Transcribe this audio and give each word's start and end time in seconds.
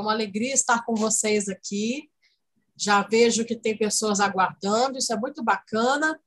É 0.00 0.02
uma 0.02 0.12
alegria 0.12 0.54
estar 0.54 0.82
com 0.86 0.94
vocês 0.94 1.46
aqui. 1.46 2.10
Já 2.74 3.02
vejo 3.02 3.44
que 3.44 3.54
tem 3.54 3.76
pessoas 3.76 4.18
aguardando, 4.18 4.96
isso 4.96 5.12
é 5.12 5.16
muito 5.16 5.44
bacana. 5.44 6.18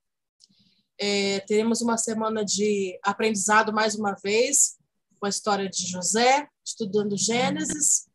É, 0.96 1.40
teremos 1.40 1.82
uma 1.82 1.98
semana 1.98 2.46
de 2.46 3.00
aprendizado 3.02 3.74
mais 3.74 3.96
uma 3.96 4.14
vez 4.14 4.78
com 5.20 5.26
a 5.26 5.30
história 5.30 5.68
de 5.68 5.88
José, 5.88 6.48
estudando 6.64 7.18
Gênesis. 7.18 8.08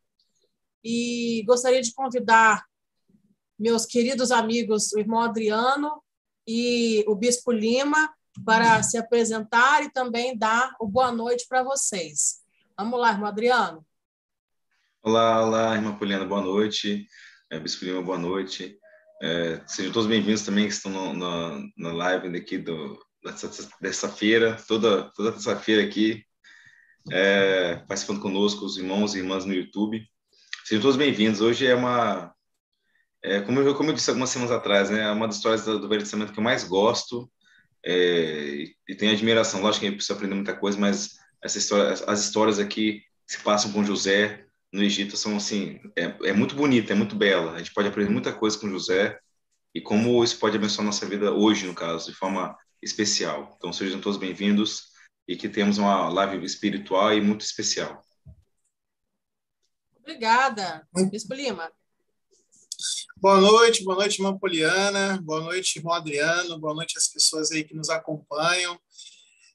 E 0.81 1.43
gostaria 1.45 1.81
de 1.81 1.93
convidar 1.93 2.65
meus 3.59 3.85
queridos 3.85 4.31
amigos, 4.31 4.93
o 4.93 4.99
irmão 4.99 5.19
Adriano 5.19 6.01
e 6.47 7.03
o 7.05 7.15
Bispo 7.15 7.51
Lima, 7.51 8.09
para 8.45 8.81
se 8.81 8.97
apresentar 8.97 9.83
e 9.83 9.91
também 9.91 10.37
dar 10.37 10.73
o 10.79 10.87
boa 10.87 11.11
noite 11.11 11.45
para 11.49 11.63
vocês. 11.63 12.39
Vamos 12.77 12.97
lá, 12.97 13.11
irmão 13.11 13.27
Adriano. 13.27 13.85
Olá, 15.01 15.45
olá, 15.45 15.75
irmã 15.75 15.95
Poliana, 15.95 16.25
boa 16.25 16.41
noite. 16.41 17.07
É, 17.49 17.57
Bispo 17.57 17.85
Lima, 17.85 18.01
boa 18.01 18.17
noite. 18.17 18.77
É, 19.21 19.61
sejam 19.65 19.93
todos 19.93 20.09
bem-vindos 20.09 20.41
também 20.41 20.67
que 20.67 20.73
estão 20.73 21.13
na, 21.13 21.91
live 21.93 22.29
daqui 22.29 22.57
do, 22.57 22.99
dessa, 23.23 23.49
dessa 23.79 24.09
feira, 24.09 24.57
toda, 24.67 25.09
toda 25.11 25.31
terça-feira 25.31 25.81
aqui, 25.83 26.21
é, 27.09 27.77
participando 27.87 28.19
conosco, 28.19 28.65
os 28.65 28.77
irmãos 28.77 29.15
e 29.15 29.19
irmãs 29.19 29.45
no 29.45 29.53
YouTube. 29.53 30.05
Sejam 30.65 30.81
todos 30.81 30.97
bem-vindos. 30.97 31.39
Hoje 31.39 31.65
é 31.65 31.73
uma, 31.73 32.35
é, 33.23 33.39
como, 33.39 33.61
eu, 33.61 33.75
como 33.75 33.91
eu 33.91 33.93
disse 33.93 34.09
algumas 34.09 34.29
semanas 34.29 34.51
atrás, 34.51 34.89
né, 34.89 35.03
é 35.03 35.11
uma 35.11 35.27
das 35.27 35.37
histórias 35.37 35.63
do, 35.63 35.79
do 35.79 35.87
Velho 35.87 36.01
Testamento 36.01 36.33
que 36.33 36.39
eu 36.39 36.43
mais 36.43 36.65
gosto 36.65 37.31
é, 37.85 37.93
e, 37.93 38.75
e 38.89 38.95
tenho 38.95 39.13
admiração. 39.13 39.61
Lógico 39.61 39.79
que 39.79 39.85
a 39.85 39.89
gente 39.91 39.97
precisa 39.97 40.15
aprender 40.15 40.35
muita 40.35 40.53
coisa, 40.53 40.77
mas 40.77 41.11
essa 41.41 41.57
história, 41.57 41.93
as 42.05 42.19
histórias 42.19 42.59
aqui 42.59 43.01
se 43.25 43.39
passam 43.39 43.71
com 43.71 43.85
José, 43.85 44.45
no 44.71 44.83
Egito 44.83 45.17
são 45.17 45.35
assim 45.37 45.79
é, 45.95 46.29
é 46.29 46.33
muito 46.33 46.55
bonita, 46.55 46.93
é 46.93 46.95
muito 46.95 47.15
bela. 47.15 47.53
A 47.53 47.57
gente 47.57 47.73
pode 47.73 47.87
aprender 47.87 48.11
muita 48.11 48.33
coisa 48.33 48.57
com 48.57 48.69
José 48.69 49.19
e 49.73 49.81
como 49.81 50.23
isso 50.23 50.39
pode 50.39 50.55
abençoar 50.55 50.85
nossa 50.85 51.05
vida 51.05 51.31
hoje, 51.31 51.65
no 51.65 51.73
caso, 51.73 52.11
de 52.11 52.17
forma 52.17 52.57
especial. 52.81 53.55
Então 53.57 53.73
sejam 53.73 53.99
todos 53.99 54.19
bem-vindos 54.19 54.89
e 55.27 55.35
que 55.35 55.49
temos 55.49 55.77
uma 55.77 56.09
live 56.09 56.43
espiritual 56.45 57.13
e 57.13 57.21
muito 57.21 57.41
especial. 57.41 58.03
Obrigada, 59.97 60.87
Bispo 61.11 61.33
Lima. 61.33 61.71
Boa 63.17 63.41
noite, 63.41 63.83
boa 63.83 63.97
noite, 63.97 64.19
irmã 64.19 64.37
Poliana, 64.37 65.19
boa 65.21 65.41
noite, 65.41 65.77
irmão 65.77 65.93
Adriano, 65.93 66.57
boa 66.57 66.73
noite 66.73 66.97
às 66.97 67.07
pessoas 67.09 67.51
aí 67.51 67.63
que 67.63 67.75
nos 67.75 67.89
acompanham. 67.89 68.79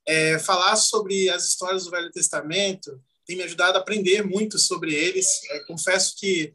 É, 0.07 0.39
falar 0.39 0.77
sobre 0.77 1.31
as 1.31 1.47
histórias 1.47 1.85
do 1.85 1.91
Velho 1.91 2.11
Testamento 2.11 3.01
tem 3.27 3.37
me 3.37 3.43
ajudado 3.43 3.79
a 3.79 3.81
aprender 3.81 4.23
muito 4.23 4.59
sobre 4.59 4.95
eles. 4.95 5.27
Confesso 5.67 6.15
que 6.19 6.55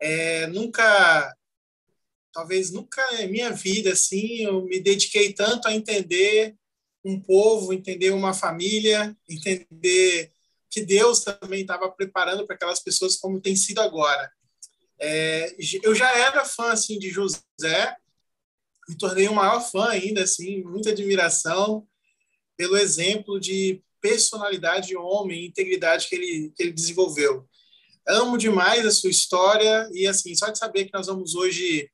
é, 0.00 0.46
nunca, 0.46 1.34
talvez 2.32 2.70
nunca 2.70 3.02
em 3.22 3.30
minha 3.30 3.50
vida, 3.50 3.92
assim, 3.92 4.44
eu 4.44 4.64
me 4.64 4.80
dediquei 4.80 5.32
tanto 5.32 5.68
a 5.68 5.74
entender 5.74 6.54
um 7.04 7.20
povo, 7.20 7.72
entender 7.72 8.10
uma 8.10 8.34
família, 8.34 9.16
entender 9.28 10.32
que 10.70 10.82
Deus 10.82 11.20
também 11.20 11.62
estava 11.62 11.90
preparando 11.90 12.46
para 12.46 12.54
aquelas 12.54 12.80
pessoas 12.80 13.16
como 13.16 13.40
tem 13.40 13.56
sido 13.56 13.80
agora. 13.80 14.30
É, 14.98 15.54
eu 15.82 15.94
já 15.94 16.10
era 16.18 16.44
fã 16.44 16.72
assim 16.72 16.98
de 16.98 17.08
José, 17.08 17.96
me 18.88 18.96
tornei 18.96 19.28
o 19.28 19.34
maior 19.34 19.60
fã 19.60 19.88
ainda, 19.88 20.22
assim, 20.22 20.62
muita 20.62 20.90
admiração 20.90 21.86
pelo 22.56 22.76
exemplo 22.76 23.38
de 23.38 23.82
personalidade 24.00 24.88
de 24.88 24.96
homem, 24.96 25.46
integridade 25.46 26.08
que 26.08 26.14
ele, 26.14 26.52
que 26.56 26.62
ele 26.62 26.72
desenvolveu. 26.72 27.46
Amo 28.06 28.38
demais 28.38 28.86
a 28.86 28.90
sua 28.90 29.10
história 29.10 29.88
e, 29.92 30.06
assim, 30.06 30.34
só 30.34 30.50
de 30.50 30.58
saber 30.58 30.86
que 30.86 30.94
nós 30.94 31.06
vamos 31.06 31.34
hoje 31.34 31.90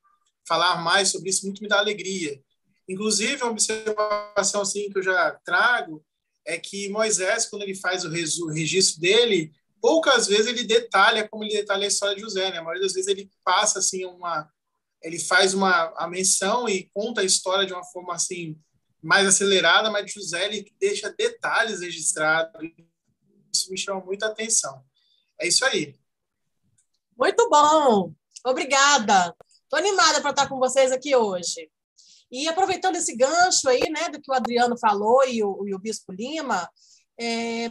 falar 0.46 0.77
mais 0.83 1.08
sobre 1.08 1.30
isso, 1.30 1.44
muito 1.44 1.62
me 1.62 1.69
dá 1.69 1.78
alegria. 1.78 2.41
Inclusive, 2.88 3.42
uma 3.42 3.52
observação 3.52 4.61
assim 4.61 4.90
que 4.90 4.98
eu 4.98 5.02
já 5.02 5.33
trago 5.45 6.05
é 6.46 6.58
que 6.58 6.89
Moisés, 6.90 7.46
quando 7.46 7.62
ele 7.62 7.74
faz 7.74 8.05
o 8.05 8.11
registro 8.11 9.00
dele, 9.00 9.52
poucas 9.80 10.27
vezes 10.27 10.46
ele 10.46 10.64
detalha 10.64 11.27
como 11.29 11.45
ele 11.45 11.55
detalha 11.55 11.84
a 11.84 11.89
história 11.89 12.14
de 12.14 12.23
José, 12.23 12.50
né? 12.50 12.58
A 12.58 12.62
maioria 12.62 12.83
das 12.83 12.92
vezes 12.92 13.08
ele 13.08 13.30
passa 13.45 13.79
assim 13.79 14.05
uma 14.05 14.48
ele 15.02 15.18
faz 15.18 15.52
uma 15.52 15.92
a 15.98 16.08
menção 16.08 16.67
e 16.67 16.89
conta 16.95 17.20
a 17.20 17.24
história 17.24 17.67
de 17.67 17.74
uma 17.74 17.84
forma 17.84 18.14
assim 18.14 18.58
mais 19.05 19.29
acelerada, 19.29 19.91
mas 19.91 20.33
ele 20.33 20.73
deixa 20.81 21.13
detalhes 21.13 21.81
registrados. 21.81 22.73
Isso 23.55 23.70
me 23.70 23.77
chama 23.77 24.01
muita 24.01 24.27
atenção. 24.27 24.83
É 25.39 25.47
isso 25.47 25.65
aí. 25.65 25.95
Muito 27.17 27.48
bom. 27.51 28.15
Obrigada. 28.47 29.37
Estou 29.63 29.79
animada 29.79 30.20
para 30.23 30.31
estar 30.31 30.48
com 30.48 30.59
vocês 30.59 30.91
aqui 30.91 31.15
hoje. 31.15 31.70
E 32.33 32.48
aproveitando 32.48 32.97
esse 32.97 33.15
gancho 33.15 33.69
aí, 33.69 33.83
né, 33.91 34.09
do 34.09 34.20
que 34.20 34.31
o 34.31 34.35
Adriano 34.35 34.77
falou 34.79 35.23
e 35.29 35.45
o, 35.45 35.69
e 35.69 35.75
o 35.75 35.79
Bispo 35.79 36.11
Lima, 36.11 36.69
é, 37.21 37.71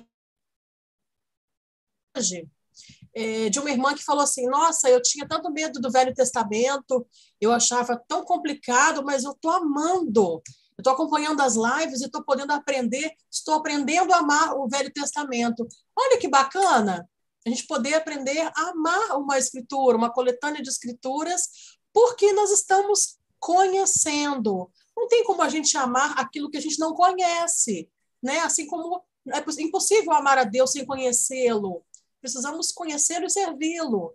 é, 3.16 3.50
de 3.50 3.60
uma 3.60 3.72
irmã 3.72 3.96
que 3.96 4.04
falou 4.04 4.24
assim: 4.24 4.46
Nossa, 4.48 4.88
eu 4.88 5.02
tinha 5.02 5.28
tanto 5.28 5.52
medo 5.52 5.82
do 5.82 5.92
Velho 5.92 6.14
Testamento, 6.14 7.08
eu 7.42 7.52
achava 7.52 8.02
tão 8.08 8.24
complicado, 8.24 9.04
mas 9.04 9.24
eu 9.24 9.32
estou 9.32 9.52
amando. 9.52 10.42
Estou 10.78 10.94
acompanhando 10.94 11.42
as 11.42 11.56
lives 11.56 12.02
e 12.02 12.06
estou 12.06 12.24
podendo 12.24 12.52
aprender, 12.52 13.12
estou 13.32 13.56
aprendendo 13.56 14.14
a 14.14 14.18
amar 14.18 14.58
o 14.58 14.68
Velho 14.68 14.92
Testamento. 14.92 15.68
Olha 15.96 16.18
que 16.18 16.28
bacana 16.28 17.08
a 17.46 17.50
gente 17.50 17.68
poder 17.68 17.96
aprender 17.96 18.42
a 18.56 18.70
amar 18.70 19.18
uma 19.18 19.38
escritura, 19.38 19.98
uma 19.98 20.12
coletânea 20.12 20.62
de 20.62 20.70
escrituras, 20.70 21.44
porque 21.92 22.32
nós 22.34 22.52
estamos 22.52 23.18
conhecendo. 23.40 24.72
Não 24.96 25.08
tem 25.08 25.24
como 25.24 25.42
a 25.42 25.50
gente 25.50 25.78
amar 25.78 26.18
aquilo 26.18 26.50
que 26.50 26.58
a 26.58 26.62
gente 26.62 26.80
não 26.80 26.94
conhece, 26.94 27.90
né? 28.22 28.40
Assim 28.40 28.66
como 28.68 29.04
é 29.28 29.44
impossível 29.62 30.14
amar 30.14 30.38
a 30.38 30.44
Deus 30.44 30.72
sem 30.72 30.86
conhecê-lo. 30.86 31.84
Precisamos 32.22 32.72
conhecê-lo 32.72 33.26
e 33.26 33.30
servi-lo. 33.30 34.14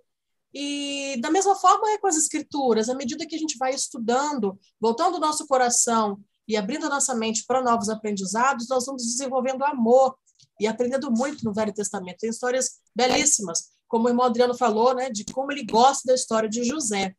E 0.52 1.18
da 1.20 1.30
mesma 1.30 1.54
forma 1.54 1.90
é 1.90 1.98
com 1.98 2.06
as 2.06 2.16
escrituras, 2.16 2.88
à 2.88 2.94
medida 2.94 3.26
que 3.26 3.36
a 3.36 3.38
gente 3.38 3.58
vai 3.58 3.74
estudando, 3.74 4.58
voltando 4.80 5.16
o 5.16 5.20
nosso 5.20 5.46
coração 5.46 6.18
e 6.48 6.56
abrindo 6.56 6.86
a 6.86 6.88
nossa 6.88 7.14
mente 7.14 7.44
para 7.46 7.62
novos 7.62 7.90
aprendizados, 7.90 8.68
nós 8.68 8.86
vamos 8.86 9.04
desenvolvendo 9.04 9.62
amor 9.64 10.16
e 10.58 10.66
aprendendo 10.66 11.10
muito 11.10 11.44
no 11.44 11.52
Velho 11.52 11.72
Testamento. 11.72 12.18
Tem 12.18 12.30
histórias 12.30 12.80
belíssimas, 12.96 13.70
como 13.86 14.06
o 14.06 14.08
irmão 14.08 14.26
Adriano 14.26 14.56
falou, 14.56 14.94
né, 14.94 15.10
de 15.10 15.24
como 15.26 15.52
ele 15.52 15.64
gosta 15.64 16.02
da 16.06 16.14
história 16.14 16.48
de 16.48 16.64
José. 16.64 17.14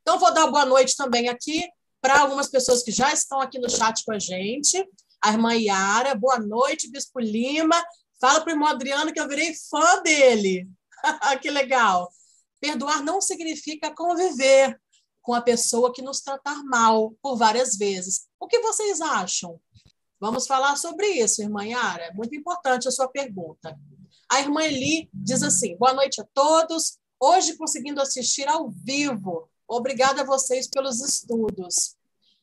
Então, 0.00 0.18
vou 0.18 0.32
dar 0.32 0.46
boa 0.46 0.64
noite 0.64 0.96
também 0.96 1.28
aqui 1.28 1.68
para 2.00 2.20
algumas 2.20 2.48
pessoas 2.48 2.82
que 2.82 2.90
já 2.90 3.12
estão 3.12 3.40
aqui 3.40 3.58
no 3.58 3.70
chat 3.70 4.04
com 4.04 4.12
a 4.12 4.18
gente. 4.18 4.84
A 5.22 5.32
irmã 5.32 5.54
Yara, 5.54 6.14
boa 6.14 6.38
noite, 6.38 6.90
Bispo 6.90 7.20
Lima. 7.20 7.80
Fala 8.20 8.40
para 8.40 8.50
o 8.50 8.52
irmão 8.54 8.68
Adriano 8.68 9.12
que 9.12 9.20
eu 9.20 9.28
virei 9.28 9.54
fã 9.70 10.02
dele. 10.02 10.68
que 11.40 11.50
legal. 11.50 12.10
Perdoar 12.60 13.02
não 13.02 13.20
significa 13.20 13.94
conviver, 13.94 14.80
com 15.22 15.32
a 15.32 15.40
pessoa 15.40 15.92
que 15.92 16.02
nos 16.02 16.20
tratar 16.20 16.62
mal 16.64 17.14
por 17.22 17.36
várias 17.36 17.76
vezes. 17.76 18.26
O 18.38 18.46
que 18.46 18.58
vocês 18.60 19.00
acham? 19.00 19.60
Vamos 20.20 20.46
falar 20.46 20.76
sobre 20.76 21.06
isso, 21.06 21.42
irmã 21.42 21.64
Yara. 21.64 22.04
É 22.04 22.12
muito 22.12 22.34
importante 22.34 22.86
a 22.86 22.90
sua 22.90 23.08
pergunta. 23.08 23.78
A 24.30 24.40
irmã 24.40 24.62
Eli 24.62 25.08
diz 25.12 25.42
assim: 25.42 25.76
boa 25.76 25.92
noite 25.92 26.20
a 26.20 26.26
todos. 26.34 26.98
Hoje 27.20 27.56
conseguindo 27.56 28.00
assistir 28.00 28.48
ao 28.48 28.70
vivo. 28.70 29.48
Obrigada 29.66 30.22
a 30.22 30.24
vocês 30.24 30.68
pelos 30.68 31.00
estudos. 31.00 31.96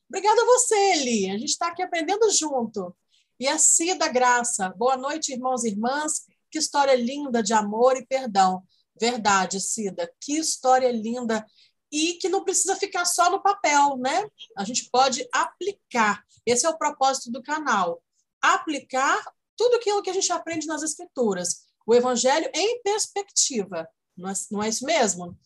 Obrigada 0.09 0.41
a 0.41 0.45
você, 0.45 0.75
Eli. 0.93 1.29
A 1.29 1.37
gente 1.37 1.49
está 1.49 1.67
aqui 1.67 1.81
aprendendo 1.81 2.29
junto. 2.31 2.95
E 3.39 3.47
a 3.47 3.57
Cida 3.57 4.07
Graça. 4.07 4.69
Boa 4.77 4.97
noite, 4.97 5.33
irmãos 5.33 5.63
e 5.63 5.69
irmãs. 5.69 6.25
Que 6.51 6.59
história 6.59 6.95
linda 6.95 7.43
de 7.43 7.53
amor 7.53 7.95
e 7.95 8.05
perdão. 8.05 8.63
Verdade, 8.99 9.61
Cida. 9.61 10.11
Que 10.19 10.37
história 10.37 10.91
linda 10.91 11.45
e 11.91 12.13
que 12.13 12.29
não 12.29 12.43
precisa 12.43 12.75
ficar 12.75 13.05
só 13.05 13.31
no 13.31 13.41
papel, 13.41 13.97
né? 13.97 14.29
A 14.57 14.63
gente 14.63 14.89
pode 14.91 15.27
aplicar. 15.33 16.23
Esse 16.45 16.65
é 16.65 16.69
o 16.69 16.77
propósito 16.77 17.31
do 17.31 17.41
canal. 17.41 18.03
Aplicar 18.41 19.19
tudo 19.57 19.75
aquilo 19.75 20.01
que 20.01 20.09
a 20.09 20.13
gente 20.13 20.31
aprende 20.31 20.67
nas 20.67 20.83
escrituras. 20.83 21.65
O 21.85 21.95
evangelho 21.95 22.49
em 22.53 22.81
perspectiva. 22.81 23.87
Não 24.15 24.29
é, 24.29 24.33
não 24.51 24.63
é 24.63 24.69
isso 24.69 24.85
mesmo? 24.85 25.37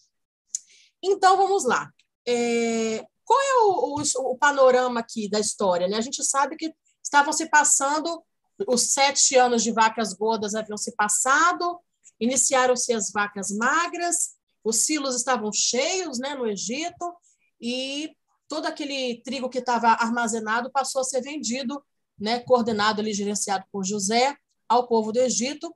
Então, 1.01 1.38
vamos 1.38 1.63
lá. 1.63 1.92
É, 2.28 3.06
qual 3.25 3.42
é 3.42 3.56
o, 3.63 3.96
o, 3.96 4.31
o, 4.31 4.38
panorama 4.38 5.00
aqui 5.00 5.30
da 5.30 5.39
história? 5.39 5.88
Né? 5.88 5.98
A 5.98 6.01
gente 6.01 6.24
sabe 6.24 6.56
que 6.56 6.74
estavam 7.04 7.34
se 7.34 7.48
passando, 7.48 8.24
os 8.68 8.94
sete 8.94 9.36
anos 9.36 9.63
de 9.63 9.72
vacas 9.72 10.13
gordas 10.13 10.56
haviam 10.56 10.78
se 10.78 10.96
passado, 10.96 11.80
iniciaram-se 12.19 12.94
as 12.94 13.12
vacas 13.12 13.51
magras, 13.51 14.36
os 14.63 14.77
silos 14.77 15.15
estavam 15.15 15.51
cheios 15.51 16.19
né, 16.19 16.36
no 16.36 16.48
Egito 16.48 17.13
e 17.60 18.15
todo 18.48 18.65
aquele 18.65 19.21
trigo 19.24 19.50
que 19.50 19.60
estava 19.60 19.89
armazenado 19.89 20.71
passou 20.71 21.01
a 21.01 21.04
ser 21.04 21.21
vendido, 21.21 21.83
né, 22.19 22.39
coordenado 22.39 23.01
ali, 23.01 23.13
gerenciado 23.13 23.65
por 23.71 23.83
José, 23.83 24.38
ao 24.69 24.88
povo 24.88 25.12
do 25.12 25.19
Egito. 25.19 25.74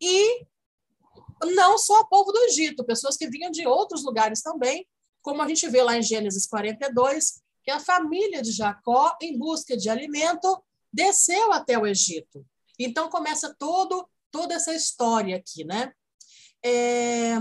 E 0.00 0.44
não 1.54 1.78
só 1.78 2.00
o 2.00 2.08
povo 2.08 2.32
do 2.32 2.38
Egito, 2.44 2.84
pessoas 2.84 3.16
que 3.16 3.28
vinham 3.28 3.50
de 3.50 3.66
outros 3.66 4.04
lugares 4.04 4.42
também, 4.42 4.86
como 5.22 5.42
a 5.42 5.48
gente 5.48 5.68
vê 5.68 5.82
lá 5.82 5.96
em 5.96 6.02
Gênesis 6.02 6.46
42, 6.46 7.42
que 7.62 7.70
a 7.70 7.80
família 7.80 8.42
de 8.42 8.52
Jacó, 8.52 9.16
em 9.20 9.38
busca 9.38 9.76
de 9.76 9.88
alimento, 9.88 10.62
desceu 10.92 11.52
até 11.52 11.78
o 11.78 11.86
Egito. 11.86 12.44
Então 12.78 13.08
começa 13.08 13.54
todo, 13.58 14.08
toda 14.30 14.54
essa 14.54 14.74
história 14.74 15.36
aqui, 15.36 15.64
né? 15.64 15.92
É, 16.64 17.38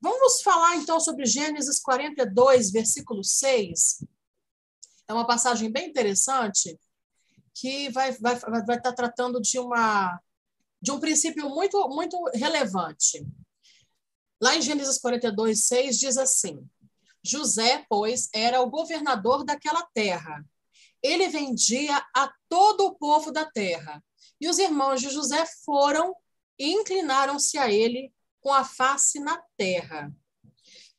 vamos 0.00 0.42
falar 0.42 0.76
então 0.76 0.98
sobre 0.98 1.26
Gênesis 1.26 1.80
42, 1.80 2.70
versículo 2.70 3.22
6. 3.22 4.04
É 5.08 5.12
uma 5.12 5.26
passagem 5.26 5.70
bem 5.70 5.88
interessante 5.88 6.78
que 7.54 7.90
vai, 7.90 8.12
vai, 8.12 8.36
vai 8.36 8.76
estar 8.76 8.92
tratando 8.92 9.40
de, 9.40 9.58
uma, 9.58 10.20
de 10.80 10.90
um 10.90 11.00
princípio 11.00 11.48
muito, 11.48 11.88
muito 11.88 12.16
relevante. 12.34 13.26
Lá 14.40 14.56
em 14.56 14.62
Gênesis 14.62 14.98
42, 14.98 15.66
6 15.66 15.98
diz 15.98 16.16
assim: 16.16 16.66
José, 17.22 17.84
pois, 17.88 18.30
era 18.32 18.62
o 18.62 18.70
governador 18.70 19.44
daquela 19.44 19.82
terra. 19.92 20.44
Ele 21.02 21.28
vendia 21.28 21.96
a 22.14 22.32
todo 22.48 22.86
o 22.86 22.94
povo 22.94 23.30
da 23.30 23.44
terra. 23.44 24.02
E 24.40 24.48
os 24.48 24.58
irmãos 24.58 25.00
de 25.00 25.10
José 25.10 25.44
foram 25.64 26.14
e 26.58 26.72
inclinaram-se 26.72 27.58
a 27.58 27.70
ele 27.70 28.12
com 28.40 28.52
a 28.52 28.64
face 28.64 29.20
na 29.20 29.40
terra. 29.56 30.12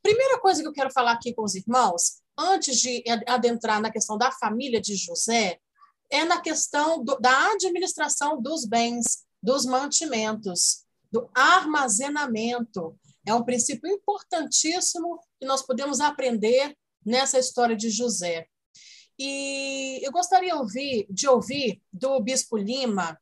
Primeira 0.02 0.40
coisa 0.40 0.62
que 0.62 0.68
eu 0.68 0.74
quero 0.74 0.92
falar 0.92 1.12
aqui 1.12 1.34
com 1.34 1.44
os 1.44 1.56
irmãos, 1.56 2.22
antes 2.38 2.80
de 2.80 3.04
adentrar 3.28 3.82
na 3.82 3.92
questão 3.92 4.18
da 4.18 4.32
família 4.32 4.82
de 4.82 4.96
José, 4.96 5.60
é 6.10 6.26
na 6.26 6.42
questão 6.42 7.04
do, 7.04 7.18
da 7.20 7.52
administração 7.52 8.42
dos 8.42 8.66
bens, 8.66 9.24
dos 9.42 9.66
mantimentos, 9.66 10.86
do 11.12 11.30
armazenamento. 11.34 12.98
É 13.26 13.34
um 13.34 13.44
princípio 13.44 13.90
importantíssimo 13.90 15.20
que 15.40 15.46
nós 15.46 15.62
podemos 15.62 16.00
aprender 16.02 16.76
nessa 17.06 17.40
história 17.40 17.76
de 17.76 17.90
José. 17.90 18.48
E 19.18 20.00
eu 20.04 20.12
gostaria 20.12 20.56
ouvir, 20.56 21.06
de 21.10 21.28
ouvir 21.28 21.82
do 21.94 22.20
Bispo 22.22 22.58
Lima 22.58 23.20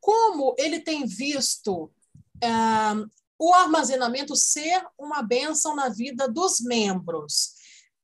como 0.00 0.54
ele 0.58 0.80
tem 0.80 1.06
visto 1.06 1.84
uh, 1.84 3.10
o 3.42 3.52
armazenamento 3.52 4.36
ser 4.36 4.86
uma 4.96 5.20
bênção 5.20 5.74
na 5.74 5.88
vida 5.88 6.28
dos 6.28 6.60
membros. 6.60 7.54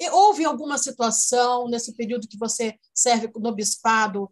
E 0.00 0.10
houve 0.10 0.44
alguma 0.44 0.76
situação 0.76 1.68
nesse 1.68 1.94
período 1.94 2.26
que 2.26 2.36
você 2.36 2.76
serve 2.92 3.30
no 3.36 3.54
bispado, 3.54 4.28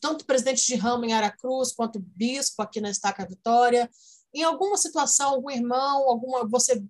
tanto 0.00 0.24
presidente 0.24 0.64
de 0.64 0.76
ramo 0.76 1.04
em 1.04 1.12
Aracruz 1.12 1.72
quanto 1.72 1.98
bispo 1.98 2.62
aqui 2.62 2.80
na 2.80 2.88
Estaca 2.88 3.26
Vitória, 3.26 3.90
em 4.32 4.44
alguma 4.44 4.76
situação, 4.76 5.30
algum 5.30 5.50
irmão, 5.50 6.08
alguma 6.08 6.46
você 6.46 6.84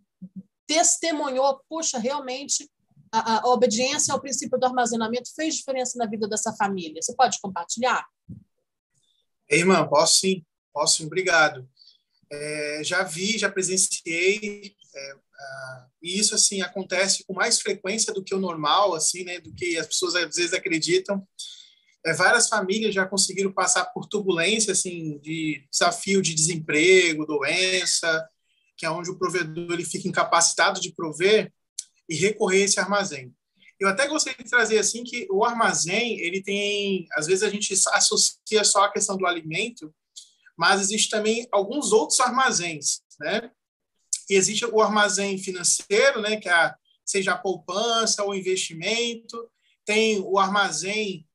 testemunhou, 0.66 1.58
puxa, 1.70 1.98
realmente 1.98 2.70
a, 3.10 3.38
a, 3.38 3.48
obediência 3.48 4.12
ao 4.12 4.20
princípio 4.20 4.58
do 4.58 4.66
armazenamento 4.66 5.34
fez 5.34 5.54
diferença 5.54 5.96
na 5.96 6.04
vida 6.04 6.28
dessa 6.28 6.52
família. 6.52 7.00
Você 7.00 7.14
pode 7.14 7.40
compartilhar? 7.40 8.06
Irmã, 9.50 9.88
posso 9.88 10.20
sim, 10.20 10.44
posso 10.70 10.98
sim, 10.98 11.06
obrigado. 11.06 11.66
É, 12.30 12.82
já 12.84 13.02
vi, 13.02 13.38
já 13.38 13.50
presenciei, 13.50 14.74
é, 14.94 15.14
e 16.02 16.18
isso 16.18 16.34
assim 16.34 16.60
acontece 16.62 17.24
com 17.24 17.34
mais 17.34 17.60
frequência 17.60 18.12
do 18.12 18.22
que 18.22 18.34
o 18.34 18.40
normal, 18.40 18.94
assim, 18.94 19.24
né, 19.24 19.40
do 19.40 19.52
que 19.54 19.76
as 19.76 19.86
pessoas 19.86 20.14
às 20.14 20.36
vezes 20.36 20.52
acreditam. 20.52 21.26
É, 22.06 22.12
várias 22.12 22.48
famílias 22.48 22.94
já 22.94 23.06
conseguiram 23.06 23.52
passar 23.52 23.86
por 23.86 24.06
turbulência, 24.06 24.72
assim, 24.72 25.18
de 25.18 25.66
desafio 25.70 26.22
de 26.22 26.34
desemprego, 26.34 27.26
doença, 27.26 28.28
que 28.76 28.86
é 28.86 28.90
onde 28.90 29.10
o 29.10 29.18
provedor 29.18 29.72
ele 29.72 29.84
fica 29.84 30.08
incapacitado 30.08 30.80
de 30.80 30.92
prover 30.92 31.52
e 32.08 32.14
recorrer 32.14 32.62
a 32.62 32.64
esse 32.64 32.80
armazém. 32.80 33.34
Eu 33.78 33.88
até 33.88 34.06
gostaria 34.06 34.42
de 34.42 34.50
trazer 34.50 34.78
assim 34.78 35.04
que 35.04 35.26
o 35.30 35.44
armazém, 35.44 36.18
ele 36.20 36.42
tem, 36.42 37.06
às 37.12 37.26
vezes 37.26 37.42
a 37.42 37.50
gente 37.50 37.72
associa 37.92 38.64
só 38.64 38.84
a 38.84 38.92
questão 38.92 39.16
do 39.16 39.26
alimento, 39.26 39.92
mas 40.58 40.80
existe 40.80 41.08
também 41.08 41.46
alguns 41.52 41.92
outros 41.92 42.18
armazéns, 42.18 43.00
né? 43.20 43.50
Existe 44.28 44.66
o 44.66 44.82
armazém 44.82 45.38
financeiro, 45.38 46.20
né, 46.20 46.36
que 46.36 46.48
é 46.48 46.74
seja 47.06 47.32
a 47.32 47.38
poupança 47.38 48.22
ou 48.22 48.34
investimento, 48.34 49.50
tem 49.86 50.20
o 50.20 50.38
armazém 50.38 51.26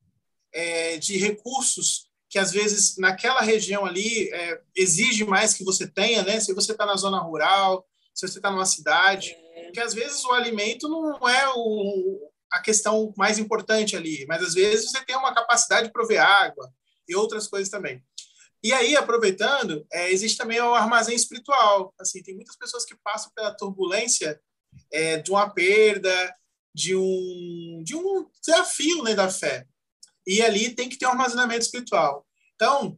é, 0.53 0.97
de 0.97 1.17
recursos 1.17 2.11
que 2.29 2.37
às 2.37 2.51
vezes 2.51 2.97
naquela 2.97 3.41
região 3.41 3.85
ali 3.85 4.31
é, 4.31 4.61
exige 4.75 5.23
mais 5.23 5.53
que 5.53 5.63
você 5.63 5.87
tenha, 5.87 6.23
né? 6.23 6.39
Se 6.39 6.53
você 6.53 6.71
está 6.71 6.85
na 6.85 6.95
zona 6.95 7.19
rural, 7.19 7.87
se 8.13 8.27
você 8.27 8.39
está 8.39 8.51
numa 8.51 8.65
cidade, 8.65 9.35
é. 9.55 9.71
que 9.71 9.79
às 9.79 9.93
vezes 9.93 10.23
o 10.25 10.31
alimento 10.31 10.87
não 10.87 11.29
é 11.29 11.51
o, 11.55 12.31
a 12.51 12.59
questão 12.59 13.13
mais 13.17 13.39
importante 13.39 13.95
ali, 13.95 14.25
mas 14.27 14.43
às 14.43 14.53
vezes 14.53 14.89
você 14.89 15.03
tem 15.05 15.15
uma 15.15 15.33
capacidade 15.33 15.87
de 15.87 15.93
prover 15.93 16.21
água 16.21 16.71
e 17.07 17.15
outras 17.15 17.47
coisas 17.47 17.69
também. 17.69 18.03
E 18.63 18.71
aí, 18.71 18.95
aproveitando, 18.95 19.85
é, 19.91 20.11
existe 20.11 20.37
também 20.37 20.59
o 20.61 20.73
armazém 20.73 21.15
espiritual. 21.15 21.93
Assim, 21.99 22.23
tem 22.23 22.35
muitas 22.35 22.55
pessoas 22.55 22.85
que 22.85 22.95
passam 23.03 23.31
pela 23.35 23.55
turbulência 23.55 24.39
é, 24.91 25.17
de 25.17 25.31
uma 25.31 25.49
perda, 25.49 26.35
de 26.73 26.95
um, 26.95 27.81
de 27.83 27.95
um 27.95 28.25
desafio 28.41 29.03
né, 29.03 29.13
da 29.13 29.29
fé 29.29 29.67
e 30.25 30.41
ali 30.41 30.73
tem 30.73 30.89
que 30.89 30.97
ter 30.97 31.05
um 31.05 31.11
armazenamento 31.11 31.65
espiritual. 31.65 32.25
Então, 32.55 32.97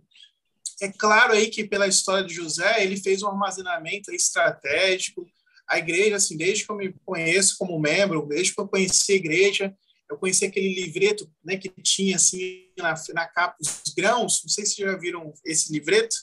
é 0.81 0.91
claro 0.91 1.33
aí 1.33 1.49
que 1.49 1.63
pela 1.63 1.87
história 1.87 2.25
de 2.25 2.33
José, 2.33 2.83
ele 2.83 2.97
fez 2.97 3.21
um 3.23 3.27
armazenamento 3.27 4.11
estratégico. 4.11 5.27
A 5.67 5.79
igreja, 5.79 6.17
assim, 6.17 6.37
desde 6.37 6.65
que 6.65 6.71
eu 6.71 6.75
me 6.75 6.93
conheço 7.05 7.55
como 7.57 7.79
membro, 7.79 8.27
desde 8.27 8.53
que 8.53 8.61
eu 8.61 8.67
conheci 8.67 9.13
a 9.13 9.15
igreja, 9.15 9.75
eu 10.09 10.17
conheci 10.17 10.45
aquele 10.45 10.73
livreto 10.73 11.29
né, 11.43 11.57
que 11.57 11.69
tinha 11.81 12.17
assim 12.17 12.64
na, 12.77 12.93
na 13.13 13.25
capa 13.27 13.55
os 13.59 13.93
grãos, 13.95 14.41
não 14.43 14.49
sei 14.49 14.65
se 14.65 14.81
já 14.81 14.95
viram 14.95 15.33
esse 15.45 15.71
livreto, 15.71 16.15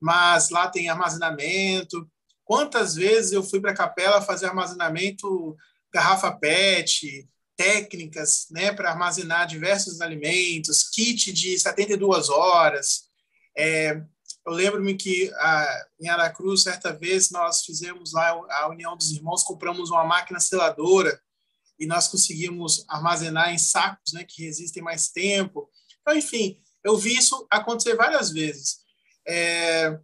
mas 0.00 0.50
lá 0.50 0.68
tem 0.68 0.88
armazenamento. 0.88 2.08
Quantas 2.44 2.94
vezes 2.94 3.32
eu 3.32 3.42
fui 3.42 3.60
para 3.60 3.72
a 3.72 3.76
capela 3.76 4.22
fazer 4.22 4.46
armazenamento 4.46 5.56
garrafa 5.92 6.30
PET, 6.32 7.28
técnicas 7.56 8.46
né, 8.50 8.72
para 8.72 8.90
armazenar 8.90 9.46
diversos 9.46 10.00
alimentos, 10.00 10.88
kit 10.90 11.32
de 11.32 11.58
72 11.58 12.28
horas. 12.28 13.06
É, 13.56 14.02
eu 14.46 14.52
lembro-me 14.52 14.94
que 14.94 15.32
a, 15.34 15.86
em 16.00 16.08
Aracruz, 16.08 16.62
certa 16.62 16.92
vez, 16.92 17.30
nós 17.30 17.64
fizemos 17.64 18.12
lá 18.12 18.28
a 18.30 18.68
União 18.68 18.96
dos 18.96 19.10
Irmãos, 19.10 19.42
compramos 19.42 19.90
uma 19.90 20.04
máquina 20.04 20.38
seladora 20.38 21.20
e 21.78 21.86
nós 21.86 22.08
conseguimos 22.08 22.84
armazenar 22.88 23.52
em 23.52 23.58
sacos 23.58 24.12
né, 24.12 24.24
que 24.24 24.44
resistem 24.44 24.82
mais 24.82 25.08
tempo. 25.08 25.68
Então, 26.06 26.16
enfim, 26.16 26.56
eu 26.84 26.96
vi 26.96 27.16
isso 27.16 27.46
acontecer 27.50 27.96
várias 27.96 28.30
vezes. 28.30 28.78
É, 29.26 29.98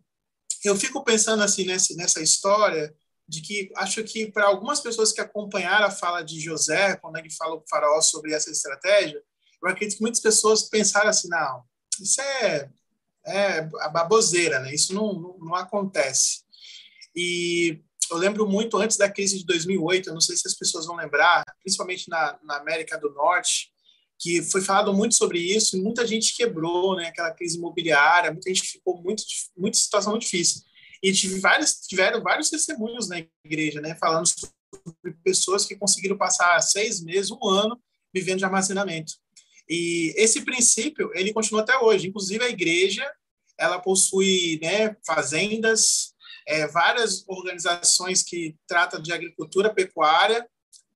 eu 0.65 0.75
fico 0.75 1.05
pensando 1.05 1.41
assim 1.45 1.65
nessa, 1.65 1.95
nessa 1.95 2.21
história 2.21 2.93
de 3.29 3.41
que 3.41 3.71
acho 3.77 4.03
que 4.03 4.31
para 4.33 4.47
algumas 4.47 4.81
pessoas 4.81 5.13
que 5.13 5.21
acompanharam 5.21 5.87
a 5.87 5.93
fala 5.93 6.23
de 6.23 6.41
José, 6.41 6.97
quando 6.97 7.19
ele 7.19 7.31
falou 7.31 7.59
para 7.59 7.65
o 7.65 7.69
faraó 7.69 8.01
sobre 8.01 8.35
essa 8.35 8.51
estratégia, 8.51 9.23
eu 9.63 9.69
acredito 9.69 9.99
que 9.99 10.03
muitas 10.03 10.21
pessoas 10.21 10.69
pensaram 10.69 11.09
assim, 11.09 11.29
não, 11.29 11.63
isso 12.01 12.21
é, 12.21 12.69
é 13.25 13.59
a 13.79 13.89
baboseira, 13.89 14.59
né? 14.59 14.75
isso 14.75 14.93
não, 14.93 15.13
não, 15.13 15.39
não 15.39 15.55
acontece. 15.55 16.43
E 17.15 17.81
eu 18.11 18.17
lembro 18.17 18.49
muito 18.49 18.77
antes 18.77 18.97
da 18.97 19.09
crise 19.09 19.39
de 19.39 19.47
2008, 19.47 20.09
eu 20.09 20.15
não 20.15 20.21
sei 20.21 20.37
se 20.37 20.49
as 20.49 20.55
pessoas 20.55 20.85
vão 20.85 20.97
lembrar, 20.97 21.45
principalmente 21.63 22.11
na, 22.11 22.41
na 22.43 22.57
América 22.57 22.99
do 22.99 23.11
Norte, 23.11 23.72
que 24.23 24.41
foi 24.41 24.61
falado 24.61 24.95
muito 24.95 25.17
sobre 25.17 25.41
isso, 25.41 25.77
e 25.77 25.83
muita 25.83 26.07
gente 26.07 26.37
quebrou, 26.37 26.95
né, 26.95 27.09
aquela 27.09 27.33
crise 27.33 27.59
imobiliária, 27.59 28.31
muita 28.31 28.49
gente 28.49 28.63
ficou 28.63 29.03
muito, 29.03 29.25
muita 29.57 29.77
situação 29.77 30.13
muito 30.13 30.23
difícil. 30.23 30.63
E 31.03 31.13
tive 31.13 31.41
vários, 31.41 31.81
tiveram 31.89 32.23
vários 32.23 32.49
testemunhos 32.49 33.09
na 33.09 33.25
igreja, 33.45 33.81
né, 33.81 33.97
falando 33.97 34.27
sobre 34.27 34.55
pessoas 35.25 35.67
que 35.67 35.75
conseguiram 35.75 36.17
passar 36.17 36.61
seis 36.61 37.03
meses, 37.03 37.33
um 37.33 37.45
ano, 37.45 37.77
vivendo 38.15 38.39
de 38.39 38.45
armazenamento. 38.45 39.15
E 39.69 40.15
esse 40.17 40.43
princípio, 40.43 41.11
ele 41.15 41.33
continua 41.33 41.63
até 41.63 41.77
hoje. 41.79 42.07
Inclusive, 42.07 42.45
a 42.45 42.49
igreja, 42.49 43.05
ela 43.59 43.81
possui 43.81 44.61
né, 44.63 44.97
fazendas, 45.05 46.15
é, 46.47 46.69
várias 46.69 47.25
organizações 47.27 48.23
que 48.23 48.55
tratam 48.69 49.03
de 49.03 49.13
agricultura 49.13 49.75
pecuária, 49.75 50.47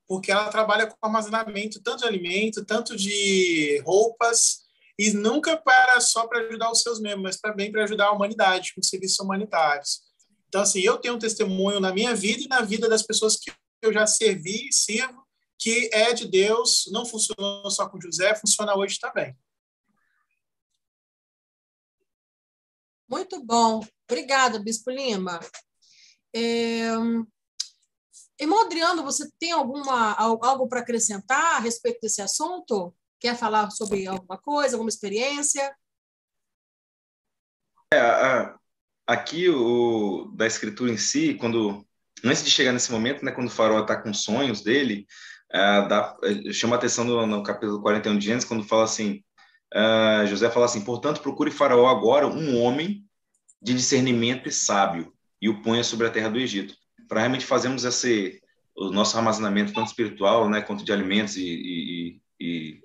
porque 0.09 0.31
ela 0.31 0.49
trabalha 0.49 0.87
com 0.87 0.97
armazenamento 1.03 1.83
tanto 1.83 2.01
de 2.01 2.07
alimento, 2.07 2.65
tanto 2.65 2.97
de 2.97 3.83
roupas, 3.85 4.65
e 4.99 5.13
nunca 5.13 5.57
para 5.57 6.01
só 6.01 6.27
para 6.27 6.41
ajudar 6.41 6.71
os 6.71 6.81
seus 6.81 7.01
membros, 7.01 7.23
mas 7.23 7.37
também 7.37 7.71
para 7.71 7.85
ajudar 7.85 8.07
a 8.07 8.13
humanidade 8.13 8.73
com 8.75 8.83
serviços 8.83 9.19
humanitários. 9.19 10.01
Então, 10.49 10.63
assim, 10.63 10.81
eu 10.81 10.97
tenho 10.99 11.15
um 11.15 11.19
testemunho 11.19 11.81
na 11.81 11.93
minha 11.93 12.15
vida 12.15 12.43
e 12.43 12.49
na 12.49 12.63
vida 12.63 12.89
das 12.89 13.03
pessoas 13.03 13.37
que 13.37 13.53
eu 13.83 13.93
já 13.93 14.07
servi 14.07 14.69
e 14.69 14.73
sirvo, 14.73 15.27
que 15.59 15.91
é 15.93 16.13
de 16.13 16.27
Deus, 16.27 16.89
não 16.93 17.05
funcionou 17.05 17.71
só 17.71 17.89
com 17.89 18.01
José, 18.01 18.35
funciona 18.35 18.77
hoje 18.77 18.99
também. 18.99 19.37
Muito 23.09 23.43
bom. 23.45 23.85
Obrigada, 24.09 24.59
Bispo 24.59 24.91
Lima. 24.91 25.41
É... 26.35 26.91
Irmão 28.39 28.65
Adriano, 28.65 29.03
você 29.03 29.29
tem 29.39 29.53
alguma, 29.53 30.13
algo 30.13 30.69
para 30.69 30.81
acrescentar 30.81 31.57
a 31.57 31.59
respeito 31.59 32.01
desse 32.03 32.21
assunto? 32.21 32.95
Quer 33.19 33.37
falar 33.37 33.71
sobre 33.71 34.07
alguma 34.07 34.37
coisa, 34.37 34.77
alguma 34.77 34.91
experiência? 34.91 35.75
É, 37.95 38.55
aqui, 39.07 39.49
o, 39.49 40.31
da 40.37 40.47
escritura 40.47 40.91
em 40.91 40.99
si, 40.99 41.35
quando 41.35 41.87
antes 42.25 42.45
de 42.45 42.51
chegar 42.51 42.73
nesse 42.73 42.93
momento, 42.93 43.25
né, 43.25 43.33
quando 43.33 43.49
o 43.49 43.51
farol 43.51 43.81
está 43.81 43.97
com 44.01 44.13
sonhos 44.13 44.61
dele, 44.61 45.07
é, 45.53 45.89
dá, 45.89 46.17
é, 46.23 46.53
chama 46.53 46.77
atenção 46.77 47.05
no, 47.05 47.27
no, 47.27 47.43
capítulo 47.43 47.81
41 47.81 48.19
de 48.19 48.27
Gênesis, 48.27 48.49
quando 48.49 48.65
fala 48.65 48.85
assim, 48.85 49.23
é, 49.73 50.27
José 50.27 50.51
fala 50.51 50.67
assim, 50.67 50.85
portanto, 50.85 51.23
procure 51.23 51.51
faraó 51.51 51.87
agora 51.87 52.27
um 52.27 52.61
homem 52.61 53.05
de 53.63 53.75
discernimento 53.75 54.49
e 54.49 54.53
sábio, 54.53 55.13
e 55.41 55.49
o 55.49 55.63
ponha 55.63 55.85
sobre 55.85 56.07
a 56.07 56.11
terra 56.11 56.29
do 56.29 56.39
Egito, 56.39 56.75
para 57.09 57.21
realmente 57.21 57.45
fazermos 57.45 57.85
esse, 57.85 58.41
o 58.77 58.91
nosso 58.91 59.17
armazenamento 59.17 59.73
tanto 59.73 59.89
espiritual, 59.89 60.49
né, 60.49 60.61
quanto 60.61 60.85
de 60.85 60.93
alimentos 60.93 61.37
e, 61.37 61.43
e, 61.43 62.21
e, 62.41 62.81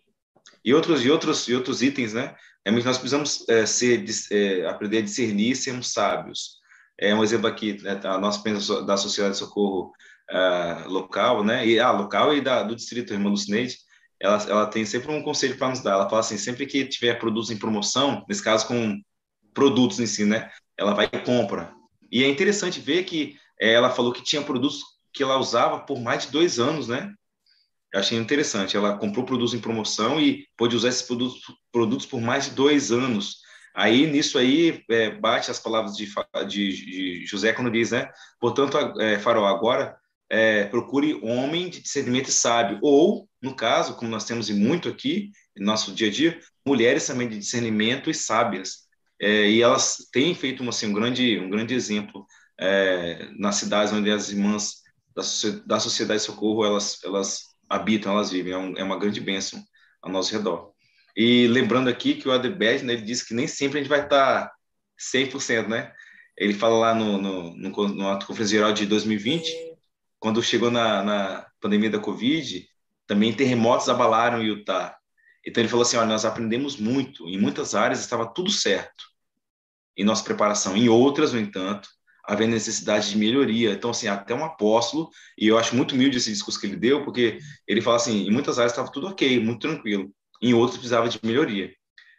e 0.63 0.73
outros, 0.73 1.03
e, 1.03 1.11
outros, 1.11 1.47
e 1.47 1.53
outros 1.53 1.81
itens, 1.81 2.13
né, 2.13 2.35
realmente 2.65 2.85
nós 2.85 2.97
precisamos 2.97 3.47
é, 3.49 3.65
ser, 3.65 4.05
é, 4.31 4.65
aprender 4.67 4.99
a 4.99 5.01
discernir 5.01 5.55
sermos 5.55 5.91
sábios. 5.91 6.59
É 6.97 7.13
um 7.15 7.23
exemplo 7.23 7.47
aqui, 7.47 7.81
né, 7.81 7.99
a 8.03 8.17
nossa 8.17 8.41
pensa 8.41 8.83
da 8.83 8.95
Sociedade 8.95 9.33
de 9.33 9.39
Socorro 9.39 9.91
uh, 10.31 10.89
local, 10.89 11.43
né, 11.43 11.65
e, 11.65 11.79
ah, 11.79 11.91
local 11.91 12.35
e 12.35 12.41
da, 12.41 12.63
do 12.63 12.75
distrito, 12.75 13.13
irmã 13.13 13.29
Lucineide, 13.29 13.77
ela, 14.19 14.37
ela 14.43 14.65
tem 14.67 14.85
sempre 14.85 15.11
um 15.11 15.23
conselho 15.23 15.57
para 15.57 15.69
nos 15.69 15.81
dar. 15.81 15.93
Ela 15.93 16.07
fala 16.07 16.19
assim, 16.19 16.37
sempre 16.37 16.67
que 16.67 16.85
tiver 16.85 17.15
produtos 17.15 17.49
em 17.49 17.57
promoção, 17.57 18.23
nesse 18.29 18.43
caso 18.43 18.67
com 18.67 19.01
produtos 19.53 19.99
em 19.99 20.05
si, 20.05 20.25
né, 20.25 20.49
ela 20.77 20.93
vai 20.93 21.09
e 21.11 21.19
compra. 21.19 21.73
E 22.11 22.23
é 22.23 22.27
interessante 22.27 22.79
ver 22.79 23.03
que 23.03 23.37
ela 23.69 23.91
falou 23.91 24.11
que 24.11 24.23
tinha 24.23 24.41
produtos 24.41 24.81
que 25.13 25.21
ela 25.23 25.37
usava 25.37 25.79
por 25.79 25.99
mais 25.99 26.25
de 26.25 26.31
dois 26.31 26.59
anos, 26.59 26.87
né? 26.87 27.13
Eu 27.93 27.99
achei 27.99 28.17
interessante. 28.17 28.77
Ela 28.77 28.97
comprou 28.97 29.25
produtos 29.25 29.53
em 29.53 29.59
promoção 29.59 30.19
e 30.19 30.47
pôde 30.57 30.75
usar 30.75 30.89
esses 30.89 31.01
produtos, 31.01 31.41
produtos 31.71 32.05
por 32.05 32.21
mais 32.21 32.45
de 32.45 32.51
dois 32.51 32.91
anos. 32.91 33.41
Aí, 33.75 34.07
nisso 34.07 34.37
aí, 34.37 34.83
é, 34.89 35.11
bate 35.11 35.51
as 35.51 35.59
palavras 35.59 35.95
de, 35.95 36.05
de, 36.47 36.85
de, 36.85 37.25
José 37.25 37.53
quando 37.53 37.71
diz, 37.71 37.91
né? 37.91 38.09
Portanto, 38.39 38.77
é, 38.99 39.19
Farol, 39.19 39.45
agora 39.45 39.97
é, 40.29 40.65
procure 40.65 41.19
homem 41.23 41.69
de 41.69 41.81
discernimento 41.81 42.31
sábio. 42.31 42.79
Ou, 42.81 43.27
no 43.41 43.55
caso, 43.55 43.95
como 43.95 44.09
nós 44.09 44.25
temos 44.25 44.49
muito 44.49 44.89
aqui, 44.89 45.31
no 45.57 45.65
nosso 45.65 45.93
dia 45.93 46.07
a 46.07 46.11
dia, 46.11 46.39
mulheres 46.65 47.05
também 47.05 47.27
de 47.27 47.37
discernimento 47.37 48.09
e 48.09 48.13
sábias. 48.13 48.89
É, 49.19 49.49
e 49.49 49.61
elas 49.61 50.07
têm 50.11 50.33
feito 50.33 50.67
assim, 50.67 50.87
um, 50.87 50.93
grande, 50.93 51.39
um 51.39 51.49
grande 51.49 51.73
exemplo 51.75 52.25
é, 52.61 53.27
nas 53.37 53.55
cidades 53.55 53.91
onde 53.91 54.11
as 54.11 54.29
irmãs 54.29 54.81
da, 55.15 55.23
da 55.65 55.79
sociedade 55.79 56.19
de 56.19 56.25
socorro 56.25 56.63
elas, 56.63 56.99
elas 57.03 57.55
habitam, 57.67 58.11
elas 58.11 58.29
vivem. 58.29 58.53
É, 58.53 58.57
um, 58.57 58.77
é 58.77 58.83
uma 58.83 58.99
grande 58.99 59.19
bênção 59.19 59.61
ao 60.01 60.11
nosso 60.11 60.31
redor. 60.31 60.71
E 61.15 61.47
lembrando 61.47 61.89
aqui 61.89 62.15
que 62.15 62.27
o 62.27 62.31
Adebed, 62.31 62.83
né, 62.83 62.93
ele 62.93 63.01
disse 63.01 63.27
que 63.27 63.33
nem 63.33 63.47
sempre 63.47 63.79
a 63.79 63.81
gente 63.81 63.89
vai 63.89 64.03
estar 64.03 64.51
100%, 64.97 65.67
né? 65.67 65.91
Ele 66.37 66.53
fala 66.53 66.77
lá 66.77 66.95
no, 66.95 67.17
no, 67.17 67.55
no, 67.55 67.87
no 67.89 68.09
ato 68.09 68.25
conferência 68.25 68.57
geral 68.57 68.73
de 68.73 68.85
2020, 68.85 69.51
quando 70.19 70.41
chegou 70.41 70.71
na, 70.71 71.03
na 71.03 71.47
pandemia 71.59 71.89
da 71.89 71.99
Covid, 71.99 72.65
também 73.05 73.33
terremotos 73.33 73.89
abalaram 73.89 74.41
Utah. 74.41 74.95
Então 75.45 75.61
ele 75.61 75.69
falou 75.69 75.81
assim, 75.81 75.97
olha, 75.97 76.07
nós 76.07 76.23
aprendemos 76.23 76.77
muito, 76.77 77.27
em 77.27 77.37
muitas 77.37 77.75
áreas 77.75 77.99
estava 77.99 78.31
tudo 78.31 78.49
certo 78.49 79.11
em 79.97 80.05
nossa 80.05 80.23
preparação, 80.23 80.77
em 80.77 80.87
outras, 80.87 81.33
no 81.33 81.39
entanto, 81.39 81.89
havia 82.23 82.47
necessidade 82.47 83.09
de 83.09 83.17
melhoria. 83.17 83.71
Então, 83.71 83.91
assim, 83.91 84.07
até 84.07 84.33
um 84.33 84.45
apóstolo, 84.45 85.09
e 85.37 85.47
eu 85.47 85.57
acho 85.57 85.75
muito 85.75 85.93
humilde 85.93 86.17
esse 86.17 86.31
discurso 86.31 86.59
que 86.59 86.67
ele 86.67 86.75
deu, 86.75 87.03
porque 87.03 87.39
ele 87.67 87.81
fala 87.81 87.97
assim, 87.97 88.27
em 88.27 88.31
muitas 88.31 88.59
áreas 88.59 88.71
estava 88.71 88.91
tudo 88.91 89.07
ok, 89.07 89.39
muito 89.39 89.61
tranquilo, 89.61 90.11
em 90.41 90.53
outras 90.53 90.77
precisava 90.77 91.09
de 91.09 91.19
melhoria. 91.23 91.73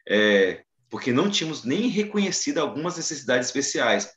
É, 0.08 0.62
porque 0.90 1.12
não 1.12 1.30
tínhamos 1.30 1.64
nem 1.64 1.88
reconhecido 1.88 2.58
algumas 2.58 2.96
necessidades 2.96 3.48
especiais, 3.48 4.10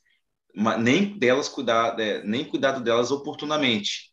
nem 0.80 1.18
delas 1.18 1.48
cuidar, 1.48 2.00
é, 2.00 2.24
nem 2.24 2.46
cuidado 2.46 2.84
delas 2.84 3.12
oportunamente. 3.12 4.12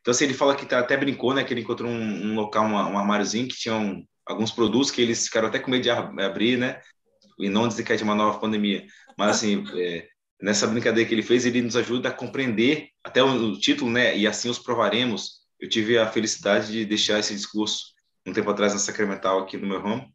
Então, 0.00 0.12
assim, 0.12 0.24
ele 0.24 0.34
fala 0.34 0.54
que 0.54 0.64
tá, 0.64 0.78
até 0.78 0.96
brincou, 0.96 1.34
né, 1.34 1.44
que 1.44 1.52
ele 1.52 1.60
encontrou 1.60 1.90
um, 1.90 2.32
um 2.32 2.34
local, 2.34 2.64
um, 2.64 2.74
um 2.74 2.98
armáriozinho 2.98 3.48
que 3.48 3.56
tinha 3.56 4.02
alguns 4.24 4.50
produtos 4.50 4.90
que 4.90 5.02
eles 5.02 5.26
ficaram 5.26 5.48
até 5.48 5.58
com 5.58 5.70
medo 5.70 5.82
de 5.82 5.90
abrir, 5.90 6.56
né, 6.56 6.80
e 7.38 7.48
não 7.48 7.68
dizer 7.68 7.84
que 7.84 7.92
é 7.92 7.96
de 7.96 8.02
uma 8.02 8.14
nova 8.14 8.38
pandemia. 8.38 8.86
Mas, 9.18 9.36
assim, 9.36 9.64
é, 9.76 10.08
nessa 10.40 10.66
brincadeira 10.66 11.08
que 11.08 11.14
ele 11.14 11.22
fez, 11.22 11.44
ele 11.44 11.62
nos 11.62 11.76
ajuda 11.76 12.08
a 12.08 12.12
compreender 12.12 12.88
até 13.04 13.22
o, 13.22 13.58
título, 13.58 13.90
né? 13.90 14.16
E 14.16 14.26
assim 14.26 14.48
os 14.48 14.58
provaremos. 14.58 15.40
Eu 15.58 15.68
tive 15.68 15.98
a 15.98 16.06
felicidade 16.06 16.72
de 16.72 16.84
deixar 16.84 17.18
esse 17.18 17.34
discurso 17.34 17.94
um 18.26 18.32
tempo 18.32 18.50
atrás 18.50 18.72
na 18.72 18.78
Sacramental 18.78 19.40
aqui 19.40 19.56
no 19.56 19.66
meu 19.66 19.80
ramo, 19.80 20.06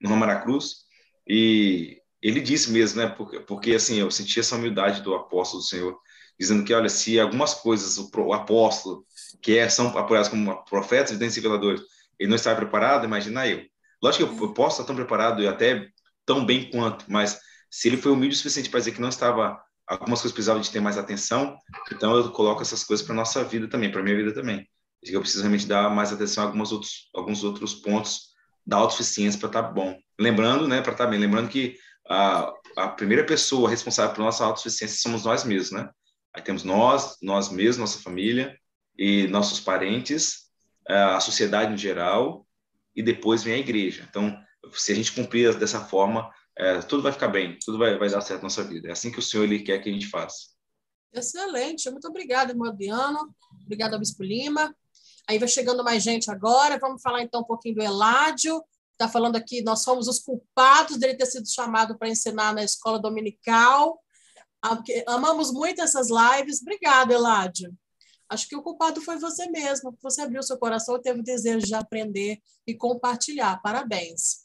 no 0.00 0.08
Ramo 0.08 0.24
Aracruz, 0.24 0.84
e 1.26 1.98
ele 2.22 2.40
disse 2.40 2.70
mesmo, 2.70 3.00
né? 3.00 3.08
Porque, 3.08 3.40
porque 3.40 3.74
assim, 3.74 3.96
eu 3.96 4.10
senti 4.10 4.40
essa 4.40 4.56
humildade 4.56 5.02
do 5.02 5.14
apóstolo 5.14 5.62
do 5.62 5.66
Senhor, 5.66 5.98
dizendo 6.38 6.64
que, 6.64 6.72
olha, 6.74 6.88
se 6.88 7.18
algumas 7.18 7.54
coisas 7.54 7.98
o, 7.98 8.10
o 8.14 8.32
apóstolo, 8.32 9.04
que 9.42 9.58
é, 9.58 9.68
são 9.68 9.96
apoiados 9.96 10.28
como 10.28 10.64
profetas, 10.64 11.20
e 11.20 11.40
reveladores, 11.40 11.82
ele 12.18 12.28
não 12.28 12.36
está 12.36 12.54
preparado, 12.54 13.04
imagina 13.04 13.46
eu. 13.46 13.64
Lógico 14.02 14.26
que 14.26 14.42
eu, 14.42 14.48
eu 14.48 14.54
posso 14.54 14.80
estar 14.80 14.84
tão 14.86 14.96
preparado 14.96 15.42
e 15.42 15.48
até 15.48 15.88
tão 16.24 16.44
bem 16.44 16.70
quanto, 16.70 17.04
mas 17.08 17.40
se 17.74 17.88
ele 17.88 17.96
foi 17.96 18.12
humilde 18.12 18.36
o 18.36 18.38
suficiente 18.38 18.70
para 18.70 18.78
dizer 18.78 18.92
que 18.92 19.00
não 19.00 19.08
estava, 19.08 19.60
algumas 19.84 20.20
coisas 20.20 20.32
precisavam 20.32 20.62
de 20.62 20.70
ter 20.70 20.78
mais 20.78 20.96
atenção, 20.96 21.58
então 21.90 22.14
eu 22.14 22.30
coloco 22.30 22.62
essas 22.62 22.84
coisas 22.84 23.04
para 23.04 23.16
nossa 23.16 23.42
vida 23.42 23.66
também, 23.66 23.90
para 23.90 24.00
minha 24.00 24.14
vida 24.14 24.32
também. 24.32 24.64
Eu 25.02 25.20
preciso 25.20 25.42
realmente 25.42 25.66
dar 25.66 25.90
mais 25.90 26.12
atenção 26.12 26.44
a 26.44 26.46
alguns 26.46 26.70
outros, 26.70 27.10
alguns 27.12 27.42
outros 27.42 27.74
pontos 27.74 28.28
da 28.64 28.76
autossuficiência 28.76 29.40
para 29.40 29.48
estar 29.48 29.62
tá 29.64 29.68
bom. 29.72 29.98
Lembrando, 30.16 30.68
né, 30.68 30.80
para 30.82 30.92
estar 30.92 31.06
tá 31.06 31.10
bem, 31.10 31.18
lembrando 31.18 31.48
que 31.48 31.76
a, 32.08 32.52
a 32.76 32.88
primeira 32.90 33.24
pessoa 33.24 33.68
responsável 33.68 34.14
por 34.14 34.22
nossa 34.22 34.44
autossuficiência 34.44 34.96
somos 35.02 35.24
nós 35.24 35.42
mesmos, 35.42 35.72
né? 35.72 35.90
Aí 36.32 36.42
temos 36.42 36.62
nós, 36.62 37.16
nós 37.20 37.48
mesmos, 37.48 37.78
nossa 37.78 37.98
família 38.00 38.56
e 38.96 39.26
nossos 39.26 39.58
parentes, 39.58 40.44
a 40.88 41.18
sociedade 41.18 41.74
em 41.74 41.76
geral, 41.76 42.46
e 42.94 43.02
depois 43.02 43.42
vem 43.42 43.54
a 43.54 43.58
igreja. 43.58 44.06
Então, 44.08 44.38
se 44.72 44.92
a 44.92 44.94
gente 44.94 45.10
cumprir 45.10 45.56
dessa 45.56 45.80
forma, 45.80 46.30
é, 46.56 46.80
tudo 46.80 47.02
vai 47.02 47.12
ficar 47.12 47.28
bem, 47.28 47.58
tudo 47.64 47.78
vai, 47.78 47.98
vai 47.98 48.08
dar 48.08 48.20
certo 48.20 48.40
na 48.40 48.44
nossa 48.44 48.64
vida. 48.64 48.88
É 48.88 48.92
assim 48.92 49.10
que 49.10 49.18
o 49.18 49.22
Senhor 49.22 49.44
ele 49.44 49.62
quer 49.62 49.78
que 49.80 49.88
a 49.88 49.92
gente 49.92 50.08
faça. 50.08 50.54
Excelente, 51.12 51.90
muito 51.90 52.08
obrigada, 52.08 52.52
irmão 52.52 52.68
Adriano. 52.68 53.34
Obrigada, 53.62 53.98
Bispo 53.98 54.22
Lima. 54.22 54.74
Aí 55.28 55.38
vai 55.38 55.48
chegando 55.48 55.84
mais 55.84 56.02
gente 56.02 56.30
agora. 56.30 56.78
Vamos 56.78 57.00
falar 57.00 57.22
então 57.22 57.40
um 57.40 57.44
pouquinho 57.44 57.76
do 57.76 57.82
Eládio. 57.82 58.62
Está 58.92 59.08
falando 59.08 59.36
aqui, 59.36 59.62
nós 59.62 59.82
somos 59.82 60.06
os 60.06 60.18
culpados 60.18 60.98
dele 60.98 61.16
ter 61.16 61.26
sido 61.26 61.48
chamado 61.48 61.98
para 61.98 62.08
ensinar 62.08 62.54
na 62.54 62.62
escola 62.62 62.98
dominical. 62.98 64.00
Amamos 65.06 65.52
muito 65.52 65.80
essas 65.82 66.08
lives. 66.08 66.60
Obrigada, 66.62 67.12
Eládio. 67.12 67.76
Acho 68.28 68.48
que 68.48 68.56
o 68.56 68.62
culpado 68.62 69.00
foi 69.00 69.18
você 69.18 69.48
mesmo. 69.50 69.96
Você 70.02 70.22
abriu 70.22 70.42
seu 70.42 70.58
coração 70.58 70.96
e 70.96 71.02
teve 71.02 71.20
o 71.20 71.24
desejo 71.24 71.66
de 71.66 71.74
aprender 71.74 72.38
e 72.66 72.74
compartilhar. 72.74 73.60
Parabéns. 73.62 74.43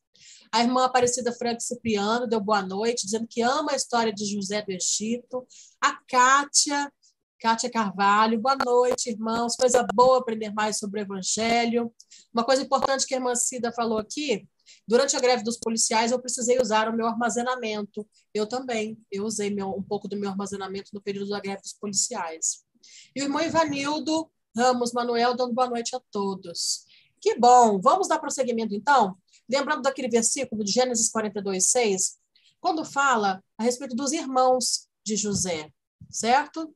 A 0.52 0.62
irmã 0.64 0.86
Aparecida 0.86 1.32
Franco 1.32 1.62
Cipriano 1.62 2.28
deu 2.28 2.42
boa 2.42 2.62
noite, 2.62 3.06
dizendo 3.06 3.28
que 3.28 3.42
ama 3.42 3.72
a 3.72 3.76
história 3.76 4.12
de 4.12 4.26
José 4.26 4.64
do 4.64 4.72
Egito. 4.72 5.46
A 5.80 5.96
Kátia, 6.08 6.92
Kátia 7.40 7.70
Carvalho, 7.70 8.40
boa 8.40 8.58
noite, 8.66 9.12
irmãos. 9.12 9.56
Coisa 9.56 9.86
boa 9.94 10.18
aprender 10.18 10.52
mais 10.52 10.80
sobre 10.80 11.00
o 11.00 11.04
Evangelho. 11.04 11.94
Uma 12.34 12.44
coisa 12.44 12.64
importante 12.64 13.06
que 13.06 13.14
a 13.14 13.18
irmã 13.18 13.36
Cida 13.36 13.72
falou 13.72 14.00
aqui, 14.00 14.48
durante 14.88 15.16
a 15.16 15.20
greve 15.20 15.44
dos 15.44 15.58
policiais, 15.58 16.12
eu 16.12 16.20
precisei 16.20 16.60
usar 16.60 16.90
o 16.90 16.98
meu 16.98 17.06
armazenamento. 17.06 18.08
Eu 18.34 18.48
também, 18.48 18.98
eu 19.12 19.26
usei 19.26 19.52
meu, 19.52 19.70
um 19.70 19.84
pouco 19.84 20.08
do 20.08 20.18
meu 20.18 20.32
armazenamento 20.32 20.90
no 20.94 21.02
período 21.02 21.30
da 21.30 21.40
greve 21.40 21.62
dos 21.62 21.74
policiais. 21.74 22.64
E 23.16 23.22
o 23.22 23.26
irmão 23.26 23.42
Ivanildo 23.42 24.30
Ramos 24.58 24.94
Manuel 24.94 25.36
dando 25.36 25.54
boa 25.54 25.70
noite 25.70 25.96
a 25.96 26.02
todos. 26.12 26.86
Que 27.22 27.38
bom! 27.38 27.80
Vamos 27.80 28.08
dar 28.08 28.18
prosseguimento, 28.18 28.74
então? 28.74 29.16
Lembrando 29.50 29.82
daquele 29.82 30.10
versículo 30.10 30.64
de 30.64 30.72
Gênesis 30.72 31.10
42, 31.10 31.66
6, 31.68 32.18
quando 32.60 32.86
fala 32.86 33.44
a 33.58 33.64
respeito 33.64 33.96
dos 33.96 34.12
irmãos 34.12 34.88
de 35.04 35.16
José, 35.16 35.72
certo? 36.10 36.74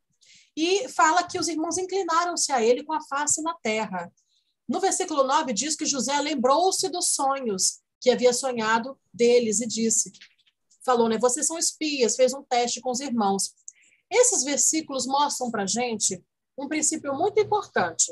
E 0.55 0.87
fala 0.89 1.23
que 1.23 1.39
os 1.39 1.47
irmãos 1.47 1.77
inclinaram-se 1.77 2.51
a 2.51 2.63
ele 2.63 2.83
com 2.83 2.93
a 2.93 3.01
face 3.01 3.41
na 3.41 3.53
terra. 3.55 4.11
No 4.67 4.79
versículo 4.79 5.23
9 5.23 5.53
diz 5.53 5.75
que 5.75 5.85
José 5.85 6.19
lembrou-se 6.19 6.89
dos 6.89 7.09
sonhos 7.09 7.81
que 7.99 8.09
havia 8.09 8.33
sonhado 8.33 8.99
deles 9.13 9.61
e 9.61 9.67
disse: 9.67 10.11
falou, 10.83 11.09
né? 11.09 11.17
Vocês 11.17 11.47
são 11.47 11.57
espias, 11.57 12.15
fez 12.15 12.33
um 12.33 12.43
teste 12.43 12.81
com 12.81 12.91
os 12.91 12.99
irmãos. 12.99 13.53
Esses 14.09 14.43
versículos 14.43 15.05
mostram 15.05 15.49
para 15.49 15.65
gente 15.65 16.23
um 16.57 16.67
princípio 16.67 17.13
muito 17.15 17.39
importante. 17.39 18.11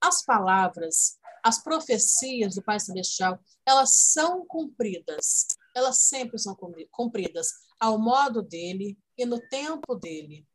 As 0.00 0.24
palavras 0.24 1.18
as 1.44 1.62
profecias 1.62 2.54
do 2.54 2.62
Pai 2.62 2.80
Celestial, 2.80 3.38
elas 3.66 3.92
são 3.94 4.46
cumpridas. 4.46 5.46
Elas 5.76 5.98
sempre 5.98 6.38
são 6.38 6.56
cumpridas 6.90 7.48
ao 7.78 7.98
modo 7.98 8.40
dele 8.42 8.98
e 9.18 9.26
no 9.26 9.38
tempo 9.48 9.94
dele. 9.94 10.46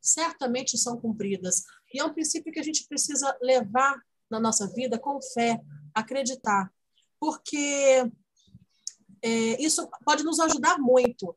certamente 0.00 0.78
são 0.78 0.98
cumpridas. 0.98 1.64
E 1.92 2.00
é 2.00 2.04
um 2.04 2.14
princípio 2.14 2.50
que 2.50 2.60
a 2.60 2.62
gente 2.62 2.86
precisa 2.88 3.36
levar 3.42 4.00
na 4.30 4.40
nossa 4.40 4.66
vida 4.72 4.98
com 4.98 5.20
fé, 5.20 5.60
acreditar, 5.94 6.72
porque 7.20 8.10
é, 9.20 9.62
isso 9.62 9.88
pode 10.04 10.22
nos 10.22 10.40
ajudar 10.40 10.78
muito. 10.78 11.36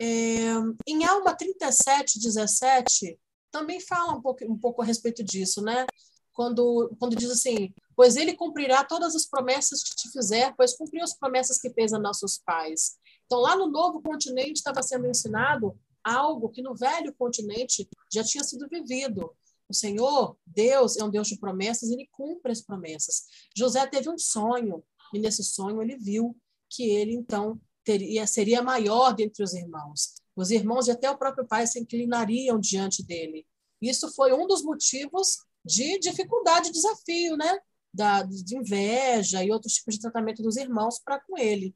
É, 0.00 0.52
em 0.86 1.04
Alma 1.04 1.34
37, 1.34 2.20
17, 2.20 3.18
também 3.50 3.80
fala 3.80 4.12
um 4.12 4.20
pouco, 4.20 4.44
um 4.44 4.58
pouco 4.58 4.82
a 4.82 4.84
respeito 4.84 5.24
disso, 5.24 5.62
né? 5.62 5.86
Quando, 6.32 6.94
quando 6.98 7.16
diz 7.16 7.30
assim: 7.30 7.72
Pois 7.96 8.16
ele 8.16 8.34
cumprirá 8.34 8.84
todas 8.84 9.14
as 9.14 9.26
promessas 9.26 9.82
que 9.82 9.94
te 9.94 10.10
fizer, 10.10 10.54
pois 10.56 10.76
cumpriu 10.76 11.02
as 11.02 11.16
promessas 11.16 11.60
que 11.60 11.70
fez 11.70 11.92
a 11.92 11.98
nossos 11.98 12.38
pais. 12.38 12.96
Então, 13.26 13.40
lá 13.40 13.56
no 13.56 13.68
novo 13.68 14.02
continente 14.02 14.54
estava 14.54 14.82
sendo 14.82 15.06
ensinado 15.06 15.78
algo 16.02 16.50
que 16.50 16.62
no 16.62 16.74
velho 16.74 17.14
continente 17.14 17.88
já 18.12 18.22
tinha 18.22 18.44
sido 18.44 18.68
vivido. 18.68 19.34
O 19.68 19.74
Senhor, 19.74 20.36
Deus, 20.46 20.96
é 20.96 21.04
um 21.04 21.10
Deus 21.10 21.28
de 21.28 21.38
promessas, 21.38 21.90
ele 21.90 22.08
cumpre 22.12 22.52
as 22.52 22.60
promessas. 22.60 23.24
José 23.56 23.86
teve 23.86 24.10
um 24.10 24.18
sonho, 24.18 24.84
e 25.12 25.18
nesse 25.18 25.42
sonho 25.42 25.80
ele 25.80 25.96
viu 25.96 26.36
que 26.68 26.90
ele, 26.90 27.14
então, 27.14 27.58
teria, 27.82 28.26
seria 28.26 28.62
maior 28.62 29.14
dentre 29.14 29.42
os 29.42 29.54
irmãos. 29.54 30.14
Os 30.36 30.50
irmãos 30.50 30.88
e 30.88 30.90
até 30.90 31.10
o 31.10 31.16
próprio 31.16 31.46
pai 31.46 31.66
se 31.66 31.80
inclinariam 31.80 32.58
diante 32.58 33.02
dele. 33.02 33.46
Isso 33.80 34.12
foi 34.14 34.32
um 34.32 34.46
dos 34.46 34.62
motivos 34.62 35.38
de 35.64 35.98
dificuldade, 35.98 36.72
desafio, 36.72 37.36
né? 37.36 37.58
Da, 37.94 38.22
de 38.24 38.56
inveja 38.56 39.44
e 39.44 39.52
outros 39.52 39.74
tipos 39.74 39.94
de 39.94 40.00
tratamento 40.00 40.42
dos 40.42 40.56
irmãos 40.56 40.98
para 40.98 41.20
com 41.20 41.38
ele. 41.38 41.74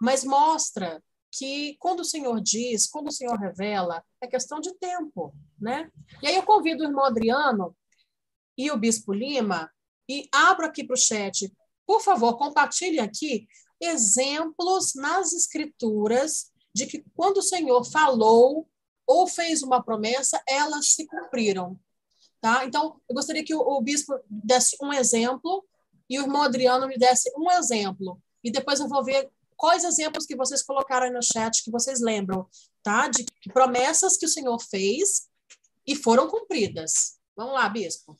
Mas 0.00 0.22
mostra 0.22 1.02
que 1.32 1.76
quando 1.78 2.00
o 2.00 2.04
Senhor 2.04 2.40
diz, 2.40 2.86
quando 2.86 3.08
o 3.08 3.12
Senhor 3.12 3.36
revela, 3.36 4.02
é 4.20 4.26
questão 4.26 4.60
de 4.60 4.72
tempo, 4.78 5.34
né? 5.60 5.90
E 6.22 6.28
aí 6.28 6.36
eu 6.36 6.42
convido 6.42 6.82
o 6.82 6.86
irmão 6.86 7.04
Adriano 7.04 7.76
e 8.56 8.70
o 8.70 8.78
Bispo 8.78 9.12
Lima 9.12 9.70
e 10.08 10.28
abro 10.32 10.66
aqui 10.66 10.84
para 10.84 10.94
o 10.94 10.98
chat. 10.98 11.52
Por 11.86 12.00
favor, 12.00 12.38
compartilhe 12.38 13.00
aqui 13.00 13.46
exemplos 13.80 14.94
nas 14.94 15.32
escrituras 15.32 16.50
de 16.74 16.86
que 16.86 17.04
quando 17.14 17.38
o 17.38 17.42
Senhor 17.42 17.84
falou 17.84 18.68
ou 19.06 19.26
fez 19.26 19.62
uma 19.62 19.82
promessa, 19.82 20.42
elas 20.48 20.88
se 20.88 21.06
cumpriram. 21.06 21.78
Tá? 22.46 22.64
Então, 22.64 23.00
eu 23.08 23.14
gostaria 23.16 23.44
que 23.44 23.52
o, 23.52 23.58
o 23.58 23.82
bispo 23.82 24.16
desse 24.30 24.76
um 24.80 24.92
exemplo 24.92 25.66
e 26.08 26.16
o 26.16 26.22
irmão 26.22 26.42
Adriano 26.42 26.86
me 26.86 26.96
desse 26.96 27.28
um 27.36 27.50
exemplo. 27.50 28.22
E 28.40 28.52
depois 28.52 28.78
eu 28.78 28.86
vou 28.86 29.02
ver 29.02 29.28
quais 29.56 29.82
exemplos 29.82 30.24
que 30.24 30.36
vocês 30.36 30.62
colocaram 30.62 31.06
aí 31.06 31.12
no 31.12 31.20
chat 31.20 31.64
que 31.64 31.72
vocês 31.72 32.00
lembram, 32.00 32.48
tá? 32.84 33.08
De 33.08 33.26
promessas 33.52 34.16
que 34.16 34.26
o 34.26 34.28
Senhor 34.28 34.60
fez 34.60 35.26
e 35.84 35.96
foram 35.96 36.28
cumpridas. 36.28 37.18
Vamos 37.36 37.54
lá, 37.54 37.68
bispo. 37.68 38.16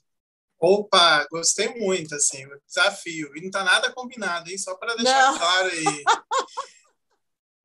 Opa, 0.59 1.25
gostei 1.31 1.73
muito, 1.77 2.13
assim, 2.17 2.45
o 2.47 2.61
desafio. 2.67 3.31
E 3.37 3.41
não 3.41 3.47
está 3.47 3.63
nada 3.63 3.93
combinado, 3.93 4.51
hein? 4.51 4.59
Só 4.59 4.75
para 4.75 4.97
deixar 4.97 5.31
não. 5.31 5.39
claro 5.39 5.69
aí. 5.69 5.85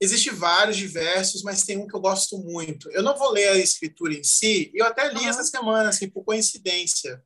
Existem 0.02 0.34
vários 0.34 0.78
diversos, 0.78 1.44
mas 1.44 1.64
tem 1.64 1.78
um 1.78 1.88
que 1.88 1.96
eu 1.96 2.02
gosto 2.02 2.40
muito. 2.40 2.90
Eu 2.90 3.04
não 3.04 3.16
vou 3.16 3.30
ler 3.30 3.50
a 3.50 3.58
escritura 3.58 4.12
em 4.12 4.24
si, 4.24 4.72
eu 4.74 4.84
até 4.84 5.08
li 5.14 5.20
uhum. 5.20 5.30
essa 5.30 5.44
semana, 5.44 5.90
assim, 5.90 6.10
por 6.10 6.26
coincidência. 6.26 7.24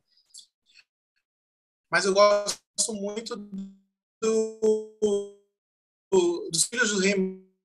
Mas 1.90 2.04
eu 2.04 2.12
gosto 2.12 2.92
muito 2.92 3.34
do, 4.20 5.38
do, 6.12 6.50
dos 6.50 6.64
filhos 6.64 6.90
do 6.90 6.98
rei 6.98 7.14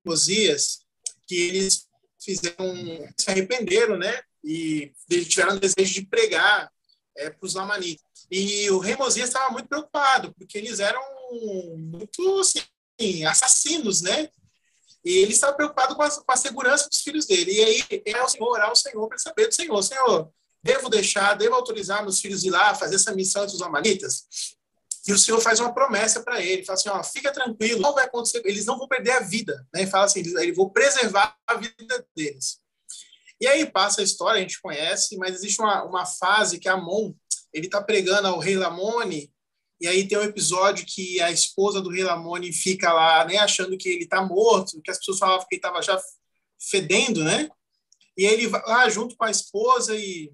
Mosias, 0.06 0.86
que 1.28 1.36
eles 1.36 1.90
fizeram, 2.18 2.74
se 3.18 3.30
arrependeram, 3.30 3.98
né? 3.98 4.24
E 4.42 4.94
tiveram 5.28 5.58
desejo 5.58 5.94
de 5.94 6.06
pregar 6.06 6.72
é, 7.18 7.30
para 7.30 7.46
os 7.46 7.54
lamanitas. 7.54 8.06
E 8.32 8.70
o 8.70 8.80
rei 8.80 8.96
Mosias 8.96 9.28
estava 9.28 9.52
muito 9.52 9.68
preocupado, 9.68 10.34
porque 10.36 10.58
eles 10.58 10.80
eram 10.80 11.02
muito 11.78 12.40
assim, 12.40 13.26
assassinos, 13.26 14.02
né? 14.02 14.30
E 15.04 15.18
ele 15.18 15.32
estava 15.32 15.54
preocupado 15.54 15.96
com 15.96 16.04
a, 16.04 16.10
com 16.10 16.32
a, 16.32 16.38
segurança 16.38 16.88
dos 16.88 17.02
filhos 17.02 17.26
dele. 17.26 17.52
E 17.52 17.64
aí 17.64 18.04
é 18.06 18.24
o 18.24 18.28
Senhor 18.28 18.48
orar 18.48 18.70
ao 18.70 18.76
Senhor 18.76 19.08
para 19.08 19.18
saber 19.18 19.48
do 19.48 19.54
Senhor: 19.54 19.82
Senhor, 19.82 20.32
devo 20.64 20.90
deixar, 20.90 21.34
devo 21.34 21.56
autorizar 21.56 22.04
meus 22.04 22.20
filhos 22.20 22.44
ir 22.44 22.52
lá 22.52 22.76
fazer 22.76 22.96
essa 22.96 23.14
missão 23.14 23.44
entre 23.44 23.56
os 23.56 23.62
amalequitas? 23.62 24.26
E 25.08 25.14
o 25.14 25.18
Senhor 25.18 25.42
faz 25.42 25.60
uma 25.60 25.74
promessa 25.74 26.22
para 26.22 26.40
ele, 26.42 26.64
fala 26.64 26.78
assim, 26.78 26.90
ó, 26.90 27.04
fica 27.04 27.34
tranquilo, 27.34 27.82
não 27.82 27.94
vai 27.94 28.06
acontecer, 28.06 28.42
eles 28.46 28.66
não 28.66 28.78
vão 28.78 28.88
perder 28.88 29.12
a 29.12 29.20
vida, 29.20 29.66
né? 29.74 29.88
Fala 29.88 30.06
assim, 30.06 30.20
ele 30.20 30.54
vou 30.54 30.70
preservar 30.70 31.36
a 31.48 31.56
vida 31.56 32.06
deles. 32.16 32.60
E 33.40 33.48
aí 33.48 33.66
passa 33.66 34.02
a 34.02 34.04
história, 34.04 34.38
a 34.38 34.42
gente 34.42 34.62
conhece, 34.62 35.18
mas 35.18 35.34
existe 35.34 35.60
uma, 35.60 35.84
uma 35.84 36.06
fase 36.06 36.60
que 36.60 36.70
Amon, 36.70 37.12
ele 37.52 37.66
está 37.66 37.82
pregando 37.82 38.28
ao 38.28 38.38
rei 38.38 38.56
Lamone, 38.56 39.34
e 39.82 39.88
aí 39.88 40.08
tem 40.08 40.16
um 40.16 40.24
episódio 40.24 40.86
que 40.86 41.20
a 41.20 41.32
esposa 41.32 41.82
do 41.82 41.90
rei 41.90 42.04
Lamone 42.04 42.54
fica 42.54 42.94
lá, 42.94 43.26
né, 43.26 43.38
achando 43.38 43.76
que 43.76 43.90
ele 43.90 44.04
está 44.04 44.24
morto, 44.24 44.80
que 44.80 44.92
as 44.92 45.00
pessoas 45.00 45.18
falavam 45.18 45.48
que 45.48 45.56
ele 45.56 45.60
estava 45.60 45.82
já 45.82 46.00
fedendo, 46.70 47.24
né? 47.24 47.50
E 48.16 48.24
ele 48.24 48.48
vai 48.48 48.62
lá 48.62 48.88
junto 48.90 49.16
com 49.18 49.26
a 49.26 49.32
esposa 49.32 49.96
e 49.96 50.32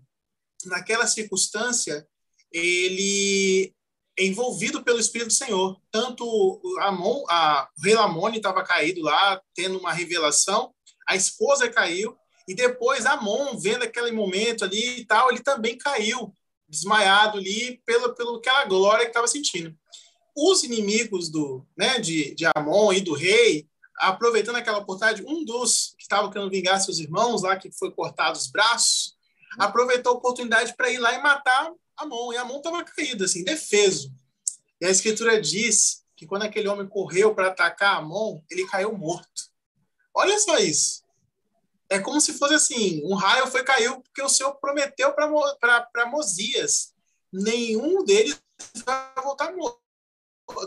naquela 0.65 1.07
circunstância 1.07 2.05
ele 2.51 3.73
é 4.19 4.25
envolvido 4.25 4.83
pelo 4.83 4.99
Espírito 4.99 5.27
do 5.27 5.33
Senhor. 5.33 5.79
Tanto 5.89 6.62
Amon, 6.81 7.23
a, 7.29 7.69
rei 7.81 7.93
Lamone 7.93 8.38
estava 8.38 8.65
caído 8.65 9.01
lá, 9.01 9.41
tendo 9.55 9.79
uma 9.79 9.93
revelação, 9.93 10.73
a 11.07 11.15
esposa 11.15 11.69
caiu, 11.69 12.17
e 12.47 12.53
depois 12.53 13.05
Amon, 13.05 13.57
vendo 13.57 13.83
aquele 13.83 14.12
momento 14.12 14.65
ali 14.65 14.99
e 14.99 15.05
tal, 15.05 15.31
ele 15.31 15.41
também 15.41 15.77
caiu, 15.77 16.33
desmaiado 16.67 17.38
ali, 17.38 17.82
pela, 17.86 18.13
pela 18.13 18.38
aquela 18.38 18.65
glória 18.65 19.06
que 19.06 19.12
estava 19.12 19.27
sentindo. 19.27 19.75
Os 20.36 20.63
inimigos 20.63 21.30
do, 21.30 21.65
né, 21.77 21.99
de, 21.99 22.36
de 22.36 22.45
Amon 22.56 22.93
e 22.93 23.01
do 23.01 23.13
rei, 23.13 23.67
aproveitando 23.97 24.58
aquela 24.58 24.80
oportunidade, 24.80 25.23
um 25.25 25.43
dos 25.43 25.95
que 25.97 26.03
estava 26.03 26.32
querendo 26.32 26.51
vingar 26.51 26.80
seus 26.80 26.99
irmãos 26.99 27.41
lá, 27.41 27.56
que 27.56 27.71
foi 27.71 27.91
cortado 27.91 28.38
os 28.38 28.47
braços, 28.47 29.15
aproveitou 29.58 30.13
a 30.13 30.15
oportunidade 30.17 30.75
para 30.75 30.89
ir 30.89 30.99
lá 30.99 31.13
e 31.13 31.21
matar 31.21 31.71
Amon. 31.95 32.34
E 32.34 32.38
Amon 32.38 32.58
estava 32.58 32.84
caído, 32.84 33.23
assim, 33.23 33.43
defeso. 33.43 34.13
E 34.80 34.86
a 34.86 34.89
escritura 34.89 35.41
diz 35.41 36.03
que 36.15 36.27
quando 36.27 36.43
aquele 36.43 36.67
homem 36.67 36.88
correu 36.88 37.34
para 37.34 37.47
atacar 37.47 37.97
Amon, 37.97 38.39
ele 38.51 38.67
caiu 38.67 38.95
morto. 38.95 39.49
Olha 40.13 40.38
só 40.39 40.58
isso 40.58 41.06
é 41.89 42.00
como 42.00 42.19
se 42.19 42.34
fosse 42.34 42.54
assim: 42.54 43.02
um 43.06 43.15
raio 43.15 43.47
foi 43.47 43.63
caiu 43.63 44.02
porque 44.02 44.21
o 44.21 44.30
Senhor 44.30 44.54
prometeu 44.56 45.13
para 45.13 46.06
Mosias. 46.06 46.93
Nenhum 47.32 48.04
deles 48.04 48.39
vai 48.86 49.23
voltar 49.23 49.56
morto. 49.56 49.80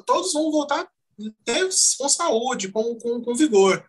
Todos 0.07 0.33
vão 0.33 0.51
voltar 0.51 0.89
com 1.99 2.09
saúde, 2.09 2.71
com, 2.71 2.99
com, 2.99 3.23
com 3.23 3.35
vigor. 3.35 3.85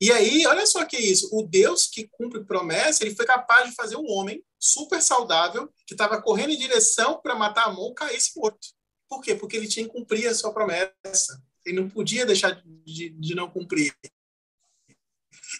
E 0.00 0.10
aí, 0.10 0.44
olha 0.46 0.66
só 0.66 0.84
que 0.84 0.96
é 0.96 1.00
isso: 1.00 1.28
o 1.32 1.42
Deus 1.42 1.86
que 1.86 2.08
cumpre 2.08 2.44
promessa, 2.44 3.04
ele 3.04 3.14
foi 3.14 3.24
capaz 3.24 3.68
de 3.68 3.76
fazer 3.76 3.96
um 3.96 4.10
homem 4.10 4.44
super 4.58 5.00
saudável, 5.00 5.72
que 5.86 5.94
estava 5.94 6.20
correndo 6.20 6.50
em 6.50 6.58
direção 6.58 7.20
para 7.20 7.34
matar 7.34 7.66
a 7.66 7.72
mão, 7.72 7.94
caísse 7.94 8.32
morto. 8.36 8.68
Por 9.08 9.20
quê? 9.20 9.34
Porque 9.34 9.56
ele 9.56 9.68
tinha 9.68 9.86
que 9.86 9.92
cumprir 9.92 10.26
a 10.26 10.34
sua 10.34 10.52
promessa. 10.52 11.40
Ele 11.64 11.80
não 11.80 11.88
podia 11.88 12.26
deixar 12.26 12.62
de, 12.84 13.10
de 13.10 13.34
não 13.34 13.48
cumprir. 13.48 13.94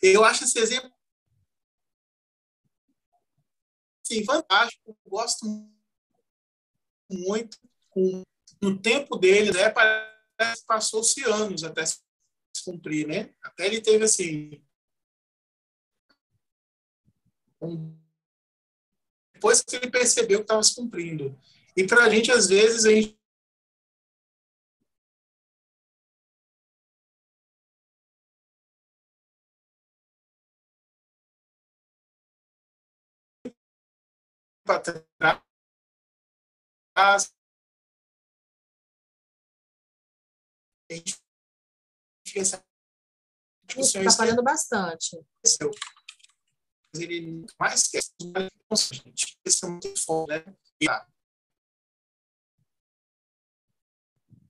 Eu 0.00 0.24
acho 0.24 0.44
esse 0.44 0.58
exemplo 0.58 0.92
sim, 4.12 4.24
fantástico. 4.24 4.96
Gosto 5.06 5.46
muito. 7.10 7.58
No 8.60 8.78
tempo 8.80 9.16
dele, 9.16 9.50
né, 9.52 9.70
parece 9.70 10.64
passou-se 10.66 11.22
anos 11.24 11.64
até 11.64 11.84
se 11.84 11.98
cumprir, 12.64 13.06
né? 13.06 13.34
Até 13.42 13.66
ele 13.66 13.80
teve 13.80 14.04
assim. 14.04 14.62
Depois 19.34 19.62
que 19.62 19.76
ele 19.76 19.90
percebeu 19.90 20.38
que 20.38 20.44
estava 20.44 20.62
se 20.62 20.74
cumprindo. 20.74 21.38
E 21.76 21.86
para 21.86 22.04
a 22.04 22.10
gente, 22.10 22.30
às 22.30 22.48
vezes, 22.48 22.84
a 22.84 22.90
gente 22.90 23.18
para 34.80 35.42
trás. 36.94 37.34
A 40.90 40.94
gente 40.94 41.16
fica 42.26 42.40
Está 43.78 44.10
falando 44.10 44.42
bastante. 44.42 45.18
Ele 46.94 47.46
mais 47.58 47.88
quer 47.88 48.02
gente. 48.92 49.38
Esse 49.44 49.64
é 49.64 49.68
muito 49.68 50.04
foda, 50.04 50.44
né? 50.44 50.56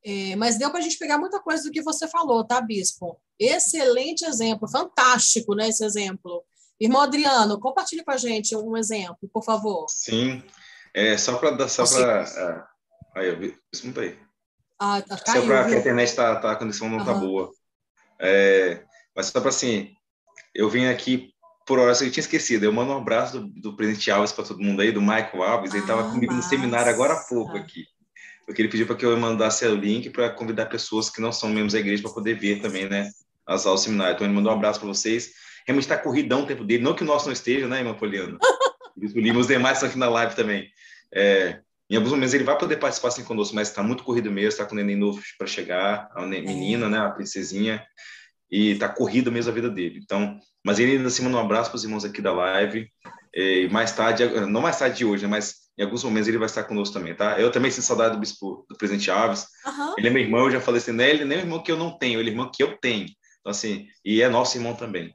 É, 0.05 0.35
mas 0.35 0.59
deu 0.59 0.69
para 0.71 0.81
a 0.81 0.83
gente 0.83 0.99
pegar 0.99 1.17
muita 1.17 1.41
coisa 1.41 1.63
do 1.63 1.71
que 1.71 1.81
você 1.81 2.09
falou, 2.09 2.45
tá, 2.45 2.61
Bispo? 2.61 3.23
Excelente 3.39 4.25
exemplo, 4.25 4.69
fantástico, 4.69 5.55
né, 5.55 5.69
esse 5.69 5.85
exemplo. 5.85 6.45
Irmão 6.81 7.03
Adriano, 7.03 7.61
compartilhe 7.61 8.05
com 8.05 8.11
a 8.11 8.17
gente 8.17 8.57
um 8.57 8.77
exemplo, 8.77 9.29
por 9.33 9.45
favor. 9.45 9.87
Sim. 9.89 10.43
É, 10.95 11.17
só 11.17 11.37
para 11.39 11.53
dar. 11.53 11.69
Só 11.69 11.87
para. 11.87 12.25
Uh, 12.25 13.19
aí, 13.19 13.29
eu 13.29 13.39
vi. 13.39 13.57
Desculpa 13.73 14.01
aí. 14.01 14.19
Ah, 14.79 15.01
tá, 15.01 15.17
caiu, 15.19 15.43
só 15.43 15.47
para 15.47 15.67
a 15.67 15.79
internet 15.79 16.15
tá, 16.15 16.37
tá, 16.37 16.53
a 16.53 16.57
condição 16.57 16.89
não 16.89 16.99
uhum. 16.99 17.05
tá 17.05 17.15
boa. 17.15 17.51
É, 18.21 18.83
mas 19.15 19.27
só 19.27 19.41
para 19.41 19.51
assim, 19.51 19.95
eu 20.55 20.69
vim 20.69 20.87
aqui 20.87 21.33
por 21.67 21.79
hora, 21.79 21.93
eu 21.93 22.11
tinha 22.11 22.21
esquecido. 22.21 22.65
Eu 22.65 22.73
mando 22.73 22.93
um 22.93 22.99
abraço 22.99 23.41
do, 23.41 23.49
do 23.49 23.77
presidente 23.77 24.11
Alves 24.11 24.33
para 24.33 24.45
todo 24.45 24.61
mundo 24.61 24.83
aí, 24.83 24.91
do 24.93 25.01
Michael 25.01 25.43
Alves. 25.43 25.73
ele 25.73 25.83
estava 25.83 26.09
ah, 26.09 26.11
comigo 26.11 26.33
no 26.33 26.43
seminário 26.43 26.91
agora 26.91 27.15
há 27.15 27.25
pouco 27.25 27.57
aqui. 27.57 27.85
Porque 28.45 28.61
ele 28.61 28.69
pediu 28.69 28.87
para 28.87 28.97
que 28.97 29.07
eu 29.07 29.17
mandasse 29.17 29.65
o 29.67 29.75
link 29.75 30.11
para 30.11 30.31
convidar 30.31 30.67
pessoas 30.67 31.09
que 31.09 31.21
não 31.21 31.33
são 31.33 31.49
membros 31.49 31.73
da 31.73 31.79
igreja 31.79 32.03
para 32.03 32.13
poder 32.13 32.35
ver 32.35 32.61
também, 32.61 32.89
né? 32.89 33.09
As 33.47 33.67
aulas 33.67 33.83
do 33.83 33.85
seminário. 33.85 34.15
Então 34.15 34.27
ele 34.27 34.35
mandou 34.35 34.53
um 34.53 34.57
abraço 34.57 34.81
para 34.81 34.89
vocês. 34.89 35.31
Realmente 35.67 35.85
está 35.85 35.97
corridão 35.97 36.43
o 36.43 36.47
tempo 36.47 36.65
dele. 36.65 36.83
Não 36.83 36.95
que 36.95 37.03
o 37.03 37.07
nosso 37.07 37.27
não 37.27 37.33
esteja, 37.33 37.69
né, 37.69 37.79
irmã 37.79 37.95
Poliana? 37.95 38.39
E 38.95 39.33
os 39.33 39.47
demais 39.49 39.79
estão 39.79 39.89
aqui 39.89 39.99
na 39.99 40.09
live 40.09 40.37
também. 40.37 40.71
É, 41.13 41.59
em 41.91 41.97
alguns 41.97 42.13
momentos 42.13 42.33
ele 42.35 42.45
vai 42.45 42.57
poder 42.57 42.77
participar 42.77 43.09
assim 43.09 43.25
conosco, 43.25 43.55
mas 43.55 43.69
está 43.69 43.83
muito 43.83 44.05
corrido 44.05 44.31
mesmo, 44.31 44.49
está 44.49 44.65
com 44.65 44.75
o 44.75 44.77
neném 44.77 44.97
novo 44.97 45.21
para 45.37 45.47
chegar, 45.47 46.09
a 46.15 46.25
menina, 46.25 46.89
né, 46.89 46.99
a 46.99 47.11
princesinha, 47.11 47.85
e 48.51 48.71
está 48.71 48.89
corrido 48.89 49.33
mesmo 49.33 49.51
a 49.51 49.55
vida 49.55 49.69
dele. 49.69 50.01
Então, 50.03 50.39
mas 50.65 50.79
ele 50.79 50.93
ainda 50.93 51.09
assim 51.09 51.25
manda 51.25 51.37
um 51.37 51.41
abraço 51.41 51.71
para 51.71 51.77
os 51.77 51.85
irmãos 51.85 52.05
aqui 52.05 52.23
da 52.23 52.33
live, 52.33 52.89
e 53.35 53.69
mais 53.71 53.93
tarde, 53.93 54.25
não 54.47 54.61
mais 54.61 54.79
tarde 54.79 54.99
de 54.99 55.05
hoje, 55.05 55.25
né, 55.25 55.29
mas 55.29 55.63
em 55.77 55.83
alguns 55.83 56.05
momentos 56.05 56.29
ele 56.29 56.39
vai 56.39 56.47
estar 56.47 56.65
conosco 56.65 56.95
também, 56.95 57.15
tá? 57.15 57.41
Eu 57.41 57.51
também 57.51 57.71
sinto 57.71 57.85
saudade 57.85 58.15
do 58.15 58.21
bispo, 58.21 58.67
do 58.69 58.77
presidente 58.77 59.11
Alves. 59.11 59.47
Uhum. 59.67 59.95
Ele 59.99 60.09
é 60.09 60.11
meu 60.11 60.23
irmão, 60.23 60.45
eu 60.45 60.51
já 60.51 60.61
falei 60.61 60.81
assim, 60.81 60.93
não 60.93 61.03
é 61.03 61.11
ele 61.11 61.25
nem 61.25 61.39
é 61.39 61.41
irmão 61.41 61.63
que 61.63 61.73
eu 61.73 61.77
não 61.77 61.97
tenho, 61.99 62.21
ele 62.21 62.29
é 62.29 62.33
irmão 62.33 62.51
que 62.51 62.63
eu 62.63 62.77
tenho. 62.79 63.07
Então, 63.41 63.51
assim, 63.51 63.87
e 64.05 64.23
é 64.23 64.29
nosso 64.29 64.57
irmão 64.57 64.75
também. 64.75 65.15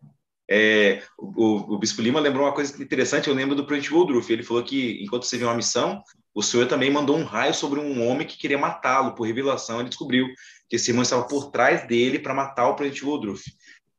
É, 0.50 1.04
o, 1.18 1.74
o, 1.76 1.78
Bispo 1.78 2.02
Lima 2.02 2.20
lembrou 2.20 2.46
uma 2.46 2.54
coisa 2.54 2.82
interessante, 2.82 3.28
eu 3.28 3.34
lembro 3.34 3.56
do 3.56 3.66
Presidente 3.66 3.94
Woodruff, 3.94 4.32
ele 4.32 4.44
falou 4.44 4.64
que 4.64 5.04
enquanto 5.04 5.24
você 5.24 5.38
viu 5.38 5.48
uma 5.48 5.56
missão, 5.56 6.02
o 6.34 6.42
Senhor 6.42 6.68
também 6.68 6.90
mandou 6.90 7.18
um 7.18 7.26
raio 7.26 7.54
sobre 7.54 7.80
um 7.80 8.08
homem 8.08 8.26
que 8.26 8.38
queria 8.38 8.58
matá-lo, 8.58 9.14
por 9.14 9.28
revelação, 9.28 9.80
ele 9.80 9.90
descobriu 9.90 10.26
que 10.70 10.78
esse 10.78 10.92
irmão 10.92 11.04
estava 11.04 11.28
por 11.28 11.52
trás 11.52 11.86
dele 11.88 12.20
para 12.20 12.34
matar 12.34 12.70
o 12.70 12.76
Presidente 12.76 13.06
Woodruff. 13.06 13.44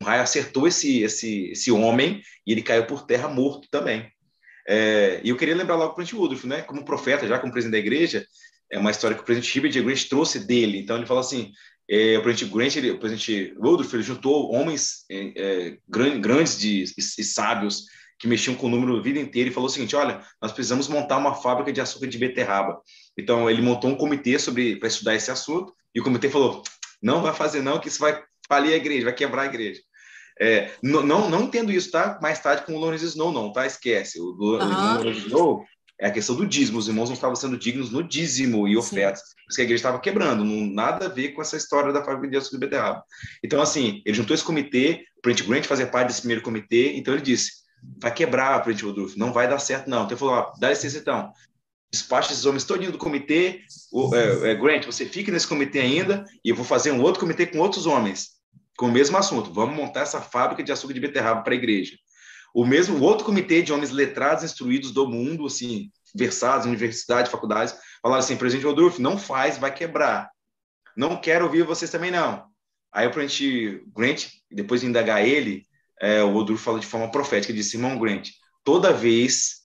O 0.01 0.05
raio 0.05 0.23
acertou 0.23 0.67
esse, 0.67 1.03
esse, 1.03 1.51
esse 1.51 1.71
homem 1.71 2.23
e 2.47 2.53
ele 2.53 2.63
caiu 2.63 2.87
por 2.87 3.05
terra 3.05 3.29
morto 3.29 3.69
também. 3.71 4.11
É, 4.67 5.21
e 5.25 5.31
eu 5.31 5.37
queria 5.37 5.57
lembrar 5.57 5.77
logo 5.77 5.93
o 5.93 5.95
Presidente 5.95 6.21
Woodruff, 6.21 6.47
né, 6.47 6.63
como 6.63 6.85
profeta, 6.85 7.27
já 7.27 7.39
como 7.39 7.53
presidente 7.53 7.73
da 7.73 7.79
igreja, 7.87 8.27
é 8.71 8.79
uma 8.79 8.91
história 8.91 9.17
que 9.17 9.23
o 9.23 9.25
presidente 9.25 9.59
Hubert 9.59 9.83
Grant 9.83 10.09
trouxe 10.09 10.47
dele. 10.47 10.79
Então 10.79 10.97
ele 10.97 11.07
falou 11.07 11.21
assim: 11.21 11.53
é, 11.89 12.19
o 12.19 12.23
presidente 12.23 12.53
Grant, 12.55 12.77
ele, 12.77 12.91
o 12.91 12.99
presidente 12.99 13.55
Woodruff, 13.59 13.95
ele 13.95 14.03
juntou 14.03 14.53
homens 14.53 15.05
é, 15.11 15.33
é 15.37 15.79
grandes 15.89 16.59
de, 16.59 16.85
e, 16.85 17.01
e, 17.01 17.25
sábios 17.25 17.87
que 18.19 18.29
mexiam 18.29 18.55
com 18.55 18.67
o 18.67 18.71
número 18.71 18.99
a 18.99 19.03
vida 19.03 19.19
inteira 19.19 19.49
e 19.49 19.53
falou 19.53 19.69
o 19.69 19.73
seguinte: 19.73 19.97
olha, 19.97 20.21
nós 20.41 20.53
precisamos 20.53 20.87
montar 20.87 21.17
uma 21.17 21.35
fábrica 21.35 21.73
de 21.73 21.81
açúcar 21.81 22.07
de 22.07 22.19
beterraba. 22.19 22.79
Então 23.17 23.49
ele 23.49 23.63
montou 23.63 23.91
um 23.91 23.97
comitê 23.97 24.39
sobre 24.39 24.77
para 24.77 24.89
estudar 24.89 25.15
esse 25.15 25.31
assunto 25.31 25.73
e 25.95 26.01
o 26.01 26.05
comitê 26.05 26.29
falou: 26.29 26.63
não 27.03 27.23
vai 27.23 27.33
fazer 27.33 27.63
não, 27.63 27.79
que 27.79 27.89
isso 27.89 28.01
vai 28.01 28.23
falir 28.47 28.75
a 28.75 28.77
igreja, 28.77 29.05
vai 29.05 29.15
quebrar 29.15 29.43
a 29.43 29.47
igreja. 29.47 29.81
É, 30.41 30.71
não, 30.83 31.03
não, 31.03 31.29
não 31.29 31.43
entendo 31.45 31.73
isso, 31.73 31.91
tá? 31.91 32.19
Mais 32.23 32.39
tarde 32.39 32.65
com 32.65 32.75
o 32.75 32.79
Lawrence 32.79 33.05
Snow, 33.05 33.33
não, 33.33 33.51
tá? 33.51 33.67
Esquece. 33.67 34.21
O, 34.21 34.37
o 34.39 34.57
Lawrence 34.57 35.27
Snow 35.27 35.65
é 36.01 36.07
a 36.07 36.11
questão 36.11 36.37
do 36.37 36.47
dízimo. 36.47 36.79
Os 36.79 36.89
irmãos 36.89 37.09
não 37.09 37.15
estavam 37.15 37.35
sendo 37.35 37.59
dignos 37.59 37.91
no 37.91 38.03
dízimo 38.03 38.69
e 38.69 38.77
ofertas. 38.77 39.23
Por 39.23 39.51
isso 39.51 39.57
que 39.57 39.63
a 39.63 39.65
igreja 39.65 39.81
estava 39.81 40.01
quebrando. 40.01 40.45
Não, 40.45 40.67
nada 40.67 41.07
a 41.07 41.09
ver 41.09 41.31
com 41.31 41.43
essa 41.43 41.57
história 41.57 41.93
da 41.93 42.05
fábrica 42.05 42.29
de 42.29 42.37
açúcar 42.37 42.59
de 42.59 42.67
beterraba. 42.67 43.03
Então, 43.43 43.61
assim, 43.61 44.03
ele 44.05 44.17
juntou 44.17 44.35
esse 44.35 44.45
comitê, 44.45 45.05
o 45.19 45.21
Print 45.23 45.43
Grant 45.45 45.65
fazia 45.65 45.87
parte 45.87 46.09
desse 46.09 46.21
primeiro 46.21 46.43
comitê, 46.43 46.93
então 46.97 47.15
ele 47.15 47.23
disse, 47.23 47.53
vai 48.01 48.13
quebrar 48.13 48.55
a 48.55 48.61
Print 48.61 48.85
Woodruff, 48.85 49.19
não 49.19 49.33
vai 49.33 49.49
dar 49.49 49.59
certo 49.59 49.91
não. 49.91 50.05
Então 50.05 50.13
ele 50.13 50.19
falou, 50.21 50.35
ó, 50.35 50.53
dá 50.59 50.71
licença 50.71 50.99
então, 50.99 51.33
despacha 51.91 52.33
esses 52.33 52.45
homens 52.47 52.65
todinho 52.65 52.93
do 52.93 52.99
comitê, 52.99 53.63
o, 53.93 54.15
é, 54.15 54.51
é, 54.51 54.55
Grant, 54.55 54.85
você 54.85 55.05
fique 55.07 55.31
nesse 55.31 55.47
comitê 55.47 55.81
ainda, 55.81 56.25
e 56.45 56.51
eu 56.51 56.57
vou 56.57 56.65
fazer 56.65 56.93
um 56.93 57.03
outro 57.03 57.21
comitê 57.21 57.47
com 57.47 57.59
outros 57.59 57.87
homens, 57.87 58.31
com 58.77 58.87
o 58.87 58.93
mesmo 58.93 59.17
assunto. 59.17 59.53
Vamos 59.53 59.75
montar 59.75 60.01
essa 60.01 60.21
fábrica 60.21 60.63
de 60.63 60.71
açúcar 60.71 60.95
de 60.95 61.01
beterraba 61.01 61.43
para 61.43 61.53
a 61.53 61.57
igreja. 61.57 61.97
O 62.59 62.67
mesmo 62.67 63.01
outro 63.01 63.25
comitê 63.25 63.63
de 63.63 63.73
homens 63.73 63.93
letrados, 63.93 64.43
instruídos 64.43 64.91
do 64.91 65.09
mundo, 65.09 65.47
assim, 65.47 65.93
versados 66.13 66.67
em 66.67 66.71
universidade, 66.71 67.31
faculdades, 67.31 67.77
falaram 68.03 68.19
assim, 68.19 68.37
presidente 68.37 68.67
Rodolfo, 68.67 69.01
não 69.01 69.17
faz, 69.17 69.57
vai 69.57 69.73
quebrar. 69.73 70.29
Não 70.97 71.21
quero 71.21 71.45
ouvir 71.45 71.63
vocês 71.63 71.89
também 71.89 72.11
não. 72.11 72.47
Aí 72.93 73.07
o 73.07 73.13
presidente 73.13 73.85
Grant, 73.97 74.27
depois 74.51 74.81
de 74.81 74.89
indagar 74.89 75.25
ele, 75.25 75.69
é, 76.01 76.21
o 76.21 76.33
Rodolfo 76.33 76.65
falou 76.65 76.81
de 76.81 76.87
forma 76.87 77.09
profética, 77.13 77.53
disse, 77.53 77.77
irmão 77.77 77.97
Grant, 77.97 78.31
toda 78.65 78.93
vez 78.93 79.59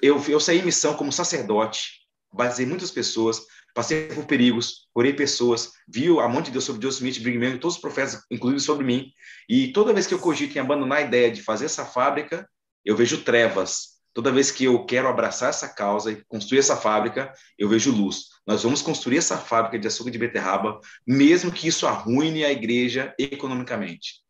eu, 0.00 0.18
eu 0.26 0.40
saí 0.40 0.60
em 0.60 0.64
missão 0.64 0.94
como 0.94 1.12
sacerdote, 1.12 1.98
batizei 2.32 2.64
muitas 2.64 2.90
pessoas, 2.90 3.42
passei 3.78 4.08
por 4.08 4.24
perigos, 4.24 4.88
orei 4.92 5.12
pessoas, 5.12 5.70
vi 5.86 6.08
a 6.08 6.26
mão 6.26 6.42
de 6.42 6.50
Deus 6.50 6.64
sobre 6.64 6.80
Deus 6.80 6.96
Smith, 6.96 7.22
Brigham 7.22 7.58
todos 7.58 7.76
os 7.76 7.80
profetas, 7.80 8.20
inclusive 8.28 8.58
sobre 8.58 8.84
mim. 8.84 9.12
E 9.48 9.68
toda 9.68 9.92
vez 9.92 10.04
que 10.04 10.12
eu 10.12 10.18
cogito 10.18 10.56
em 10.56 10.60
abandonar 10.60 10.98
a 10.98 11.02
ideia 11.02 11.30
de 11.30 11.40
fazer 11.40 11.66
essa 11.66 11.84
fábrica, 11.84 12.44
eu 12.84 12.96
vejo 12.96 13.22
trevas. 13.22 14.00
Toda 14.12 14.32
vez 14.32 14.50
que 14.50 14.64
eu 14.64 14.84
quero 14.84 15.06
abraçar 15.06 15.50
essa 15.50 15.68
causa 15.68 16.10
e 16.10 16.24
construir 16.26 16.58
essa 16.58 16.76
fábrica, 16.76 17.32
eu 17.56 17.68
vejo 17.68 17.92
luz. 17.92 18.24
Nós 18.44 18.64
vamos 18.64 18.82
construir 18.82 19.18
essa 19.18 19.38
fábrica 19.38 19.78
de 19.78 19.86
açúcar 19.86 20.10
de 20.10 20.18
beterraba, 20.18 20.80
mesmo 21.06 21.52
que 21.52 21.68
isso 21.68 21.86
arruine 21.86 22.44
a 22.44 22.50
igreja 22.50 23.14
economicamente. 23.16 24.24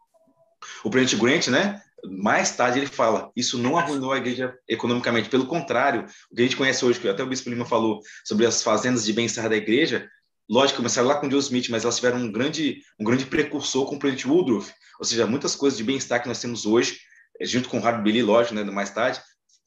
O 0.85 0.91
presidente 0.91 1.23
Grant, 1.23 1.47
né, 1.49 1.81
mais 2.05 2.55
tarde 2.55 2.79
ele 2.79 2.87
fala, 2.87 3.31
isso 3.35 3.59
não 3.59 3.77
arruinou 3.77 4.13
a 4.13 4.19
igreja 4.19 4.57
economicamente, 4.69 5.29
pelo 5.29 5.47
contrário, 5.47 6.07
o 6.31 6.35
que 6.35 6.43
a 6.43 6.45
gente 6.45 6.57
conhece 6.57 6.85
hoje, 6.85 7.01
que 7.01 7.09
até 7.09 7.23
o 7.23 7.27
Bispo 7.27 7.51
Lima 7.51 7.65
falou 7.65 8.01
sobre 8.25 8.47
as 8.47 8.63
fazendas 8.63 9.05
de 9.05 9.13
bem-estar 9.13 9.49
da 9.49 9.57
igreja, 9.57 10.09
lógico, 10.49 10.79
começaram 10.79 11.09
lá 11.09 11.17
com 11.17 11.31
Joe 11.31 11.41
Smith, 11.41 11.69
mas 11.71 11.85
elas 11.85 11.97
tiveram 11.97 12.19
um 12.19 12.31
grande, 12.31 12.83
um 12.99 13.05
grande 13.05 13.27
precursor 13.27 13.87
com 13.87 13.97
o 13.97 13.99
presidente 13.99 14.29
Woodruff, 14.29 14.73
ou 14.99 15.05
seja, 15.05 15.27
muitas 15.27 15.55
coisas 15.55 15.77
de 15.77 15.85
bem-estar 15.85 16.23
que 16.23 16.29
nós 16.29 16.41
temos 16.41 16.67
hoje, 16.67 16.99
eh, 17.41 17.47
junto 17.47 17.69
com 17.69 17.79
o 17.79 17.87
Harvey 17.87 18.03
Billy, 18.03 18.23
lógico, 18.23 18.55
né, 18.55 18.65
mais 18.65 18.91
tarde, 18.91 19.21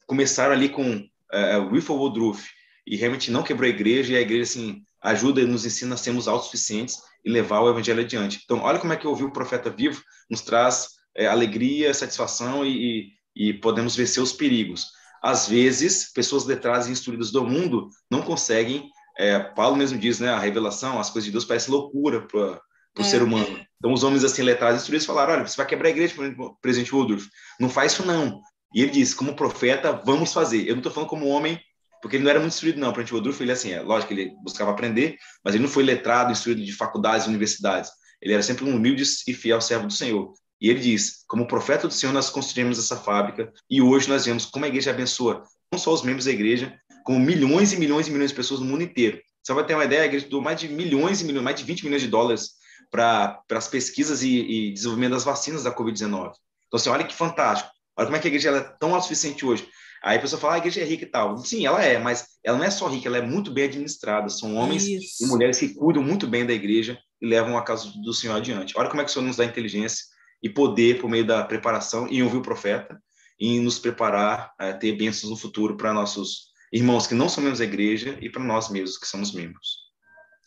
começaram 0.06 0.52
ali 0.52 0.68
com 0.68 0.96
uh, 0.96 1.72
Wilford 1.72 2.02
Woodruff, 2.02 2.48
e 2.86 2.96
realmente 2.96 3.30
não 3.30 3.42
quebrou 3.42 3.66
a 3.66 3.70
igreja, 3.70 4.12
e 4.12 4.16
a 4.16 4.20
igreja, 4.20 4.42
assim, 4.42 4.82
ajuda 5.00 5.40
e 5.40 5.46
nos 5.46 5.64
ensina 5.64 5.94
a 5.94 5.98
sermos 5.98 6.28
autossuficientes 6.28 6.96
e 7.24 7.30
levar 7.30 7.60
o 7.60 7.70
evangelho 7.70 8.00
adiante. 8.00 8.40
Então, 8.44 8.60
olha 8.60 8.78
como 8.78 8.92
é 8.92 8.96
que 8.96 9.06
ouvir 9.06 9.24
o 9.24 9.32
profeta 9.32 9.70
vivo 9.70 10.02
nos 10.28 10.40
traz 10.40 10.88
é, 11.16 11.26
alegria, 11.26 11.92
satisfação 11.92 12.64
e, 12.64 13.12
e, 13.36 13.48
e, 13.48 13.54
podemos 13.54 13.96
vencer 13.96 14.22
os 14.22 14.32
perigos. 14.32 14.88
Às 15.22 15.48
vezes, 15.48 16.12
pessoas 16.12 16.44
letradas 16.44 16.88
e 16.88 16.92
instruídas 16.92 17.30
do 17.30 17.44
mundo 17.44 17.88
não 18.10 18.22
conseguem. 18.22 18.88
É, 19.18 19.38
Paulo 19.38 19.76
mesmo 19.76 19.98
diz, 19.98 20.18
né? 20.18 20.30
A 20.30 20.38
revelação, 20.38 20.98
as 20.98 21.10
coisas 21.10 21.26
de 21.26 21.32
Deus 21.32 21.44
parecem 21.44 21.72
loucura 21.72 22.26
para 22.26 22.60
o 22.98 23.02
é. 23.02 23.04
ser 23.04 23.22
humano. 23.22 23.60
Então, 23.78 23.92
os 23.92 24.02
homens 24.02 24.24
assim 24.24 24.42
letrados 24.42 24.76
e 24.76 24.82
instruídos 24.82 25.06
falaram: 25.06 25.34
olha, 25.34 25.46
você 25.46 25.56
vai 25.56 25.66
quebrar 25.66 25.88
a 25.88 25.90
igreja, 25.90 26.14
presidente 26.60 26.94
Woodruff. 26.94 27.28
Não 27.60 27.68
faz 27.68 27.92
isso, 27.92 28.06
não. 28.06 28.40
E 28.74 28.82
ele 28.82 28.90
disse: 28.90 29.14
como 29.14 29.36
profeta, 29.36 29.92
vamos 30.04 30.32
fazer. 30.32 30.62
Eu 30.66 30.74
não 30.74 30.78
estou 30.78 30.92
falando 30.92 31.10
como 31.10 31.28
homem 31.28 31.60
porque 32.02 32.16
ele 32.16 32.24
não 32.24 32.30
era 32.30 32.40
muito 32.40 32.52
instruído, 32.52 32.80
não. 32.80 32.92
Para 32.92 33.04
o 33.04 33.14
Woodruff, 33.14 33.40
ele 33.40 33.52
assim, 33.52 33.70
é 33.70 33.80
lógico 33.80 34.12
que 34.12 34.20
ele 34.20 34.34
buscava 34.42 34.72
aprender, 34.72 35.16
mas 35.44 35.54
ele 35.54 35.62
não 35.62 35.70
foi 35.70 35.84
letrado, 35.84 36.32
instruído 36.32 36.62
de 36.64 36.72
faculdades 36.72 37.26
e 37.26 37.28
universidades. 37.28 37.92
Ele 38.20 38.34
era 38.34 38.42
sempre 38.42 38.64
um 38.64 38.74
humilde 38.74 39.04
e 39.28 39.32
fiel 39.32 39.60
servo 39.60 39.86
do 39.86 39.92
Senhor. 39.92 40.32
E 40.62 40.70
ele 40.70 40.78
diz: 40.78 41.24
como 41.26 41.48
profeta 41.48 41.88
do 41.88 41.92
Senhor, 41.92 42.12
nós 42.12 42.30
construímos 42.30 42.78
essa 42.78 42.96
fábrica 42.96 43.52
e 43.68 43.82
hoje 43.82 44.08
nós 44.08 44.24
vemos 44.24 44.46
como 44.46 44.64
a 44.64 44.68
igreja 44.68 44.90
abençoa 44.90 45.42
não 45.72 45.78
só 45.78 45.92
os 45.92 46.02
membros 46.02 46.26
da 46.26 46.30
igreja, 46.30 46.78
como 47.02 47.18
milhões 47.18 47.72
e 47.72 47.78
milhões 47.78 48.06
e 48.06 48.10
milhões 48.10 48.30
de 48.30 48.36
pessoas 48.36 48.60
no 48.60 48.66
mundo 48.66 48.82
inteiro. 48.82 49.18
Você 49.42 49.52
vai 49.54 49.66
ter 49.66 49.74
uma 49.74 49.86
ideia, 49.86 50.02
a 50.02 50.06
igreja 50.06 50.28
doou 50.28 50.42
mais 50.42 50.60
de 50.60 50.68
milhões 50.68 51.20
e 51.20 51.24
milhões, 51.24 51.42
mais 51.42 51.56
de 51.56 51.64
20 51.64 51.84
milhões 51.84 52.02
de 52.02 52.08
dólares 52.08 52.50
para 52.90 53.42
as 53.50 53.68
pesquisas 53.68 54.22
e, 54.22 54.28
e, 54.38 54.72
desenvolvimento 54.72 55.12
das 55.12 55.24
vacinas 55.24 55.64
da 55.64 55.74
Covid-19. 55.74 56.10
Então, 56.10 56.34
assim, 56.74 56.90
olha 56.90 57.04
que 57.04 57.14
fantástico. 57.14 57.70
Olha 57.96 58.06
como 58.06 58.16
é 58.16 58.20
que 58.20 58.28
a 58.28 58.30
igreja 58.30 58.50
é 58.50 58.60
tão 58.78 58.94
autossuficiente 58.94 59.44
hoje. 59.44 59.66
Aí 60.04 60.18
a 60.18 60.20
pessoa 60.20 60.38
fala, 60.38 60.52
ah, 60.52 60.56
a 60.56 60.58
igreja 60.58 60.82
é 60.82 60.84
rica 60.84 61.04
e 61.04 61.08
tal. 61.08 61.38
Sim, 61.38 61.64
ela 61.64 61.82
é, 61.82 61.98
mas 61.98 62.26
ela 62.44 62.58
não 62.58 62.64
é 62.64 62.70
só 62.70 62.86
rica, 62.86 63.08
ela 63.08 63.18
é 63.18 63.22
muito 63.22 63.50
bem 63.50 63.64
administrada. 63.64 64.28
São 64.28 64.56
homens 64.56 64.86
Isso. 64.86 65.24
e 65.24 65.26
mulheres 65.26 65.58
que 65.58 65.74
cuidam 65.74 66.02
muito 66.02 66.26
bem 66.26 66.44
da 66.44 66.52
igreja 66.52 66.98
e 67.20 67.26
levam 67.26 67.56
a 67.56 67.62
casa 67.62 67.90
do 68.02 68.12
Senhor 68.12 68.36
adiante. 68.36 68.74
Olha 68.76 68.90
como 68.90 69.00
é 69.00 69.04
que 69.04 69.10
o 69.10 69.12
Senhor 69.12 69.24
nos 69.24 69.36
dá 69.36 69.44
inteligência 69.44 70.11
e 70.42 70.48
poder, 70.48 71.00
por 71.00 71.08
meio 71.08 71.26
da 71.26 71.44
preparação, 71.44 72.08
e 72.08 72.22
ouvir 72.22 72.38
o 72.38 72.42
profeta, 72.42 73.00
e 73.38 73.60
nos 73.60 73.78
preparar 73.78 74.52
a 74.58 74.72
ter 74.72 74.92
bênçãos 74.92 75.30
no 75.30 75.36
futuro 75.36 75.76
para 75.76 75.92
nossos 75.92 76.52
irmãos 76.72 77.06
que 77.06 77.14
não 77.14 77.28
são 77.28 77.42
membros 77.42 77.58
da 77.58 77.64
igreja 77.64 78.18
e 78.20 78.30
para 78.30 78.42
nós 78.42 78.68
mesmos 78.68 78.98
que 78.98 79.06
somos 79.06 79.32
membros. 79.32 79.82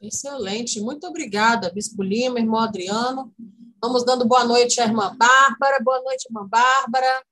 Excelente, 0.01 0.81
muito 0.81 1.07
obrigada, 1.07 1.71
Bispo 1.71 2.03
Lima, 2.03 2.39
irmão 2.39 2.59
Adriano. 2.59 3.33
Vamos 3.81 4.03
dando 4.03 4.25
boa 4.25 4.43
noite 4.43 4.81
à 4.81 4.85
irmã 4.85 5.15
Bárbara, 5.15 5.81
boa 5.81 6.01
noite, 6.01 6.25
irmã 6.27 6.47
Bárbara. 6.47 7.23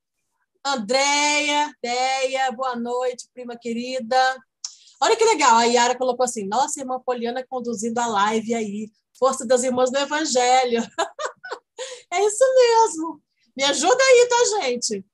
Andréia, 0.65 1.75
Deia, 1.81 2.51
boa 2.51 2.75
noite, 2.75 3.27
prima 3.33 3.57
querida. 3.57 4.17
Olha 5.01 5.17
que 5.17 5.25
legal, 5.25 5.57
a 5.57 5.65
Yara 5.65 5.97
colocou 5.97 6.23
assim: 6.23 6.47
nossa, 6.47 6.79
irmã 6.79 7.01
Poliana 7.05 7.45
conduzindo 7.47 7.99
a 7.99 8.07
live 8.07 8.53
aí, 8.53 8.89
força 9.19 9.45
das 9.45 9.63
irmãs 9.63 9.91
do 9.91 9.97
Evangelho. 9.97 10.81
É 12.11 12.23
isso 12.25 12.43
mesmo. 12.55 13.21
Me 13.55 13.63
ajuda 13.63 14.03
aí, 14.03 14.27
tá, 14.29 14.61
gente? 14.61 15.05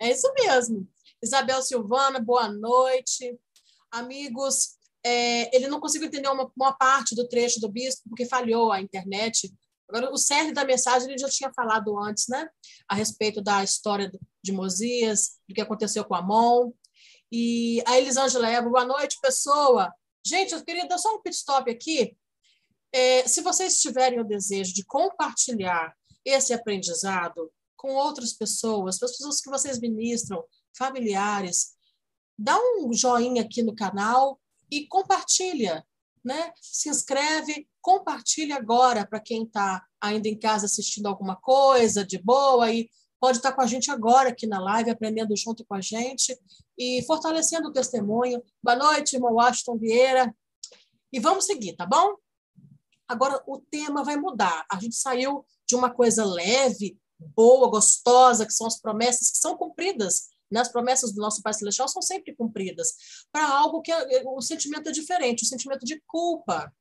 É 0.00 0.10
isso 0.10 0.32
mesmo. 0.34 0.88
Isabel 1.22 1.62
Silvana, 1.62 2.20
boa 2.20 2.48
noite. 2.48 3.38
Amigos, 3.90 4.76
é, 5.04 5.54
ele 5.56 5.68
não 5.68 5.80
conseguiu 5.80 6.08
entender 6.08 6.28
uma, 6.28 6.50
uma, 6.56 6.72
parte 6.72 7.14
do 7.14 7.28
trecho 7.28 7.60
do 7.60 7.68
bispo 7.68 8.08
porque 8.08 8.26
falhou 8.26 8.72
a 8.72 8.80
internet. 8.80 9.52
Agora, 9.88 10.12
o 10.12 10.18
cerne 10.18 10.52
da 10.52 10.64
mensagem 10.64 11.08
ele 11.08 11.18
já 11.18 11.28
tinha 11.28 11.52
falado 11.54 11.98
antes, 11.98 12.26
né? 12.28 12.48
A 12.88 12.94
respeito 12.94 13.40
da 13.40 13.62
história 13.62 14.10
de 14.42 14.52
Mosias, 14.52 15.38
do 15.48 15.54
que 15.54 15.60
aconteceu 15.60 16.04
com 16.04 16.14
Amon. 16.14 16.72
E 17.30 17.82
a 17.86 17.98
Elisângela 17.98 18.48
Eva, 18.50 18.68
boa 18.68 18.84
noite, 18.84 19.18
pessoa. 19.22 19.92
Gente, 20.24 20.54
eu 20.54 20.64
queria 20.64 20.86
dar 20.86 20.98
só 20.98 21.14
um 21.14 21.22
pit 21.22 21.36
stop 21.36 21.70
aqui. 21.70 22.16
É, 22.92 23.26
se 23.26 23.40
vocês 23.42 23.80
tiverem 23.80 24.20
o 24.20 24.24
desejo 24.24 24.74
de 24.74 24.84
compartilhar 24.84 25.94
esse 26.26 26.52
aprendizado 26.52 27.52
com 27.76 27.94
outras 27.94 28.32
pessoas, 28.32 28.98
para 28.98 29.06
as 29.06 29.16
pessoas 29.16 29.40
que 29.40 29.48
vocês 29.48 29.78
ministram, 29.78 30.42
familiares, 30.76 31.76
dá 32.36 32.58
um 32.58 32.92
joinha 32.92 33.42
aqui 33.42 33.62
no 33.62 33.74
canal 33.74 34.40
e 34.70 34.86
compartilha, 34.88 35.86
né? 36.24 36.52
Se 36.60 36.88
inscreve, 36.88 37.68
compartilha 37.80 38.56
agora 38.56 39.06
para 39.06 39.20
quem 39.20 39.44
está 39.44 39.86
ainda 40.00 40.28
em 40.28 40.36
casa 40.36 40.66
assistindo 40.66 41.06
alguma 41.06 41.36
coisa 41.36 42.04
de 42.04 42.18
boa 42.18 42.72
e 42.72 42.90
pode 43.20 43.38
estar 43.38 43.50
tá 43.50 43.56
com 43.56 43.62
a 43.62 43.66
gente 43.66 43.90
agora 43.90 44.30
aqui 44.30 44.46
na 44.46 44.58
live, 44.58 44.90
aprendendo 44.90 45.36
junto 45.36 45.64
com 45.64 45.74
a 45.74 45.80
gente 45.80 46.36
e 46.76 47.04
fortalecendo 47.06 47.68
o 47.68 47.72
testemunho. 47.72 48.42
Boa 48.62 48.76
noite, 48.76 49.14
irmão 49.14 49.34
Washington 49.34 49.78
Vieira. 49.78 50.34
E 51.12 51.20
vamos 51.20 51.46
seguir, 51.46 51.74
tá 51.76 51.86
bom? 51.86 52.16
Agora 53.06 53.40
o 53.46 53.60
tema 53.60 54.02
vai 54.02 54.16
mudar. 54.16 54.66
A 54.70 54.80
gente 54.80 54.96
saiu 54.96 55.46
de 55.66 55.74
uma 55.74 55.90
coisa 55.90 56.24
leve, 56.24 56.98
boa, 57.18 57.68
gostosa, 57.68 58.46
que 58.46 58.52
são 58.52 58.66
as 58.66 58.80
promessas 58.80 59.30
que 59.30 59.38
são 59.38 59.56
cumpridas 59.56 60.28
nas 60.50 60.70
promessas 60.70 61.12
do 61.12 61.20
nosso 61.20 61.42
Pai 61.42 61.52
Celestial 61.52 61.88
são 61.88 62.00
sempre 62.00 62.34
cumpridas, 62.34 62.92
para 63.32 63.48
algo 63.48 63.82
que 63.82 63.90
é, 63.90 64.22
o 64.26 64.40
sentimento 64.40 64.88
é 64.88 64.92
diferente, 64.92 65.42
o 65.42 65.46
sentimento 65.46 65.84
de 65.84 66.00
culpa. 66.06 66.72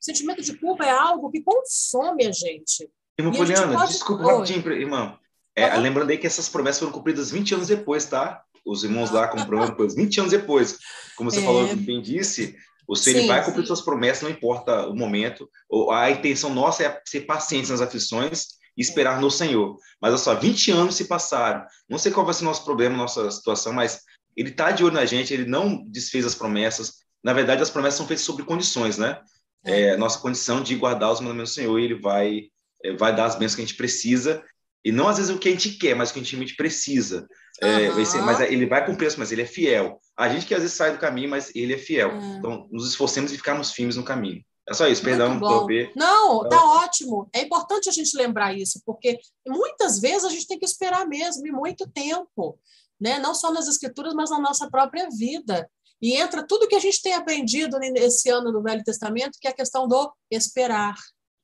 O 0.00 0.04
sentimento 0.04 0.42
de 0.42 0.56
culpa 0.56 0.84
é 0.84 0.90
algo 0.90 1.30
que 1.30 1.42
consome 1.42 2.26
a 2.26 2.32
gente. 2.32 2.88
Irmã 3.18 3.32
Poliana, 3.32 3.72
pode... 3.78 3.92
desculpa 3.92 4.24
Oi. 4.24 4.32
rapidinho, 4.32 4.72
irmão. 4.72 5.18
É, 5.54 5.74
uhum. 5.74 5.80
Lembrando 5.80 6.10
aí 6.10 6.18
que 6.18 6.26
essas 6.26 6.48
promessas 6.48 6.78
foram 6.78 6.92
cumpridas 6.92 7.30
20 7.30 7.54
anos 7.54 7.68
depois, 7.68 8.04
tá? 8.04 8.42
Os 8.64 8.84
irmãos 8.84 9.10
lá 9.10 9.26
comprando 9.28 9.70
depois, 9.70 9.94
20 9.94 10.20
anos 10.20 10.32
depois. 10.32 10.78
Como 11.16 11.30
você 11.30 11.40
é... 11.40 11.42
falou, 11.42 11.74
bem 11.76 12.00
disse, 12.02 12.56
o 12.86 12.94
Senhor 12.94 13.22
sim, 13.22 13.26
vai 13.26 13.44
cumprir 13.44 13.62
sim. 13.62 13.66
suas 13.66 13.80
promessas, 13.80 14.22
não 14.22 14.30
importa 14.30 14.86
o 14.88 14.94
momento. 14.94 15.48
A 15.92 16.10
intenção 16.10 16.54
nossa 16.54 16.84
é 16.84 17.00
ser 17.04 17.22
pacientes 17.22 17.70
nas 17.70 17.80
aflições 17.80 18.46
e 18.76 18.82
esperar 18.82 19.20
no 19.20 19.30
Senhor. 19.30 19.76
Mas 20.00 20.12
olha 20.12 20.18
só, 20.18 20.34
20 20.34 20.70
anos 20.70 20.94
se 20.94 21.06
passaram. 21.06 21.64
Não 21.88 21.98
sei 21.98 22.12
qual 22.12 22.24
vai 22.24 22.34
ser 22.34 22.42
o 22.42 22.46
nosso 22.46 22.64
problema, 22.64 22.96
nossa 22.96 23.30
situação, 23.30 23.72
mas 23.72 24.00
ele 24.36 24.50
está 24.50 24.70
de 24.70 24.84
olho 24.84 24.94
na 24.94 25.06
gente, 25.06 25.32
ele 25.32 25.46
não 25.46 25.84
desfez 25.88 26.26
as 26.26 26.34
promessas. 26.34 26.94
Na 27.24 27.32
verdade, 27.32 27.62
as 27.62 27.70
promessas 27.70 27.96
são 27.96 28.06
feitas 28.06 28.24
sobre 28.24 28.44
condições, 28.44 28.98
né? 28.98 29.20
É, 29.64 29.88
é 29.88 29.96
nossa 29.96 30.18
condição 30.20 30.62
de 30.62 30.76
guardar 30.76 31.10
os 31.10 31.20
mandamentos 31.20 31.52
do 31.52 31.54
Senhor, 31.54 31.78
e 31.78 31.84
ele 31.84 32.00
vai, 32.00 32.42
é, 32.84 32.92
vai 32.96 33.16
dar 33.16 33.24
as 33.24 33.34
bênçãos 33.34 33.56
que 33.56 33.62
a 33.62 33.64
gente 33.66 33.76
precisa. 33.76 34.44
E 34.86 34.92
não 34.92 35.08
às 35.08 35.16
vezes 35.16 35.34
o 35.34 35.38
que 35.38 35.48
a 35.48 35.50
gente 35.50 35.70
quer, 35.70 35.96
mas 35.96 36.10
o 36.10 36.14
que 36.14 36.20
a 36.20 36.22
gente 36.22 36.54
precisa. 36.54 37.26
É, 37.60 37.90
uhum. 37.90 38.24
mas 38.24 38.38
ele 38.38 38.66
vai 38.66 38.86
cumprir 38.86 39.12
mas 39.18 39.32
ele 39.32 39.42
é 39.42 39.46
fiel. 39.46 40.00
A 40.16 40.28
gente 40.28 40.46
que 40.46 40.54
às 40.54 40.60
vezes 40.60 40.76
sai 40.76 40.92
do 40.92 40.98
caminho, 40.98 41.28
mas 41.28 41.50
ele 41.56 41.74
é 41.74 41.76
fiel. 41.78 42.12
É. 42.12 42.36
Então, 42.38 42.68
nos 42.70 42.88
esforcemos 42.88 43.32
e 43.32 43.36
ficarmos 43.36 43.72
firmes 43.72 43.96
no 43.96 44.04
caminho. 44.04 44.44
É 44.68 44.72
só 44.72 44.86
isso, 44.86 45.02
perdão, 45.02 45.34
interromper. 45.34 45.90
Não, 45.96 46.48
tá 46.48 46.64
ótimo. 46.84 47.28
É 47.34 47.40
importante 47.40 47.88
a 47.88 47.92
gente 47.92 48.16
lembrar 48.16 48.54
isso, 48.54 48.80
porque 48.86 49.18
muitas 49.44 49.98
vezes 49.98 50.24
a 50.24 50.28
gente 50.28 50.46
tem 50.46 50.58
que 50.58 50.64
esperar 50.64 51.04
mesmo, 51.08 51.44
e 51.48 51.50
muito 51.50 51.88
tempo, 51.88 52.56
né? 53.00 53.18
Não 53.18 53.34
só 53.34 53.52
nas 53.52 53.66
escrituras, 53.66 54.14
mas 54.14 54.30
na 54.30 54.38
nossa 54.38 54.70
própria 54.70 55.08
vida. 55.10 55.68
E 56.00 56.14
entra 56.14 56.46
tudo 56.46 56.68
que 56.68 56.76
a 56.76 56.80
gente 56.80 57.02
tem 57.02 57.14
aprendido 57.14 57.76
nesse 57.80 58.28
ano 58.28 58.52
do 58.52 58.62
Velho 58.62 58.84
Testamento, 58.84 59.38
que 59.40 59.48
é 59.48 59.50
a 59.50 59.54
questão 59.54 59.88
do 59.88 60.12
esperar, 60.30 60.94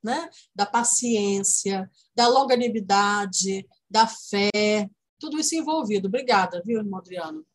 né? 0.02 0.28
Da 0.54 0.66
paciência, 0.66 1.90
da 2.14 2.28
longanimidade, 2.28 3.66
da 3.88 4.06
fé, 4.06 4.88
tudo 5.18 5.38
isso 5.38 5.54
envolvido. 5.54 6.08
Obrigada, 6.08 6.62
viu, 6.64 6.80
irmão 6.80 6.98
Adriano? 6.98 7.46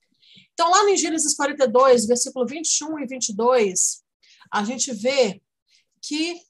Então, 0.54 0.70
lá 0.70 0.90
em 0.90 0.98
Gênesis 0.98 1.36
42, 1.36 2.06
versículo 2.08 2.46
21 2.46 3.00
e 3.00 3.08
22, 3.08 4.04
a 4.52 4.64
gente 4.64 4.94
vê 4.94 5.42
que 6.02 6.42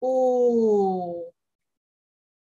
o 0.00 1.30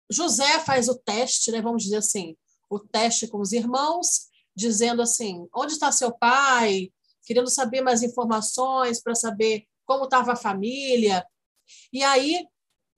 José 0.10 0.60
faz 0.60 0.88
o 0.88 0.96
teste, 0.96 1.52
né, 1.52 1.62
vamos 1.62 1.84
dizer 1.84 1.98
assim, 1.98 2.38
o 2.70 2.80
teste 2.80 3.28
com 3.28 3.40
os 3.40 3.52
irmãos, 3.52 4.28
dizendo 4.56 5.02
assim: 5.02 5.48
onde 5.56 5.74
está 5.74 5.92
seu 5.92 6.16
pai? 6.16 6.92
Querendo 7.26 7.50
saber 7.50 7.82
mais 7.82 8.04
informações 8.04 9.02
para 9.02 9.16
saber 9.16 9.66
como 9.84 10.06
estava 10.06 10.34
a 10.34 10.38
família. 10.38 11.26
E 11.92 12.04
aí, 12.04 12.46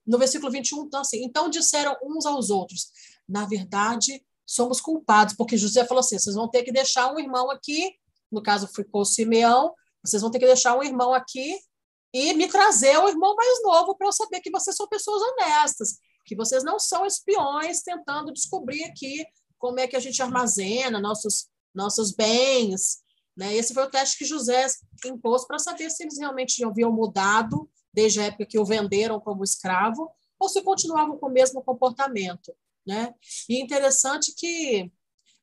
no 0.07 0.17
versículo 0.17 0.51
21, 0.51 0.85
então, 0.85 1.01
assim, 1.01 1.23
então 1.23 1.49
disseram 1.49 1.95
uns 2.01 2.25
aos 2.25 2.49
outros: 2.49 2.91
na 3.27 3.45
verdade, 3.45 4.23
somos 4.45 4.79
culpados, 4.79 5.35
porque 5.35 5.57
José 5.57 5.85
falou 5.85 5.99
assim: 5.99 6.17
vocês 6.17 6.35
vão 6.35 6.49
ter 6.49 6.63
que 6.63 6.71
deixar 6.71 7.13
um 7.13 7.19
irmão 7.19 7.51
aqui, 7.51 7.93
no 8.31 8.41
caso 8.41 8.67
ficou 8.67 9.03
Simeão, 9.03 9.73
vocês 10.03 10.21
vão 10.21 10.31
ter 10.31 10.39
que 10.39 10.45
deixar 10.45 10.77
um 10.77 10.83
irmão 10.83 11.13
aqui 11.13 11.59
e 12.13 12.33
me 12.33 12.47
trazer 12.47 12.97
o 12.97 13.09
irmão 13.09 13.35
mais 13.35 13.61
novo 13.61 13.95
para 13.95 14.07
eu 14.07 14.13
saber 14.13 14.39
que 14.39 14.49
vocês 14.49 14.75
são 14.75 14.87
pessoas 14.87 15.21
honestas, 15.21 15.97
que 16.25 16.35
vocês 16.35 16.63
não 16.63 16.79
são 16.79 17.05
espiões 17.05 17.81
tentando 17.81 18.31
descobrir 18.31 18.85
aqui 18.85 19.25
como 19.57 19.79
é 19.79 19.87
que 19.87 19.95
a 19.95 19.99
gente 19.99 20.21
armazena 20.21 21.01
nossos, 21.01 21.47
nossos 21.73 22.11
bens. 22.11 22.99
Né? 23.35 23.55
Esse 23.55 23.73
foi 23.73 23.83
o 23.83 23.89
teste 23.89 24.17
que 24.17 24.25
José 24.25 24.67
impôs 25.05 25.45
para 25.45 25.59
saber 25.59 25.89
se 25.89 26.03
eles 26.03 26.17
realmente 26.17 26.63
haviam 26.63 26.91
mudado 26.91 27.69
desde 27.97 28.19
a 28.19 28.25
época 28.25 28.45
que 28.45 28.59
o 28.59 28.63
venderam 28.63 29.19
como 29.19 29.43
escravo 29.43 30.11
ou 30.39 30.47
se 30.47 30.61
continuavam 30.61 31.17
com 31.17 31.25
o 31.25 31.31
mesmo 31.31 31.63
comportamento. 31.63 32.53
Né? 32.85 33.11
E 33.49 33.59
interessante 33.59 34.35
que 34.35 34.91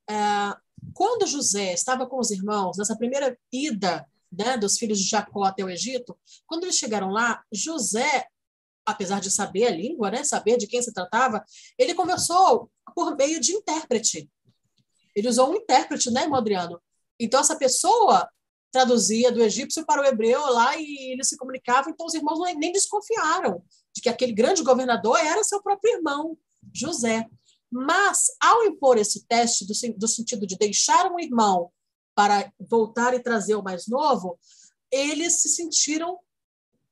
é, 0.08 0.14
quando 0.94 1.26
José 1.26 1.72
estava 1.72 2.06
com 2.06 2.16
os 2.16 2.30
irmãos, 2.30 2.78
nessa 2.78 2.96
primeira 2.96 3.36
ida 3.52 4.08
né, 4.30 4.56
dos 4.56 4.78
filhos 4.78 5.00
de 5.00 5.08
Jacó 5.08 5.42
até 5.42 5.64
o 5.64 5.68
Egito, 5.68 6.16
quando 6.46 6.62
eles 6.62 6.76
chegaram 6.76 7.10
lá, 7.10 7.42
José, 7.50 8.24
apesar 8.86 9.20
de 9.20 9.32
saber 9.32 9.66
a 9.66 9.70
língua, 9.72 10.12
né, 10.12 10.22
saber 10.22 10.56
de 10.56 10.68
quem 10.68 10.80
se 10.80 10.94
tratava, 10.94 11.44
ele 11.76 11.92
conversou 11.92 12.70
por 12.94 13.16
meio 13.16 13.40
de 13.40 13.52
intérprete. 13.52 14.30
Ele 15.12 15.28
usou 15.28 15.50
um 15.50 15.56
intérprete, 15.56 16.08
né, 16.08 16.28
Adriano? 16.32 16.80
Então, 17.18 17.40
essa 17.40 17.56
pessoa 17.56 18.28
traduzia 18.74 19.30
do 19.30 19.40
egípcio 19.40 19.86
para 19.86 20.02
o 20.02 20.04
hebreu 20.04 20.40
lá 20.50 20.76
e 20.76 21.12
eles 21.12 21.28
se 21.28 21.36
comunicavam, 21.36 21.92
então 21.92 22.04
os 22.04 22.12
irmãos 22.12 22.40
nem 22.56 22.72
desconfiaram 22.72 23.62
de 23.94 24.02
que 24.02 24.08
aquele 24.08 24.32
grande 24.32 24.64
governador 24.64 25.16
era 25.16 25.44
seu 25.44 25.62
próprio 25.62 25.94
irmão, 25.94 26.36
José. 26.72 27.24
Mas, 27.70 28.26
ao 28.40 28.64
impor 28.64 28.98
esse 28.98 29.24
teste 29.26 29.64
do, 29.64 29.72
do 29.96 30.08
sentido 30.08 30.44
de 30.44 30.58
deixar 30.58 31.06
um 31.06 31.20
irmão 31.20 31.70
para 32.16 32.52
voltar 32.68 33.14
e 33.14 33.22
trazer 33.22 33.54
o 33.54 33.62
mais 33.62 33.86
novo, 33.86 34.40
eles 34.90 35.40
se 35.40 35.50
sentiram 35.50 36.18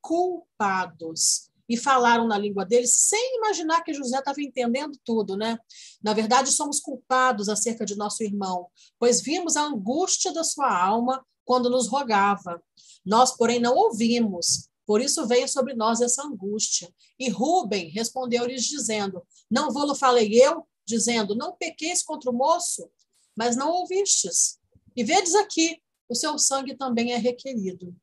culpados 0.01 1.51
e 1.69 1.77
falaram 1.77 2.29
na 2.29 2.39
língua 2.39 2.65
deles 2.65 2.95
sem 2.95 3.39
imaginar 3.39 3.83
que 3.83 3.95
José 3.95 4.19
estava 4.19 4.41
entendendo 4.41 4.97
tudo, 5.05 5.37
né? 5.37 5.59
Na 6.01 6.13
verdade, 6.13 6.53
somos 6.53 6.79
culpados 6.79 7.49
acerca 7.49 7.85
de 7.85 7.97
nosso 7.97 8.23
irmão, 8.23 8.69
pois 9.01 9.21
vimos 9.21 9.57
a 9.57 9.65
angústia 9.65 10.33
da 10.33 10.45
sua 10.45 10.73
alma 10.73 11.25
quando 11.45 11.71
nos 11.71 11.89
rogava. 11.89 12.63
Nós, 13.05 13.37
porém, 13.37 13.59
não 13.59 13.75
ouvimos, 13.75 14.69
por 14.87 15.01
isso 15.01 15.27
veio 15.27 15.49
sobre 15.49 15.75
nós 15.75 16.01
essa 16.01 16.23
angústia. 16.23 16.93
E 17.19 17.29
Rubem 17.29 17.89
respondeu-lhes 17.91 18.65
dizendo: 18.65 19.23
Não 19.51 19.71
vou-lo 19.71 19.95
falei 19.95 20.33
eu, 20.35 20.67
dizendo: 20.87 21.35
Não 21.35 21.57
pequeis 21.57 22.03
contra 22.03 22.31
o 22.31 22.35
moço, 22.35 22.91
mas 23.37 23.57
não 23.57 23.71
ouvistes. 23.71 24.59
E 24.97 25.05
vedes 25.05 25.35
aqui, 25.35 25.81
o 26.09 26.15
seu 26.15 26.39
sangue 26.39 26.77
também 26.77 27.13
é 27.13 27.17
requerido. 27.17 27.95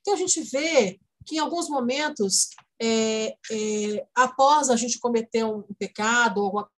Então, 0.00 0.14
a 0.14 0.16
gente 0.16 0.40
vê 0.42 1.00
que, 1.26 1.36
em 1.36 1.38
alguns 1.38 1.68
momentos, 1.68 2.50
é, 2.80 3.36
é, 3.50 4.06
após 4.14 4.70
a 4.70 4.76
gente 4.76 4.98
cometer 4.98 5.44
um 5.44 5.62
pecado 5.78 6.38
ou 6.38 6.44
alguma 6.44 6.70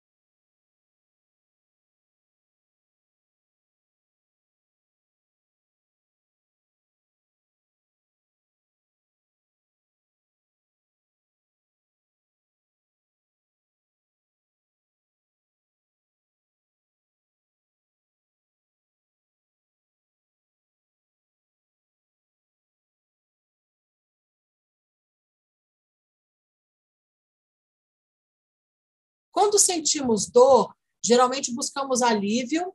Quando 29.34 29.58
sentimos 29.58 30.28
dor, 30.28 30.72
geralmente 31.04 31.52
buscamos 31.52 32.02
alívio 32.02 32.72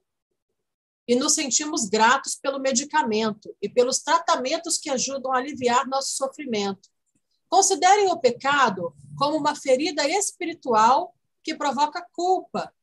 e 1.07 1.15
nos 1.15 1.33
sentimos 1.33 1.85
gratos 1.85 2.35
pelo 2.35 2.59
medicamento 2.59 3.55
e 3.61 3.69
pelos 3.69 3.99
tratamentos 3.99 4.77
que 4.77 4.89
ajudam 4.89 5.31
a 5.31 5.37
aliviar 5.37 5.87
nosso 5.87 6.17
sofrimento. 6.17 6.89
Considerem 7.47 8.11
o 8.11 8.19
pecado 8.19 8.93
como 9.17 9.37
uma 9.37 9.55
ferida 9.55 10.05
espiritual 10.05 11.15
que 11.41 11.55
provoca 11.55 12.05
culpa. 12.11 12.73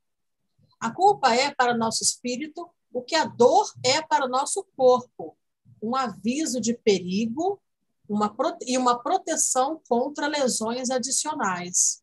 A 0.79 0.89
culpa 0.89 1.35
é 1.35 1.53
para 1.53 1.77
nosso 1.77 2.03
espírito 2.03 2.67
o 2.91 3.03
que 3.03 3.13
a 3.13 3.25
dor 3.25 3.71
é 3.85 4.01
para 4.01 4.27
nosso 4.27 4.65
corpo, 4.75 5.37
um 5.79 5.95
aviso 5.95 6.59
de 6.59 6.73
perigo 6.73 7.61
uma, 8.09 8.35
e 8.65 8.75
uma 8.75 8.97
proteção 9.03 9.79
contra 9.87 10.25
lesões 10.25 10.89
adicionais. 10.89 12.01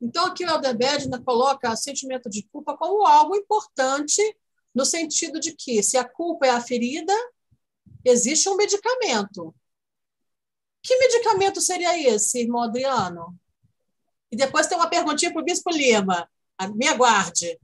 Então, 0.00 0.26
aqui 0.26 0.44
o 0.44 0.48
Elder 0.48 0.76
Bedner 0.76 1.22
coloca 1.22 1.72
o 1.72 1.76
sentimento 1.76 2.28
de 2.28 2.42
culpa 2.52 2.76
como 2.76 3.06
algo 3.06 3.34
importante, 3.34 4.22
no 4.74 4.84
sentido 4.84 5.40
de 5.40 5.52
que, 5.52 5.82
se 5.82 5.96
a 5.96 6.04
culpa 6.04 6.46
é 6.46 6.50
a 6.50 6.60
ferida, 6.60 7.14
existe 8.04 8.48
um 8.48 8.56
medicamento. 8.56 9.54
Que 10.82 10.96
medicamento 10.98 11.60
seria 11.60 11.98
esse, 12.14 12.40
irmão 12.40 12.62
Adriano? 12.62 13.34
E 14.30 14.36
depois 14.36 14.66
tem 14.66 14.76
uma 14.76 14.88
perguntinha 14.88 15.32
para 15.32 15.40
o 15.40 15.44
Bispo 15.44 15.70
Lima. 15.70 16.28
Me 16.74 16.88
aguarde. 16.88 17.58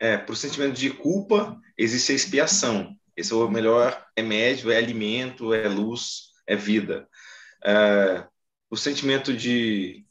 É, 0.00 0.16
para 0.16 0.32
o 0.32 0.36
sentimento 0.36 0.74
de 0.74 0.90
culpa, 0.90 1.58
existe 1.76 2.12
a 2.12 2.14
expiação. 2.14 2.96
Esse 3.16 3.32
é 3.32 3.36
o 3.36 3.48
melhor 3.50 4.06
remédio, 4.16 4.70
é 4.70 4.76
alimento, 4.76 5.52
é 5.52 5.68
luz, 5.68 6.30
é 6.46 6.56
vida. 6.56 7.08
É, 7.64 8.26
o 8.70 8.76
sentimento 8.76 9.34
de, 9.34 10.04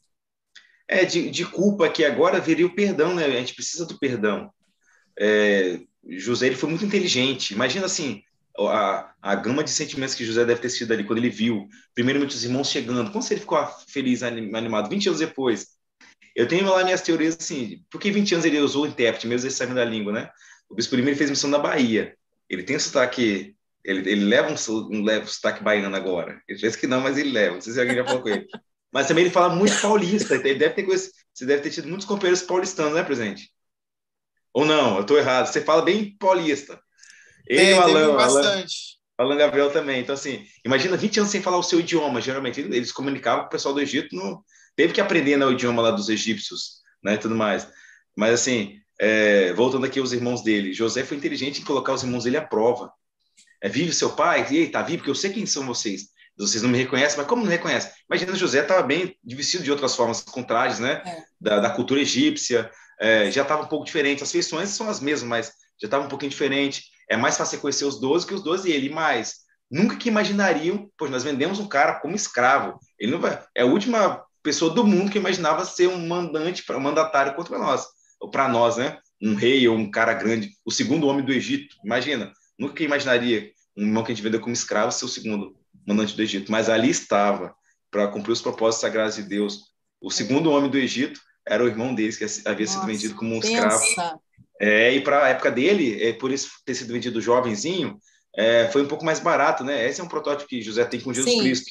é, 0.86 1.04
de, 1.04 1.30
de, 1.30 1.44
culpa 1.46 1.88
que 1.88 2.04
agora 2.04 2.40
viria 2.40 2.66
o 2.66 2.74
perdão, 2.74 3.14
né? 3.14 3.24
A 3.24 3.30
gente 3.30 3.54
precisa 3.54 3.86
do 3.86 3.98
perdão. 3.98 4.52
É, 5.18 5.80
José 6.08 6.46
ele 6.46 6.56
foi 6.56 6.68
muito 6.68 6.84
inteligente. 6.84 7.54
Imagina 7.54 7.86
assim, 7.86 8.22
a, 8.58 9.12
a 9.22 9.34
gama 9.34 9.64
de 9.64 9.70
sentimentos 9.70 10.14
que 10.14 10.24
José 10.24 10.44
deve 10.44 10.60
ter 10.60 10.70
sido 10.70 10.92
ali 10.92 11.04
quando 11.04 11.18
ele 11.18 11.30
viu, 11.30 11.68
primeiramente 11.94 12.34
os 12.34 12.44
irmãos 12.44 12.70
chegando. 12.70 13.10
Como 13.10 13.22
se 13.22 13.34
ele 13.34 13.40
ficou 13.40 13.64
feliz, 13.88 14.22
animado? 14.22 14.90
20 14.90 15.08
anos 15.08 15.20
depois. 15.20 15.68
Eu 16.36 16.46
tenho 16.46 16.68
lá 16.68 16.84
minhas 16.84 17.02
teorias 17.02 17.36
assim, 17.38 17.84
por 17.90 18.00
que 18.00 18.10
20 18.10 18.34
anos 18.34 18.46
ele 18.46 18.58
usou 18.60 18.84
o 18.84 18.86
intérprete, 18.86 19.26
mesmo 19.26 19.46
ele 19.46 19.54
sabendo 19.54 19.76
da 19.76 19.84
língua, 19.84 20.12
né? 20.12 20.30
O 20.68 20.74
Bispo 20.74 20.94
ele 20.94 21.14
fez 21.14 21.30
missão 21.30 21.50
na 21.50 21.58
Bahia. 21.58 22.16
Ele 22.48 22.62
tem 22.62 22.78
sotaque, 22.78 23.56
ele, 23.84 24.10
ele 24.10 24.24
leva 24.24 24.48
um, 24.48 24.72
um, 24.90 25.02
leva 25.02 25.24
um 25.24 25.28
sotaque 25.28 25.62
baiano 25.62 25.94
agora. 25.96 26.40
Ele 26.48 26.58
fez 26.58 26.76
que 26.76 26.86
não, 26.86 27.00
mas 27.00 27.16
ele 27.16 27.30
leva. 27.30 27.54
Não 27.54 27.60
sei 27.60 27.72
se 27.72 27.80
alguém 27.80 27.96
já 27.96 28.04
falou 28.04 28.22
com 28.22 28.28
ele. 28.28 28.46
Mas 28.92 29.06
também 29.06 29.24
ele 29.24 29.32
fala 29.32 29.54
muito 29.54 29.80
paulista. 29.80 30.34
Ele 30.34 30.58
deve 30.58 30.74
ter 30.74 30.82
coisa, 30.82 31.10
você 31.32 31.46
deve 31.46 31.62
ter 31.62 31.70
tido 31.70 31.88
muitos 31.88 32.06
companheiros 32.06 32.42
paulistanos, 32.42 32.94
né, 32.94 33.02
presente? 33.02 33.50
Ou 34.52 34.64
não? 34.64 34.96
Eu 34.96 35.02
estou 35.02 35.16
errado. 35.16 35.46
Você 35.46 35.60
fala 35.60 35.82
bem 35.82 36.16
paulista. 36.18 36.80
Ele, 37.46 37.74
o 37.74 37.80
Alan, 37.80 38.16
bastante. 38.16 38.98
Alan, 39.16 39.30
Alan 39.30 39.38
Gabriel 39.38 39.72
também. 39.72 40.00
Então, 40.00 40.14
assim, 40.14 40.44
imagina 40.64 40.96
20 40.96 41.20
anos 41.20 41.30
sem 41.30 41.42
falar 41.42 41.58
o 41.58 41.62
seu 41.62 41.80
idioma. 41.80 42.20
Geralmente, 42.20 42.60
eles 42.60 42.92
comunicavam 42.92 43.42
com 43.42 43.46
o 43.46 43.50
pessoal 43.50 43.74
do 43.74 43.80
Egito. 43.80 44.14
No, 44.14 44.44
teve 44.76 44.92
que 44.92 45.00
aprender 45.00 45.36
né, 45.36 45.46
o 45.46 45.52
idioma 45.52 45.82
lá 45.82 45.90
dos 45.90 46.08
egípcios, 46.08 46.80
né, 47.02 47.14
e 47.14 47.18
tudo 47.18 47.34
mais. 47.34 47.68
Mas, 48.16 48.34
assim, 48.34 48.80
é, 49.00 49.52
voltando 49.52 49.86
aqui 49.86 49.98
aos 49.98 50.12
irmãos 50.12 50.42
dele, 50.42 50.72
José 50.72 51.04
foi 51.04 51.16
inteligente 51.16 51.60
em 51.60 51.64
colocar 51.64 51.92
os 51.92 52.02
irmãos 52.02 52.24
dele 52.24 52.36
à 52.36 52.42
prova. 52.42 52.92
É, 53.62 53.68
vive 53.68 53.92
seu 53.92 54.10
pai? 54.10 54.46
E 54.50 54.68
tá 54.68 54.82
vivo? 54.82 54.98
Porque 54.98 55.10
eu 55.10 55.14
sei 55.14 55.32
quem 55.32 55.46
são 55.46 55.66
vocês. 55.66 56.08
Vocês 56.38 56.62
não 56.62 56.70
me 56.70 56.78
reconhecem, 56.78 57.18
mas 57.18 57.26
como 57.26 57.42
não 57.42 57.50
reconhecem? 57.50 57.90
Imagina, 58.08 58.34
José 58.34 58.62
estava 58.62 58.82
bem 58.82 59.14
vestido 59.22 59.62
de 59.62 59.70
outras 59.70 59.94
formas, 59.94 60.22
com 60.22 60.42
trajes, 60.42 60.78
né? 60.78 61.02
É. 61.04 61.22
Da, 61.40 61.60
da, 61.60 61.70
cultura 61.70 62.00
egípcia, 62.00 62.70
é, 62.98 63.30
já 63.30 63.42
estava 63.42 63.62
um 63.62 63.66
pouco 63.66 63.84
diferente. 63.84 64.22
As 64.22 64.32
feições 64.32 64.70
são 64.70 64.88
as 64.88 65.00
mesmas, 65.00 65.28
mas 65.28 65.52
já 65.80 65.86
estava 65.86 66.06
um 66.06 66.08
pouquinho 66.08 66.30
diferente. 66.30 66.84
É 67.10 67.16
mais 67.16 67.36
fácil 67.36 67.60
conhecer 67.60 67.84
os 67.84 68.00
12 68.00 68.26
que 68.26 68.34
os 68.34 68.42
12 68.42 68.70
e 68.70 68.72
ele. 68.72 68.88
Mas 68.88 69.40
nunca 69.70 69.96
que 69.96 70.08
imaginariam, 70.08 70.88
pois 70.96 71.10
nós 71.10 71.22
vendemos 71.22 71.58
um 71.58 71.68
cara 71.68 72.00
como 72.00 72.16
escravo. 72.16 72.78
Ele 72.98 73.12
não 73.12 73.20
vai, 73.20 73.42
é 73.54 73.62
a 73.62 73.66
última 73.66 74.24
pessoa 74.42 74.72
do 74.72 74.86
mundo 74.86 75.10
que 75.10 75.18
imaginava 75.18 75.66
ser 75.66 75.88
um 75.88 76.08
mandante, 76.08 76.64
um 76.72 76.80
mandatário 76.80 77.34
contra 77.34 77.58
nós 77.58 77.86
para 78.28 78.48
nós, 78.48 78.76
né? 78.76 78.98
Um 79.22 79.34
rei 79.34 79.66
ou 79.68 79.76
um 79.76 79.90
cara 79.90 80.14
grande, 80.14 80.50
o 80.64 80.70
segundo 80.70 81.06
homem 81.06 81.24
do 81.24 81.32
Egito. 81.32 81.76
Imagina, 81.84 82.32
nunca 82.60 82.84
imaginaria 82.84 83.50
um 83.76 83.84
irmão 83.84 84.04
que 84.04 84.12
a 84.12 84.14
gente 84.14 84.22
vendeu 84.22 84.40
como 84.40 84.52
escravo 84.52 84.92
ser 84.92 85.06
o 85.06 85.08
segundo 85.08 85.56
mandante 85.86 86.14
do 86.14 86.22
Egito, 86.22 86.52
mas 86.52 86.68
ali 86.68 86.90
estava 86.90 87.54
para 87.90 88.06
cumprir 88.08 88.32
os 88.32 88.42
propósitos 88.42 88.82
sagrados 88.82 89.16
de 89.16 89.22
Deus. 89.22 89.70
O 90.00 90.10
segundo 90.10 90.50
homem 90.50 90.70
do 90.70 90.76
Egito 90.76 91.18
era 91.48 91.64
o 91.64 91.66
irmão 91.66 91.94
deles 91.94 92.16
que 92.16 92.24
havia 92.46 92.66
Nossa, 92.66 92.78
sido 92.78 92.86
vendido 92.86 93.14
como 93.14 93.34
um 93.34 93.40
pensa. 93.40 93.76
escravo. 93.76 94.20
É, 94.60 94.92
e 94.92 95.00
para 95.00 95.24
a 95.24 95.28
época 95.30 95.50
dele, 95.50 96.02
é, 96.02 96.12
por 96.12 96.30
isso 96.30 96.50
ter 96.66 96.74
sido 96.74 96.92
vendido 96.92 97.20
jovenzinho, 97.20 97.98
é, 98.36 98.68
foi 98.68 98.82
um 98.82 98.88
pouco 98.88 99.04
mais 99.04 99.18
barato, 99.18 99.64
né? 99.64 99.88
Esse 99.88 100.02
é 100.02 100.04
um 100.04 100.08
protótipo 100.08 100.48
que 100.48 100.60
José 100.60 100.84
tem 100.84 101.00
com 101.00 101.14
Jesus 101.14 101.32
Sim. 101.32 101.40
Cristo. 101.40 101.70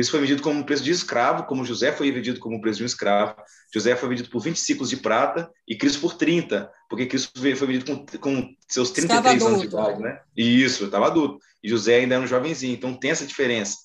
Isso 0.00 0.10
foi 0.10 0.20
vendido 0.20 0.42
como 0.42 0.64
preço 0.64 0.82
de 0.82 0.90
escravo, 0.90 1.44
como 1.44 1.64
José 1.64 1.92
foi 1.92 2.10
vendido 2.10 2.40
como 2.40 2.60
preço 2.60 2.78
de 2.78 2.84
um 2.84 2.86
escravo. 2.86 3.34
José 3.72 3.94
foi 3.94 4.08
vendido 4.08 4.30
por 4.30 4.40
20 4.40 4.56
ciclos 4.56 4.88
de 4.88 4.96
prata 4.96 5.50
e 5.68 5.76
Cristo 5.76 6.00
por 6.00 6.14
30, 6.14 6.70
porque 6.88 7.06
Cristo 7.06 7.38
foi 7.38 7.66
vendido 7.66 7.84
com, 7.84 8.06
com 8.18 8.54
seus 8.66 8.90
33 8.90 9.42
anos 9.42 9.60
de 9.60 9.66
idade, 9.66 10.00
né? 10.00 10.20
Isso, 10.34 10.86
estava 10.86 11.06
adulto. 11.06 11.38
E 11.62 11.68
José 11.68 11.96
ainda 11.96 12.14
era 12.14 12.24
um 12.24 12.26
jovenzinho, 12.26 12.72
então 12.72 12.94
tem 12.94 13.10
essa 13.10 13.26
diferença. 13.26 13.76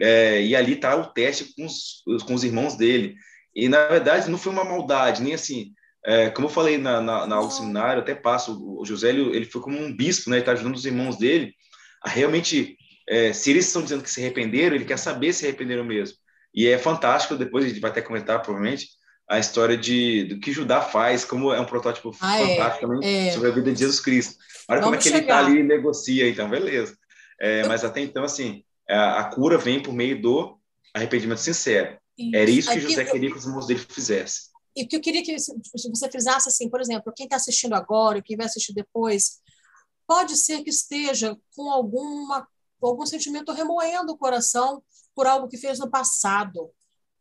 É, 0.00 0.42
e 0.42 0.56
ali 0.56 0.72
está 0.72 0.96
o 0.96 1.06
teste 1.06 1.54
com 1.54 1.64
os, 1.64 2.02
com 2.26 2.34
os 2.34 2.42
irmãos 2.42 2.76
dele. 2.76 3.14
E, 3.54 3.68
na 3.68 3.86
verdade, 3.86 4.28
não 4.28 4.38
foi 4.38 4.52
uma 4.52 4.64
maldade, 4.64 5.22
nem 5.22 5.34
assim. 5.34 5.72
É, 6.04 6.28
como 6.30 6.48
eu 6.48 6.52
falei 6.52 6.76
na, 6.76 7.00
na, 7.00 7.26
na 7.26 7.36
aula 7.36 7.46
do 7.46 7.54
seminário, 7.54 8.02
até 8.02 8.16
passo, 8.16 8.58
o 8.80 8.84
José 8.84 9.10
ele, 9.10 9.36
ele 9.36 9.44
foi 9.44 9.60
como 9.60 9.78
um 9.78 9.94
bispo, 9.94 10.28
né? 10.28 10.36
Ele 10.36 10.42
está 10.42 10.52
ajudando 10.52 10.74
os 10.74 10.84
irmãos 10.84 11.16
dele 11.16 11.54
a 12.02 12.10
realmente 12.10 12.76
é, 13.08 13.32
se 13.32 13.50
eles 13.50 13.66
estão 13.66 13.82
dizendo 13.82 14.02
que 14.02 14.10
se 14.10 14.20
arrependeram, 14.20 14.76
ele 14.76 14.84
quer 14.84 14.98
saber 14.98 15.32
se 15.32 15.46
arrependeram 15.46 15.84
mesmo. 15.84 16.16
E 16.54 16.66
é 16.66 16.78
fantástico, 16.78 17.36
depois 17.36 17.64
a 17.64 17.68
gente 17.68 17.80
vai 17.80 17.90
até 17.90 18.02
comentar, 18.02 18.42
provavelmente, 18.42 18.88
a 19.28 19.38
história 19.38 19.76
de, 19.76 20.24
do 20.24 20.40
que 20.40 20.52
Judá 20.52 20.80
faz, 20.82 21.24
como 21.24 21.52
é 21.52 21.60
um 21.60 21.64
protótipo 21.64 22.14
ah, 22.20 22.38
é, 22.38 22.48
fantástico 22.48 22.86
também 22.86 23.28
é. 23.28 23.32
sobre 23.32 23.48
a 23.48 23.52
vida 23.52 23.72
de 23.72 23.78
Jesus 23.78 24.00
Cristo. 24.00 24.36
Olha 24.68 24.80
Vamos 24.80 24.84
como 24.84 24.94
é 24.94 24.98
que 24.98 25.04
chegar. 25.04 25.16
ele 25.16 25.24
está 25.24 25.38
ali 25.38 25.60
e 25.60 25.62
negocia, 25.62 26.28
então, 26.28 26.50
beleza. 26.50 26.96
É, 27.40 27.66
mas 27.66 27.84
até 27.84 28.00
então, 28.00 28.24
assim, 28.24 28.62
a, 28.88 29.20
a, 29.20 29.24
cura 29.24 29.56
vem 29.56 29.82
por 29.82 29.92
meio 29.92 30.20
do 30.20 30.58
arrependimento 30.94 31.40
sincero. 31.40 31.96
Isso. 32.16 32.36
Era 32.36 32.50
isso 32.50 32.70
que 32.70 32.78
Aqui, 32.78 32.88
José 32.88 33.04
queria 33.04 33.30
que 33.30 33.38
os 33.38 33.46
irmãos 33.46 33.66
dele 33.66 33.80
fizessem. 33.88 34.52
E 34.76 34.84
o 34.84 34.88
que 34.88 34.96
eu 34.96 35.00
queria 35.00 35.22
que 35.22 35.34
você 35.34 36.10
frisasse, 36.10 36.48
assim, 36.48 36.68
por 36.68 36.80
exemplo, 36.80 37.12
quem 37.14 37.24
está 37.24 37.36
assistindo 37.36 37.74
agora, 37.74 38.22
quem 38.22 38.36
vai 38.36 38.46
assistir 38.46 38.72
depois, 38.72 39.40
pode 40.06 40.36
ser 40.36 40.62
que 40.62 40.70
esteja 40.70 41.36
com 41.54 41.70
alguma 41.70 42.46
algum 42.88 43.06
sentimento 43.06 43.52
remoendo 43.52 44.12
o 44.12 44.18
coração 44.18 44.82
por 45.14 45.26
algo 45.26 45.48
que 45.48 45.56
fez 45.56 45.78
no 45.78 45.90
passado. 45.90 46.70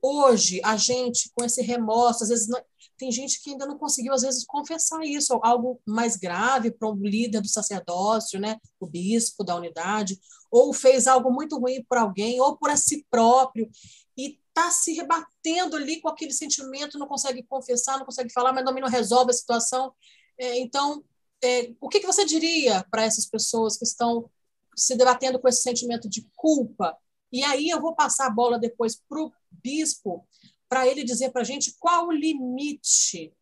Hoje, 0.02 0.60
a 0.63 0.76
gente, 0.78 1.32
com 1.36 1.45
esse 1.45 1.62
remorso, 1.62 2.24
às 2.24 2.30
vezes 2.30 2.47
não, 2.47 2.60
tem 2.97 3.12
gente 3.12 3.41
que 3.41 3.52
ainda 3.52 3.65
não 3.65 3.78
conseguiu, 3.78 4.13
às 4.13 4.21
vezes, 4.21 4.45
confessar 4.45 5.04
isso, 5.04 5.39
algo 5.43 5.80
mais 5.86 6.15
grave 6.15 6.71
para 6.71 6.88
o 6.88 6.95
líder 6.95 7.41
do 7.41 7.47
sacerdócio, 7.47 8.39
né, 8.39 8.58
o 8.80 8.88
bispo 8.88 9.43
da 9.43 9.56
unidade, 9.56 10.19
ou 10.50 10.74
fez 10.74 11.08
algo 11.08 11.32
muito 11.32 11.58
ruim 11.58 11.84
por 11.88 11.97
alguém, 11.97 12.39
ou 12.41 12.58
por 12.58 12.76
si 12.78 13.06
próprio, 13.10 13.69
e 14.17 14.39
está 14.47 14.69
se 14.69 14.93
rebatendo 14.93 15.76
ali 15.76 16.02
com 16.02 16.10
aquele 16.10 16.34
sentimento, 16.34 17.00
não 17.00 17.08
consegue 17.08 17.43
confessar, 17.43 17.97
não 17.97 18.06
consegue 18.06 18.32
falar, 18.32 18.54
mas 18.54 18.65
também 18.65 18.84
não 18.84 18.89
resolve 18.89 19.32
a 19.32 19.34
situação. 19.34 19.93
É, 20.38 20.60
então, 20.60 21.04
é, 21.43 21.71
o 21.80 21.89
que, 21.89 22.00
que 22.00 22.08
você 22.08 22.26
diria 22.26 22.86
para 22.91 23.04
essas 23.04 23.26
pessoas 23.26 23.78
que 23.78 23.86
estão 23.86 24.30
se 24.76 24.96
debatendo 24.96 25.40
com 25.40 25.48
esse 25.48 25.62
sentimento 25.62 26.10
de 26.10 26.28
culpa. 26.36 26.98
E 27.32 27.44
aí 27.44 27.70
eu 27.70 27.82
vou 27.82 27.96
passar 27.96 28.28
a 28.28 28.32
bola 28.32 28.60
depois 28.60 28.96
para 29.08 29.22
o 29.22 29.32
bispo, 29.52 30.28
para 30.68 30.88
ele 30.88 31.04
dizer 31.04 31.32
para 31.32 31.42
a 31.42 31.46
gente 31.46 31.76
qual 31.80 32.08
o 32.08 32.12
limite, 32.12 33.34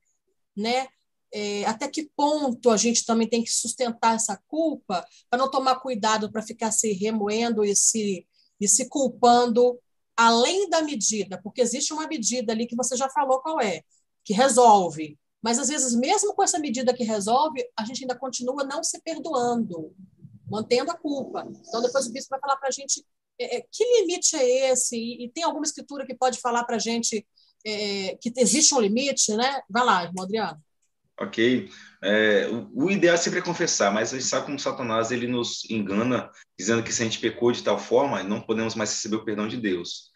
né? 0.55 0.87
É, 1.31 1.63
até 1.65 1.87
que 1.87 2.09
ponto 2.15 2.71
a 2.71 2.77
gente 2.77 3.05
também 3.05 3.29
tem 3.29 3.43
que 3.43 3.51
sustentar 3.51 4.15
essa 4.15 4.35
culpa 4.47 5.05
para 5.29 5.37
não 5.37 5.49
tomar 5.49 5.79
cuidado 5.79 6.31
para 6.31 6.41
ficar 6.41 6.71
se 6.71 6.91
remoendo 6.91 7.63
e 7.63 7.75
se, 7.75 8.25
e 8.59 8.67
se 8.67 8.89
culpando 8.89 9.79
além 10.17 10.67
da 10.67 10.81
medida, 10.81 11.39
porque 11.41 11.61
existe 11.61 11.93
uma 11.93 12.07
medida 12.07 12.51
ali 12.51 12.65
que 12.65 12.75
você 12.75 12.97
já 12.97 13.07
falou 13.09 13.41
qual 13.41 13.61
é, 13.61 13.83
que 14.25 14.33
resolve. 14.33 15.17
Mas 15.41 15.57
às 15.59 15.69
vezes, 15.69 15.95
mesmo 15.95 16.33
com 16.33 16.43
essa 16.43 16.59
medida 16.59 16.93
que 16.93 17.03
resolve, 17.03 17.63
a 17.77 17.85
gente 17.85 18.03
ainda 18.03 18.17
continua 18.17 18.63
não 18.63 18.83
se 18.83 18.99
perdoando 19.01 19.95
mantendo 20.49 20.91
a 20.91 20.97
culpa. 20.97 21.47
Então, 21.67 21.81
depois 21.81 22.07
o 22.07 22.11
bispo 22.11 22.29
vai 22.31 22.39
falar 22.39 22.57
para 22.57 22.69
a 22.69 22.71
gente 22.71 23.03
é, 23.39 23.57
é, 23.57 23.65
que 23.71 23.83
limite 24.01 24.35
é 24.35 24.71
esse, 24.71 24.97
e, 24.97 25.25
e, 25.25 25.29
tem 25.29 25.43
alguma 25.43 25.63
escritura 25.63 26.05
que 26.05 26.13
pode 26.13 26.39
falar 26.39 26.65
para 26.65 26.75
a 26.75 26.79
gente 26.79 27.25
é, 27.65 28.17
que 28.21 28.33
existe 28.37 28.75
um 28.75 28.81
limite, 28.81 29.33
né? 29.33 29.61
Vai 29.69 29.85
lá, 29.85 30.03
irmão 30.03 30.25
Adriano. 30.25 30.61
Ok. 31.19 31.69
É, 32.03 32.47
o, 32.47 32.85
o, 32.85 32.91
ideal 32.91 33.15
é 33.15 33.17
sempre 33.17 33.41
confessar, 33.41 33.93
mas 33.93 34.13
a 34.13 34.17
gente 34.17 34.27
sabe 34.27 34.45
como 34.45 34.59
Satanás 34.59 35.11
ele 35.11 35.27
nos 35.27 35.69
engana, 35.69 36.29
dizendo 36.57 36.83
que 36.83 36.93
se 36.93 37.01
a 37.01 37.05
gente 37.05 37.19
pecou 37.19 37.51
de 37.51 37.63
tal 37.63 37.77
forma, 37.77 38.23
não 38.23 38.41
podemos 38.41 38.75
mais 38.75 38.91
receber 38.91 39.17
o 39.17 39.25
perdão 39.25 39.47
de 39.47 39.57
Deus. 39.57 40.09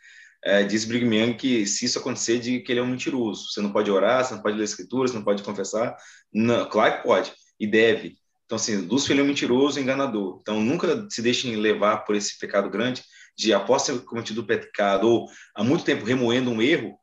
É, 0.45 0.63
diz 0.63 0.83
Brigham 0.83 1.13
Young 1.13 1.37
que 1.37 1.65
se 1.65 1.85
isso 1.85 1.99
acontecer, 1.99 2.39
de 2.39 2.59
que 2.59 2.71
ele 2.71 2.79
é 2.79 2.83
um 2.83 2.87
mentiroso. 2.87 3.49
Você 3.51 3.61
não 3.61 3.71
pode 3.71 3.89
orar, 3.89 4.25
você 4.25 4.33
não 4.33 4.41
pode 4.41 4.57
ler 4.57 4.65
escrituras, 4.65 5.11
você 5.11 5.17
não 5.17 5.23
pode 5.23 5.43
confessar. 5.43 5.95
Não, 6.33 6.67
claro 6.69 6.97
que 6.97 7.03
pode. 7.03 7.33
e 7.59 7.67
deve. 7.67 8.17
Então, 8.53 8.61
assim, 8.61 8.75
Lúcifer 8.85 9.17
é 9.17 9.23
um 9.23 9.25
mentiroso, 9.25 9.79
enganador. 9.79 10.37
Então, 10.39 10.61
nunca 10.61 11.07
se 11.09 11.23
deixem 11.23 11.55
levar 11.55 12.05
por 12.05 12.15
esse 12.15 12.37
pecado 12.37 12.69
grande 12.69 13.03
de, 13.35 13.51
após 13.51 13.83
ter 13.83 13.99
cometido 14.01 14.41
o 14.41 14.45
pecado 14.45 15.09
ou 15.09 15.27
há 15.55 15.63
muito 15.63 15.83
tempo 15.83 16.05
remoendo 16.05 16.51
um 16.51 16.61
erro, 16.61 16.95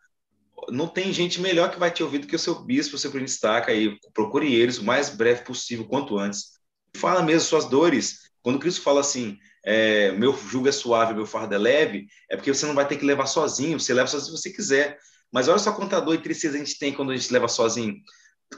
não 0.69 0.87
tem 0.87 1.13
gente 1.13 1.41
melhor 1.41 1.73
que 1.73 1.81
vai 1.81 1.91
te 1.91 2.05
ouvir 2.05 2.19
do 2.19 2.29
que 2.29 2.37
o 2.37 2.39
seu 2.39 2.63
bispo, 2.63 2.95
o 2.95 2.99
seu 2.99 3.11
destaca 3.11 3.73
aí. 3.73 3.99
Procure 4.15 4.55
eles 4.55 4.79
o 4.79 4.85
mais 4.85 5.11
breve 5.11 5.43
possível, 5.43 5.89
quanto 5.89 6.17
antes. 6.17 6.53
Fala 6.97 7.21
mesmo 7.21 7.49
suas 7.49 7.65
dores. 7.65 8.31
Quando 8.43 8.61
Cristo 8.61 8.83
fala 8.83 9.01
assim, 9.01 9.37
é, 9.65 10.13
meu 10.13 10.33
jugo 10.33 10.69
é 10.69 10.73
suave, 10.73 11.15
meu 11.15 11.27
fardo 11.27 11.53
é 11.53 11.59
leve, 11.59 12.07
é 12.31 12.37
porque 12.37 12.55
você 12.55 12.65
não 12.65 12.77
vai 12.77 12.87
ter 12.87 12.97
que 12.97 13.05
levar 13.05 13.27
sozinho, 13.27 13.81
você 13.81 13.93
leva 13.93 14.07
sozinho 14.07 14.37
se 14.37 14.41
você 14.41 14.51
quiser. 14.53 14.99
Mas 15.33 15.49
olha 15.49 15.59
só 15.59 15.73
quanta 15.73 15.99
dor 15.99 16.15
e 16.15 16.19
tristeza 16.19 16.55
a 16.55 16.59
gente 16.59 16.79
tem 16.79 16.93
quando 16.93 17.11
a 17.11 17.17
gente 17.17 17.33
leva 17.33 17.49
sozinho. 17.49 17.97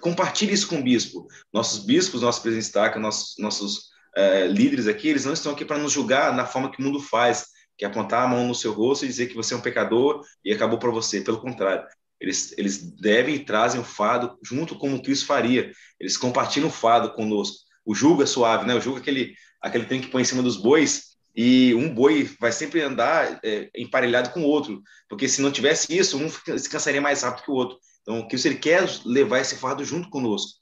Compartilhe 0.01 0.53
isso 0.53 0.69
com 0.69 0.79
o 0.79 0.83
bispo. 0.83 1.27
Nossos 1.53 1.85
bispos, 1.85 2.23
nossos 2.23 2.43
presidentes 2.43 2.73
nossos, 3.01 3.35
nossos 3.39 3.91
é, 4.17 4.47
líderes 4.47 4.87
aqui, 4.87 5.09
eles 5.09 5.25
não 5.25 5.33
estão 5.33 5.53
aqui 5.53 5.65
para 5.65 5.79
nos 5.79 5.93
julgar 5.93 6.35
na 6.35 6.47
forma 6.47 6.71
que 6.71 6.81
o 6.81 6.83
mundo 6.83 7.01
faz, 7.01 7.47
que 7.77 7.85
é 7.85 7.89
apontar 7.89 8.25
a 8.25 8.29
mão 8.29 8.47
no 8.47 8.55
seu 8.55 8.73
rosto 8.73 9.05
e 9.05 9.09
dizer 9.09 9.27
que 9.27 9.35
você 9.35 9.55
é 9.55 9.57
um 9.57 9.63
pecador 9.63 10.23
e 10.45 10.53
acabou 10.53 10.79
para 10.79 10.91
você. 10.91 11.21
Pelo 11.21 11.41
contrário, 11.41 11.85
eles, 12.21 12.55
eles 12.57 12.79
devem 12.79 13.35
e 13.37 13.45
trazem 13.45 13.81
o 13.81 13.85
fado 13.85 14.39
junto 14.43 14.77
com 14.79 14.95
o 14.95 15.03
Cristo 15.03 15.27
faria. 15.27 15.73
Eles 15.99 16.17
compartilham 16.17 16.69
o 16.69 16.73
fado 16.73 17.13
conosco. 17.15 17.59
O 17.85 17.95
jugo 17.95 18.23
é 18.23 18.27
suave, 18.27 18.67
né? 18.67 18.75
O 18.75 18.81
jugo 18.81 18.99
é 18.99 19.01
aquele, 19.01 19.35
aquele 19.61 19.87
trem 19.87 20.01
que 20.01 20.09
põe 20.09 20.23
em 20.23 20.27
cima 20.27 20.43
dos 20.43 20.57
bois 20.57 21.13
e 21.35 21.75
um 21.75 21.93
boi 21.93 22.31
vai 22.39 22.53
sempre 22.53 22.83
andar 22.83 23.41
é, 23.43 23.71
emparelhado 23.77 24.31
com 24.31 24.43
o 24.43 24.47
outro, 24.47 24.83
porque 25.09 25.27
se 25.27 25.41
não 25.41 25.51
tivesse 25.51 25.97
isso, 25.97 26.19
um 26.19 26.29
se 26.59 26.69
cansaria 26.69 27.01
mais 27.01 27.23
rápido 27.23 27.45
que 27.45 27.51
o 27.51 27.55
outro. 27.55 27.79
Então, 28.03 28.27
Cristo 28.29 28.47
ele 28.47 28.57
quer 28.57 28.87
levar 29.05 29.41
esse 29.41 29.57
fardo 29.57 29.85
junto 29.85 30.11
conosco. 30.11 30.59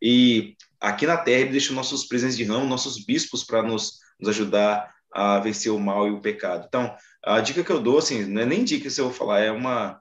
E 0.00 0.56
aqui 0.80 1.06
na 1.06 1.16
Terra 1.16 1.40
ele 1.40 1.50
deixa 1.50 1.72
nossos 1.72 2.06
presentes 2.06 2.36
de 2.36 2.44
ramo, 2.44 2.66
nossos 2.66 3.04
bispos 3.04 3.44
para 3.44 3.62
nos, 3.62 3.98
nos 4.18 4.28
ajudar 4.28 4.92
a 5.12 5.38
vencer 5.38 5.72
o 5.72 5.78
mal 5.78 6.06
e 6.06 6.10
o 6.10 6.20
pecado. 6.20 6.66
Então, 6.68 6.94
a 7.24 7.40
dica 7.40 7.64
que 7.64 7.70
eu 7.70 7.80
dou, 7.80 7.98
assim, 7.98 8.24
não 8.24 8.42
é 8.42 8.46
nem 8.46 8.64
dica 8.64 8.90
se 8.90 9.00
eu 9.00 9.10
falar, 9.10 9.40
é 9.40 9.50
uma 9.50 10.00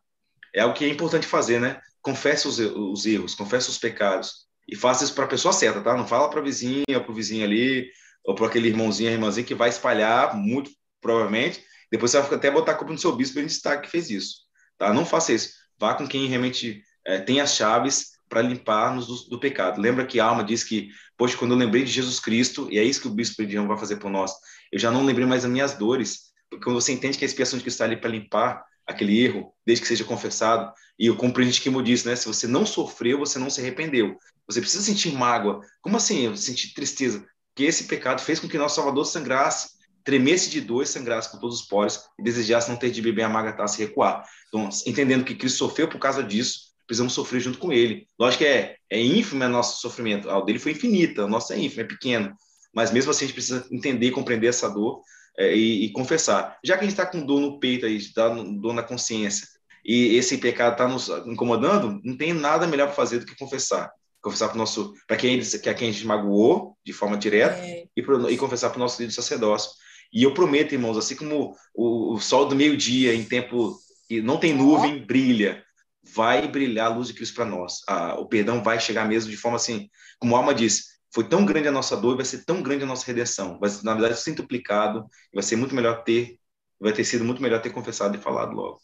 é 0.54 0.62
algo 0.62 0.76
que 0.76 0.86
é 0.86 0.90
importante 0.90 1.26
fazer, 1.26 1.60
né? 1.60 1.82
Confesse 2.02 2.48
os, 2.48 2.60
os 2.60 3.06
erros, 3.06 3.34
confesse 3.34 3.70
os 3.70 3.78
pecados 3.78 4.46
e 4.68 4.76
faça 4.76 5.04
isso 5.04 5.16
para 5.16 5.26
a 5.26 5.28
pessoa 5.28 5.52
certa, 5.52 5.82
tá? 5.82 5.98
Não 5.98 6.08
fala 6.08 6.30
para 6.30 6.40
a 6.40 6.44
vizinha, 6.44 6.84
para 6.88 7.12
o 7.12 7.16
vizinho 7.16 7.44
ali, 7.44 7.90
ou 8.24 8.36
para 8.36 8.48
aquele 8.48 8.70
irmãozinho, 8.70 9.10
irmãzinha 9.10 9.46
que 9.46 9.56
vai 9.56 9.70
espalhar, 9.70 10.36
muito 10.36 10.70
provavelmente. 11.02 11.64
Depois 11.92 12.12
você 12.12 12.22
vai 12.22 12.36
até 12.36 12.52
botar 12.52 12.74
a 12.74 12.76
culpa 12.76 12.94
no 12.94 13.00
seu 13.00 13.16
bispo 13.16 13.36
para 13.36 13.44
destaque 13.44 13.84
que 13.84 13.92
fez 13.92 14.10
isso, 14.10 14.36
tá? 14.78 14.94
Não 14.94 15.06
faça 15.06 15.34
isso. 15.34 15.54
Vá 15.84 15.94
com 15.96 16.08
quem 16.08 16.28
realmente 16.28 16.82
é, 17.06 17.20
tem 17.20 17.42
as 17.42 17.56
chaves 17.56 18.12
para 18.30 18.42
limpar-nos 18.42 19.06
do, 19.06 19.32
do, 19.32 19.38
pecado. 19.38 19.82
Lembra 19.82 20.06
que 20.06 20.18
a 20.18 20.24
alma 20.24 20.42
diz 20.42 20.64
que, 20.64 20.88
poxa, 21.18 21.36
quando 21.36 21.52
eu 21.52 21.58
lembrei 21.58 21.84
de 21.84 21.92
Jesus 21.92 22.22
Cristo, 22.22 22.70
e 22.72 22.80
é 22.80 22.84
isso 22.86 23.02
que 23.02 23.08
o 23.10 23.12
bispo 23.12 23.46
de 23.46 23.58
vai 23.58 23.78
fazer 23.78 23.98
por 23.98 24.10
nós, 24.10 24.32
eu 24.72 24.80
já 24.80 24.90
não 24.90 25.04
lembrei 25.04 25.28
mais 25.28 25.42
das 25.42 25.52
minhas 25.52 25.74
dores, 25.74 26.32
porque 26.50 26.64
quando 26.64 26.80
você 26.80 26.94
entende 26.94 27.18
que 27.18 27.26
a 27.26 27.28
expiação 27.28 27.58
de 27.58 27.66
Cristo 27.66 27.76
está 27.76 27.84
ali 27.84 27.98
para 27.98 28.10
limpar 28.10 28.64
aquele 28.88 29.20
erro, 29.22 29.54
desde 29.66 29.82
que 29.82 29.88
seja 29.90 30.06
confessado, 30.06 30.72
e 30.98 31.08
eu 31.08 31.18
compreendo 31.18 31.52
que 31.52 31.70
como 31.70 31.84
disse, 31.84 32.08
né, 32.08 32.16
se 32.16 32.28
você 32.28 32.48
não 32.48 32.66
sofreu, 32.66 33.20
você 33.20 33.38
não 33.38 33.50
se 33.50 33.60
arrependeu. 33.60 34.18
Você 34.48 34.62
precisa 34.62 34.84
sentir 34.84 35.12
mágoa. 35.12 35.60
Como 35.82 35.98
assim? 35.98 36.34
Sentir 36.38 36.74
tristeza? 36.74 37.26
que 37.56 37.64
esse 37.64 37.86
pecado 37.86 38.22
fez 38.22 38.40
com 38.40 38.48
que 38.48 38.58
nosso 38.58 38.76
Salvador 38.76 39.06
sangrasse, 39.06 39.70
tremesse 40.04 40.50
de 40.50 40.62
dor 40.62 40.84
e 40.84 40.88
sangrasse 40.88 41.32
por 41.32 41.40
todos 41.40 41.62
os 41.62 41.68
poros 41.68 42.02
e 42.20 42.24
desejasse 42.24 42.70
não 42.70 42.78
ter 42.78 42.92
de 42.92 43.02
beber 43.02 43.24
amarga 43.24 43.54
taça 43.54 43.82
e 43.82 43.86
recuar. 43.86 44.24
Então, 44.48 44.70
entendendo 44.86 45.24
que 45.24 45.36
Cristo 45.36 45.58
sofreu 45.58 45.88
por 45.88 46.00
causa 46.00 46.24
disso, 46.24 46.74
precisamos 46.86 47.14
sofrer 47.14 47.40
junto 47.40 47.58
com 47.58 47.72
ele. 47.72 48.08
Lógico 48.20 48.44
que 48.44 48.50
é, 48.50 48.76
é 48.90 49.02
ínfimo 49.02 49.44
o 49.44 49.50
nosso 49.50 49.82
sofrimento, 49.82 50.30
o 50.30 50.42
dele 50.42 50.60
foi 50.60 50.74
infinito, 50.74 51.24
o 51.24 51.28
nosso 51.28 51.54
é 51.54 51.60
ínfimo, 51.60 51.82
é 51.82 51.86
pequeno, 51.86 52.36
mas 52.74 52.92
mesmo 52.92 53.12
assim 53.12 53.26
a 53.26 53.28
gente 53.28 53.36
precisa 53.36 53.66
entender 53.72 54.08
e 54.08 54.12
compreender 54.12 54.48
essa 54.48 54.70
dor 54.70 55.02
é, 55.38 55.56
e, 55.56 55.86
e, 55.86 55.92
confessar. 55.92 56.58
Já 56.64 56.76
que 56.76 56.82
a 56.82 56.84
gente 56.84 56.94
está 56.94 57.06
com 57.06 57.26
dor 57.26 57.40
no 57.40 57.60
peito, 57.60 57.86
aí, 57.86 58.00
tá 58.14 58.30
dor 58.30 58.74
na 58.74 58.84
consciência, 58.84 59.48
e 59.86 60.16
esse 60.16 60.38
pecado 60.38 60.74
está 60.74 60.88
nos 60.88 61.10
incomodando, 61.26 62.00
não 62.04 62.16
tem 62.16 62.34
nada 62.34 62.68
melhor 62.68 62.88
para 62.88 62.96
fazer 62.96 63.20
do 63.20 63.26
que 63.26 63.38
confessar 63.38 63.92
confessar 64.24 64.48
para 64.48 64.58
nosso 64.58 64.94
para 65.06 65.18
quem 65.18 65.40
que 65.42 65.70
a 65.70 65.74
quem 65.74 65.90
a 65.90 65.92
gente 65.92 66.08
magoou 66.08 66.78
de 66.84 66.94
forma 66.94 67.18
direta 67.18 67.60
é. 67.60 67.84
e, 67.96 68.02
pro, 68.02 68.30
e 68.30 68.38
confessar 68.38 68.70
para 68.70 68.78
o 68.78 68.80
nosso 68.80 69.00
líder 69.02 69.14
sacerdócio. 69.14 69.72
E 70.14 70.24
eu 70.24 70.34
prometo, 70.34 70.74
irmãos, 70.74 70.98
assim 70.98 71.16
como 71.16 71.58
o, 71.74 72.14
o 72.14 72.20
sol 72.20 72.46
do 72.46 72.56
meio-dia 72.56 73.16
em 73.16 73.26
tempo 73.26 73.78
que 74.08 74.22
não 74.22 74.40
tem 74.40 74.54
nuvem 74.54 75.04
brilha, 75.04 75.64
vai 76.04 76.48
brilhar 76.48 76.92
a 76.92 76.96
luz 76.96 77.08
de 77.08 77.14
Cristo 77.14 77.36
para 77.36 77.46
nós. 77.46 77.80
Ah, 77.88 78.16
o 78.20 78.28
perdão 78.28 78.62
vai 78.62 78.80
chegar 78.80 79.08
mesmo 79.08 79.32
de 79.32 79.38
forma 79.38 79.56
assim, 79.56 79.90
como 80.20 80.36
a 80.36 80.40
alma 80.40 80.54
diz, 80.54 80.94
foi 81.14 81.28
tão 81.28 81.46
grande 81.46 81.68
a 81.68 81.72
nossa 81.72 81.96
dor, 81.96 82.16
vai 82.16 82.26
ser 82.26 82.44
tão 82.46 82.62
grande 82.62 82.84
a 82.84 82.88
nossa 82.88 83.06
redenção. 83.06 83.60
Vai, 83.60 83.70
na 83.84 83.94
verdade, 83.94 84.20
centuplicado, 84.20 85.06
vai 85.34 85.44
ser 85.44 85.56
muito 85.56 85.74
melhor 85.74 86.04
ter, 86.04 86.40
vai 86.80 86.94
ter 86.94 87.04
sido 87.06 87.24
muito 87.24 87.42
melhor 87.42 87.62
ter 87.62 87.72
confessado 87.72 88.16
e 88.16 88.22
falado 88.22 88.54
logo. 88.54 88.82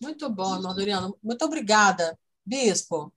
Muito 0.00 0.28
bom, 0.30 0.56
irmão 0.56 0.74
Doriano. 0.74 1.16
Muito 1.22 1.44
obrigada, 1.44 2.18
Bispo. 2.44 3.12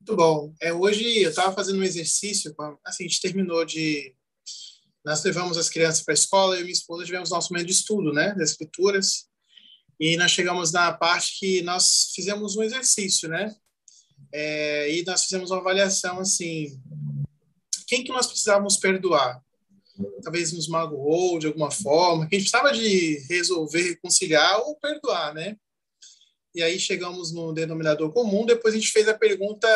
Muito 0.00 0.16
bom. 0.16 0.54
É, 0.60 0.72
hoje 0.72 1.22
eu 1.22 1.30
estava 1.30 1.54
fazendo 1.54 1.78
um 1.78 1.84
exercício, 1.84 2.54
assim, 2.84 3.04
a 3.04 3.08
gente 3.08 3.22
terminou 3.22 3.64
de. 3.64 4.14
Nós 5.04 5.22
levamos 5.22 5.58
as 5.58 5.68
crianças 5.68 6.02
para 6.02 6.12
a 6.12 6.14
escola 6.14 6.58
e 6.58 6.62
minha 6.62 6.72
esposa 6.72 7.04
tivemos 7.04 7.30
nosso 7.30 7.52
momento 7.52 7.66
de 7.66 7.72
estudo, 7.72 8.12
né, 8.12 8.34
das 8.34 8.50
escrituras, 8.52 9.26
e 10.00 10.16
nós 10.16 10.30
chegamos 10.30 10.72
na 10.72 10.92
parte 10.92 11.38
que 11.38 11.62
nós 11.62 12.12
fizemos 12.14 12.56
um 12.56 12.62
exercício, 12.62 13.28
né, 13.28 13.54
é, 14.32 14.90
e 14.90 15.04
nós 15.04 15.24
fizemos 15.24 15.50
uma 15.50 15.60
avaliação 15.60 16.18
assim: 16.18 16.80
quem 17.86 18.02
que 18.02 18.12
nós 18.12 18.26
precisávamos 18.26 18.76
perdoar? 18.76 19.40
Talvez 20.22 20.52
nos 20.52 20.66
magoou 20.66 21.38
de 21.38 21.46
alguma 21.46 21.70
forma, 21.70 22.26
que 22.26 22.34
a 22.34 22.38
gente 22.38 22.50
precisava 22.50 22.76
de 22.76 23.18
resolver, 23.28 23.90
reconciliar 23.90 24.58
ou 24.60 24.76
perdoar, 24.76 25.32
né? 25.34 25.56
e 26.54 26.62
aí 26.62 26.78
chegamos 26.78 27.32
no 27.32 27.52
denominador 27.52 28.12
comum. 28.12 28.46
Depois 28.46 28.74
a 28.74 28.78
gente 28.78 28.92
fez 28.92 29.08
a 29.08 29.18
pergunta: 29.18 29.68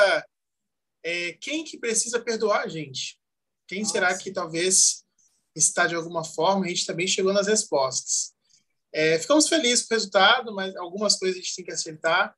é, 1.03 1.33
quem 1.33 1.65
que 1.65 1.77
precisa 1.77 2.21
perdoar 2.21 2.63
a 2.63 2.69
gente? 2.69 3.19
Quem 3.67 3.81
Nossa. 3.81 3.93
será 3.93 4.17
que 4.17 4.31
talvez 4.31 5.05
está 5.59 5.87
de 5.87 5.95
alguma 5.95 6.25
forma? 6.25 6.65
A 6.65 6.69
gente 6.69 6.87
também 6.87 7.07
chegou 7.07 7.33
nas 7.33 7.47
respostas. 7.47 8.33
É, 8.93 9.19
ficamos 9.19 9.49
felizes 9.49 9.87
com 9.87 9.95
o 9.95 9.97
resultado, 9.97 10.55
mas 10.55 10.75
algumas 10.77 11.19
coisas 11.19 11.37
a 11.37 11.41
gente 11.41 11.57
tem 11.57 11.65
que 11.65 11.73
acertar. 11.73 12.35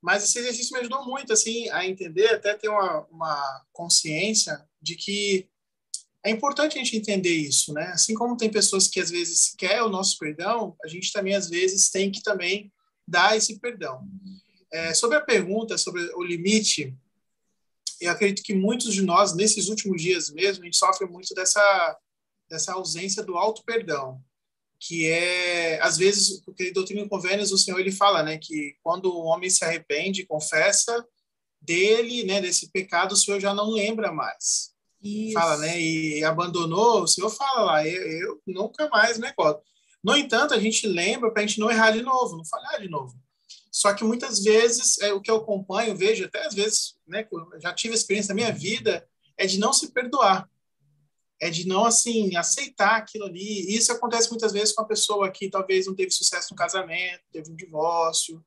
Mas 0.00 0.24
esse 0.24 0.38
exercício 0.38 0.72
me 0.72 0.80
ajudou 0.80 1.04
muito 1.04 1.32
assim 1.32 1.68
a 1.70 1.86
entender, 1.86 2.28
até 2.28 2.54
ter 2.54 2.68
uma, 2.68 3.06
uma 3.10 3.64
consciência 3.72 4.66
de 4.80 4.96
que 4.96 5.48
é 6.24 6.30
importante 6.30 6.78
a 6.78 6.82
gente 6.82 6.96
entender 6.96 7.34
isso, 7.34 7.72
né? 7.72 7.84
Assim 7.88 8.14
como 8.14 8.36
tem 8.36 8.50
pessoas 8.50 8.88
que 8.88 9.00
às 9.00 9.10
vezes 9.10 9.54
quer 9.58 9.82
o 9.82 9.88
nosso 9.88 10.18
perdão, 10.18 10.76
a 10.84 10.88
gente 10.88 11.12
também 11.12 11.34
às 11.34 11.48
vezes 11.48 11.90
tem 11.90 12.10
que 12.10 12.22
também 12.22 12.72
dar 13.06 13.36
esse 13.36 13.58
perdão. 13.58 14.06
É, 14.72 14.94
sobre 14.94 15.16
a 15.16 15.20
pergunta 15.20 15.76
sobre 15.76 16.02
o 16.14 16.22
limite, 16.22 16.96
eu 18.00 18.10
acredito 18.10 18.44
que 18.44 18.54
muitos 18.54 18.94
de 18.94 19.02
nós, 19.02 19.34
nesses 19.34 19.68
últimos 19.68 20.00
dias 20.00 20.30
mesmo, 20.30 20.62
a 20.62 20.64
gente 20.64 20.76
sofre 20.76 21.06
muito 21.06 21.34
dessa, 21.34 21.98
dessa 22.48 22.72
ausência 22.72 23.22
do 23.22 23.36
auto-perdão, 23.36 24.22
que 24.78 25.08
é, 25.08 25.80
às 25.80 25.96
vezes, 25.96 26.40
porque 26.44 26.72
Doutrina 26.72 27.02
e 27.02 27.08
Convênios, 27.08 27.52
o 27.52 27.58
Senhor 27.58 27.78
ele 27.78 27.92
fala, 27.92 28.22
né, 28.22 28.36
que 28.36 28.76
quando 28.82 29.06
o 29.06 29.24
homem 29.24 29.48
se 29.48 29.64
arrepende, 29.64 30.26
confessa 30.26 31.06
dele, 31.60 32.24
né, 32.24 32.40
desse 32.40 32.70
pecado, 32.70 33.12
o 33.12 33.16
Senhor 33.16 33.38
já 33.38 33.54
não 33.54 33.70
lembra 33.70 34.10
mais. 34.10 34.72
Isso. 35.00 35.34
Fala, 35.34 35.56
né, 35.58 35.80
e 35.80 36.24
abandonou, 36.24 37.02
o 37.02 37.06
Senhor 37.06 37.30
fala 37.30 37.62
lá, 37.62 37.86
eu, 37.86 38.02
eu 38.02 38.42
nunca 38.46 38.88
mais 38.88 39.18
me 39.18 39.26
recordo. 39.26 39.60
No 40.02 40.16
entanto, 40.16 40.52
a 40.52 40.58
gente 40.58 40.86
lembra 40.86 41.30
para 41.30 41.42
a 41.42 41.46
gente 41.46 41.60
não 41.60 41.70
errar 41.70 41.92
de 41.92 42.02
novo, 42.02 42.36
não 42.36 42.44
falhar 42.44 42.80
de 42.80 42.88
novo. 42.88 43.14
Só 43.70 43.94
que 43.94 44.04
muitas 44.04 44.42
vezes, 44.42 44.98
é, 44.98 45.12
o 45.12 45.20
que 45.20 45.30
eu 45.30 45.36
acompanho, 45.36 45.96
vejo, 45.96 46.24
até 46.24 46.44
às 46.44 46.54
vezes, 46.54 46.96
né, 47.06 47.26
já 47.62 47.72
tive 47.72 47.94
experiência 47.94 48.34
na 48.34 48.34
minha 48.34 48.52
vida, 48.52 49.06
é 49.36 49.46
de 49.46 49.58
não 49.58 49.72
se 49.72 49.92
perdoar. 49.92 50.50
É 51.42 51.50
de 51.50 51.66
não, 51.66 51.84
assim, 51.84 52.36
aceitar 52.36 52.98
aquilo 52.98 53.24
ali. 53.24 53.74
Isso 53.74 53.90
acontece 53.90 54.30
muitas 54.30 54.52
vezes 54.52 54.72
com 54.72 54.82
a 54.82 54.86
pessoa 54.86 55.28
que 55.28 55.50
talvez 55.50 55.86
não 55.86 55.94
teve 55.94 56.12
sucesso 56.12 56.52
no 56.52 56.56
casamento, 56.56 57.20
teve 57.32 57.50
um 57.50 57.56
divórcio, 57.56 58.40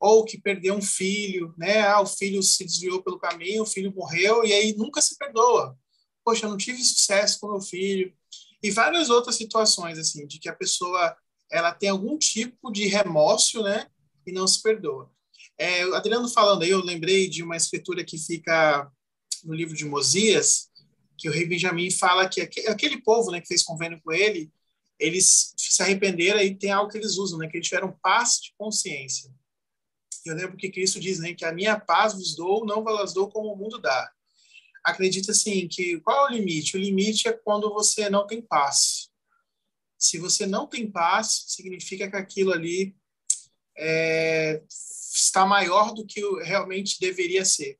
ou 0.00 0.24
que 0.24 0.36
perdeu 0.36 0.74
um 0.74 0.82
filho, 0.82 1.54
né? 1.56 1.82
Ah, 1.82 2.00
o 2.00 2.06
filho 2.06 2.42
se 2.42 2.64
desviou 2.64 3.00
pelo 3.04 3.20
caminho, 3.20 3.62
o 3.62 3.66
filho 3.66 3.94
morreu, 3.94 4.44
e 4.44 4.52
aí 4.52 4.74
nunca 4.76 5.00
se 5.00 5.16
perdoa. 5.16 5.78
Poxa, 6.24 6.46
eu 6.46 6.50
não 6.50 6.56
tive 6.56 6.82
sucesso 6.82 7.38
com 7.38 7.52
meu 7.52 7.60
filho 7.60 8.12
e 8.60 8.70
várias 8.70 9.10
outras 9.10 9.36
situações 9.36 9.96
assim 9.98 10.26
de 10.26 10.40
que 10.40 10.48
a 10.48 10.56
pessoa 10.56 11.14
ela 11.52 11.70
tem 11.70 11.90
algum 11.90 12.18
tipo 12.18 12.72
de 12.72 12.86
remorso, 12.86 13.62
né, 13.62 13.86
e 14.26 14.32
não 14.32 14.46
se 14.46 14.60
perdoa. 14.60 15.08
É, 15.56 15.82
Adriano 15.94 16.28
falando 16.28 16.62
aí, 16.62 16.70
eu 16.70 16.82
lembrei 16.82 17.28
de 17.28 17.42
uma 17.42 17.56
escritura 17.56 18.02
que 18.02 18.18
fica 18.18 18.90
no 19.44 19.54
livro 19.54 19.76
de 19.76 19.84
Mosias, 19.84 20.70
que 21.16 21.28
o 21.28 21.32
rei 21.32 21.46
Benjamim 21.46 21.90
fala 21.90 22.28
que 22.28 22.40
aquele 22.40 23.00
povo, 23.02 23.30
né, 23.30 23.40
que 23.40 23.48
fez 23.48 23.62
convênio 23.62 24.00
com 24.02 24.12
ele, 24.12 24.52
eles 24.98 25.54
se 25.56 25.82
arrependeram 25.82 26.40
e 26.40 26.54
tem 26.54 26.70
algo 26.70 26.90
que 26.90 26.98
eles 26.98 27.16
usam, 27.16 27.38
né, 27.38 27.48
que 27.48 27.56
eles 27.56 27.66
tiveram 27.66 27.96
paz 28.02 28.40
de 28.40 28.54
consciência. 28.56 29.30
Eu 30.24 30.34
lembro 30.34 30.56
que 30.56 30.70
Cristo 30.70 30.98
diz, 30.98 31.18
né, 31.18 31.34
que 31.34 31.44
a 31.44 31.52
minha 31.52 31.78
paz 31.78 32.14
vos 32.14 32.34
dou, 32.34 32.64
não 32.64 32.82
vos 32.82 33.12
dou 33.12 33.28
como 33.28 33.52
o 33.52 33.56
mundo 33.56 33.78
dá. 33.78 34.10
acredita 34.82 35.32
assim 35.32 35.66
que 35.68 36.00
qual 36.00 36.26
é 36.26 36.30
o 36.30 36.34
limite? 36.34 36.76
O 36.76 36.80
limite 36.80 37.28
é 37.28 37.32
quando 37.32 37.72
você 37.72 38.08
não 38.08 38.26
tem 38.26 38.40
paz. 38.40 39.10
Se 39.98 40.18
você 40.18 40.46
não 40.46 40.66
tem 40.66 40.90
paz, 40.90 41.44
significa 41.48 42.10
que 42.10 42.16
aquilo 42.16 42.52
ali 42.52 42.94
é, 43.76 44.62
está 44.68 45.46
maior 45.46 45.92
do 45.94 46.06
que 46.06 46.20
realmente 46.42 47.00
deveria 47.00 47.44
ser. 47.44 47.78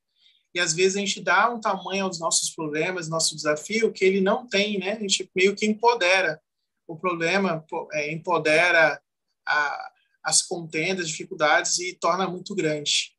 E 0.55 0.61
às 0.61 0.73
vezes 0.73 0.97
a 0.97 1.01
gente 1.01 1.21
dá 1.21 1.53
um 1.53 1.61
tamanho 1.61 2.05
aos 2.05 2.19
nossos 2.21 2.51
problemas, 2.51 3.09
nosso 3.09 3.35
desafio, 3.35 3.93
que 3.93 4.05
ele 4.05 4.21
não 4.21 4.47
tem, 4.47 4.79
né? 4.79 4.93
A 4.93 5.01
gente 5.01 5.29
meio 5.35 5.57
que 5.57 5.67
empodera 5.67 6.41
o 6.87 6.97
problema, 6.97 7.65
é, 7.93 8.13
empodera 8.13 9.01
a, 9.45 9.93
as 10.23 10.43
contendas, 10.43 11.09
dificuldades 11.09 11.79
e 11.79 11.95
torna 11.95 12.29
muito 12.29 12.55
grande. 12.55 13.13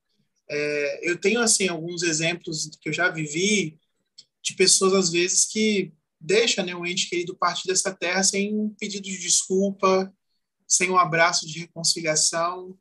É, 0.50 1.10
eu 1.10 1.20
tenho 1.20 1.42
assim 1.42 1.68
alguns 1.68 2.04
exemplos 2.04 2.70
que 2.80 2.90
eu 2.90 2.94
já 2.94 3.10
vivi 3.10 3.80
de 4.42 4.54
pessoas 4.54 4.94
às 4.94 5.10
vezes 5.10 5.46
que 5.46 5.92
deixam 6.22 6.66
né, 6.66 6.76
um 6.76 6.86
ente 6.86 7.10
querido 7.10 7.36
partir 7.36 7.68
dessa 7.68 7.94
terra 7.94 8.24
sem 8.24 8.56
um 8.56 8.70
pedido 8.70 9.04
de 9.04 9.18
desculpa, 9.18 10.14
sem 10.68 10.90
um 10.90 10.98
abraço 10.98 11.48
de 11.48 11.60
reconciliação, 11.60 12.78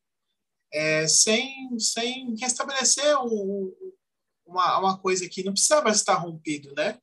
é, 0.73 1.07
sem, 1.07 1.79
sem 1.79 2.35
restabelecer 2.39 3.17
um, 3.23 3.73
uma, 4.55 4.79
uma 4.79 4.99
coisa 4.99 5.29
que 5.29 5.45
não 5.45 5.53
precisava 5.53 5.91
estar 5.91 6.15
rompido, 6.15 6.73
né? 6.75 6.99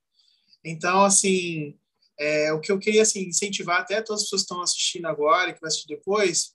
Então, 0.64 1.04
assim, 1.04 1.78
é, 2.20 2.54
o 2.54 2.60
que 2.60 2.72
eu 2.72 2.80
queria 2.80 3.02
assim, 3.02 3.28
incentivar 3.28 3.82
até 3.82 4.02
todas 4.02 4.22
as 4.22 4.28
pessoas 4.28 4.42
que 4.42 4.46
estão 4.46 4.62
assistindo 4.62 5.06
agora 5.06 5.50
e 5.50 5.54
que 5.54 5.62
vai 5.62 5.68
assistir 5.68 5.88
depois, 5.88 6.54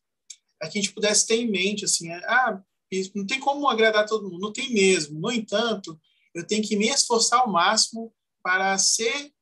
é 0.63 0.69
que 0.69 0.79
a 0.79 0.83
gente 0.83 0.95
pudesse 0.95 1.27
ter 1.27 1.37
em 1.37 1.51
mente, 1.51 1.85
assim, 1.85 2.11
é, 2.11 2.17
ah, 2.27 2.63
não 3.15 3.27
tem 3.27 3.41
como 3.41 3.69
agradar 3.69 4.07
todo 4.07 4.29
mundo, 4.31 4.41
não 4.41 4.53
tem 4.53 4.73
mesmo. 4.73 5.21
No 5.21 5.31
entanto, 5.31 6.01
eu 6.35 6.47
tenho 6.47 6.63
que 6.63 6.77
me 6.77 6.89
esforçar 6.89 7.41
ao 7.41 7.51
máximo 7.51 8.13
para 8.43 8.77
ser 8.79 9.33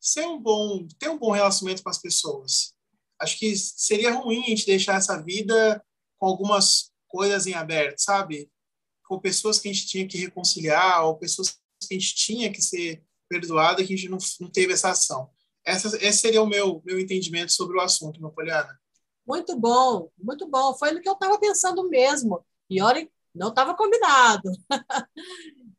ser 0.00 0.26
um 0.26 0.40
bom, 0.40 0.88
ter 0.98 1.10
um 1.10 1.18
bom 1.18 1.30
relacionamento 1.30 1.82
com 1.82 1.90
as 1.90 1.98
pessoas. 1.98 2.74
Acho 3.20 3.38
que 3.38 3.54
seria 3.54 4.12
ruim 4.12 4.42
a 4.42 4.48
gente 4.48 4.64
deixar 4.64 4.96
essa 4.96 5.20
vida 5.22 5.84
com 6.18 6.26
algumas 6.26 6.90
coisas 7.06 7.46
em 7.46 7.52
aberto, 7.52 7.98
sabe? 7.98 8.50
Com 9.10 9.18
pessoas 9.18 9.58
que 9.58 9.68
a 9.68 9.72
gente 9.72 9.88
tinha 9.88 10.06
que 10.06 10.18
reconciliar, 10.18 11.04
ou 11.04 11.16
pessoas 11.16 11.50
que 11.50 11.58
a 11.90 11.94
gente 11.94 12.14
tinha 12.14 12.52
que 12.52 12.62
ser 12.62 13.02
perdoada, 13.28 13.84
que 13.84 13.92
a 13.92 13.96
gente 13.96 14.08
não, 14.08 14.18
não 14.40 14.48
teve 14.48 14.72
essa 14.72 14.90
ação. 14.90 15.28
Essa, 15.66 15.96
esse 16.00 16.18
seria 16.18 16.40
o 16.40 16.46
meu, 16.46 16.80
meu 16.84 17.00
entendimento 17.00 17.52
sobre 17.52 17.76
o 17.76 17.80
assunto, 17.80 18.20
Napoleana. 18.20 18.78
Muito 19.26 19.58
bom, 19.58 20.08
muito 20.16 20.48
bom. 20.48 20.76
Foi 20.78 20.92
no 20.92 21.00
que 21.00 21.08
eu 21.08 21.14
estava 21.14 21.38
pensando 21.40 21.88
mesmo. 21.88 22.44
E 22.68 22.80
olha, 22.80 23.08
não 23.34 23.48
estava 23.48 23.74
combinado. 23.74 24.48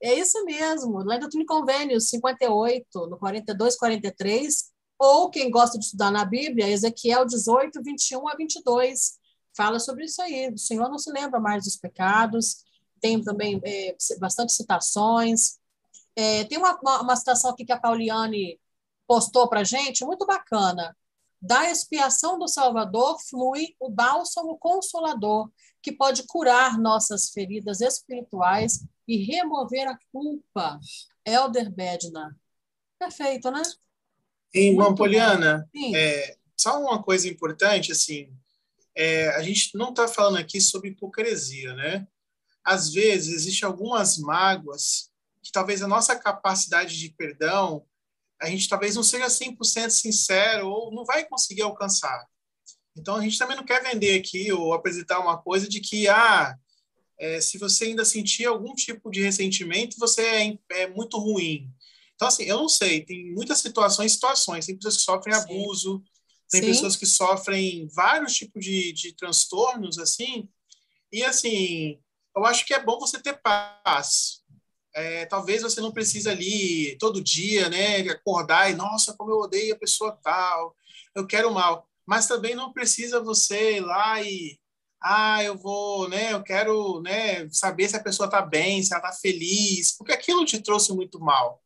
é 0.03 0.13
isso 0.13 0.43
mesmo. 0.43 1.01
Lá 1.03 1.17
do 1.17 1.29
Twin 1.29 1.45
Convênios 1.45 2.09
58, 2.09 3.07
no 3.07 3.17
42, 3.17 3.77
43. 3.77 4.71
Ou 4.99 5.29
quem 5.29 5.49
gosta 5.49 5.79
de 5.79 5.85
estudar 5.85 6.11
na 6.11 6.25
Bíblia, 6.25 6.69
Ezequiel 6.69 7.25
18, 7.25 7.81
21 7.81 8.27
a 8.27 8.35
22. 8.35 9.13
Fala 9.55 9.79
sobre 9.79 10.05
isso 10.05 10.21
aí. 10.21 10.51
O 10.53 10.57
Senhor 10.57 10.89
não 10.89 10.97
se 10.97 11.11
lembra 11.11 11.39
mais 11.39 11.63
dos 11.63 11.75
pecados. 11.77 12.63
Tem 13.01 13.21
também 13.21 13.59
é, 13.63 13.95
bastante 14.19 14.53
citações. 14.53 15.59
É, 16.15 16.43
tem 16.45 16.57
uma, 16.57 16.79
uma, 16.81 17.01
uma 17.01 17.15
citação 17.15 17.51
aqui 17.51 17.65
que 17.65 17.71
a 17.71 17.79
Pauliane 17.79 18.59
postou 19.07 19.49
para 19.49 19.63
gente, 19.63 20.05
muito 20.05 20.25
bacana. 20.25 20.95
Da 21.41 21.69
expiação 21.71 22.37
do 22.37 22.47
Salvador 22.47 23.19
flui 23.19 23.75
o 23.79 23.89
bálsamo 23.89 24.57
consolador, 24.59 25.49
que 25.81 25.91
pode 25.91 26.23
curar 26.27 26.77
nossas 26.77 27.31
feridas 27.31 27.81
espirituais 27.81 28.85
e 29.07 29.17
remover 29.17 29.87
a 29.87 29.97
culpa. 30.11 30.79
Elder 31.25 31.71
Bedna. 31.71 32.37
Perfeito, 32.99 33.49
né? 33.49 33.63
Irmã 34.53 34.93
Poliana, 34.93 35.67
é, 35.95 36.37
só 36.55 36.79
uma 36.79 37.01
coisa 37.01 37.27
importante, 37.27 37.91
assim, 37.91 38.31
é, 38.95 39.29
a 39.29 39.41
gente 39.41 39.75
não 39.75 39.89
está 39.89 40.07
falando 40.07 40.37
aqui 40.37 40.59
sobre 40.61 40.89
hipocrisia, 40.89 41.73
né? 41.73 42.07
Às 42.63 42.93
vezes, 42.93 43.33
existem 43.33 43.67
algumas 43.67 44.17
mágoas 44.17 45.09
que 45.43 45.51
talvez 45.51 45.81
a 45.81 45.87
nossa 45.87 46.15
capacidade 46.15 46.97
de 46.97 47.09
perdão 47.09 47.85
a 48.41 48.49
gente 48.49 48.67
talvez 48.67 48.95
não 48.95 49.03
seja 49.03 49.27
100% 49.27 49.91
sincero 49.91 50.67
ou 50.67 50.91
não 50.91 51.05
vai 51.05 51.23
conseguir 51.25 51.61
alcançar. 51.61 52.25
Então, 52.97 53.15
a 53.15 53.21
gente 53.21 53.37
também 53.37 53.55
não 53.55 53.63
quer 53.63 53.83
vender 53.83 54.19
aqui 54.19 54.51
ou 54.51 54.73
apresentar 54.73 55.19
uma 55.19 55.37
coisa 55.37 55.69
de 55.69 55.79
que, 55.79 56.07
ah, 56.09 56.57
é, 57.19 57.39
se 57.39 57.59
você 57.59 57.85
ainda 57.85 58.03
sentir 58.03 58.45
algum 58.45 58.73
tipo 58.73 59.11
de 59.11 59.21
ressentimento, 59.21 59.95
você 59.99 60.21
é, 60.23 60.59
é, 60.71 60.87
muito 60.87 61.19
ruim. 61.19 61.69
Então, 62.15 62.27
assim, 62.27 62.43
eu 62.43 62.57
não 62.57 62.67
sei, 62.67 63.05
tem 63.05 63.31
muitas 63.31 63.59
situações 63.59 64.13
situações. 64.13 64.65
Tem 64.65 64.75
pessoas 64.75 64.97
que 64.97 65.03
sofrem 65.03 65.35
Sim. 65.35 65.41
abuso, 65.41 66.03
tem 66.49 66.61
Sim. 66.61 66.67
pessoas 66.67 66.95
que 66.95 67.05
sofrem 67.05 67.87
vários 67.93 68.33
tipos 68.33 68.63
de, 68.63 68.91
de 68.91 69.15
transtornos, 69.15 69.99
assim, 69.99 70.49
e, 71.11 71.23
assim, 71.23 71.99
eu 72.35 72.45
acho 72.45 72.65
que 72.65 72.73
é 72.73 72.83
bom 72.83 72.99
você 72.99 73.21
ter 73.21 73.39
paz, 73.41 74.41
é, 74.93 75.25
talvez 75.25 75.61
você 75.61 75.79
não 75.79 75.91
precise 75.91 76.29
ali 76.29 76.97
todo 76.97 77.23
dia, 77.23 77.69
né, 77.69 77.99
acordar 78.09 78.69
e 78.69 78.75
nossa 78.75 79.15
como 79.15 79.31
eu 79.31 79.37
odeio 79.37 79.73
a 79.73 79.79
pessoa 79.79 80.17
tal, 80.23 80.75
eu 81.15 81.25
quero 81.25 81.53
mal, 81.53 81.87
mas 82.05 82.27
também 82.27 82.55
não 82.55 82.73
precisa 82.73 83.21
você 83.21 83.77
ir 83.77 83.81
lá 83.81 84.21
e 84.21 84.59
ah, 85.03 85.43
eu 85.43 85.57
vou, 85.57 86.07
né, 86.09 86.33
eu 86.33 86.43
quero, 86.43 87.01
né, 87.01 87.49
saber 87.49 87.89
se 87.89 87.95
a 87.95 88.03
pessoa 88.03 88.27
está 88.27 88.41
bem, 88.41 88.83
se 88.83 88.93
ela 88.93 89.03
está 89.03 89.19
feliz, 89.19 89.97
porque 89.97 90.11
aquilo 90.11 90.45
te 90.45 90.61
trouxe 90.61 90.93
muito 90.93 91.19
mal. 91.19 91.59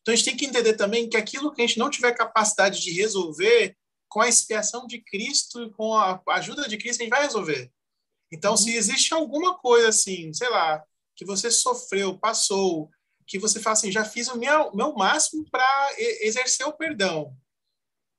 Então 0.00 0.14
a 0.14 0.16
gente 0.16 0.24
tem 0.24 0.36
que 0.36 0.46
entender 0.46 0.72
também 0.74 1.06
que 1.06 1.16
aquilo 1.16 1.52
que 1.52 1.60
a 1.60 1.66
gente 1.66 1.78
não 1.78 1.90
tiver 1.90 2.12
capacidade 2.12 2.80
de 2.80 2.92
resolver, 2.92 3.76
com 4.08 4.20
a 4.22 4.28
expiação 4.28 4.86
de 4.86 5.00
Cristo 5.02 5.62
e 5.62 5.70
com 5.70 5.94
a 5.94 6.22
ajuda 6.28 6.66
de 6.66 6.78
Cristo, 6.78 7.00
a 7.00 7.04
gente 7.04 7.10
vai 7.10 7.22
resolver. 7.22 7.70
Então, 8.32 8.56
se 8.56 8.70
uhum. 8.70 8.76
existe 8.76 9.14
alguma 9.14 9.58
coisa 9.58 9.88
assim, 9.88 10.32
sei 10.32 10.48
lá, 10.50 10.82
que 11.16 11.24
você 11.24 11.50
sofreu, 11.50 12.18
passou, 12.18 12.90
que 13.26 13.38
você 13.38 13.60
fala 13.60 13.74
assim, 13.74 13.92
já 13.92 14.04
fiz 14.04 14.28
o 14.28 14.38
meu, 14.38 14.74
meu 14.74 14.94
máximo 14.94 15.44
para 15.50 15.90
exercer 15.98 16.66
o 16.66 16.72
perdão, 16.72 17.34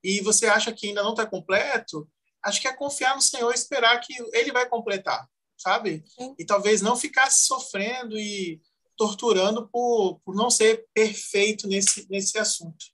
e 0.03 0.21
você 0.21 0.47
acha 0.47 0.71
que 0.71 0.87
ainda 0.87 1.03
não 1.03 1.11
está 1.11 1.25
completo, 1.25 2.09
acho 2.43 2.61
que 2.61 2.67
é 2.67 2.73
confiar 2.73 3.15
no 3.15 3.21
Senhor 3.21 3.51
e 3.51 3.55
esperar 3.55 3.99
que 3.99 4.13
Ele 4.33 4.51
vai 4.51 4.67
completar, 4.67 5.27
sabe? 5.57 6.03
Sim. 6.07 6.35
E 6.37 6.45
talvez 6.45 6.81
não 6.81 6.95
ficar 6.95 7.29
sofrendo 7.31 8.17
e 8.17 8.61
torturando 8.95 9.67
por, 9.69 10.19
por 10.25 10.35
não 10.35 10.49
ser 10.49 10.85
perfeito 10.93 11.67
nesse, 11.67 12.05
nesse 12.09 12.37
assunto. 12.37 12.85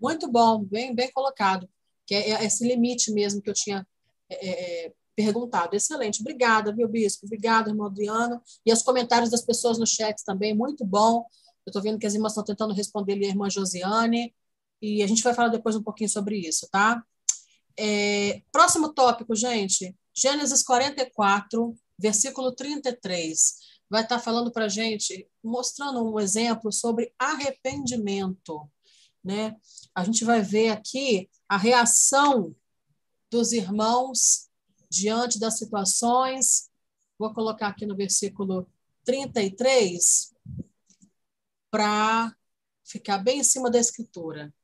Muito 0.00 0.30
bom, 0.30 0.62
bem, 0.62 0.94
bem 0.94 1.10
colocado. 1.10 1.68
Que 2.06 2.14
é, 2.14 2.30
é 2.30 2.44
esse 2.44 2.66
limite 2.66 3.10
mesmo 3.10 3.40
que 3.40 3.48
eu 3.48 3.54
tinha 3.54 3.86
é, 4.28 4.86
é 4.86 4.92
perguntado. 5.14 5.74
Excelente. 5.76 6.20
Obrigada, 6.20 6.74
viu, 6.74 6.88
Bispo? 6.88 7.26
Obrigada, 7.26 7.70
irmão 7.70 7.86
Adriano. 7.86 8.40
E 8.64 8.72
os 8.72 8.82
comentários 8.82 9.30
das 9.30 9.42
pessoas 9.42 9.78
no 9.78 9.86
chat 9.86 10.24
também, 10.24 10.54
muito 10.54 10.84
bom. 10.84 11.26
Eu 11.66 11.70
estou 11.70 11.82
vendo 11.82 11.98
que 11.98 12.06
as 12.06 12.14
irmãs 12.14 12.32
estão 12.32 12.44
tentando 12.44 12.74
responder 12.74 13.14
ali 13.14 13.26
a 13.26 13.28
irmã 13.28 13.48
Josiane. 13.48 14.34
E 14.82 15.02
a 15.02 15.06
gente 15.06 15.22
vai 15.22 15.34
falar 15.34 15.48
depois 15.48 15.76
um 15.76 15.82
pouquinho 15.82 16.10
sobre 16.10 16.36
isso, 16.36 16.68
tá? 16.70 17.02
É, 17.78 18.42
próximo 18.52 18.92
tópico, 18.92 19.34
gente. 19.34 19.96
Gênesis 20.14 20.62
44, 20.62 21.74
versículo 21.98 22.52
33. 22.52 23.54
Vai 23.88 24.02
estar 24.02 24.18
falando 24.18 24.50
para 24.50 24.68
gente, 24.68 25.28
mostrando 25.42 26.04
um 26.04 26.18
exemplo 26.20 26.72
sobre 26.72 27.12
arrependimento. 27.18 28.68
Né? 29.22 29.56
A 29.94 30.04
gente 30.04 30.24
vai 30.24 30.42
ver 30.42 30.70
aqui 30.70 31.28
a 31.48 31.56
reação 31.56 32.54
dos 33.30 33.52
irmãos 33.52 34.48
diante 34.94 35.38
das 35.38 35.58
situações. 35.58 36.70
Vou 37.18 37.32
colocar 37.32 37.68
aqui 37.68 37.84
no 37.84 37.96
versículo 37.96 38.68
33 39.04 40.32
para 41.70 42.34
ficar 42.84 43.18
bem 43.18 43.40
em 43.40 43.44
cima 43.44 43.70
da 43.70 43.78
escritura. 43.78 44.54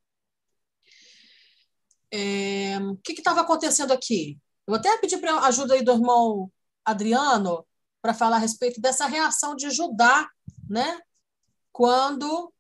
É, 2.13 2.79
o 2.79 2.97
que 2.97 3.13
estava 3.13 3.41
acontecendo 3.41 3.93
aqui? 3.93 4.39
Eu 4.67 4.75
até 4.75 4.97
pedi 4.99 5.17
para 5.17 5.47
ajuda 5.47 5.75
aí 5.75 5.83
do 5.83 5.93
irmão 5.93 6.51
Adriano 6.85 7.67
para 8.01 8.15
falar 8.15 8.37
a 8.37 8.41
respeito 8.41 8.81
dessa 8.81 9.07
reação 9.07 9.55
de 9.55 9.71
Judá, 9.71 10.29
né? 10.69 11.01
Quando 11.73 12.53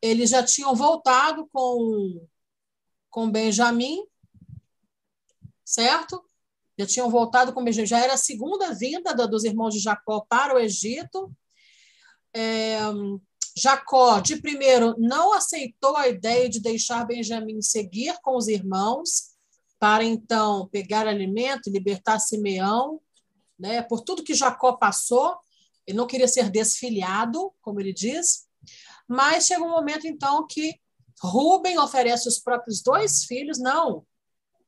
eles 0.00 0.30
já 0.30 0.42
tinham 0.42 0.74
voltado 0.74 1.48
com 1.52 2.26
com 3.08 3.30
Benjamim, 3.30 4.02
certo? 5.64 6.24
Já 6.78 6.86
tinham 6.86 7.10
voltado 7.10 7.52
com 7.52 7.64
já 7.70 7.98
era 7.98 8.14
a 8.14 8.18
segunda 8.18 8.72
vinda 8.72 9.14
dos 9.26 9.44
irmãos 9.44 9.74
de 9.74 9.80
Jacó 9.80 10.24
para 10.28 10.54
o 10.54 10.58
Egito. 10.58 11.32
É, 12.34 12.78
Jacó, 13.56 14.20
de 14.20 14.36
primeiro, 14.36 14.94
não 14.98 15.34
aceitou 15.34 15.96
a 15.96 16.08
ideia 16.08 16.48
de 16.48 16.60
deixar 16.60 17.06
Benjamim 17.06 17.60
seguir 17.60 18.18
com 18.22 18.36
os 18.36 18.48
irmãos, 18.48 19.32
para 19.78 20.04
então 20.04 20.68
pegar 20.68 21.06
alimento 21.06 21.68
e 21.68 21.72
libertar 21.72 22.18
Simeão, 22.18 23.00
né, 23.58 23.82
por 23.82 24.00
tudo 24.00 24.24
que 24.24 24.34
Jacó 24.34 24.72
passou, 24.74 25.36
ele 25.86 25.96
não 25.96 26.06
queria 26.06 26.28
ser 26.28 26.48
desfiliado, 26.50 27.52
como 27.60 27.80
ele 27.80 27.92
diz. 27.92 28.46
Mas 29.06 29.46
chega 29.46 29.64
um 29.64 29.70
momento, 29.70 30.06
então, 30.06 30.46
que 30.46 30.80
Rubem 31.20 31.78
oferece 31.78 32.28
os 32.28 32.38
próprios 32.38 32.82
dois 32.82 33.24
filhos. 33.24 33.58
Não, 33.58 34.04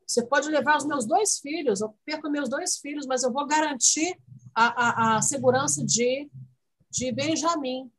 você 0.06 0.24
pode 0.26 0.48
levar 0.48 0.76
os 0.76 0.84
meus 0.84 1.06
dois 1.06 1.38
filhos, 1.38 1.80
eu 1.80 1.94
perco 2.04 2.30
meus 2.30 2.48
dois 2.48 2.78
filhos, 2.78 3.06
mas 3.06 3.22
eu 3.22 3.32
vou 3.32 3.46
garantir 3.46 4.18
a, 4.54 5.14
a, 5.14 5.16
a 5.16 5.22
segurança 5.22 5.84
de, 5.84 6.30
de 6.90 7.12
Benjamim. 7.12 7.90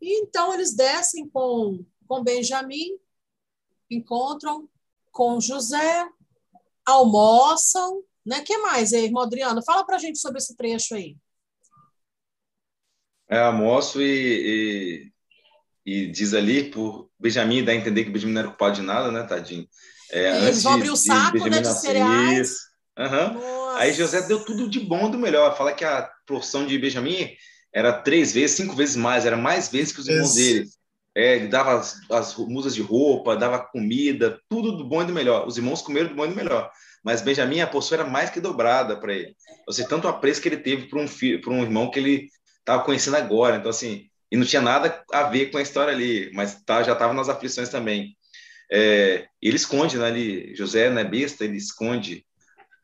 E 0.00 0.22
então 0.22 0.54
eles 0.54 0.74
descem 0.74 1.28
com, 1.28 1.84
com 2.06 2.22
Benjamim, 2.22 2.98
encontram 3.90 4.68
com 5.10 5.40
José, 5.40 6.08
almoçam. 6.86 8.02
Né? 8.24 8.42
que 8.42 8.58
mais, 8.58 8.92
irmão 8.92 9.22
Adriano? 9.22 9.62
Fala 9.64 9.84
para 9.84 9.96
a 9.96 9.98
gente 9.98 10.18
sobre 10.18 10.38
esse 10.38 10.54
trecho 10.54 10.94
aí. 10.94 11.16
É, 13.28 13.38
almoço 13.40 14.00
e, 14.00 15.12
e, 15.84 16.02
e, 16.04 16.06
diz 16.10 16.32
ali, 16.32 16.70
por 16.70 17.10
Benjamin 17.18 17.64
dá 17.64 17.72
a 17.72 17.74
entender 17.74 18.04
que 18.04 18.10
Benjamin 18.10 18.32
não 18.32 18.40
era 18.40 18.48
culpado 18.48 18.76
de 18.76 18.82
nada, 18.82 19.10
né, 19.10 19.22
tadinho? 19.24 19.68
É, 20.12 20.46
Eles 20.46 20.62
vão 20.62 20.74
abrir 20.74 20.90
o 20.90 20.96
saco 20.96 21.38
de, 21.38 21.50
né, 21.50 21.60
de 21.60 21.80
cereais. 21.80 22.54
Uhum. 22.98 23.76
Aí 23.76 23.92
José 23.92 24.22
deu 24.22 24.44
tudo 24.44 24.68
de 24.68 24.80
bom 24.80 25.10
do 25.10 25.18
melhor. 25.18 25.56
Fala 25.56 25.72
que 25.72 25.84
a 25.84 26.10
porção 26.26 26.66
de 26.66 26.78
Benjamin 26.78 27.30
era 27.72 27.92
três 27.92 28.32
vezes, 28.32 28.56
cinco 28.56 28.74
vezes 28.74 28.96
mais, 28.96 29.24
era 29.24 29.36
mais 29.36 29.68
vezes 29.68 29.92
que 29.92 30.00
os 30.00 30.08
irmãos 30.08 30.34
dele. 30.34 30.66
É, 31.14 31.36
ele 31.36 31.48
dava 31.48 31.74
as, 31.74 31.96
as 32.10 32.36
musas 32.36 32.74
de 32.74 32.82
roupa, 32.82 33.36
dava 33.36 33.58
comida, 33.58 34.38
tudo 34.48 34.76
do 34.76 34.84
bom 34.84 35.02
e 35.02 35.06
do 35.06 35.12
melhor. 35.12 35.46
Os 35.46 35.56
irmãos 35.56 35.82
comeram 35.82 36.08
do 36.08 36.14
bom 36.14 36.24
e 36.24 36.28
do 36.28 36.36
melhor. 36.36 36.70
Mas 37.04 37.22
Benjamin, 37.22 37.60
a 37.60 37.66
porção 37.66 37.98
era 37.98 38.08
mais 38.08 38.30
que 38.30 38.40
dobrada 38.40 38.96
para 38.96 39.12
ele. 39.12 39.34
Ou 39.66 39.72
seja, 39.72 39.88
tanto 39.88 40.08
apreço 40.08 40.40
que 40.40 40.48
ele 40.48 40.58
teve 40.58 40.88
para 40.88 40.98
um, 40.98 41.08
filho, 41.08 41.40
um 41.48 41.62
irmão 41.62 41.90
que 41.90 41.98
ele 41.98 42.28
estava 42.58 42.82
conhecendo 42.82 43.16
agora. 43.16 43.56
Então, 43.56 43.70
assim, 43.70 44.08
e 44.30 44.36
não 44.36 44.44
tinha 44.44 44.60
nada 44.60 45.02
a 45.12 45.22
ver 45.24 45.50
com 45.50 45.58
a 45.58 45.62
história 45.62 45.92
ali, 45.92 46.30
mas 46.34 46.62
tá, 46.64 46.82
já 46.82 46.92
estava 46.92 47.14
nas 47.14 47.28
aflições 47.28 47.68
também. 47.68 48.16
É, 48.70 49.26
ele 49.40 49.56
esconde, 49.56 49.96
né, 49.96 50.06
ali, 50.06 50.54
José 50.54 50.90
não 50.90 51.00
é 51.00 51.04
besta, 51.04 51.44
ele 51.44 51.56
esconde, 51.56 52.24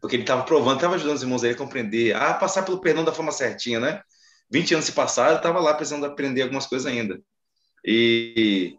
porque 0.00 0.16
ele 0.16 0.22
estava 0.22 0.42
provando, 0.42 0.76
estava 0.76 0.94
ajudando 0.94 1.16
os 1.16 1.22
irmãos 1.22 1.44
a 1.44 1.54
compreender, 1.54 2.14
a 2.14 2.34
passar 2.34 2.62
pelo 2.62 2.80
perdão 2.80 3.04
da 3.04 3.12
forma 3.12 3.32
certinha, 3.32 3.80
né? 3.80 4.02
20 4.50 4.74
anos 4.74 4.86
se 4.86 4.92
passaram, 4.92 5.36
estava 5.36 5.60
lá 5.60 5.74
precisando 5.74 6.06
aprender 6.06 6.42
algumas 6.42 6.66
coisas 6.66 6.86
ainda. 6.86 7.20
E 7.84 8.76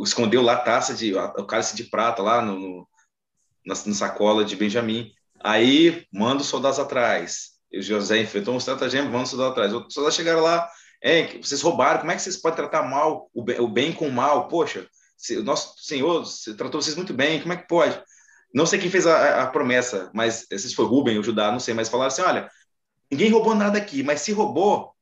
escondeu 0.00 0.42
lá 0.42 0.54
a 0.54 0.60
taça 0.60 0.94
de, 0.94 1.14
o 1.14 1.44
cálice 1.44 1.74
de 1.76 1.84
prata 1.84 2.22
lá 2.22 2.40
no, 2.42 2.58
no, 2.58 2.88
na, 3.66 3.74
na 3.74 3.94
sacola 3.94 4.44
de 4.44 4.56
Benjamim. 4.56 5.12
Aí 5.42 6.06
manda 6.12 6.42
os 6.42 6.48
soldados 6.48 6.78
atrás. 6.78 7.58
E 7.72 7.82
José 7.82 8.20
enfrentou 8.20 8.54
um 8.54 8.58
estratagema, 8.58 9.10
manda 9.10 9.24
os 9.24 9.30
soldados 9.30 9.52
atrás. 9.52 9.72
Os 9.72 9.92
soldados 9.92 10.16
chegaram 10.16 10.40
lá, 10.40 10.68
é, 11.02 11.38
vocês 11.38 11.60
roubaram, 11.62 12.00
como 12.00 12.12
é 12.12 12.16
que 12.16 12.22
vocês 12.22 12.36
podem 12.36 12.56
tratar 12.56 12.82
mal 12.82 13.30
o 13.32 13.42
bem, 13.42 13.60
o 13.60 13.68
bem 13.68 13.92
com 13.92 14.08
o 14.08 14.12
mal? 14.12 14.48
Poxa, 14.48 14.86
o 15.38 15.42
nosso 15.42 15.74
Senhor 15.78 16.24
tratou 16.56 16.80
vocês 16.80 16.96
muito 16.96 17.12
bem, 17.12 17.40
como 17.40 17.52
é 17.52 17.56
que 17.56 17.68
pode? 17.68 18.00
Não 18.52 18.64
sei 18.64 18.78
quem 18.78 18.90
fez 18.90 19.06
a, 19.06 19.42
a 19.42 19.46
promessa, 19.46 20.10
mas 20.14 20.46
se 20.50 20.74
foi 20.74 20.86
Rubem 20.86 21.16
ou 21.16 21.22
Judá, 21.22 21.52
não 21.52 21.60
sei, 21.60 21.74
mas 21.74 21.88
falaram 21.88 22.08
assim: 22.08 22.22
olha, 22.22 22.50
ninguém 23.10 23.30
roubou 23.30 23.54
nada 23.54 23.78
aqui, 23.78 24.02
mas 24.02 24.20
se 24.20 24.32
roubou. 24.32 24.94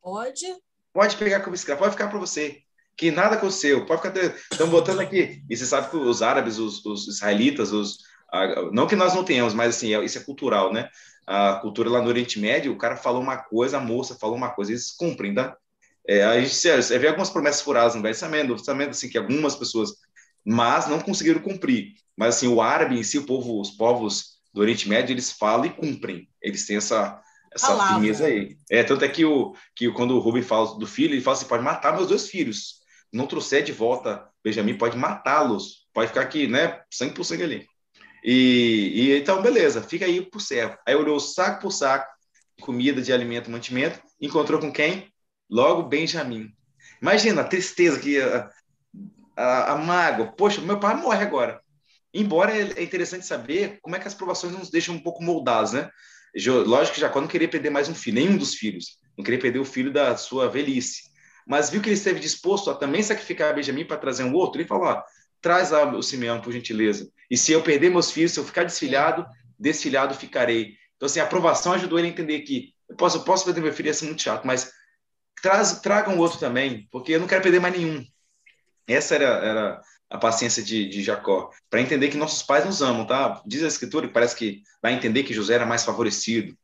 Pode? 0.00 0.46
Pode 0.92 1.16
pegar 1.16 1.40
como 1.40 1.54
escravo, 1.54 1.80
pode 1.80 1.92
ficar 1.92 2.08
para 2.08 2.18
você. 2.18 2.62
Que 2.96 3.10
nada 3.10 3.36
aconteceu, 3.36 3.86
pode 3.86 4.02
ficar. 4.02 4.18
Estão 4.50 4.68
botando 4.68 5.00
aqui. 5.00 5.42
E 5.48 5.56
você 5.56 5.66
sabe 5.66 5.90
que 5.90 5.96
os 5.96 6.22
árabes, 6.22 6.58
os, 6.58 6.84
os 6.84 7.08
israelitas, 7.08 7.72
os, 7.72 7.98
não 8.72 8.86
que 8.86 8.96
nós 8.96 9.14
não 9.14 9.24
tenhamos, 9.24 9.54
mas 9.54 9.76
assim, 9.76 9.94
é, 9.94 10.04
isso 10.04 10.18
é 10.18 10.22
cultural, 10.22 10.72
né? 10.72 10.88
A 11.26 11.54
cultura 11.54 11.88
lá 11.88 12.00
no 12.00 12.08
Oriente 12.08 12.40
Médio, 12.40 12.72
o 12.72 12.78
cara 12.78 12.96
falou 12.96 13.22
uma 13.22 13.36
coisa, 13.36 13.78
a 13.78 13.80
moça 13.80 14.16
falou 14.18 14.36
uma 14.36 14.50
coisa, 14.50 14.72
eles 14.72 14.90
cumprem, 14.90 15.34
tá? 15.34 15.56
É, 16.08 16.24
a 16.24 16.40
gente 16.40 16.54
sério, 16.54 16.82
você 16.82 16.98
vê 16.98 17.08
algumas 17.08 17.30
promessas 17.30 17.62
furadas 17.62 17.94
no 17.94 18.02
Velho 18.02 18.14
Testamento, 18.14 18.56
Testamento, 18.56 18.90
assim, 18.90 19.08
que 19.08 19.18
algumas 19.18 19.54
pessoas, 19.54 19.90
mas 20.44 20.88
não 20.88 21.00
conseguiram 21.00 21.40
cumprir. 21.40 21.94
Mas, 22.16 22.36
assim, 22.36 22.48
o 22.48 22.60
árabe 22.60 22.98
em 22.98 23.02
si, 23.02 23.18
o 23.18 23.26
povo, 23.26 23.60
os 23.60 23.70
povos 23.70 24.38
do 24.52 24.60
Oriente 24.60 24.88
Médio, 24.88 25.12
eles 25.12 25.32
falam 25.32 25.66
e 25.66 25.70
cumprem. 25.70 26.28
Eles 26.42 26.66
têm 26.66 26.76
essa, 26.76 27.20
essa 27.54 27.88
firmeza 27.88 28.26
aí. 28.26 28.56
É, 28.70 28.82
tanto 28.82 29.04
é 29.04 29.08
que, 29.08 29.24
o, 29.24 29.54
que 29.74 29.90
quando 29.92 30.16
o 30.16 30.18
Rubem 30.18 30.42
fala 30.42 30.78
do 30.78 30.86
filho, 30.86 31.14
ele 31.14 31.22
fala 31.22 31.36
assim, 31.36 31.46
pode 31.46 31.62
matar 31.62 31.94
meus 31.94 32.08
dois 32.08 32.28
filhos. 32.28 32.82
Não 33.12 33.26
trouxer 33.26 33.62
de 33.62 33.72
volta 33.72 34.28
Benjamin, 34.44 34.76
pode 34.76 34.96
matá-los. 34.96 35.86
Pode 35.92 36.08
ficar 36.08 36.22
aqui, 36.22 36.46
né, 36.46 36.80
sangue 36.90 37.14
por 37.14 37.24
sangue 37.24 37.44
ali. 37.44 37.66
E, 38.24 38.92
e 38.94 39.18
então, 39.18 39.42
beleza, 39.42 39.82
fica 39.82 40.04
aí 40.04 40.22
por 40.22 40.40
servo. 40.40 40.76
Aí 40.86 40.94
olhou 40.94 41.18
saco 41.20 41.60
por 41.60 41.70
saco, 41.70 42.10
comida, 42.60 43.02
de 43.02 43.12
alimento, 43.12 43.50
mantimento, 43.50 44.00
encontrou 44.20 44.60
com 44.60 44.72
quem? 44.72 45.11
Logo, 45.52 45.82
Benjamin. 45.82 46.50
Imagina 47.02 47.42
a 47.42 47.44
tristeza 47.44 48.00
que 48.00 48.18
a, 48.18 48.50
a, 49.36 49.72
a 49.72 49.76
mágoa. 49.76 50.32
Poxa, 50.32 50.62
meu 50.62 50.80
pai 50.80 50.96
morre 50.96 51.22
agora. 51.22 51.60
Embora 52.14 52.56
é 52.56 52.82
interessante 52.82 53.26
saber 53.26 53.78
como 53.82 53.94
é 53.94 53.98
que 53.98 54.08
as 54.08 54.14
provações 54.14 54.54
nos 54.54 54.70
deixam 54.70 54.94
um 54.94 54.98
pouco 54.98 55.22
moldados, 55.22 55.74
né? 55.74 55.90
Lógico 56.66 56.94
que 56.94 57.00
Jacó 57.02 57.20
não 57.20 57.28
queria 57.28 57.48
perder 57.48 57.68
mais 57.68 57.86
um 57.86 57.94
filho, 57.94 58.14
nenhum 58.14 58.38
dos 58.38 58.54
filhos. 58.54 58.98
Não 59.16 59.22
queria 59.22 59.38
perder 59.38 59.58
o 59.58 59.64
filho 59.64 59.92
da 59.92 60.16
sua 60.16 60.48
velhice. 60.48 61.02
Mas 61.46 61.68
viu 61.68 61.82
que 61.82 61.88
ele 61.88 61.96
esteve 61.96 62.18
disposto 62.18 62.70
a 62.70 62.74
também 62.74 63.02
sacrificar 63.02 63.54
Benjamin 63.54 63.84
para 63.84 63.98
trazer 63.98 64.24
um 64.24 64.32
outro. 64.32 64.58
Ele 64.58 64.66
falou: 64.66 64.84
ó, 64.84 65.02
traz 65.42 65.70
lá 65.70 65.84
o 65.84 66.02
Simeão, 66.02 66.40
por 66.40 66.50
gentileza. 66.50 67.10
E 67.30 67.36
se 67.36 67.52
eu 67.52 67.62
perder 67.62 67.90
meus 67.90 68.10
filhos, 68.10 68.32
se 68.32 68.40
eu 68.40 68.44
ficar 68.44 68.64
desfilhado, 68.64 69.26
desfilhado 69.58 70.14
ficarei. 70.14 70.76
Então, 70.96 71.06
assim, 71.06 71.20
a 71.20 71.24
aprovação 71.24 71.74
ajudou 71.74 71.98
ele 71.98 72.08
a 72.08 72.10
entender 72.10 72.40
que 72.40 72.72
eu 72.88 72.96
posso, 72.96 73.18
eu 73.18 73.22
posso 73.22 73.44
perder 73.44 73.60
meu 73.60 73.72
filho, 73.72 73.88
ia 73.88 73.94
ser 73.94 74.06
muito 74.06 74.22
chato, 74.22 74.46
mas 74.46 74.72
traz, 75.40 75.80
tragam 75.80 76.18
outro 76.18 76.38
também, 76.38 76.88
porque 76.90 77.12
eu 77.12 77.20
não 77.20 77.26
quero 77.26 77.42
perder 77.42 77.60
mais 77.60 77.76
nenhum. 77.76 78.04
Essa 78.86 79.14
era, 79.14 79.26
era 79.26 79.82
a 80.10 80.18
paciência 80.18 80.62
de, 80.62 80.88
de 80.88 81.02
Jacó, 81.02 81.50
para 81.70 81.80
entender 81.80 82.08
que 82.08 82.16
nossos 82.16 82.42
pais 82.42 82.64
nos 82.64 82.82
amam, 82.82 83.06
tá? 83.06 83.42
Diz 83.46 83.62
a 83.62 83.68
escritura 83.68 84.06
que 84.06 84.12
parece 84.12 84.36
que 84.36 84.62
vai 84.82 84.92
entender 84.92 85.22
que 85.22 85.32
José 85.34 85.54
era 85.54 85.66
mais 85.66 85.84
favorecido. 85.84 86.56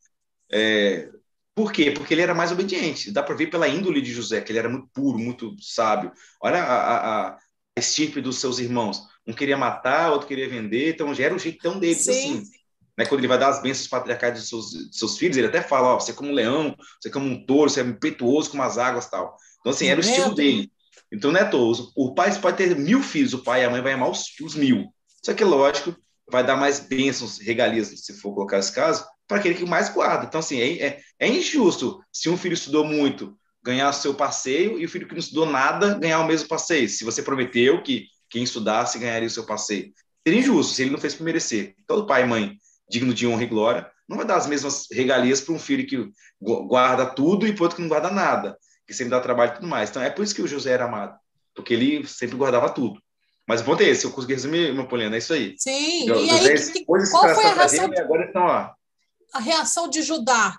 É, 0.51 1.09
por 1.55 1.73
quê? 1.73 1.91
Porque 1.91 2.15
ele 2.15 2.23
era 2.23 2.35
mais 2.35 2.53
obediente. 2.53 3.11
Dá 3.11 3.23
para 3.23 3.35
ver 3.35 3.49
pela 3.49 3.67
índole 3.67 4.01
de 4.01 4.13
José, 4.13 4.41
que 4.41 4.53
ele 4.53 4.59
era 4.59 4.69
muito 4.69 4.89
puro, 4.93 5.19
muito 5.19 5.57
sábio. 5.61 6.13
Olha 6.41 6.63
a, 6.63 6.97
a, 6.97 7.29
a 7.31 7.39
estirpe 7.77 8.21
dos 8.21 8.39
seus 8.39 8.59
irmãos. 8.59 9.03
Um 9.27 9.33
queria 9.33 9.57
matar, 9.57 10.13
outro 10.13 10.29
queria 10.29 10.49
vender, 10.49 10.95
então 10.95 11.15
já 11.15 11.25
era 11.25 11.35
o 11.35 11.39
jeitão 11.39 11.79
deles 11.79 12.05
Sim. 12.05 12.11
assim. 12.11 12.43
Né, 12.99 13.07
quando 13.07 13.21
ele 13.21 13.29
vai 13.29 13.39
dar 13.39 13.51
as 13.51 13.63
bênçãos 13.63 13.87
patriarcais 13.87 14.35
dos 14.35 14.49
seus, 14.49 14.73
dos 14.73 14.99
seus 14.99 15.17
filhos, 15.17 15.37
ele 15.37 15.47
até 15.47 15.63
fala, 15.63 15.95
ó, 15.95 16.01
você 16.01 16.11
é 16.11 16.15
como 16.15 16.31
um 16.31 16.35
leão, 16.35 16.75
você 17.01 17.09
é 17.09 17.13
como 17.13 17.27
um 17.27 17.47
touro, 17.47 17.71
você 17.71 17.81
é 17.81 17.85
impetuoso 17.85 18.51
como 18.51 18.65
as 18.65 18.77
águas 18.77 19.09
tal. 19.09 19.37
Então, 19.61 19.71
assim, 19.71 19.87
era 19.87 20.01
o 20.01 20.05
estilo 20.05 20.35
dele. 20.35 20.69
Então, 21.13 21.31
não 21.31 21.39
é 21.39 21.45
touro. 21.45 21.93
O 21.95 22.13
pai 22.13 22.37
pode 22.41 22.57
ter 22.57 22.77
mil 22.77 23.01
filhos, 23.01 23.33
o 23.33 23.45
pai 23.45 23.63
e 23.63 23.65
a 23.65 23.71
mãe 23.71 23.81
vai 23.81 23.93
amar 23.93 24.11
os, 24.11 24.25
os 24.43 24.57
mil. 24.57 24.93
Só 25.25 25.33
que, 25.33 25.45
lógico, 25.45 25.95
vai 26.29 26.45
dar 26.45 26.57
mais 26.57 26.81
bênçãos, 26.81 27.39
regalias, 27.39 27.87
se 27.87 28.15
for 28.15 28.35
colocar 28.35 28.59
esse 28.59 28.73
caso, 28.73 29.07
para 29.29 29.39
aquele 29.39 29.55
que 29.55 29.65
mais 29.65 29.89
guarda. 29.89 30.27
Então, 30.27 30.41
assim, 30.41 30.59
é, 30.59 30.85
é, 30.85 31.01
é, 31.21 31.29
injusto 31.29 32.01
se 32.13 32.29
um 32.29 32.37
filho 32.37 32.55
estudou 32.55 32.85
muito 32.85 33.39
ganhar 33.63 33.91
o 33.91 33.93
seu 33.93 34.13
passeio 34.13 34.77
e 34.77 34.85
o 34.85 34.89
filho 34.89 35.07
que 35.07 35.15
não 35.15 35.21
estudou 35.21 35.47
nada 35.47 35.95
ganhar 35.95 36.19
o 36.19 36.27
mesmo 36.27 36.49
passeio. 36.49 36.89
Se 36.89 37.05
você 37.05 37.23
prometeu 37.23 37.81
que 37.81 38.07
quem 38.29 38.43
estudasse 38.43 38.99
ganharia 38.99 39.29
o 39.29 39.31
seu 39.31 39.47
passeio. 39.47 39.93
Seria 40.27 40.41
injusto 40.41 40.75
se 40.75 40.83
ele 40.83 40.91
não 40.91 40.99
fez 40.99 41.15
por 41.15 41.23
merecer. 41.23 41.77
Todo 41.87 42.05
pai 42.05 42.25
e 42.25 42.27
mãe 42.27 42.59
digno 42.89 43.13
de 43.13 43.27
honra 43.27 43.43
e 43.43 43.47
glória, 43.47 43.91
não 44.09 44.17
vai 44.17 44.27
dar 44.27 44.37
as 44.37 44.47
mesmas 44.47 44.87
regalias 44.91 45.41
para 45.41 45.55
um 45.55 45.59
filho 45.59 45.87
que 45.87 46.11
guarda 46.41 47.07
tudo 47.07 47.47
e 47.47 47.53
para 47.53 47.65
outro 47.65 47.77
que 47.77 47.83
não 47.83 47.89
guarda 47.89 48.11
nada, 48.11 48.57
que 48.87 48.95
sempre 48.95 49.11
dá 49.11 49.21
trabalho 49.21 49.53
e 49.53 49.55
tudo 49.57 49.67
mais. 49.67 49.91
Então 49.91 50.03
é 50.03 50.11
por 50.11 50.23
isso 50.23 50.35
que 50.35 50.43
o 50.43 50.49
José 50.49 50.73
era 50.73 50.87
amado, 50.87 51.19
porque 51.55 51.75
ele 51.75 52.07
sempre 52.07 52.37
guardava 52.37 52.71
tudo. 52.71 53.01
Mas 53.47 53.61
o 53.61 53.65
ponto 53.65 53.83
é 53.83 53.87
esse, 53.87 54.05
eu 54.05 54.11
consegui 54.11 54.35
resumir, 54.35 54.75
meu 54.75 54.87
Poliana, 54.87 55.17
é 55.17 55.19
isso 55.19 55.33
aí. 55.33 55.55
Sim, 55.59 56.05
então, 56.05 56.21
e 56.21 56.29
José, 56.29 56.53
aí, 56.53 56.73
que, 56.73 56.85
qual 56.85 57.35
foi 57.35 57.45
a 57.45 57.55
reação? 57.55 57.89
De, 57.89 58.01
agora 58.01 58.25
estão, 58.27 58.43
ó. 58.43 58.71
A 59.33 59.41
reação 59.41 59.89
de 59.89 60.03
Judá, 60.03 60.59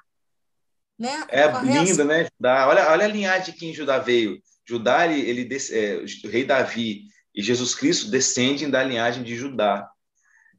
né? 1.00 1.26
É 1.30 1.48
linda, 1.62 2.04
né? 2.04 2.26
Judá. 2.26 2.68
Olha, 2.68 2.92
olha 2.92 3.06
a 3.06 3.10
linhagem 3.10 3.56
que 3.56 3.66
em 3.66 3.74
Judá 3.74 4.00
veio. 4.00 4.42
Judá, 4.68 5.08
ele, 5.08 5.22
ele 5.22 5.58
é, 5.72 6.04
o 6.26 6.30
rei 6.30 6.44
Davi 6.44 7.04
e 7.34 7.42
Jesus 7.42 7.74
Cristo 7.74 8.12
descendem 8.12 8.70
da 8.70 8.84
linhagem 8.84 9.24
de 9.24 9.36
Judá 9.36 9.90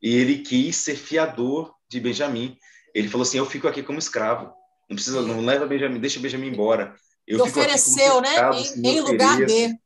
e 0.02 0.16
ele 0.16 0.38
quis 0.38 0.76
ser 0.76 0.96
fiador 0.96 1.74
de 1.88 2.00
Benjamim. 2.00 2.56
Ele 2.94 3.08
falou 3.08 3.22
assim: 3.22 3.38
Eu 3.38 3.46
fico 3.46 3.68
aqui 3.68 3.82
como 3.82 3.98
escravo. 3.98 4.52
Não 4.88 4.96
precisa, 4.96 5.22
não 5.22 5.40
leva 5.40 5.66
Benjamim, 5.66 6.00
deixa 6.00 6.20
Benjamim 6.20 6.48
embora. 6.48 6.94
Eu 7.26 7.42
ofereceu, 7.42 8.20
né? 8.20 8.30
Escravo, 8.30 8.58
em, 8.58 8.88
em 8.88 9.00
lugar 9.00 9.44
de 9.44 9.78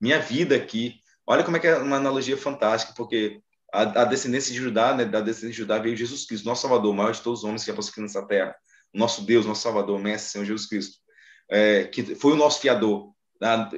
minha 0.00 0.20
vida 0.20 0.54
aqui. 0.54 1.00
Olha 1.26 1.42
como 1.42 1.56
é 1.56 1.60
que 1.60 1.66
é 1.66 1.76
uma 1.78 1.96
analogia 1.96 2.36
fantástica, 2.36 2.92
porque 2.96 3.40
a, 3.72 4.02
a 4.02 4.04
descendência 4.04 4.52
de 4.52 4.58
Judá, 4.58 4.94
né, 4.94 5.04
da 5.04 5.20
descendência 5.20 5.50
de 5.50 5.58
Judá 5.58 5.78
veio 5.78 5.96
Jesus 5.96 6.26
Cristo, 6.26 6.44
nosso 6.44 6.62
Salvador, 6.62 6.92
o 6.92 6.96
maior 6.96 7.12
de 7.12 7.22
todos 7.22 7.40
os 7.40 7.44
homens 7.44 7.64
que 7.64 7.70
já 7.70 7.76
passou 7.76 7.90
aqui 7.90 8.00
nessa 8.00 8.24
terra. 8.26 8.54
Nosso 8.92 9.22
Deus, 9.22 9.44
nosso 9.44 9.62
Salvador, 9.62 9.98
Mestre, 9.98 10.30
Senhor 10.30 10.44
Jesus 10.44 10.68
Cristo, 10.68 10.98
é, 11.50 11.84
que 11.84 12.14
foi 12.14 12.32
o 12.32 12.36
nosso 12.36 12.60
fiador, 12.60 13.12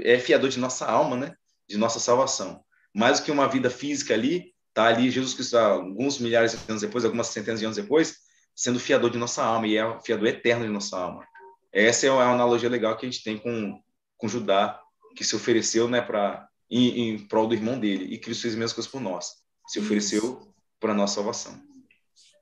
é 0.05 0.19
fiador 0.19 0.51
de 0.51 0.59
nossa 0.59 0.85
alma, 0.85 1.17
né? 1.17 1.35
De 1.69 1.79
nossa 1.79 1.99
salvação. 1.99 2.63
Mais 2.95 3.19
do 3.19 3.25
que 3.25 3.31
uma 3.31 3.49
vida 3.49 3.71
física 3.71 4.13
ali, 4.13 4.53
Está 4.77 4.89
ali 4.89 5.11
Jesus 5.11 5.33
Cristo, 5.33 5.57
alguns 5.57 6.19
milhares 6.19 6.53
de 6.53 6.59
anos 6.69 6.83
depois, 6.83 7.03
algumas 7.03 7.29
centenas 7.29 7.61
de 7.61 7.65
anos 7.65 7.79
depois, 7.79 8.19
sendo 8.55 8.79
fiador 8.79 9.09
de 9.09 9.17
nossa 9.17 9.43
alma, 9.43 9.67
e 9.67 9.75
é 9.75 9.87
o 9.87 10.03
fiador 10.03 10.29
eterno 10.29 10.67
de 10.67 10.71
nossa 10.71 10.99
alma. 10.99 11.27
Essa 11.73 12.07
é 12.07 12.11
uma 12.11 12.31
analogia 12.31 12.69
legal 12.69 12.95
que 12.95 13.07
a 13.07 13.11
gente 13.11 13.25
tem 13.25 13.39
com, 13.39 13.83
com 14.19 14.29
Judá 14.29 14.79
que 15.17 15.25
se 15.25 15.35
ofereceu, 15.35 15.89
né, 15.89 16.03
para 16.03 16.47
em, 16.69 17.09
em 17.09 17.27
prol 17.27 17.47
do 17.47 17.55
irmão 17.55 17.81
dele 17.81 18.05
e 18.05 18.19
Cristo 18.19 18.43
fez 18.43 18.53
as 18.53 18.59
mesmas 18.59 18.75
coisas 18.75 18.93
por 18.93 19.01
nós, 19.01 19.37
se 19.67 19.81
ofereceu 19.81 20.47
para 20.79 20.93
nossa 20.93 21.15
salvação. 21.15 21.59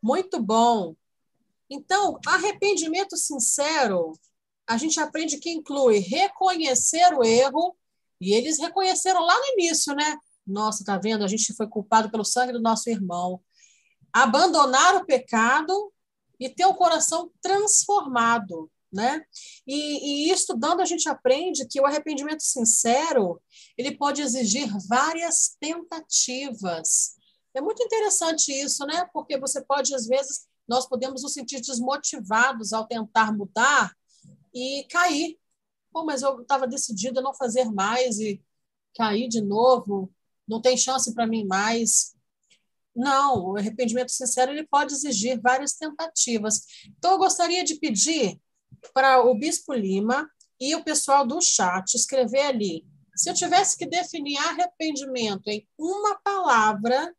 Muito 0.03 0.43
bom. 0.43 0.97
Então, 1.71 2.19
arrependimento 2.27 3.17
sincero, 3.17 4.13
a 4.67 4.77
gente 4.77 4.99
aprende 4.99 5.39
que 5.39 5.51
inclui 5.51 5.99
reconhecer 5.99 7.15
o 7.15 7.23
erro, 7.23 7.77
e 8.21 8.35
eles 8.35 8.59
reconheceram 8.59 9.25
lá 9.25 9.39
no 9.39 9.45
início, 9.53 9.95
né? 9.95 10.17
Nossa, 10.47 10.85
tá 10.85 10.99
vendo? 10.99 11.25
A 11.25 11.29
gente 11.29 11.55
foi 11.55 11.67
culpado 11.67 12.11
pelo 12.11 12.25
sangue 12.25 12.53
do 12.53 12.61
nosso 12.61 12.89
irmão. 12.91 13.41
Abandonar 14.13 14.97
o 14.97 15.07
pecado 15.07 15.93
e 16.39 16.49
ter 16.49 16.67
o 16.67 16.75
coração 16.75 17.31
transformado, 17.41 18.71
né? 18.93 19.23
E, 19.67 20.29
e 20.29 20.33
estudando 20.33 20.81
a 20.81 20.85
gente 20.85 21.09
aprende 21.09 21.67
que 21.67 21.81
o 21.81 21.87
arrependimento 21.87 22.43
sincero 22.43 23.41
ele 23.77 23.97
pode 23.97 24.23
exigir 24.23 24.69
várias 24.89 25.57
tentativas. 25.59 27.17
É 27.55 27.61
muito 27.61 27.83
interessante 27.83 28.53
isso, 28.53 28.85
né? 28.87 29.09
Porque 29.13 29.39
você 29.39 29.65
pode 29.65 29.95
às 29.95 30.07
vezes 30.07 30.47
nós 30.67 30.87
podemos 30.87 31.23
nos 31.23 31.33
sentir 31.33 31.61
desmotivados 31.61 32.73
ao 32.73 32.87
tentar 32.87 33.33
mudar 33.33 33.95
e 34.53 34.87
cair. 34.91 35.39
Pô, 35.93 36.05
mas 36.05 36.23
eu 36.23 36.41
estava 36.43 36.67
decidida 36.67 37.21
a 37.21 37.23
não 37.23 37.35
fazer 37.35 37.71
mais 37.71 38.19
e 38.19 38.43
cair 38.97 39.29
de 39.29 39.41
novo, 39.41 40.13
não 40.47 40.61
tem 40.61 40.77
chance 40.77 41.13
para 41.15 41.27
mim 41.27 41.45
mais. 41.47 42.15
Não, 42.95 43.53
o 43.53 43.57
arrependimento 43.57 44.13
sincero 44.13 44.53
ele 44.53 44.67
pode 44.67 44.95
exigir 44.95 45.41
várias 45.41 45.73
tentativas. 45.73 46.61
Então, 46.97 47.13
eu 47.13 47.19
gostaria 47.19 47.65
de 47.65 47.75
pedir 47.75 48.41
para 48.93 49.23
o 49.23 49.35
Bispo 49.35 49.73
Lima 49.73 50.31
e 50.61 50.75
o 50.75 50.85
pessoal 50.85 51.27
do 51.27 51.41
chat 51.41 51.95
escrever 51.95 52.43
ali. 52.43 52.87
Se 53.17 53.31
eu 53.31 53.35
tivesse 53.35 53.77
que 53.77 53.87
definir 53.87 54.37
arrependimento 54.39 55.49
em 55.49 55.67
uma 55.79 56.17
palavra, 56.21 57.15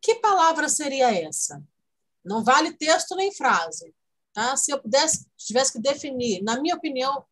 que 0.00 0.16
palavra 0.16 0.68
seria 0.68 1.12
essa? 1.12 1.62
Não 2.24 2.44
vale 2.44 2.72
texto 2.72 3.14
nem 3.14 3.32
frase. 3.32 3.94
Tá? 4.32 4.56
Se 4.56 4.72
eu 4.72 4.80
pudesse, 4.80 5.26
tivesse 5.36 5.72
que 5.72 5.80
definir, 5.80 6.42
na 6.42 6.60
minha 6.60 6.74
opinião, 6.74 7.18
o 7.18 7.24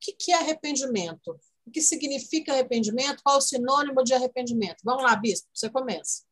que, 0.00 0.12
que 0.12 0.32
é 0.32 0.36
arrependimento? 0.36 1.38
O 1.66 1.70
que 1.70 1.80
significa 1.80 2.52
arrependimento? 2.52 3.22
Qual 3.22 3.38
o 3.38 3.40
sinônimo 3.40 4.02
de 4.02 4.14
arrependimento? 4.14 4.78
Vamos 4.84 5.02
lá, 5.02 5.14
Bispo, 5.16 5.48
você 5.54 5.70
começa. 5.70 6.22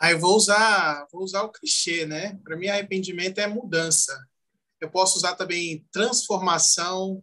Aí 0.00 0.14
vou 0.14 0.36
usar, 0.36 1.06
vou 1.12 1.22
usar 1.22 1.42
o 1.42 1.50
clichê, 1.50 2.06
né? 2.06 2.38
Para 2.44 2.56
mim, 2.56 2.68
arrependimento 2.68 3.38
é 3.38 3.46
mudança. 3.46 4.16
Eu 4.80 4.88
posso 4.88 5.16
usar 5.18 5.34
também 5.34 5.84
transformação. 5.90 7.22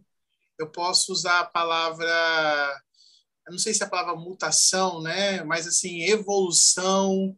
Eu 0.58 0.70
posso 0.70 1.12
usar 1.12 1.40
a 1.40 1.44
palavra, 1.44 2.82
eu 3.46 3.52
não 3.52 3.58
sei 3.58 3.74
se 3.74 3.82
é 3.82 3.86
a 3.86 3.90
palavra 3.90 4.16
mutação, 4.16 5.02
né? 5.02 5.42
Mas 5.44 5.66
assim, 5.66 6.02
evolução. 6.02 7.36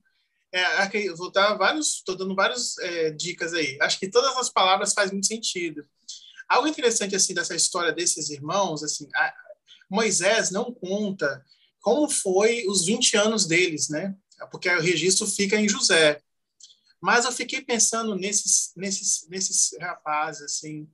É, 0.53 1.13
vou 1.15 1.31
dar 1.31 1.55
vários, 1.55 1.97
estou 1.97 2.17
dando 2.17 2.35
várias 2.35 2.79
é, 2.79 3.11
dicas 3.11 3.53
aí. 3.55 3.77
Acho 3.83 3.99
que 3.99 4.11
todas 4.11 4.37
as 4.37 4.49
palavras 4.49 4.95
fazem 4.95 5.15
muito 5.15 5.27
sentido. 5.27 5.87
Algo 6.49 6.67
interessante 6.67 7.15
assim 7.15 7.35
dessa 7.35 7.55
história 7.55 7.93
desses 7.93 8.31
irmãos, 8.31 8.83
assim, 8.83 9.07
a, 9.15 9.35
Moisés 9.89 10.51
não 10.51 10.73
conta 10.73 11.45
como 11.81 12.09
foi 12.09 12.67
os 12.67 12.85
20 12.85 13.17
anos 13.17 13.47
deles, 13.47 13.89
né? 13.89 14.15
Porque 14.51 14.69
o 14.69 14.81
registro 14.81 15.27
fica 15.27 15.57
em 15.57 15.69
José. 15.69 16.21
Mas 17.01 17.25
eu 17.25 17.33
fiquei 17.33 17.61
pensando 17.61 18.15
nesses, 18.15 18.73
nesses, 18.77 19.27
nesses 19.29 19.77
rapazes, 19.81 20.43
assim, 20.43 20.89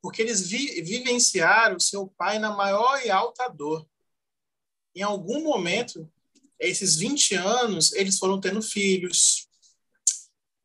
porque 0.00 0.22
eles 0.22 0.46
vi, 0.46 0.80
vivenciaram 0.82 1.80
seu 1.80 2.06
pai 2.06 2.38
na 2.38 2.54
maior 2.54 3.04
e 3.04 3.10
alta 3.10 3.48
dor. 3.48 3.86
Em 4.94 5.02
algum 5.02 5.42
momento, 5.42 6.10
esses 6.58 6.96
20 6.96 7.34
anos, 7.34 7.92
eles 7.92 8.18
foram 8.18 8.40
tendo 8.40 8.62
filhos. 8.62 9.48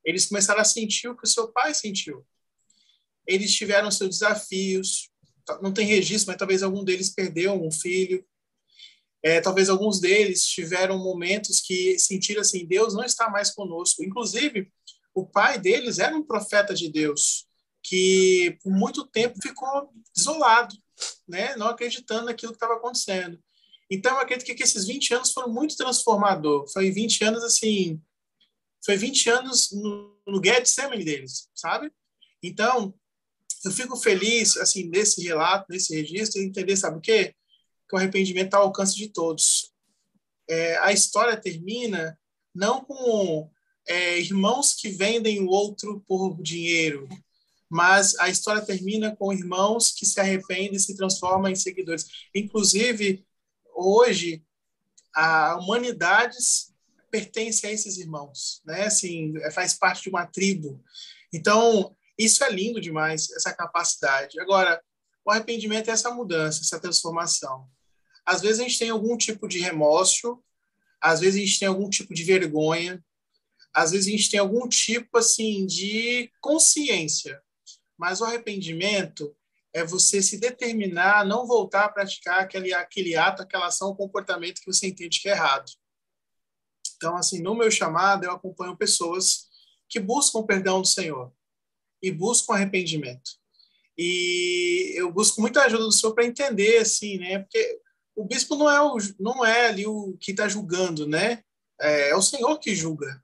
Eles 0.04 0.28
começaram 0.28 0.62
a 0.62 0.66
sentir 0.66 1.08
o 1.08 1.16
que 1.16 1.24
o 1.24 1.30
seu 1.30 1.48
pai 1.52 1.74
sentiu. 1.74 2.26
Eles 3.26 3.54
tiveram 3.54 3.90
seus 3.90 4.20
desafios. 4.20 5.10
Não 5.62 5.74
tem 5.74 5.86
registro, 5.86 6.32
mas 6.32 6.38
talvez 6.38 6.64
algum 6.64 6.84
deles 6.84 7.10
perdeu 7.10 7.54
um 7.54 7.72
filho. 7.72 8.26
É, 9.22 9.39
talvez 9.39 9.70
alguns 9.70 10.00
deles 10.00 10.46
tiveram 10.46 10.98
momentos 10.98 11.62
que 11.62 11.98
sentiram 12.00 12.41
assim: 12.41 12.66
Deus 12.66 12.94
não 12.94 13.04
está 13.04 13.30
mais 13.30 13.52
conosco. 13.52 14.04
Inclusive, 14.04 14.72
o 15.14 15.26
pai 15.26 15.60
deles 15.60 16.00
era 16.00 16.16
um 16.16 16.24
profeta 16.24 16.74
de 16.74 16.89
Deus 16.89 17.46
que 17.84 18.58
por 18.64 18.72
muito 18.72 19.06
tempo 19.06 19.38
ficou 19.41 19.89
isolado, 20.16 20.76
né, 21.28 21.56
não 21.58 21.68
acreditando 21.68 22.26
naquilo 22.26 22.54
que 22.54 22.56
estava 22.56 22.76
acontecendo. 22.76 23.38
Então, 23.91 24.14
eu 24.14 24.22
acredito 24.22 24.56
que 24.56 24.64
esses 24.64 24.88
20 24.88 25.14
anos 25.14 25.34
foram 25.34 25.50
muito 25.50 25.76
transformador. 25.76 26.66
Foi 26.72 26.89
20 26.89 27.26
anos 27.26 27.44
assim, 27.44 28.02
foi 28.84 28.96
20 28.98 29.30
anos 29.30 29.72
no, 29.72 30.18
no 30.26 30.41
Getsemane 30.44 31.04
deles, 31.04 31.50
sabe? 31.54 31.91
Então, 32.41 32.94
eu 33.64 33.72
fico 33.72 33.95
feliz 33.95 34.57
assim 34.57 34.89
nesse 34.89 35.24
relato, 35.24 35.68
nesse 35.70 35.95
registro, 35.95 36.41
de 36.41 36.47
entender, 36.47 36.76
sabe 36.76 36.97
o 36.97 37.01
quê? 37.01 37.34
Que 37.88 37.95
o 37.95 37.97
arrependimento 37.97 38.45
está 38.45 38.57
ao 38.57 38.66
alcance 38.66 38.95
de 38.95 39.09
todos. 39.09 39.72
É, 40.49 40.78
a 40.80 40.91
história 40.91 41.38
termina 41.38 42.18
não 42.53 42.84
com 42.84 43.49
é, 43.88 44.20
irmãos 44.20 44.74
que 44.74 44.89
vendem 44.89 45.41
o 45.41 45.47
outro 45.47 46.03
por 46.07 46.41
dinheiro, 46.41 47.07
mas 47.70 48.18
a 48.20 48.30
história 48.30 48.61
termina 48.61 49.16
com 49.16 49.34
irmãos 49.34 49.91
que 49.91 50.05
se 50.05 50.20
arrependem 50.20 50.76
e 50.76 50.80
se 50.80 50.95
transformam 50.95 51.51
em 51.51 51.55
seguidores. 51.55 52.05
Inclusive, 52.36 53.26
hoje, 53.76 54.43
a 55.16 55.57
humanidade 55.57 56.38
pertence 57.09 57.66
a 57.66 57.72
esses 57.72 57.97
irmãos, 57.97 58.61
né? 58.66 58.86
Assim, 58.86 59.34
faz 59.51 59.74
parte 59.74 60.03
de 60.03 60.09
uma 60.09 60.26
tribo. 60.26 60.84
Então, 61.32 61.95
isso 62.18 62.43
é 62.43 62.49
lindo 62.49 62.80
demais, 62.80 63.30
essa 63.32 63.53
capacidade. 63.53 64.39
Agora, 64.39 64.82
o 65.26 65.32
arrependimento 65.32 65.89
é 65.89 65.91
essa 65.91 66.11
mudança, 66.11 66.61
essa 66.61 66.80
transformação. 66.80 67.68
Às 68.26 68.41
vezes 68.41 68.59
a 68.59 68.64
gente 68.64 68.80
tem 68.80 68.89
algum 68.89 69.18
tipo 69.18 69.47
de 69.47 69.59
remorso, 69.59 70.41
às 71.01 71.20
vezes 71.20 71.41
a 71.41 71.45
gente 71.45 71.59
tem 71.59 71.68
algum 71.68 71.89
tipo 71.89 72.14
de 72.14 72.24
vergonha, 72.24 73.03
às 73.74 73.91
vezes 73.91 74.07
a 74.07 74.11
gente 74.11 74.30
tem 74.30 74.39
algum 74.39 74.68
tipo 74.68 75.18
assim 75.18 75.66
de 75.66 76.32
consciência, 76.39 77.41
mas 77.97 78.22
o 78.22 78.26
arrependimento 78.26 79.36
é 79.74 79.84
você 79.84 80.22
se 80.22 80.39
determinar 80.39 81.22
a 81.22 81.26
não 81.26 81.47
voltar 81.47 81.86
a 81.86 81.89
praticar 81.89 82.41
aquele, 82.41 82.74
aquele 82.74 83.16
ato, 83.16 83.41
aquela 83.41 83.68
ação, 83.68 83.89
o 83.89 83.95
comportamento 83.95 84.59
que 84.59 84.72
você 84.72 84.88
entende 84.88 85.20
que 85.20 85.28
é 85.28 85.32
errado. 85.32 85.72
Então, 86.95 87.18
assim, 87.18 87.41
no 87.41 87.55
meu 87.55 87.72
chamado, 87.72 88.24
eu 88.24 88.32
acompanho 88.32 88.78
pessoas 88.78 89.47
que 89.89 89.99
buscam 89.99 90.43
perdão 90.43 90.80
do 90.80 90.88
Senhor 90.88 91.34
e 92.04 92.12
buscam 92.12 92.54
arrependimento. 92.54 93.32
E 93.97 94.93
eu 94.95 95.12
busco 95.12 95.41
muita 95.41 95.64
ajuda 95.64 95.86
do 95.86 95.91
Senhor 95.91 96.14
para 96.14 96.26
entender, 96.26 96.78
assim, 96.78 97.18
né? 97.18 97.39
Porque 97.39 97.80
o 98.16 98.26
bispo 98.26 98.56
não 98.56 98.70
é, 98.70 98.82
o, 98.82 98.97
não 99.20 99.45
é 99.45 99.68
ali 99.68 99.88
o 99.88 100.16
que 100.20 100.32
está 100.32 100.47
julgando, 100.47 101.08
né? 101.08 101.41
É, 101.82 102.10
é 102.10 102.16
o 102.16 102.22
Senhor 102.22 102.60
que 102.60 102.76
julga 102.76 103.24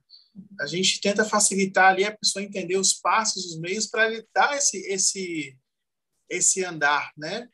a 0.60 0.66
gente 0.66 1.00
tenta 1.00 1.24
facilitar 1.24 1.90
ali 1.90 2.04
a 2.04 2.16
pessoa 2.16 2.42
entender 2.42 2.76
os 2.76 2.92
passos, 2.92 3.46
os 3.46 3.58
meios 3.58 3.86
para 3.86 4.06
ele 4.06 4.26
dar 4.34 4.56
esse 4.56 4.78
esse 4.86 5.56
esse 6.28 6.64
andar, 6.64 7.12
né? 7.16 7.48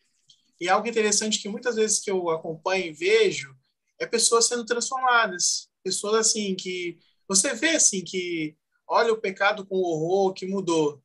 E 0.61 0.69
algo 0.69 0.87
interessante 0.87 1.41
que 1.41 1.49
muitas 1.49 1.77
vezes 1.77 2.01
que 2.01 2.11
eu 2.11 2.29
acompanho 2.31 2.87
e 2.87 2.93
vejo 2.93 3.55
é 3.99 4.07
pessoas 4.07 4.47
sendo 4.47 4.65
transformadas, 4.65 5.69
pessoas 5.83 6.29
assim 6.29 6.55
que 6.55 6.99
você 7.29 7.55
vê 7.55 7.71
assim 7.71 8.05
que 8.05 8.57
olha 8.87 9.13
o 9.13 9.21
pecado 9.21 9.67
com 9.67 9.77
horror, 9.77 10.33
que 10.35 10.47
mudou. 10.47 11.03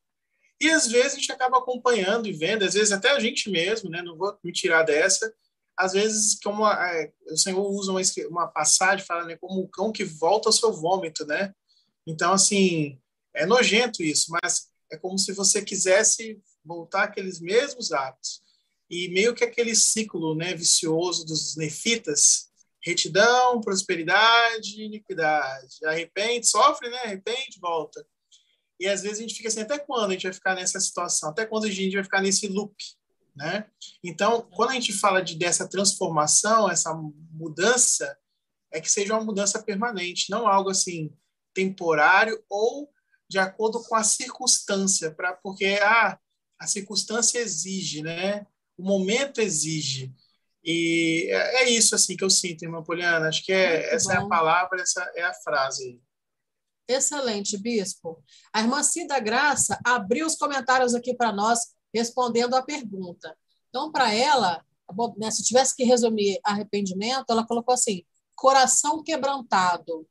E 0.61 0.69
às 0.69 0.87
vezes 0.87 1.13
a 1.13 1.15
gente 1.15 1.31
acaba 1.31 1.57
acompanhando 1.57 2.27
e 2.27 2.31
vendo, 2.31 2.63
às 2.63 2.75
vezes 2.75 2.91
até 2.91 3.09
a 3.09 3.19
gente 3.19 3.49
mesmo, 3.49 3.89
né? 3.89 4.03
Não 4.03 4.15
vou 4.15 4.37
me 4.43 4.51
tirar 4.51 4.83
dessa. 4.83 5.33
Às 5.75 5.93
vezes, 5.93 6.37
como 6.43 6.67
é, 6.67 7.11
o 7.31 7.35
Senhor 7.35 7.67
usa 7.67 7.91
uma, 7.91 8.01
uma 8.29 8.47
passagem, 8.47 9.03
fala 9.03 9.25
né, 9.25 9.35
como 9.37 9.59
o 9.59 9.67
cão 9.67 9.91
que 9.91 10.03
volta 10.03 10.49
ao 10.49 10.53
seu 10.53 10.71
vômito, 10.71 11.25
né? 11.25 11.51
Então, 12.05 12.31
assim, 12.33 12.99
é 13.33 13.43
nojento 13.43 14.03
isso, 14.03 14.27
mas 14.29 14.69
é 14.91 14.97
como 14.97 15.17
se 15.17 15.33
você 15.33 15.63
quisesse 15.63 16.39
voltar 16.63 17.05
aqueles 17.05 17.39
mesmos 17.39 17.91
atos. 17.91 18.43
E 18.87 19.09
meio 19.09 19.33
que 19.33 19.43
aquele 19.43 19.73
ciclo 19.73 20.35
né, 20.35 20.53
vicioso 20.53 21.25
dos 21.25 21.55
nefitas, 21.55 22.51
retidão, 22.83 23.59
prosperidade, 23.61 24.83
iniquidade. 24.83 25.83
Arrepende, 25.85 26.45
sofre, 26.45 26.87
né? 26.87 26.97
Arrepende, 26.97 27.59
volta. 27.59 28.05
E 28.81 28.87
às 28.87 29.03
vezes 29.03 29.19
a 29.19 29.21
gente 29.21 29.35
fica 29.35 29.47
assim, 29.47 29.61
até 29.61 29.77
quando 29.77 30.09
a 30.09 30.13
gente 30.13 30.23
vai 30.23 30.33
ficar 30.33 30.55
nessa 30.55 30.79
situação? 30.79 31.29
Até 31.29 31.45
quando 31.45 31.65
a 31.65 31.69
gente 31.69 31.93
vai 31.93 32.03
ficar 32.03 32.19
nesse 32.19 32.47
loop? 32.47 32.75
Né? 33.35 33.67
Então, 34.03 34.41
quando 34.55 34.71
a 34.71 34.73
gente 34.73 34.91
fala 34.91 35.21
de 35.21 35.35
dessa 35.35 35.69
transformação, 35.69 36.67
essa 36.67 36.91
mudança, 37.31 38.17
é 38.71 38.81
que 38.81 38.89
seja 38.89 39.13
uma 39.13 39.23
mudança 39.23 39.61
permanente, 39.61 40.31
não 40.31 40.47
algo 40.47 40.71
assim 40.71 41.13
temporário 41.53 42.43
ou 42.49 42.91
de 43.29 43.37
acordo 43.37 43.83
com 43.83 43.93
a 43.95 44.03
circunstância, 44.03 45.11
para 45.11 45.33
porque 45.33 45.77
ah, 45.83 46.17
a 46.57 46.65
circunstância 46.65 47.37
exige, 47.37 48.01
né? 48.01 48.47
O 48.75 48.81
momento 48.81 49.41
exige. 49.41 50.11
E 50.63 51.27
é, 51.29 51.63
é 51.63 51.69
isso 51.69 51.93
assim 51.93 52.17
que 52.17 52.23
eu 52.23 52.31
sinto, 52.31 52.63
irmã 52.63 52.81
Poliana. 52.81 53.27
Acho 53.27 53.45
que 53.45 53.53
é, 53.53 53.93
essa 53.93 54.15
bom. 54.15 54.21
é 54.21 54.23
a 54.23 54.27
palavra, 54.27 54.81
essa 54.81 55.11
é 55.15 55.21
a 55.21 55.33
frase. 55.35 56.01
Excelente, 56.87 57.57
Bispo. 57.57 58.21
A 58.53 58.61
irmã 58.61 58.83
Cida 58.83 59.19
Graça 59.19 59.79
abriu 59.85 60.25
os 60.25 60.35
comentários 60.35 60.93
aqui 60.93 61.13
para 61.13 61.31
nós, 61.31 61.73
respondendo 61.93 62.55
a 62.55 62.63
pergunta. 62.63 63.37
Então, 63.69 63.91
para 63.91 64.13
ela, 64.13 64.65
né, 65.17 65.31
se 65.31 65.43
tivesse 65.43 65.75
que 65.75 65.83
resumir 65.83 66.39
arrependimento, 66.43 67.29
ela 67.29 67.47
colocou 67.47 67.73
assim: 67.73 68.03
coração 68.35 69.03
quebrantado. 69.03 70.07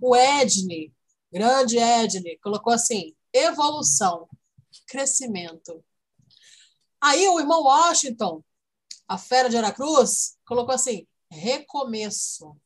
O 0.00 0.16
Edne, 0.16 0.92
grande 1.30 1.78
Edne, 1.78 2.38
colocou 2.38 2.72
assim: 2.72 3.14
evolução, 3.32 4.28
crescimento. 4.86 5.84
Aí 7.00 7.28
o 7.28 7.40
irmão 7.40 7.62
Washington, 7.62 8.42
a 9.08 9.18
fera 9.18 9.48
de 9.48 9.56
Aracruz, 9.56 10.38
colocou 10.46 10.74
assim: 10.74 11.06
recomeço. 11.30 12.56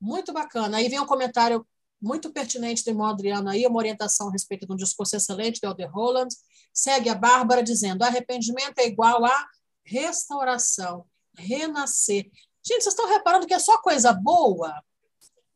Muito 0.00 0.32
bacana. 0.32 0.78
Aí 0.78 0.88
vem 0.88 1.00
um 1.00 1.06
comentário 1.06 1.66
muito 2.00 2.32
pertinente 2.32 2.84
do 2.84 2.90
irmão 2.90 3.06
Adriano 3.06 3.48
aí, 3.48 3.66
uma 3.66 3.78
orientação 3.78 4.28
a 4.28 4.32
respeito 4.32 4.66
de 4.66 4.72
um 4.72 4.76
discurso 4.76 5.16
excelente 5.16 5.60
do 5.60 5.66
Elder 5.66 5.90
Holland. 5.90 6.34
Segue 6.72 7.08
a 7.08 7.14
Bárbara 7.14 7.62
dizendo: 7.62 8.02
arrependimento 8.02 8.78
é 8.78 8.86
igual 8.86 9.24
a 9.24 9.46
restauração, 9.84 11.06
renascer. 11.36 12.30
Gente, 12.64 12.82
vocês 12.82 12.94
estão 12.94 13.08
reparando 13.08 13.46
que 13.46 13.54
é 13.54 13.58
só 13.58 13.80
coisa 13.80 14.12
boa? 14.12 14.82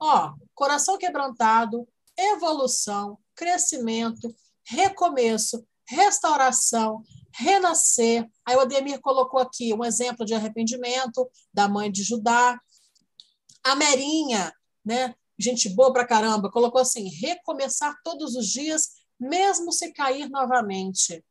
Ó, 0.01 0.35
coração 0.55 0.99
quebrantado, 0.99 1.87
evolução, 2.19 3.19
crescimento, 3.35 4.35
recomeço, 4.65 5.65
restauração, 5.87 7.03
renascer. 7.35 8.29
Aí 8.45 8.57
o 8.57 8.61
Ademir 8.61 9.01
colocou 9.01 9.41
aqui 9.41 9.73
um 9.75 9.85
exemplo 9.85 10.25
de 10.25 10.35
arrependimento 10.35 11.31
da 11.53 11.69
mãe 11.69 11.91
de 11.91 12.03
Judá. 12.03 12.59
A 13.65 13.77
Merinha, 13.77 14.53
né? 14.85 15.15
Gente 15.43 15.69
boa 15.69 15.93
pra 15.93 16.07
caramba, 16.07 16.49
colocou 16.49 16.81
assim: 16.81 17.09
recomeçar 17.09 18.01
todos 18.05 18.37
os 18.37 18.47
dias, 18.47 18.91
mesmo 19.19 19.73
se 19.73 19.93
cair 19.93 20.31
novamente. 20.31 21.25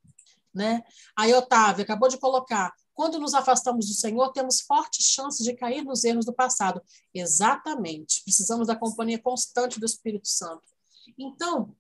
Né? 0.54 0.84
Aí 1.16 1.34
Otávio 1.34 1.84
acabou 1.84 2.10
de 2.10 2.18
colocar: 2.18 2.74
quando 2.94 3.18
nos 3.18 3.34
afastamos 3.34 3.88
do 3.88 3.94
Senhor, 3.94 4.34
temos 4.34 4.60
fortes 4.60 5.06
chances 5.06 5.46
de 5.46 5.54
cair 5.54 5.86
nos 5.86 6.04
erros 6.04 6.26
do 6.26 6.34
passado. 6.34 6.82
Exatamente. 7.14 8.22
Precisamos 8.26 8.68
da 8.68 8.76
companhia 8.76 9.18
constante 9.18 9.80
do 9.80 9.86
Espírito 9.86 10.28
Santo. 10.28 10.68
Então, 11.18 11.74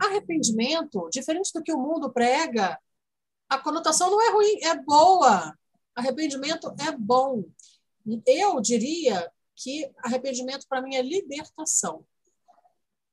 arrependimento, 0.00 1.08
diferente 1.10 1.52
do 1.52 1.64
que 1.64 1.72
o 1.72 1.80
mundo 1.80 2.12
prega, 2.12 2.78
a 3.48 3.58
conotação 3.58 4.08
não 4.08 4.22
é 4.22 4.30
ruim, 4.30 4.58
é 4.62 4.80
boa. 4.80 5.52
Arrependimento 5.96 6.72
é 6.78 6.92
bom. 6.92 7.44
Eu 8.24 8.60
diria 8.60 9.28
que 9.56 9.90
arrependimento 10.04 10.66
para 10.68 10.82
mim 10.82 10.94
é 10.94 11.02
libertação. 11.02 12.06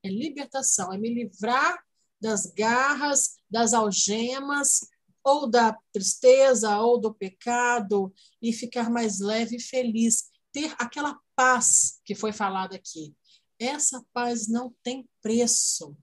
É 0.04 0.10
libertação, 0.10 0.92
é 0.92 0.98
me 0.98 1.14
livrar 1.14 1.82
das 2.22 2.46
garras, 2.48 3.38
das 3.50 3.74
algemas, 3.74 4.82
ou 5.24 5.50
da 5.50 5.78
tristeza, 5.94 6.78
ou 6.80 7.00
do 7.00 7.14
pecado, 7.14 8.14
e 8.42 8.52
ficar 8.52 8.90
mais 8.90 9.20
leve 9.20 9.56
e 9.56 9.62
feliz. 9.62 10.30
Ter 10.52 10.76
aquela 10.78 11.18
paz 11.36 12.02
que 12.04 12.14
foi 12.14 12.34
falada 12.34 12.76
aqui. 12.76 13.16
Essa 13.58 14.04
paz 14.12 14.48
não 14.48 14.76
tem 14.84 15.08
preço, 15.22 15.96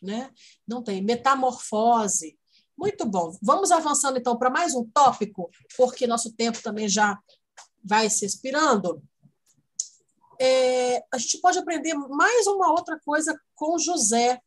né? 0.00 0.30
Não 0.66 0.82
tem 0.82 1.02
metamorfose. 1.02 2.38
Muito 2.76 3.04
bom. 3.06 3.36
Vamos 3.42 3.72
avançando 3.72 4.18
então 4.18 4.38
para 4.38 4.50
mais 4.50 4.74
um 4.74 4.84
tópico, 4.84 5.50
porque 5.76 6.06
nosso 6.06 6.32
tempo 6.34 6.62
também 6.62 6.88
já 6.88 7.18
vai 7.82 8.08
se 8.10 8.24
expirando. 8.24 9.02
É, 10.40 10.98
a 11.12 11.18
gente 11.18 11.40
pode 11.40 11.58
aprender 11.58 11.94
mais 11.94 12.46
uma 12.46 12.70
outra 12.70 12.98
coisa 13.00 13.38
com 13.54 13.78
José. 13.78 14.40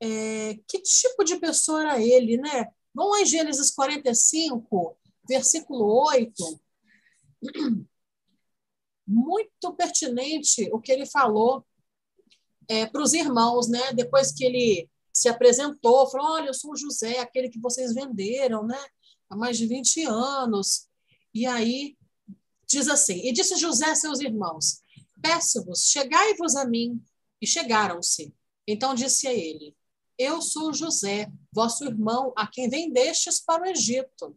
É, 0.00 0.54
que 0.68 0.82
tipo 0.82 1.24
de 1.24 1.36
pessoa 1.36 1.82
era 1.82 2.02
ele, 2.02 2.36
né? 2.36 2.66
Vamos 2.92 3.20
em 3.20 3.26
Gênesis 3.26 3.70
45, 3.70 4.96
versículo 5.28 5.84
8. 6.08 6.60
Muito 9.06 9.74
pertinente 9.74 10.68
o 10.72 10.80
que 10.80 10.90
ele 10.90 11.06
falou 11.06 11.64
é, 12.68 12.86
para 12.86 13.02
os 13.02 13.12
irmãos, 13.12 13.68
né? 13.68 13.92
Depois 13.92 14.32
que 14.32 14.44
ele 14.44 14.88
se 15.12 15.28
apresentou, 15.28 16.10
falou: 16.10 16.32
Olha, 16.32 16.48
eu 16.48 16.54
sou 16.54 16.72
o 16.72 16.76
José, 16.76 17.18
aquele 17.18 17.48
que 17.48 17.60
vocês 17.60 17.94
venderam, 17.94 18.66
né? 18.66 18.78
Há 19.28 19.36
mais 19.36 19.56
de 19.56 19.66
20 19.66 20.04
anos. 20.04 20.88
E 21.32 21.46
aí 21.46 21.96
diz 22.66 22.88
assim: 22.88 23.20
E 23.24 23.32
disse 23.32 23.56
José 23.56 23.86
a 23.86 23.94
seus 23.94 24.20
irmãos: 24.20 24.82
Peço-vos, 25.24 25.88
chegai-vos 25.88 26.54
a 26.54 26.66
mim. 26.66 27.02
E 27.40 27.46
chegaram-se. 27.46 28.34
Então 28.66 28.94
disse 28.94 29.26
a 29.26 29.32
ele: 29.32 29.74
Eu 30.18 30.42
sou 30.42 30.72
José, 30.72 31.32
vosso 31.50 31.84
irmão, 31.84 32.32
a 32.36 32.46
quem 32.46 32.68
vendestes 32.68 33.40
para 33.40 33.62
o 33.62 33.66
Egito. 33.66 34.36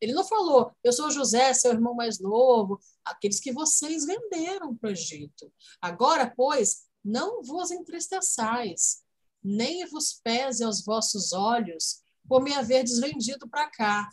Ele 0.00 0.12
não 0.12 0.24
falou, 0.24 0.72
eu 0.82 0.92
sou 0.92 1.10
José, 1.10 1.52
seu 1.52 1.72
irmão 1.72 1.94
mais 1.94 2.20
novo, 2.20 2.80
aqueles 3.04 3.40
que 3.40 3.52
vocês 3.52 4.04
venderam 4.04 4.74
para 4.76 4.90
o 4.90 4.92
Egito. 4.92 5.52
Agora, 5.80 6.32
pois, 6.36 6.84
não 7.04 7.42
vos 7.42 7.72
entristeçais, 7.72 9.02
nem 9.42 9.84
vos 9.86 10.20
pese 10.22 10.62
aos 10.62 10.84
vossos 10.84 11.32
olhos 11.32 12.02
por 12.28 12.42
me 12.42 12.54
haver 12.54 12.84
desvendido 12.84 13.48
para 13.48 13.68
cá. 13.70 14.08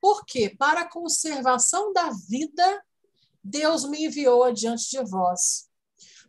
Porque, 0.00 0.50
para 0.50 0.82
a 0.82 0.90
conservação 0.90 1.92
da 1.92 2.10
vida, 2.28 2.84
Deus 3.48 3.84
me 3.84 4.06
enviou 4.06 4.44
adiante 4.44 4.90
de 4.90 5.02
vós. 5.04 5.68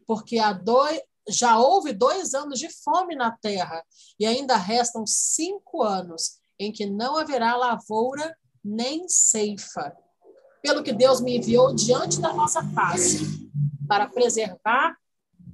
Porque 0.05 0.39
há 0.39 0.53
dois, 0.53 1.01
já 1.29 1.59
houve 1.59 1.93
dois 1.93 2.33
anos 2.33 2.59
de 2.59 2.69
fome 2.69 3.15
na 3.15 3.31
terra, 3.31 3.83
e 4.19 4.25
ainda 4.25 4.55
restam 4.55 5.05
cinco 5.05 5.83
anos 5.83 6.39
em 6.59 6.71
que 6.71 6.85
não 6.85 7.17
haverá 7.17 7.55
lavoura 7.55 8.35
nem 8.63 9.07
ceifa. 9.07 9.95
Pelo 10.61 10.83
que 10.83 10.93
Deus 10.93 11.21
me 11.21 11.37
enviou 11.37 11.73
diante 11.73 12.19
da 12.19 12.33
nossa 12.33 12.63
face, 12.73 13.49
para 13.87 14.07
preservar 14.07 14.97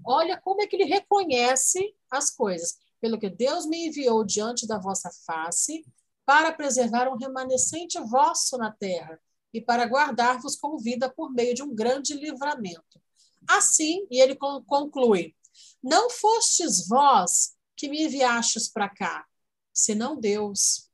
Olha 0.06 0.40
como 0.40 0.62
é 0.62 0.68
que 0.68 0.76
ele 0.76 0.84
reconhece 0.84 1.96
as 2.12 2.30
coisas. 2.30 2.76
Pelo 3.00 3.18
que 3.18 3.30
Deus 3.30 3.66
me 3.66 3.88
enviou 3.88 4.24
diante 4.24 4.68
da 4.68 4.78
vossa 4.78 5.10
face, 5.26 5.86
para 6.26 6.52
preservar 6.52 7.08
um 7.08 7.18
remanescente 7.18 8.00
vosso 8.00 8.58
na 8.58 8.72
terra, 8.72 9.20
e 9.54 9.62
para 9.62 9.86
guardar-vos 9.86 10.56
com 10.56 10.78
vida 10.78 11.10
por 11.10 11.32
meio 11.32 11.54
de 11.54 11.62
um 11.62 11.74
grande 11.74 12.14
livramento. 12.14 13.02
Assim, 13.48 14.08
e 14.10 14.20
ele 14.20 14.36
conclui: 14.36 15.36
Não 15.82 16.10
fostes 16.10 16.88
vós 16.88 17.56
que 17.76 17.88
me 17.88 18.04
enviastes 18.04 18.68
para 18.68 18.90
cá, 18.90 19.26
senão 19.74 20.20
Deus, 20.20 20.90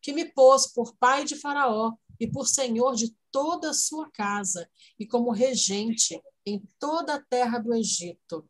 que 0.00 0.12
me 0.12 0.24
pôs 0.24 0.66
por 0.66 0.94
pai 0.96 1.24
de 1.24 1.36
Faraó 1.36 1.94
e 2.20 2.26
por 2.26 2.46
senhor 2.46 2.94
de 2.94 3.16
toda 3.30 3.70
a 3.70 3.74
sua 3.74 4.10
casa, 4.10 4.68
e 4.98 5.06
como 5.06 5.30
regente 5.30 6.20
em 6.44 6.62
toda 6.78 7.14
a 7.14 7.22
terra 7.22 7.58
do 7.58 7.74
Egito. 7.74 8.48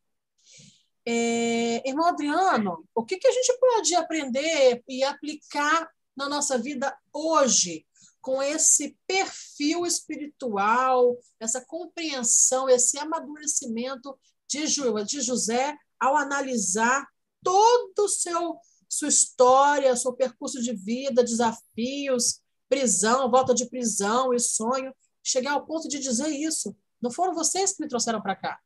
É, 1.04 1.88
irmão 1.88 2.06
Adriano, 2.06 2.86
o 2.94 3.04
que, 3.04 3.16
que 3.16 3.26
a 3.26 3.32
gente 3.32 3.58
pode 3.58 3.94
aprender 3.94 4.82
e 4.86 5.02
aplicar 5.02 5.90
na 6.14 6.28
nossa 6.28 6.58
vida 6.58 6.96
hoje 7.12 7.86
com 8.28 8.42
esse 8.42 8.94
perfil 9.06 9.86
espiritual, 9.86 11.16
essa 11.40 11.64
compreensão, 11.64 12.68
esse 12.68 12.98
amadurecimento 12.98 14.18
de, 14.46 14.66
de 15.06 15.22
José 15.22 15.74
ao 15.98 16.14
analisar 16.14 17.08
todo 17.42 18.00
o 18.00 18.08
seu 18.08 18.60
sua 18.86 19.08
história, 19.08 19.96
seu 19.96 20.12
percurso 20.12 20.60
de 20.60 20.74
vida, 20.74 21.24
desafios, 21.24 22.42
prisão, 22.68 23.30
volta 23.30 23.54
de 23.54 23.66
prisão 23.66 24.34
e 24.34 24.38
sonho, 24.38 24.94
chegar 25.24 25.52
ao 25.52 25.64
ponto 25.64 25.88
de 25.88 25.98
dizer 25.98 26.28
isso. 26.28 26.76
Não 27.00 27.10
foram 27.10 27.32
vocês 27.32 27.72
que 27.72 27.82
me 27.82 27.88
trouxeram 27.88 28.20
para 28.20 28.36
cá. 28.36 28.60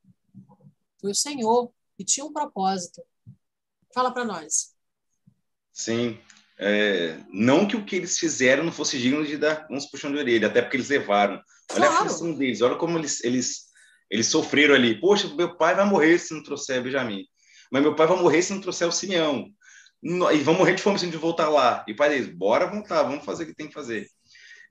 Foi 1.00 1.12
o 1.12 1.14
Senhor 1.14 1.72
que 1.96 2.04
tinha 2.04 2.26
um 2.26 2.32
propósito. 2.32 3.00
Fala 3.94 4.12
para 4.12 4.24
nós. 4.24 4.74
Sim. 5.72 6.20
É, 6.64 7.16
não 7.32 7.66
que 7.66 7.76
o 7.76 7.84
que 7.84 7.96
eles 7.96 8.16
fizeram 8.16 8.62
não 8.62 8.70
fosse 8.70 8.96
digno 8.96 9.26
de 9.26 9.36
dar 9.36 9.66
uns 9.68 9.86
puxão 9.86 10.12
de 10.12 10.18
orelha, 10.18 10.46
até 10.46 10.62
porque 10.62 10.76
eles 10.76 10.88
levaram. 10.88 11.42
Olha 11.72 11.88
claro. 11.88 12.04
a 12.04 12.08
função 12.08 12.34
deles, 12.34 12.60
olha 12.60 12.76
como 12.76 12.96
eles, 12.98 13.22
eles, 13.24 13.62
eles 14.08 14.28
sofreram 14.28 14.72
ali. 14.72 15.00
Poxa, 15.00 15.26
meu 15.34 15.56
pai 15.56 15.74
vai 15.74 15.84
morrer 15.84 16.18
se 16.18 16.32
não 16.32 16.40
trouxer 16.40 16.80
Benjamin. 16.80 17.24
Mas 17.70 17.82
meu 17.82 17.96
pai 17.96 18.06
vai 18.06 18.16
morrer 18.16 18.42
se 18.42 18.52
não 18.52 18.60
trouxer 18.60 18.86
o 18.86 18.92
Simeão. 18.92 19.48
E 20.04 20.38
vão 20.38 20.54
morrer 20.54 20.74
de 20.74 20.82
fome 20.82 20.98
se 21.00 21.04
a 21.04 21.08
gente 21.08 21.18
voltar 21.18 21.48
lá. 21.48 21.84
E 21.88 21.92
o 21.92 21.96
pai 21.96 22.10
deles, 22.10 22.28
bora 22.28 22.70
voltar, 22.70 23.02
vamos 23.02 23.24
fazer 23.24 23.42
o 23.42 23.46
que 23.46 23.54
tem 23.54 23.66
que 23.66 23.74
fazer. 23.74 24.06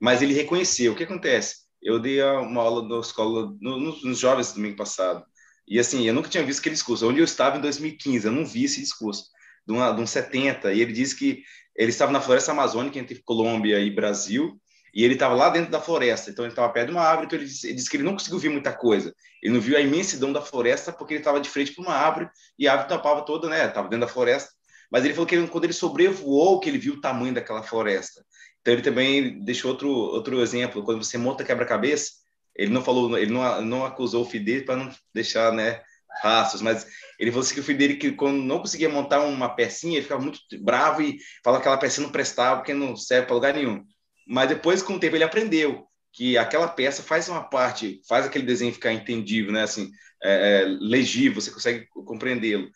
Mas 0.00 0.22
ele 0.22 0.32
reconheceu. 0.32 0.92
O 0.92 0.96
que 0.96 1.04
acontece? 1.04 1.56
Eu 1.82 1.98
dei 1.98 2.22
uma 2.22 2.62
aula 2.62 2.88
na 2.88 3.00
escola, 3.00 3.54
nos, 3.60 4.02
nos 4.02 4.18
jovens 4.18 4.52
domingo 4.52 4.76
passado. 4.76 5.24
E 5.68 5.78
assim, 5.78 6.06
eu 6.06 6.14
nunca 6.14 6.28
tinha 6.28 6.44
visto 6.44 6.60
aquele 6.60 6.74
discurso. 6.74 7.06
Onde 7.06 7.20
eu 7.20 7.24
estava 7.24 7.58
em 7.58 7.60
2015, 7.60 8.26
eu 8.26 8.32
não 8.32 8.46
vi 8.46 8.64
esse 8.64 8.80
discurso. 8.80 9.24
De, 9.66 9.74
uma, 9.74 9.92
de 9.92 10.00
um 10.00 10.06
70. 10.06 10.72
E 10.72 10.80
ele 10.80 10.92
disse 10.92 11.16
que 11.16 11.42
ele 11.76 11.90
estava 11.90 12.12
na 12.12 12.20
floresta 12.20 12.52
amazônica 12.52 12.98
entre 12.98 13.22
Colômbia 13.24 13.78
e 13.80 13.90
Brasil. 13.90 14.60
E 14.94 15.04
ele 15.04 15.14
estava 15.14 15.34
lá 15.34 15.48
dentro 15.48 15.70
da 15.70 15.80
floresta, 15.80 16.30
então 16.30 16.44
ele 16.44 16.52
estava 16.52 16.70
perto 16.70 16.88
de 16.88 16.92
uma 16.92 17.00
árvore, 17.00 17.26
então 17.26 17.38
ele 17.38 17.48
disse, 17.48 17.66
ele 17.66 17.76
disse, 17.76 17.88
que 17.88 17.96
ele 17.96 18.04
não 18.04 18.12
conseguiu 18.12 18.38
ver 18.38 18.50
muita 18.50 18.74
coisa. 18.74 19.14
Ele 19.42 19.54
não 19.54 19.60
viu 19.60 19.74
a 19.74 19.80
imensidão 19.80 20.30
da 20.30 20.42
floresta 20.42 20.92
porque 20.92 21.14
ele 21.14 21.20
estava 21.20 21.40
de 21.40 21.48
frente 21.48 21.72
para 21.72 21.82
uma 21.82 21.94
árvore 21.94 22.28
e 22.58 22.68
a 22.68 22.72
árvore 22.72 22.90
tapava 22.90 23.22
toda, 23.22 23.48
né? 23.48 23.66
Estava 23.66 23.88
dentro 23.88 24.06
da 24.06 24.12
floresta. 24.12 24.50
Mas 24.90 25.04
ele 25.06 25.14
falou 25.14 25.26
que 25.26 25.34
ele, 25.34 25.48
quando 25.48 25.64
ele 25.64 25.72
sobrevoou, 25.72 26.60
que 26.60 26.68
ele 26.68 26.76
viu 26.76 26.92
o 26.94 27.00
tamanho 27.00 27.32
daquela 27.32 27.62
floresta. 27.62 28.22
Então 28.60 28.74
ele 28.74 28.82
também 28.82 29.42
deixou 29.42 29.70
outro 29.70 29.88
outro 29.88 30.42
exemplo. 30.42 30.84
Quando 30.84 31.02
você 31.02 31.16
monta 31.16 31.42
quebra-cabeça, 31.42 32.12
ele 32.54 32.70
não 32.70 32.84
falou, 32.84 33.16
ele 33.16 33.32
não, 33.32 33.62
não 33.62 33.86
acusou 33.86 34.22
o 34.22 34.28
filho 34.28 34.44
dele 34.44 34.64
para 34.64 34.76
não 34.76 34.90
deixar, 35.14 35.52
né, 35.52 35.80
rastros, 36.22 36.62
mas 36.62 36.86
ele 37.18 37.30
falou 37.30 37.44
assim 37.44 37.54
que 37.54 37.60
o 37.60 37.64
filho 37.64 37.78
dele, 37.78 37.96
que 37.96 38.12
quando 38.12 38.38
não 38.38 38.60
conseguia 38.60 38.88
montar 38.88 39.20
uma 39.20 39.48
pecinha, 39.48 39.94
ele 39.94 40.02
ficava 40.02 40.22
muito 40.22 40.38
bravo 40.60 41.02
e 41.02 41.18
falava 41.44 41.60
que 41.60 41.68
aquela 41.68 41.80
peça 41.80 42.00
não 42.00 42.10
prestava 42.10 42.56
porque 42.56 42.72
não 42.72 42.96
serve 42.96 43.26
para 43.26 43.34
lugar 43.34 43.54
nenhum. 43.54 43.84
Mas 44.26 44.48
depois, 44.48 44.82
com 44.82 44.94
o 44.94 45.00
tempo, 45.00 45.16
ele 45.16 45.24
aprendeu 45.24 45.86
que 46.12 46.36
aquela 46.38 46.68
peça 46.68 47.02
faz 47.02 47.28
uma 47.28 47.42
parte, 47.42 48.00
faz 48.08 48.26
aquele 48.26 48.44
desenho 48.44 48.72
ficar 48.72 48.92
entendível, 48.92 49.50
né? 49.50 49.62
Assim, 49.62 49.90
é, 50.22 50.62
é, 50.62 50.64
legível, 50.80 51.40
você 51.40 51.50
consegue 51.50 51.86
compreendê-lo. 52.06 52.70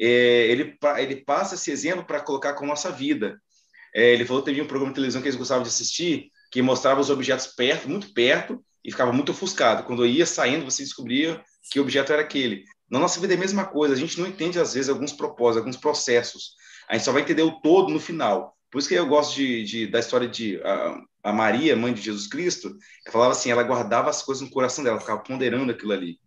É, 0.00 0.46
ele, 0.48 0.76
ele 0.98 1.16
passa 1.16 1.54
esse 1.54 1.70
exemplo 1.70 2.04
para 2.04 2.20
colocar 2.20 2.54
com 2.54 2.64
a 2.64 2.68
nossa 2.68 2.90
vida. 2.90 3.40
É, 3.94 4.12
ele 4.12 4.24
falou 4.24 4.42
que 4.42 4.50
teve 4.50 4.60
um 4.60 4.66
programa 4.66 4.92
de 4.92 4.96
televisão 4.96 5.20
que 5.20 5.28
eles 5.28 5.38
gostavam 5.38 5.62
de 5.62 5.68
assistir, 5.68 6.30
que 6.50 6.62
mostrava 6.62 7.00
os 7.00 7.10
objetos 7.10 7.46
perto, 7.46 7.88
muito 7.88 8.12
perto, 8.12 8.62
e 8.84 8.90
ficava 8.90 9.12
muito 9.12 9.32
ofuscado. 9.32 9.84
Quando 9.84 10.06
ia 10.06 10.26
saindo, 10.26 10.64
você 10.64 10.82
descobria 10.82 11.42
que 11.70 11.80
objeto 11.80 12.12
era 12.12 12.22
aquele. 12.22 12.64
Na 12.92 12.98
nossa 12.98 13.18
vida 13.18 13.32
é 13.32 13.36
a 13.38 13.40
mesma 13.40 13.64
coisa, 13.64 13.94
a 13.94 13.96
gente 13.96 14.20
não 14.20 14.26
entende, 14.26 14.60
às 14.60 14.74
vezes, 14.74 14.90
alguns 14.90 15.14
propósitos, 15.14 15.60
alguns 15.60 15.78
processos. 15.78 16.56
A 16.86 16.94
gente 16.94 17.06
só 17.06 17.12
vai 17.12 17.22
entender 17.22 17.40
o 17.40 17.58
todo 17.62 17.90
no 17.90 17.98
final. 17.98 18.54
Por 18.70 18.78
isso 18.78 18.88
que 18.88 18.94
eu 18.94 19.06
gosto 19.06 19.34
de, 19.34 19.64
de 19.64 19.86
da 19.86 19.98
história 19.98 20.28
de 20.28 20.60
a, 20.62 21.00
a, 21.22 21.32
Maria, 21.32 21.74
mãe 21.74 21.94
de 21.94 22.02
Jesus 22.02 22.26
Cristo, 22.26 22.68
ela 22.68 23.12
falava 23.12 23.32
assim, 23.32 23.50
ela 23.50 23.62
guardava 23.62 24.10
as 24.10 24.22
coisas 24.22 24.42
no 24.42 24.50
coração 24.50 24.84
dela, 24.84 25.00
ficava 25.00 25.22
ponderando 25.22 25.72
aquilo 25.72 25.92
ali. 25.92 26.18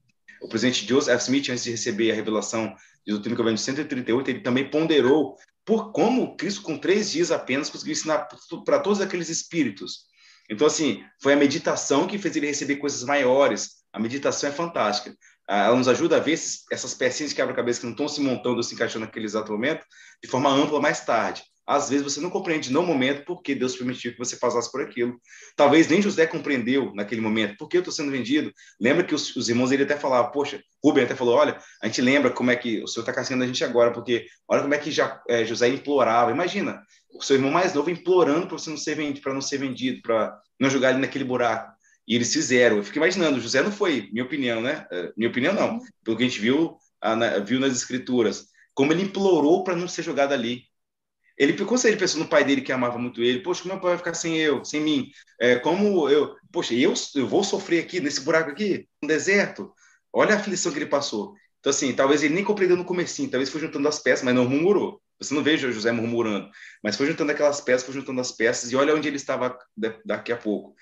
O 0.41 0.49
presidente 0.49 0.88
Joseph 0.88 1.22
Smith, 1.22 1.49
antes 1.49 1.63
de 1.63 1.70
receber 1.70 2.11
a 2.11 2.16
revelação 2.16 2.76
de 3.05 3.13
Doutrina 3.13 3.38
Convênio 3.38 3.59
138, 3.59 4.32
ele 4.32 4.39
também 4.39 4.68
ponderou 4.68 5.38
por 5.63 5.91
como 5.91 6.36
Cristo, 6.36 6.63
com 6.63 6.80
três 6.80 7.11
dias 7.11 7.30
apenas, 7.30 7.70
conseguiu 7.70 7.93
ensinar 7.93 8.28
para 8.66 8.80
todos 8.80 9.01
aqueles 9.01 9.30
espíritos. 9.30 10.05
Então, 10.49 10.66
assim, 10.66 11.03
foi 11.22 11.34
a 11.34 11.38
meditação 11.38 12.07
que 12.07 12.18
fez 12.18 12.36
ele 12.36 12.47
receber 12.47 12.78
coisas 12.78 13.03
maiores. 13.03 13.84
A 13.93 13.99
meditação 13.99 14.49
é 14.49 14.51
fantástica. 14.51 15.16
Ah, 15.48 15.66
ela 15.66 15.76
nos 15.76 15.88
ajuda 15.88 16.18
a 16.18 16.20
ver 16.20 16.34
esses, 16.34 16.64
essas 16.72 16.93
pecinhas 16.93 17.30
de 17.30 17.36
quebra-cabeça 17.36 17.80
que 17.80 17.86
não 17.86 17.93
estão 17.93 18.08
se 18.08 18.22
montando, 18.22 18.64
se 18.64 18.74
encaixando 18.74 19.06
naquele 19.06 19.26
exato 19.26 19.52
momento, 19.52 19.86
de 20.24 20.30
forma 20.30 20.50
ampla 20.50 20.82
mais 20.82 21.06
tarde 21.06 21.43
às 21.66 21.89
vezes 21.89 22.04
você 22.04 22.22
não 22.22 22.30
compreende 22.30 22.72
no 22.72 22.84
momento 22.84 23.26
porque 23.26 23.56
Deus 23.56 23.76
permitiu 23.76 24.12
que 24.12 24.20
você 24.20 24.38
passasse 24.38 24.72
por 24.72 24.82
aquilo. 24.82 25.20
Talvez 25.56 25.88
nem 25.88 26.02
José 26.02 26.28
compreendeu 26.28 26.93
naquele 26.93 27.22
momento 27.22 27.58
por 27.58 27.68
que 27.68 27.78
eu 27.78 27.82
estou 27.82 27.93
sendo 27.93 28.12
vendido. 28.12 28.52
Lembra 28.80 29.04
que 29.04 29.16
os, 29.16 29.36
os, 29.36 29.50
irmãos 29.50 29.72
ele 29.72 29.84
até 29.84 29.98
falavam, 29.98 30.32
poxa, 30.32 30.62
Rubem 30.84 31.04
até 31.04 31.16
falou, 31.16 31.36
olha, 31.36 31.58
a 31.82 31.88
gente 31.88 32.02
lembra 32.02 32.30
como 32.30 32.52
é 32.52 32.56
que 32.56 32.84
o 32.84 32.88
Senhor 32.88 33.02
está 33.02 33.12
castigando 33.12 33.43
a 33.43 33.48
gente 33.48 33.64
agora, 33.64 33.91
porque 33.91 34.28
olha 34.48 34.62
como 34.62 34.74
é 34.74 34.78
que 34.78 34.91
já, 34.91 35.22
é, 35.28 35.43
José 35.43 35.68
implorava. 35.70 36.30
Imagina, 36.30 36.84
o 37.14 37.24
seu 37.24 37.36
irmão 37.36 37.52
mais 37.52 37.74
novo 37.74 37.89
implorando 37.89 38.48
para 38.48 38.58
você 38.58 38.70
não 38.70 38.78
ser 38.78 38.96
vendido, 38.96 39.22
para 39.22 39.34
não 39.34 39.41
ser 39.41 39.58
vendido, 39.58 40.02
para 40.04 40.38
não 40.60 40.70
jogar 40.70 40.91
ele 40.91 41.00
naquele 41.00 41.24
buraco. 41.24 41.75
E 42.08 42.16
eles 42.16 42.32
fizeram. 42.34 42.78
Eu 42.78 42.84
fico 42.84 42.97
imaginando, 42.97 43.39
José 43.39 43.62
não 43.62 43.72
foi, 43.72 44.10
minha 44.12 44.26
opinião, 44.26 44.62
né? 44.62 44.86
É, 44.91 45.14
minha 45.18 45.30
opinião 45.30 45.53
não, 45.53 45.80
pelo 46.03 46.18
que 46.18 46.24
a 46.24 46.28
gente 46.28 46.39
viu, 46.39 46.78
a, 47.01 47.39
viu 47.39 47.60
nas 47.60 47.74
escrituras, 47.74 48.47
como 48.74 48.91
ele 48.93 49.03
implorou 49.03 49.64
para 49.64 49.76
não 49.76 49.88
ser 49.88 50.03
jogado 50.03 50.34
ali 50.34 50.64
ele 51.38 51.58
ficou 51.58 51.78
se 51.78 51.88
ele 51.88 51.97
pensou 51.97 52.20
no 52.20 52.28
pai 52.28 52.43
dele 52.45 52.62
que 52.62 52.72
amava 52.72 52.97
muito 52.97 53.22
ele, 53.22 53.39
poxa, 53.39 53.62
como 53.62 53.74
meu 53.74 53.82
pai 53.82 53.91
vai 53.91 53.97
ficar 53.97 54.14
sem 54.14 54.38
eu, 54.38 54.64
sem 54.64 54.80
mim? 54.82 55.12
É, 55.39 55.58
como 55.58 56.10
eu, 56.10 56.36
poxa, 56.51 56.74
eu, 56.74 56.93
eu 57.16 57.28
vou 57.28 57.43
sofrer 57.43 57.84
aqui 57.84 57.99
nesse 57.99 58.22
buraco 58.22 58.51
aqui, 58.51 58.88
no 59.01 59.08
deserto. 59.08 59.74
Olha 60.14 60.36
a 60.36 60.38
aflição 60.38 60.72
que 60.72 60.78
ele 60.80 60.86
passou. 60.86 61.34
Então 61.60 61.72
assim, 61.72 61.93
talvez 61.93 62.24
ele 62.24 62.34
nem 62.34 62.43
compreendeu 62.43 62.78
no 62.78 62.86
comecinho, 62.86 63.30
talvez 63.30 63.49
foi 63.49 63.60
juntando 63.60 63.88
as 63.88 63.99
peças, 63.99 64.24
mas 64.24 64.34
não 64.34 64.47
murmurou. 64.47 65.01
Você 65.20 65.34
não 65.34 65.43
veja 65.43 65.72
José 65.72 65.91
murmurando, 65.91 66.49
mas 66.84 66.95
foi 66.95 67.08
juntando 67.08 67.32
aquelas 67.32 67.62
peças, 67.62 67.86
foi 67.86 67.93
juntando 67.95 68.22
as 68.22 68.32
peças 68.32 68.72
e 68.72 68.76
olha 68.76 68.95
onde 68.95 69.08
ele 69.08 69.18
estava 69.18 69.58
daqui 70.06 70.32
a 70.32 70.38
pouco. 70.38 70.76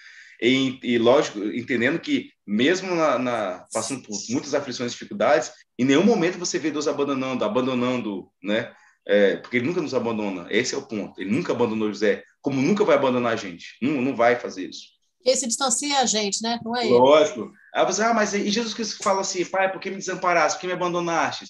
E, 0.43 0.77
e 0.83 0.97
lógico, 0.97 1.39
entendendo 1.39 1.97
que 1.97 2.29
mesmo 2.45 2.93
na, 2.93 3.17
na, 3.17 3.65
passando 3.71 4.03
por 4.03 4.17
muitas 4.29 4.53
aflições 4.53 4.91
e 4.91 4.93
dificuldades, 4.93 5.53
em 5.79 5.85
nenhum 5.85 6.03
momento 6.03 6.37
você 6.37 6.59
vê 6.59 6.69
Deus 6.69 6.85
abandonando, 6.85 7.45
abandonando, 7.45 8.29
né? 8.43 8.73
É, 9.07 9.37
porque 9.37 9.57
ele 9.57 9.65
nunca 9.65 9.81
nos 9.81 9.93
abandona. 9.93 10.45
Esse 10.49 10.75
é 10.75 10.77
o 10.77 10.85
ponto. 10.85 11.21
Ele 11.21 11.31
nunca 11.31 11.53
abandonou 11.53 11.87
José, 11.87 12.23
como 12.41 12.61
nunca 12.61 12.83
vai 12.83 12.97
abandonar 12.97 13.33
a 13.33 13.37
gente. 13.37 13.77
Não, 13.81 14.01
não 14.01 14.15
vai 14.15 14.35
fazer 14.35 14.69
isso. 14.69 14.87
Ele 15.25 15.37
se 15.37 15.47
distancia 15.47 15.99
a 15.99 16.05
gente, 16.05 16.43
né? 16.43 16.59
Não 16.63 16.75
é. 16.75 16.83
Lógico. 16.85 17.49
Aí 17.73 17.85
você, 17.85 18.03
ah, 18.03 18.13
mas 18.13 18.33
e 18.33 18.49
Jesus 18.49 18.73
Cristo 18.73 19.01
fala 19.01 19.21
assim, 19.21 19.45
pai, 19.45 19.71
por 19.71 19.79
que 19.79 19.89
me 19.89 19.97
desamparaste? 19.97 20.57
Por 20.57 20.61
que 20.61 20.67
me 20.67 20.73
abandonaste? 20.73 21.45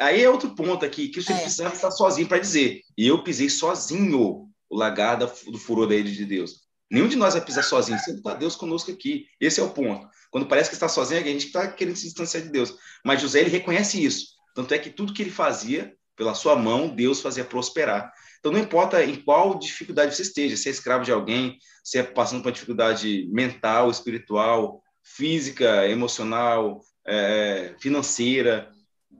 Aí 0.00 0.20
é 0.20 0.28
outro 0.28 0.52
ponto 0.56 0.84
aqui, 0.84 1.08
que 1.08 1.18
o 1.18 1.20
Espírito 1.20 1.46
é. 1.46 1.48
Santo 1.48 1.74
está 1.76 1.92
sozinho 1.92 2.26
para 2.26 2.38
dizer. 2.38 2.80
E 2.98 3.06
eu 3.06 3.22
pisei 3.22 3.48
sozinho 3.48 4.48
o 4.68 4.76
lagar 4.76 5.16
do 5.16 5.58
furor 5.58 5.86
da 5.86 5.94
ilha 5.94 6.10
de 6.10 6.24
Deus. 6.24 6.69
Nenhum 6.90 7.06
de 7.06 7.16
nós 7.16 7.34
vai 7.34 7.44
pisar 7.44 7.62
sozinho, 7.62 7.98
sempre 7.98 8.18
está 8.18 8.34
Deus 8.34 8.56
conosco 8.56 8.90
aqui. 8.90 9.26
Esse 9.40 9.60
é 9.60 9.62
o 9.62 9.70
ponto. 9.70 10.08
Quando 10.30 10.46
parece 10.46 10.68
que 10.68 10.74
está 10.74 10.88
sozinho, 10.88 11.20
a 11.20 11.24
gente 11.24 11.46
está 11.46 11.68
querendo 11.68 11.96
se 11.96 12.04
distanciar 12.04 12.42
de 12.42 12.50
Deus. 12.50 12.76
Mas 13.04 13.20
José, 13.20 13.40
ele 13.40 13.50
reconhece 13.50 14.02
isso. 14.02 14.34
Tanto 14.54 14.74
é 14.74 14.78
que 14.78 14.90
tudo 14.90 15.12
que 15.12 15.22
ele 15.22 15.30
fazia, 15.30 15.94
pela 16.16 16.34
sua 16.34 16.56
mão, 16.56 16.88
Deus 16.88 17.20
fazia 17.20 17.44
prosperar. 17.44 18.12
Então, 18.40 18.50
não 18.50 18.58
importa 18.58 19.04
em 19.04 19.16
qual 19.16 19.58
dificuldade 19.58 20.14
você 20.14 20.22
esteja, 20.22 20.56
se 20.56 20.68
é 20.68 20.72
escravo 20.72 21.04
de 21.04 21.12
alguém, 21.12 21.58
se 21.84 21.98
é 21.98 22.02
passando 22.02 22.42
por 22.42 22.48
uma 22.48 22.54
dificuldade 22.54 23.28
mental, 23.30 23.90
espiritual, 23.90 24.82
física, 25.02 25.86
emocional, 25.88 26.80
é, 27.06 27.74
financeira, 27.78 28.70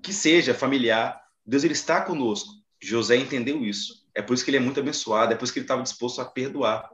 que 0.03 0.13
seja 0.13 0.55
familiar, 0.55 1.21
Deus 1.45 1.65
ele 1.65 1.75
está 1.75 2.01
conosco. 2.01 2.53
José 2.83 3.17
entendeu 3.17 3.65
isso. 3.65 4.07
É 4.15 4.23
por 4.23 4.35
isso 4.35 4.45
que 4.45 4.51
ele 4.51 4.57
é 4.57 4.61
muito 4.61 4.81
abençoado, 4.81 5.33
é 5.33 5.37
por 5.37 5.45
isso 5.45 5.53
que 5.53 5.59
ele 5.59 5.65
estava 5.65 5.83
disposto 5.83 6.21
a 6.21 6.25
perdoar. 6.25 6.89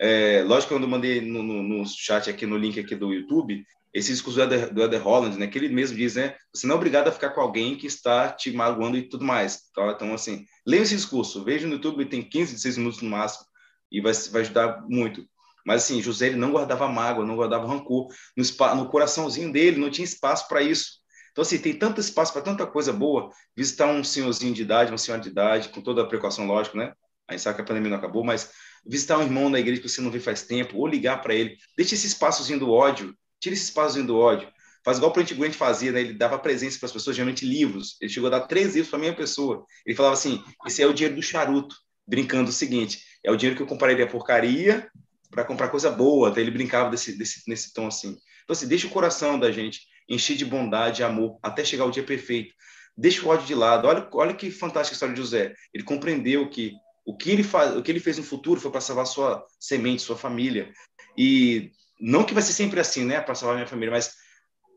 É, 0.00 0.42
lógico 0.42 0.68
que 0.68 0.74
quando 0.74 0.84
eu 0.84 0.88
mandei 0.88 1.20
no, 1.20 1.42
no, 1.42 1.62
no, 1.62 1.86
chat 1.86 2.28
aqui, 2.28 2.46
no 2.46 2.56
link 2.56 2.78
aqui 2.78 2.94
do 2.94 3.12
YouTube, 3.12 3.64
esse 3.92 4.10
discurso 4.10 4.44
do 4.72 4.82
Eder, 4.82 5.02
Holland, 5.02 5.38
né, 5.38 5.46
que 5.46 5.56
ele 5.56 5.68
mesmo 5.68 5.96
diz, 5.96 6.16
né, 6.16 6.34
você 6.52 6.66
não 6.66 6.74
é 6.74 6.76
obrigado 6.76 7.08
a 7.08 7.12
ficar 7.12 7.30
com 7.30 7.40
alguém 7.40 7.76
que 7.76 7.86
está 7.86 8.28
te 8.28 8.50
magoando 8.50 8.96
e 8.96 9.08
tudo 9.08 9.24
mais. 9.24 9.62
Tá? 9.72 9.92
Então, 9.92 10.12
assim, 10.12 10.44
leia 10.66 10.82
esse 10.82 10.96
discurso, 10.96 11.44
veja 11.44 11.66
no 11.66 11.74
YouTube, 11.74 12.04
tem 12.06 12.22
15, 12.22 12.54
16 12.54 12.78
minutos 12.78 13.02
no 13.02 13.10
máximo, 13.10 13.46
e 13.90 14.00
vai, 14.00 14.12
vai 14.12 14.42
ajudar 14.42 14.82
muito. 14.88 15.24
Mas, 15.64 15.84
assim, 15.84 16.02
José 16.02 16.26
ele 16.26 16.36
não 16.36 16.50
guardava 16.50 16.88
mágoa, 16.88 17.24
não 17.24 17.36
guardava 17.36 17.66
rancor. 17.66 18.08
No, 18.36 18.74
no 18.74 18.88
coraçãozinho 18.90 19.50
dele 19.50 19.80
não 19.80 19.90
tinha 19.90 20.04
espaço 20.04 20.46
para 20.46 20.60
isso. 20.60 21.04
Então, 21.32 21.42
assim, 21.42 21.58
tem 21.58 21.72
tanto 21.72 22.00
espaço 22.00 22.32
para 22.32 22.42
tanta 22.42 22.66
coisa 22.66 22.92
boa. 22.92 23.30
Visitar 23.56 23.86
um 23.86 24.04
senhorzinho 24.04 24.52
de 24.52 24.62
idade, 24.62 24.90
uma 24.90 24.98
senhora 24.98 25.22
de 25.22 25.30
idade, 25.30 25.70
com 25.70 25.80
toda 25.80 26.02
a 26.02 26.06
precaução, 26.06 26.46
lógico, 26.46 26.76
né? 26.76 26.92
A 27.26 27.32
gente 27.32 27.42
sabe 27.42 27.56
que 27.56 27.62
a 27.62 27.64
pandemia 27.64 27.90
não 27.90 27.96
acabou, 27.96 28.22
mas 28.22 28.50
visitar 28.86 29.18
um 29.18 29.22
irmão 29.22 29.48
na 29.48 29.58
igreja 29.58 29.80
que 29.80 29.88
você 29.88 30.00
não 30.00 30.10
vê 30.10 30.20
faz 30.20 30.42
tempo, 30.42 30.78
ou 30.78 30.86
ligar 30.86 31.22
para 31.22 31.34
ele. 31.34 31.56
Deixe 31.76 31.94
esse 31.94 32.06
espaçozinho 32.06 32.58
do 32.58 32.70
ódio 32.70 33.14
Tira 33.44 33.54
esse 33.54 33.64
espaçozinho 33.64 34.06
do 34.06 34.16
ódio. 34.16 34.48
Faz 34.82 34.96
igual 34.96 35.10
o 35.10 35.12
Print 35.12 35.34
Grant 35.34 35.52
fazia, 35.52 35.92
né? 35.92 36.00
Ele 36.00 36.14
dava 36.14 36.38
presença 36.38 36.78
para 36.78 36.86
as 36.86 36.92
pessoas, 36.92 37.14
geralmente 37.14 37.44
livros. 37.44 37.98
Ele 38.00 38.10
chegou 38.10 38.28
a 38.28 38.30
dar 38.30 38.46
três 38.46 38.68
livros 38.68 38.88
para 38.88 38.98
a 38.98 39.02
mesma 39.02 39.16
pessoa. 39.18 39.66
Ele 39.84 39.94
falava 39.94 40.14
assim: 40.14 40.42
esse 40.66 40.80
é 40.80 40.86
o 40.86 40.94
dinheiro 40.94 41.14
do 41.14 41.22
charuto, 41.22 41.76
brincando 42.06 42.48
o 42.48 42.52
seguinte: 42.52 43.02
é 43.22 43.30
o 43.30 43.36
dinheiro 43.36 43.54
que 43.54 43.62
eu 43.62 43.66
compraria 43.66 44.06
porcaria 44.06 44.90
para 45.30 45.44
comprar 45.44 45.68
coisa 45.68 45.90
boa. 45.90 46.30
Até 46.30 46.40
ele 46.40 46.50
brincava 46.50 46.90
desse, 46.90 47.18
desse, 47.18 47.42
nesse 47.46 47.74
tom 47.74 47.86
assim. 47.86 48.16
Então, 48.44 48.54
assim, 48.54 48.66
deixa 48.66 48.86
o 48.86 48.90
coração 48.90 49.38
da 49.38 49.52
gente 49.52 49.80
encher 50.08 50.38
de 50.38 50.46
bondade 50.46 51.02
amor 51.02 51.38
até 51.42 51.62
chegar 51.62 51.84
o 51.84 51.90
dia 51.90 52.02
perfeito. 52.02 52.54
Deixa 52.96 53.22
o 53.26 53.28
ódio 53.28 53.46
de 53.46 53.54
lado. 53.54 53.86
Olha, 53.88 54.08
olha 54.10 54.32
que 54.32 54.50
fantástica 54.50 54.94
história 54.94 55.14
de 55.14 55.20
José. 55.20 55.52
Ele 55.74 55.84
compreendeu 55.84 56.48
que 56.48 56.72
o 57.04 57.16
que 57.16 57.30
ele 57.30 57.42
faz, 57.42 57.76
o 57.76 57.82
que 57.82 57.90
ele 57.90 58.00
fez 58.00 58.16
no 58.18 58.24
futuro 58.24 58.60
foi 58.60 58.70
para 58.70 58.80
salvar 58.80 59.06
sua 59.06 59.44
semente, 59.60 60.02
sua 60.02 60.16
família. 60.16 60.72
E 61.16 61.70
não 62.00 62.24
que 62.24 62.34
vai 62.34 62.42
ser 62.42 62.52
sempre 62.52 62.80
assim, 62.80 63.04
né, 63.04 63.20
para 63.20 63.34
salvar 63.34 63.56
minha 63.56 63.66
família, 63.66 63.92
mas 63.92 64.12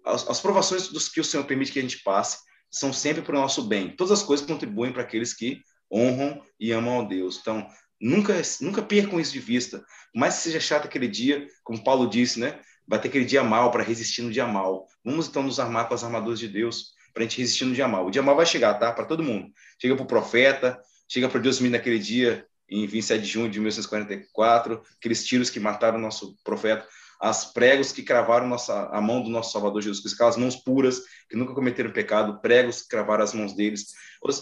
as, 0.06 0.28
as 0.30 0.40
provações 0.40 0.90
dos 0.90 1.10
que 1.10 1.20
o 1.20 1.24
Senhor 1.24 1.44
permite 1.46 1.72
que 1.72 1.80
a 1.80 1.82
gente 1.82 2.04
passe 2.04 2.40
são 2.70 2.92
sempre 2.92 3.22
para 3.22 3.38
o 3.38 3.40
nosso 3.40 3.64
bem. 3.64 3.96
Todas 3.96 4.20
as 4.20 4.24
coisas 4.24 4.46
contribuem 4.46 4.92
para 4.92 5.02
aqueles 5.02 5.34
que 5.34 5.62
honram 5.92 6.42
e 6.60 6.72
amam 6.72 7.02
a 7.02 7.04
Deus. 7.04 7.40
Então, 7.42 7.66
nunca 8.00 8.34
nunca 8.62 8.82
percam 8.82 9.20
isso 9.20 9.32
de 9.32 9.40
vista. 9.40 9.80
Por 10.14 10.20
mais 10.20 10.36
que 10.36 10.42
seja 10.42 10.60
chato 10.60 10.86
aquele 10.86 11.08
dia, 11.08 11.48
como 11.64 11.84
Paulo 11.84 12.10
disse, 12.10 12.40
né, 12.40 12.60
vai 12.88 13.00
ter 13.00 13.08
aquele 13.08 13.26
dia 13.26 13.44
mal 13.44 13.72
para 13.72 13.84
resistir 13.84 14.22
no 14.22 14.32
dia 14.32 14.46
mal. 14.46 14.86
Vamos 15.04 15.28
então 15.28 15.44
nos 15.44 15.60
armar 15.60 15.88
com 15.88 15.94
as 15.94 16.04
armaduras 16.04 16.40
de 16.40 16.48
Deus 16.48 16.94
para 17.14 17.24
a 17.24 17.28
gente 17.28 17.40
resistir 17.40 17.66
no 17.66 17.74
dia 17.74 17.88
mal. 17.88 18.06
O 18.06 18.12
dia 18.12 18.22
mal 18.22 18.36
vai 18.36 18.46
chegar, 18.46 18.76
tá? 18.76 18.92
Para 18.92 19.06
todo 19.06 19.24
mundo. 19.24 19.50
Chega 19.82 19.96
para 19.96 20.04
o 20.04 20.08
profeta, 20.08 20.80
chega 21.08 21.30
para 21.30 21.40
Deus 21.40 21.60
naquele 21.60 22.00
dia, 22.00 22.46
em 22.70 22.86
27 22.86 23.22
de 23.22 23.28
junho 23.28 23.50
de 23.50 23.60
1944, 23.60 24.82
aqueles 24.98 25.26
tiros 25.26 25.50
que 25.50 25.60
mataram 25.60 25.98
nosso 25.98 26.36
profeta 26.44 26.88
as 27.20 27.52
pregos 27.52 27.92
que 27.92 28.04
cravaram 28.04 28.48
nossa, 28.48 28.88
a 28.90 29.02
mão 29.02 29.22
do 29.22 29.30
nosso 29.30 29.52
Salvador 29.52 29.82
Jesus 29.82 30.02
Cristo, 30.02 30.16
aquelas 30.16 30.38
mãos 30.38 30.56
puras 30.56 31.02
que 31.30 31.36
nunca 31.36 31.54
cometeram 31.54 31.92
pecado, 31.92 32.40
pregos 32.42 32.84
que 32.84 32.90
cravaram 32.90 33.24
as 33.24 33.34
mãos 33.34 33.54
deles, 33.54 33.88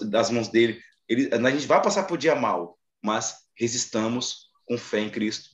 das 0.10 0.30
mãos 0.30 0.50
dele. 0.50 0.82
Ele, 1.08 1.30
a 1.32 1.52
gente 1.52 1.68
vai 1.68 1.82
passar 1.82 2.04
por 2.04 2.18
dia 2.18 2.36
mal, 2.36 2.78
mas 3.02 3.36
resistamos 3.56 4.50
com 4.66 4.78
fé 4.78 5.00
em 5.00 5.10
Cristo, 5.10 5.50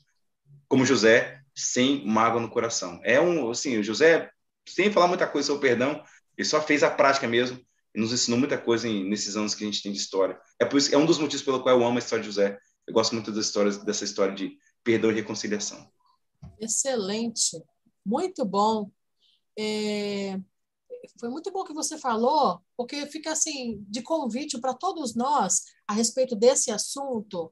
como 0.68 0.86
José, 0.86 1.40
sem 1.56 2.06
mágoa 2.06 2.42
no 2.42 2.50
coração. 2.50 3.00
É 3.04 3.20
um, 3.20 3.50
assim, 3.52 3.84
José, 3.84 4.30
sem 4.68 4.92
falar 4.92 5.08
muita 5.08 5.28
coisa 5.28 5.48
sobre 5.48 5.68
o 5.68 5.70
perdão, 5.70 6.04
ele 6.38 6.48
só 6.48 6.62
fez 6.62 6.82
a 6.82 6.90
prática 6.90 7.28
mesmo 7.28 7.60
nos 7.96 8.14
ensinou 8.14 8.40
muita 8.40 8.58
coisa 8.58 8.88
em, 8.88 9.08
nesses 9.08 9.36
anos 9.36 9.54
que 9.54 9.64
a 9.64 9.68
gente 9.68 9.82
tem 9.82 9.92
de 9.92 9.98
história. 9.98 10.40
É 10.60 10.66
por 10.66 10.78
isso, 10.78 10.94
é 10.94 10.98
um 10.98 11.06
dos 11.06 11.18
motivos 11.18 11.44
pelo 11.44 11.62
qual 11.62 11.78
eu 11.78 11.86
amo 11.86 11.98
a 11.98 12.00
história 12.00 12.24
de 12.24 12.30
José. 12.30 12.58
Eu 12.88 12.94
gosto 12.94 13.14
muito 13.14 13.32
das 13.32 13.46
histórias 13.46 13.78
dessa 13.84 14.04
história 14.04 14.34
de 14.34 14.58
perdão 14.84 15.12
e 15.12 15.16
reconciliação. 15.16 15.92
Excelente, 16.60 17.62
muito 18.06 18.46
bom. 18.46 18.90
É... 19.58 20.40
Foi 21.20 21.30
muito 21.30 21.52
bom 21.52 21.64
que 21.64 21.74
você 21.74 21.98
falou, 21.98 22.62
porque 22.78 23.08
fica 23.08 23.32
assim 23.32 23.84
de 23.90 24.02
convite 24.02 24.60
para 24.60 24.74
todos 24.74 25.16
nós 25.16 25.64
a 25.88 25.94
respeito 25.94 26.36
desse 26.36 26.72
assunto. 26.72 27.52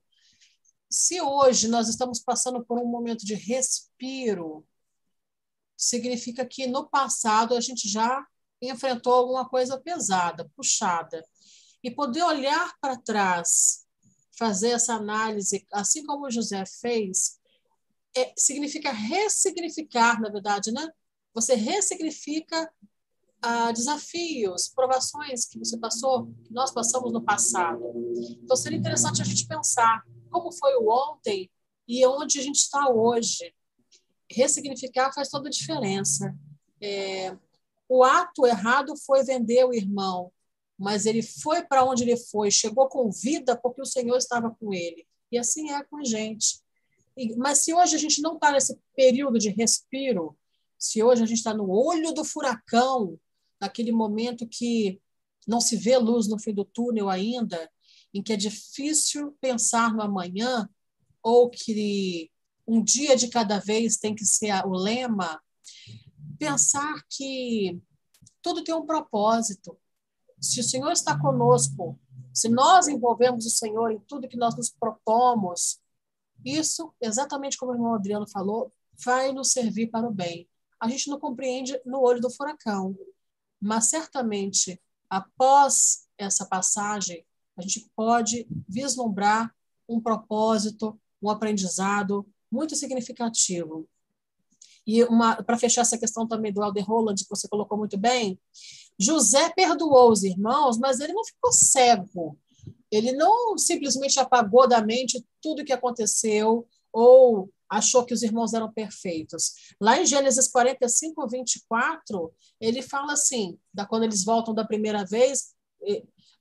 Se 0.90 1.22
hoje 1.22 1.68
nós 1.68 1.90
estamos 1.90 2.20
passando 2.20 2.64
por 2.64 2.80
um 2.80 2.86
momento 2.86 3.26
de 3.26 3.34
respiro, 3.34 4.66
significa 5.76 6.46
que 6.46 6.68
no 6.68 6.90
passado 6.90 7.56
a 7.56 7.62
gente 7.62 7.88
já 7.88 8.26
enfrentou 8.62 9.14
alguma 9.14 9.47
coisa 9.47 9.80
pesada, 9.80 10.49
puxada. 10.55 11.24
E 11.84 11.89
poder 11.89 12.24
olhar 12.24 12.74
para 12.82 12.97
trás, 12.97 13.86
fazer 14.38 14.72
essa 14.72 14.93
análise, 14.93 15.66
assim 15.72 16.05
como 16.05 16.26
o 16.26 16.32
José 16.32 16.64
fez, 16.66 17.39
é, 18.16 18.34
significa 18.38 18.91
ressignificar, 18.91 20.20
na 20.20 20.30
verdade, 20.30 20.72
né? 20.72 20.89
Você 21.34 21.55
ressignifica 21.55 22.70
ah, 23.41 23.72
desafios, 23.72 24.68
provações 24.68 25.45
que 25.45 25.57
você 25.57 25.78
passou, 25.78 26.28
que 26.43 26.53
nós 26.53 26.72
passamos 26.72 27.14
no 27.14 27.22
passado. 27.22 27.82
Então, 28.43 28.57
seria 28.57 28.78
interessante 28.78 29.22
a 29.22 29.26
gente 29.26 29.47
pensar 29.47 30.03
como 30.30 30.51
foi 30.51 30.76
o 30.76 30.89
ontem 30.89 31.49
e 31.88 32.05
onde 32.05 32.39
a 32.39 32.43
gente 32.43 32.57
está 32.57 32.89
hoje. 32.89 33.53
Ressignificar 34.30 35.14
faz 35.14 35.30
toda 35.30 35.47
a 35.47 35.51
diferença. 35.51 36.36
É, 36.82 37.36
o 37.90 38.04
ato 38.04 38.46
errado 38.46 38.96
foi 38.96 39.24
vender 39.24 39.66
o 39.66 39.74
irmão, 39.74 40.32
mas 40.78 41.08
ele 41.08 41.24
foi 41.24 41.64
para 41.64 41.84
onde 41.84 42.04
ele 42.04 42.16
foi, 42.16 42.52
chegou 42.52 42.88
com 42.88 43.12
vida 43.12 43.58
porque 43.58 43.82
o 43.82 43.86
Senhor 43.86 44.16
estava 44.16 44.52
com 44.52 44.72
ele. 44.72 45.06
E 45.32 45.38
assim 45.38 45.72
é 45.72 45.84
com 45.84 45.98
a 45.98 46.04
gente. 46.04 46.62
E, 47.18 47.36
mas 47.36 47.64
se 47.64 47.74
hoje 47.74 47.96
a 47.96 48.00
gente 48.00 48.22
não 48.22 48.36
está 48.36 48.52
nesse 48.52 48.80
período 48.96 49.40
de 49.40 49.50
respiro, 49.50 50.38
se 50.78 51.04
hoje 51.04 51.24
a 51.24 51.26
gente 51.26 51.40
está 51.40 51.54
no 51.54 51.70
olho 51.70 52.14
do 52.14 52.24
furacão, 52.24 53.20
naquele 53.60 53.92
momento 53.92 54.48
que 54.48 55.02
não 55.48 55.60
se 55.60 55.76
vê 55.76 55.98
luz 55.98 56.28
no 56.28 56.40
fim 56.40 56.54
do 56.54 56.64
túnel 56.64 57.10
ainda, 57.10 57.70
em 58.14 58.24
que 58.24 58.32
é 58.32 58.38
difícil 58.38 59.36
pensar 59.42 59.94
no 59.94 60.02
amanhã, 60.02 60.70
ou 61.22 61.50
que 61.50 62.32
um 62.66 62.82
dia 62.82 63.16
de 63.16 63.28
cada 63.28 63.60
vez 63.60 63.98
tem 63.98 64.16
que 64.16 64.24
ser 64.24 64.54
o 64.66 64.72
lema, 64.72 65.42
pensar 66.40 67.04
que 67.10 67.80
tudo 68.42 68.64
tem 68.64 68.74
um 68.74 68.86
propósito. 68.86 69.78
Se 70.40 70.62
o 70.62 70.64
Senhor 70.64 70.92
está 70.92 71.20
conosco, 71.20 72.00
se 72.34 72.48
nós 72.48 72.88
envolvemos 72.88 73.46
o 73.46 73.50
Senhor 73.50 73.92
em 73.92 74.00
tudo 74.00 74.28
que 74.28 74.38
nós 74.38 74.56
nos 74.56 74.70
propomos, 74.70 75.80
isso, 76.44 76.94
exatamente 77.02 77.58
como 77.58 77.74
o 77.74 77.76
irmão 77.76 77.94
Adriano 77.94 78.28
falou, 78.28 78.72
vai 79.04 79.32
nos 79.34 79.52
servir 79.52 79.88
para 79.88 80.08
o 80.08 80.14
bem. 80.14 80.48
A 80.80 80.88
gente 80.88 81.10
não 81.10 81.20
compreende 81.20 81.80
no 81.86 82.00
olho 82.02 82.22
do 82.22 82.30
furacão, 82.30 82.98
mas 83.62 83.90
certamente 83.90 84.82
após 85.10 86.08
essa 86.18 86.46
passagem, 86.46 87.26
a 87.58 87.62
gente 87.62 87.90
pode 87.96 88.48
vislumbrar 88.68 89.54
um 89.88 90.00
propósito, 90.00 91.00
um 91.22 91.30
aprendizado 91.30 92.26
muito 92.52 92.76
significativo. 92.76 93.90
E 94.90 95.06
para 95.46 95.56
fechar 95.56 95.82
essa 95.82 96.00
questão 96.00 96.28
também 96.28 96.52
do 96.52 96.64
Alder 96.64 96.84
Roland, 96.84 97.14
que 97.14 97.30
você 97.30 97.48
colocou 97.48 97.78
muito 97.78 97.96
bem, 97.96 98.40
José 98.98 99.52
perdoou 99.52 100.12
os 100.12 100.24
irmãos, 100.24 100.80
mas 100.80 101.00
ele 101.00 101.14
não 101.14 101.24
ficou 101.24 101.52
cego. 101.52 102.36
Ele 102.90 103.12
não 103.12 103.56
simplesmente 103.56 104.20
apagou 104.20 104.68
da 104.68 104.82
mente 104.82 105.24
tudo 105.40 105.62
o 105.62 105.66
que 105.66 105.72
aconteceu 105.72 106.68
ou 106.92 107.52
achou 107.70 108.04
que 108.04 108.16
os 108.16 108.24
irmãos 108.24 108.56
eram 108.56 108.74
perfeitos. 108.74 109.76
Lá 109.80 110.02
em 110.02 110.08
Gênesis 110.08 110.48
45, 110.48 111.28
24, 111.28 112.34
ele 112.60 112.82
fala 112.82 113.14
assim, 113.14 113.60
da 113.72 113.86
quando 113.86 114.06
eles 114.06 114.24
voltam 114.24 114.56
da 114.56 114.66
primeira 114.66 115.06
vez, 115.06 115.54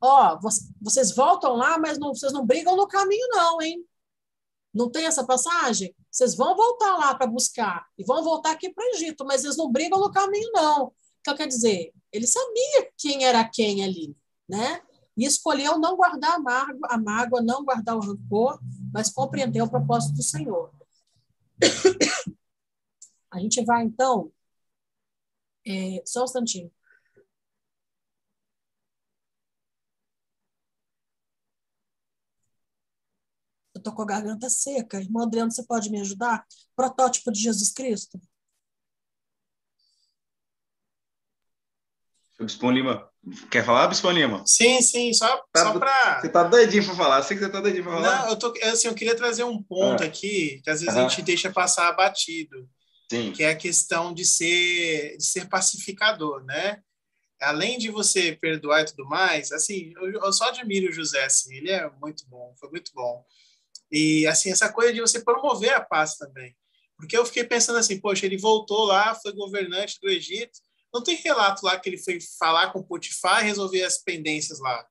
ó, 0.01 0.37
oh, 0.37 0.51
vocês 0.81 1.15
voltam 1.15 1.55
lá, 1.55 1.79
mas 1.79 1.99
não, 1.99 2.15
vocês 2.15 2.33
não 2.33 2.47
brigam 2.47 2.75
no 2.75 2.89
caminho 2.89 3.29
não, 3.29 3.61
hein? 3.61 3.85
Não 4.73 4.91
tem 4.91 5.05
essa 5.05 5.27
passagem? 5.27 5.95
Vocês 6.11 6.35
vão 6.35 6.57
voltar 6.57 6.97
lá 6.97 7.15
para 7.15 7.27
buscar 7.27 7.87
e 7.99 8.05
vão 8.05 8.23
voltar 8.23 8.53
aqui 8.53 8.71
para 8.73 8.85
o 8.85 8.89
Egito, 8.95 9.25
mas 9.25 9.45
eles 9.45 9.57
não 9.57 9.71
brigam 9.71 10.01
no 10.01 10.11
caminho, 10.11 10.51
não. 10.53 10.93
Então, 11.21 11.37
quer 11.37 11.47
dizer, 11.47 11.93
ele 12.13 12.27
sabia 12.27 12.91
quem 12.97 13.25
era 13.25 13.49
quem 13.49 13.85
ali, 13.85 14.17
né? 14.49 14.81
E 15.17 15.25
escolheu 15.27 15.79
não 15.79 15.97
guardar 15.97 16.35
a 16.35 16.39
mágoa, 16.39 16.89
a 16.91 16.99
mágoa 16.99 17.43
não 17.43 17.65
guardar 17.65 17.97
o 17.97 18.01
rancor, 18.01 18.59
mas 18.93 19.11
compreender 19.11 19.63
o 19.63 19.71
propósito 19.71 20.15
do 20.15 20.23
Senhor. 20.23 20.73
A 23.31 23.39
gente 23.41 23.63
vai, 23.65 23.85
então. 23.85 24.33
É, 25.67 26.03
só 26.07 26.23
um 26.23 26.25
instantinho. 26.25 26.73
Eu 33.75 33.78
estou 33.89 33.95
com 33.95 34.03
a 34.03 34.07
garganta 34.07 34.49
seca. 34.51 35.01
Irmão 35.01 35.23
Adriano, 35.23 35.51
você 35.51 35.65
pode 35.65 35.91
me 35.91 36.01
ajudar? 36.01 36.45
Protótipo 36.77 37.33
de 37.33 37.41
Jesus 37.41 37.73
Cristo. 37.73 38.21
Bispo 42.41 42.71
Lima. 42.71 43.09
Quer 43.51 43.65
falar, 43.65 43.89
Bispo 43.89 44.11
Lima? 44.11 44.45
Sim, 44.47 44.81
sim, 44.81 45.13
só, 45.13 45.27
tá, 45.53 45.65
só 45.65 45.79
para. 45.79 46.21
Você 46.21 46.29
tá 46.29 46.45
doidinho 46.45 46.85
para 46.85 46.95
falar, 46.95 47.23
sei 47.23 47.37
que 47.37 47.45
você 47.45 47.51
tá 47.51 47.61
doidinho 47.61 47.83
para 47.83 47.95
falar. 47.95 48.23
Não, 48.23 48.29
eu, 48.31 48.39
tô, 48.39 48.55
assim, 48.63 48.87
eu 48.87 48.95
queria 48.95 49.17
trazer 49.17 49.43
um 49.43 49.61
ponto 49.61 50.03
ah. 50.03 50.07
aqui 50.07 50.61
que 50.63 50.71
às 50.71 50.81
vezes 50.81 50.97
a 50.97 51.03
gente 51.03 51.23
deixa 51.23 51.51
passar 51.51 51.93
batido. 51.93 52.69
Sim. 53.11 53.33
Que 53.33 53.43
é 53.43 53.51
a 53.51 53.57
questão 53.57 54.13
de 54.13 54.25
ser, 54.25 55.17
de 55.17 55.25
ser 55.25 55.49
pacificador, 55.49 56.45
né? 56.45 56.81
Além 57.41 57.79
de 57.79 57.91
você 57.91 58.33
perdoar 58.33 58.83
e 58.83 58.87
tudo 58.87 59.07
mais, 59.07 59.51
assim, 59.51 59.93
eu, 59.97 60.13
eu 60.13 60.33
só 60.33 60.49
admiro 60.49 60.91
o 60.91 60.93
José, 60.93 61.25
assim, 61.25 61.55
ele 61.55 61.71
é 61.71 61.89
muito 62.01 62.27
bom, 62.29 62.55
foi 62.61 62.69
muito 62.71 62.93
bom. 62.95 63.25
E, 63.91 64.27
assim, 64.27 64.51
essa 64.51 64.73
coisa 64.73 64.93
de 64.93 65.01
você 65.01 65.21
promover 65.21 65.73
a 65.73 65.81
paz 65.81 66.17
também. 66.17 66.55
Porque 66.97 67.17
eu 67.17 67.25
fiquei 67.25 67.45
pensando 67.45 67.79
assim, 67.79 68.01
poxa, 68.01 68.27
ele 68.27 68.37
voltou 68.37 68.85
lá, 68.85 69.15
foi 69.15 69.33
governante 69.33 69.99
do 70.01 70.09
Egito. 70.09 70.59
Não 70.93 71.03
tem 71.03 71.17
relato 71.17 71.65
lá 71.65 71.79
que 71.79 71.89
ele 71.89 71.99
foi 71.99 72.19
falar 72.39 72.73
com 72.73 72.83
Potifar 72.83 73.43
e 73.43 73.47
resolver 73.47 73.85
as 73.85 73.99
pendências 73.99 74.59
lá. 74.59 74.87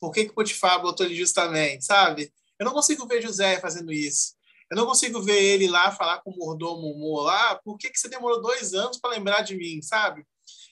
Por 0.00 0.10
que, 0.12 0.24
que 0.24 0.34
Potifar 0.34 0.82
botou 0.82 1.06
ele 1.06 1.14
justamente, 1.14 1.84
sabe? 1.84 2.32
Eu 2.58 2.66
não 2.66 2.72
consigo 2.72 3.06
ver 3.06 3.22
José 3.22 3.60
fazendo 3.60 3.92
isso. 3.92 4.34
Eu 4.70 4.76
não 4.76 4.86
consigo 4.86 5.20
ver 5.22 5.40
ele 5.40 5.68
lá 5.68 5.92
falar 5.92 6.20
com 6.22 6.30
o 6.30 6.36
mordomo 6.36 7.20
lá. 7.20 7.56
Por 7.56 7.76
que, 7.76 7.90
que 7.90 7.98
você 7.98 8.08
demorou 8.08 8.40
dois 8.40 8.74
anos 8.74 8.98
para 8.98 9.10
lembrar 9.10 9.42
de 9.42 9.54
mim, 9.54 9.80
sabe? 9.82 10.24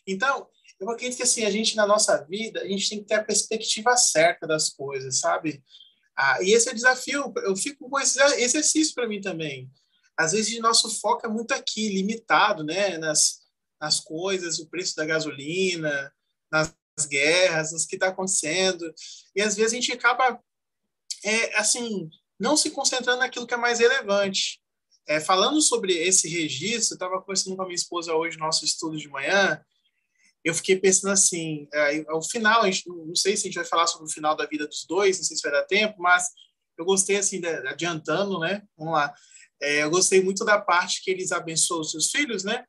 Então, 0.06 0.48
eu 0.80 0.88
acredito 0.90 1.18
que 1.18 1.22
assim, 1.22 1.44
a 1.44 1.50
gente, 1.50 1.76
na 1.76 1.86
nossa 1.86 2.24
vida, 2.24 2.62
a 2.62 2.66
gente 2.66 2.88
tem 2.88 3.00
que 3.00 3.04
ter 3.04 3.14
a 3.14 3.24
perspectiva 3.24 3.96
certa 3.96 4.46
das 4.46 4.70
coisas, 4.70 5.20
sabe? 5.20 5.62
Ah, 6.22 6.36
e 6.42 6.52
esse 6.52 6.68
é 6.68 6.72
o 6.72 6.74
desafio, 6.74 7.32
eu 7.44 7.56
fico 7.56 7.88
com 7.88 7.98
esse 7.98 8.20
exercício 8.42 8.94
para 8.94 9.08
mim 9.08 9.22
também. 9.22 9.70
Às 10.14 10.32
vezes, 10.32 10.60
nosso 10.60 11.00
foco 11.00 11.24
é 11.24 11.30
muito 11.30 11.54
aqui, 11.54 11.88
limitado, 11.88 12.62
né? 12.62 12.98
Nas, 12.98 13.38
nas 13.80 14.00
coisas, 14.00 14.58
o 14.58 14.68
preço 14.68 14.94
da 14.96 15.06
gasolina, 15.06 16.12
nas 16.52 16.74
guerras, 17.08 17.72
nos 17.72 17.86
que 17.86 17.96
está 17.96 18.08
acontecendo. 18.08 18.84
E 19.34 19.40
às 19.40 19.56
vezes 19.56 19.72
a 19.72 19.76
gente 19.76 19.92
acaba, 19.92 20.38
é, 21.24 21.58
assim, 21.58 22.10
não 22.38 22.54
se 22.54 22.70
concentrando 22.70 23.20
naquilo 23.20 23.46
que 23.46 23.54
é 23.54 23.56
mais 23.56 23.78
relevante. 23.78 24.60
É, 25.08 25.20
falando 25.20 25.58
sobre 25.62 25.94
esse 25.94 26.28
registro, 26.28 26.96
estava 26.96 27.18
conversando 27.18 27.56
com 27.56 27.62
a 27.62 27.64
minha 27.64 27.74
esposa 27.74 28.14
hoje 28.14 28.36
no 28.36 28.44
nosso 28.44 28.62
estudo 28.66 28.98
de 28.98 29.08
manhã, 29.08 29.58
eu 30.44 30.54
fiquei 30.54 30.78
pensando 30.78 31.12
assim, 31.12 31.68
ao 32.08 32.22
final, 32.22 32.64
gente, 32.64 32.88
não 32.88 33.14
sei 33.14 33.36
se 33.36 33.42
a 33.42 33.44
gente 33.46 33.56
vai 33.56 33.64
falar 33.64 33.86
sobre 33.86 34.06
o 34.06 34.12
final 34.12 34.34
da 34.34 34.46
vida 34.46 34.66
dos 34.66 34.84
dois, 34.86 35.18
não 35.18 35.24
sei 35.24 35.36
se 35.36 35.42
vai 35.42 35.52
dar 35.52 35.66
tempo, 35.66 36.00
mas 36.00 36.24
eu 36.78 36.84
gostei 36.84 37.16
assim, 37.16 37.40
de, 37.40 37.48
adiantando, 37.68 38.38
né? 38.38 38.62
Vamos 38.76 38.94
lá. 38.94 39.14
É, 39.60 39.82
eu 39.82 39.90
gostei 39.90 40.22
muito 40.22 40.44
da 40.44 40.58
parte 40.58 41.02
que 41.04 41.10
eles 41.10 41.30
abençoam 41.30 41.82
os 41.82 41.90
seus 41.90 42.10
filhos, 42.10 42.42
né? 42.42 42.64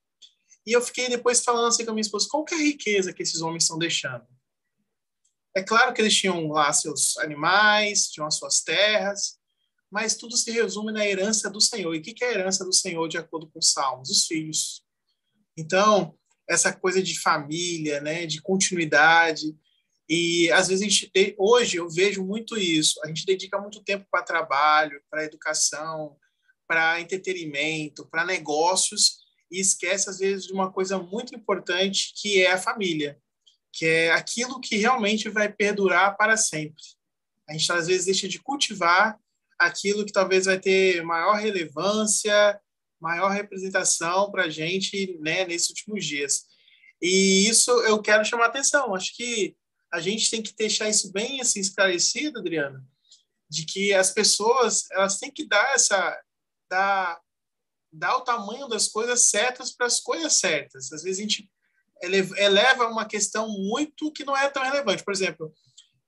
E 0.65 0.73
eu 0.73 0.81
fiquei 0.81 1.07
depois 1.07 1.43
falando 1.43 1.67
assim 1.67 1.85
com 1.85 1.91
a 1.91 1.93
minha 1.93 2.01
esposa, 2.01 2.27
qual 2.29 2.43
que 2.43 2.53
é 2.53 2.57
a 2.57 2.61
riqueza 2.61 3.13
que 3.13 3.23
esses 3.23 3.41
homens 3.41 3.63
estão 3.63 3.79
deixando? 3.79 4.27
É 5.55 5.63
claro 5.63 5.93
que 5.93 6.01
eles 6.01 6.15
tinham 6.15 6.49
lá 6.49 6.71
seus 6.73 7.17
animais, 7.17 8.09
tinham 8.09 8.27
as 8.27 8.35
suas 8.35 8.61
terras, 8.61 9.39
mas 9.89 10.15
tudo 10.15 10.37
se 10.37 10.51
resume 10.51 10.91
na 10.91 11.05
herança 11.05 11.49
do 11.49 11.59
Senhor. 11.59 11.93
E 11.95 11.99
o 11.99 12.01
que 12.01 12.23
é 12.23 12.27
a 12.27 12.31
herança 12.31 12.63
do 12.63 12.73
Senhor, 12.73 13.07
de 13.07 13.17
acordo 13.17 13.49
com 13.49 13.59
os 13.59 13.71
Salmos? 13.71 14.09
Os 14.09 14.27
filhos. 14.27 14.83
Então, 15.57 16.17
essa 16.47 16.73
coisa 16.73 17.01
de 17.01 17.19
família, 17.19 18.01
né, 18.01 18.25
de 18.25 18.41
continuidade. 18.41 19.55
E 20.09 20.51
às 20.51 20.67
vezes 20.67 20.85
a 20.85 20.89
gente 20.89 21.11
hoje 21.37 21.77
eu 21.77 21.89
vejo 21.89 22.23
muito 22.23 22.57
isso. 22.57 22.99
A 23.03 23.07
gente 23.07 23.25
dedica 23.25 23.59
muito 23.59 23.83
tempo 23.83 24.05
para 24.11 24.23
trabalho, 24.23 25.01
para 25.09 25.23
educação, 25.23 26.17
para 26.67 26.99
entretenimento, 26.99 28.07
para 28.07 28.25
negócios 28.25 29.19
e 29.51 29.59
esquece 29.59 30.09
às 30.09 30.19
vezes 30.19 30.45
de 30.45 30.53
uma 30.53 30.71
coisa 30.71 30.97
muito 30.97 31.35
importante 31.35 32.13
que 32.15 32.41
é 32.41 32.51
a 32.51 32.57
família, 32.57 33.19
que 33.73 33.85
é 33.85 34.11
aquilo 34.11 34.59
que 34.59 34.77
realmente 34.77 35.29
vai 35.29 35.51
perdurar 35.51 36.15
para 36.15 36.37
sempre. 36.37 36.81
A 37.49 37.53
gente 37.53 37.71
às 37.71 37.87
vezes 37.87 38.05
deixa 38.05 38.27
de 38.27 38.39
cultivar 38.39 39.19
aquilo 39.59 40.05
que 40.05 40.13
talvez 40.13 40.45
vai 40.45 40.59
ter 40.59 41.03
maior 41.03 41.35
relevância, 41.35 42.59
maior 43.01 43.29
representação 43.29 44.31
para 44.31 44.43
a 44.43 44.49
gente 44.49 45.17
né, 45.19 45.45
nesses 45.45 45.69
últimos 45.69 46.05
dias. 46.05 46.45
E 47.01 47.47
isso 47.49 47.71
eu 47.81 48.01
quero 48.01 48.23
chamar 48.23 48.45
atenção. 48.45 48.93
Acho 48.93 49.15
que 49.15 49.55
a 49.91 49.99
gente 49.99 50.29
tem 50.29 50.41
que 50.41 50.55
deixar 50.55 50.87
isso 50.87 51.11
bem 51.11 51.41
assim 51.41 51.59
esclarecido, 51.59 52.39
Adriana, 52.39 52.85
de 53.49 53.65
que 53.65 53.93
as 53.93 54.11
pessoas 54.11 54.89
elas 54.91 55.17
têm 55.17 55.31
que 55.31 55.45
dar 55.45 55.73
essa 55.73 56.17
dar, 56.69 57.19
dar 57.91 58.15
o 58.17 58.21
tamanho 58.21 58.67
das 58.67 58.87
coisas 58.87 59.25
certas 59.25 59.71
para 59.71 59.87
as 59.87 59.99
coisas 59.99 60.33
certas. 60.33 60.93
Às 60.93 61.03
vezes 61.03 61.19
a 61.19 61.23
gente 61.23 61.51
eleva 62.03 62.87
uma 62.87 63.05
questão 63.05 63.49
muito 63.49 64.11
que 64.11 64.23
não 64.23 64.37
é 64.37 64.49
tão 64.49 64.63
relevante. 64.63 65.03
Por 65.03 65.13
exemplo, 65.13 65.53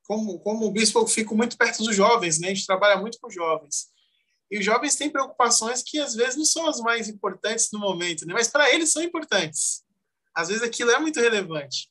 como, 0.04 0.40
como 0.40 0.66
o 0.66 0.72
bispo, 0.72 1.00
eu 1.00 1.08
fico 1.08 1.36
muito 1.36 1.58
perto 1.58 1.84
dos 1.84 1.96
jovens, 1.96 2.40
né? 2.40 2.48
A 2.48 2.54
gente 2.54 2.66
trabalha 2.66 3.00
muito 3.00 3.20
com 3.20 3.30
jovens. 3.30 3.93
E 4.54 4.60
os 4.60 4.64
jovens 4.64 4.96
têm 4.96 5.10
preocupações 5.10 5.82
que 5.82 5.98
às 5.98 6.14
vezes 6.14 6.36
não 6.36 6.46
são 6.46 6.68
as 6.68 6.80
mais 6.80 7.10
importantes 7.10 7.70
no 7.74 7.80
momento, 7.80 8.24
né? 8.24 8.36
Mas 8.36 8.48
para 8.48 8.72
eles 8.72 8.92
são 8.92 9.02
importantes. 9.02 9.84
Às 10.32 10.50
vezes 10.50 10.62
aquilo 10.62 10.92
é 10.92 11.00
muito 11.00 11.20
relevante. 11.20 11.90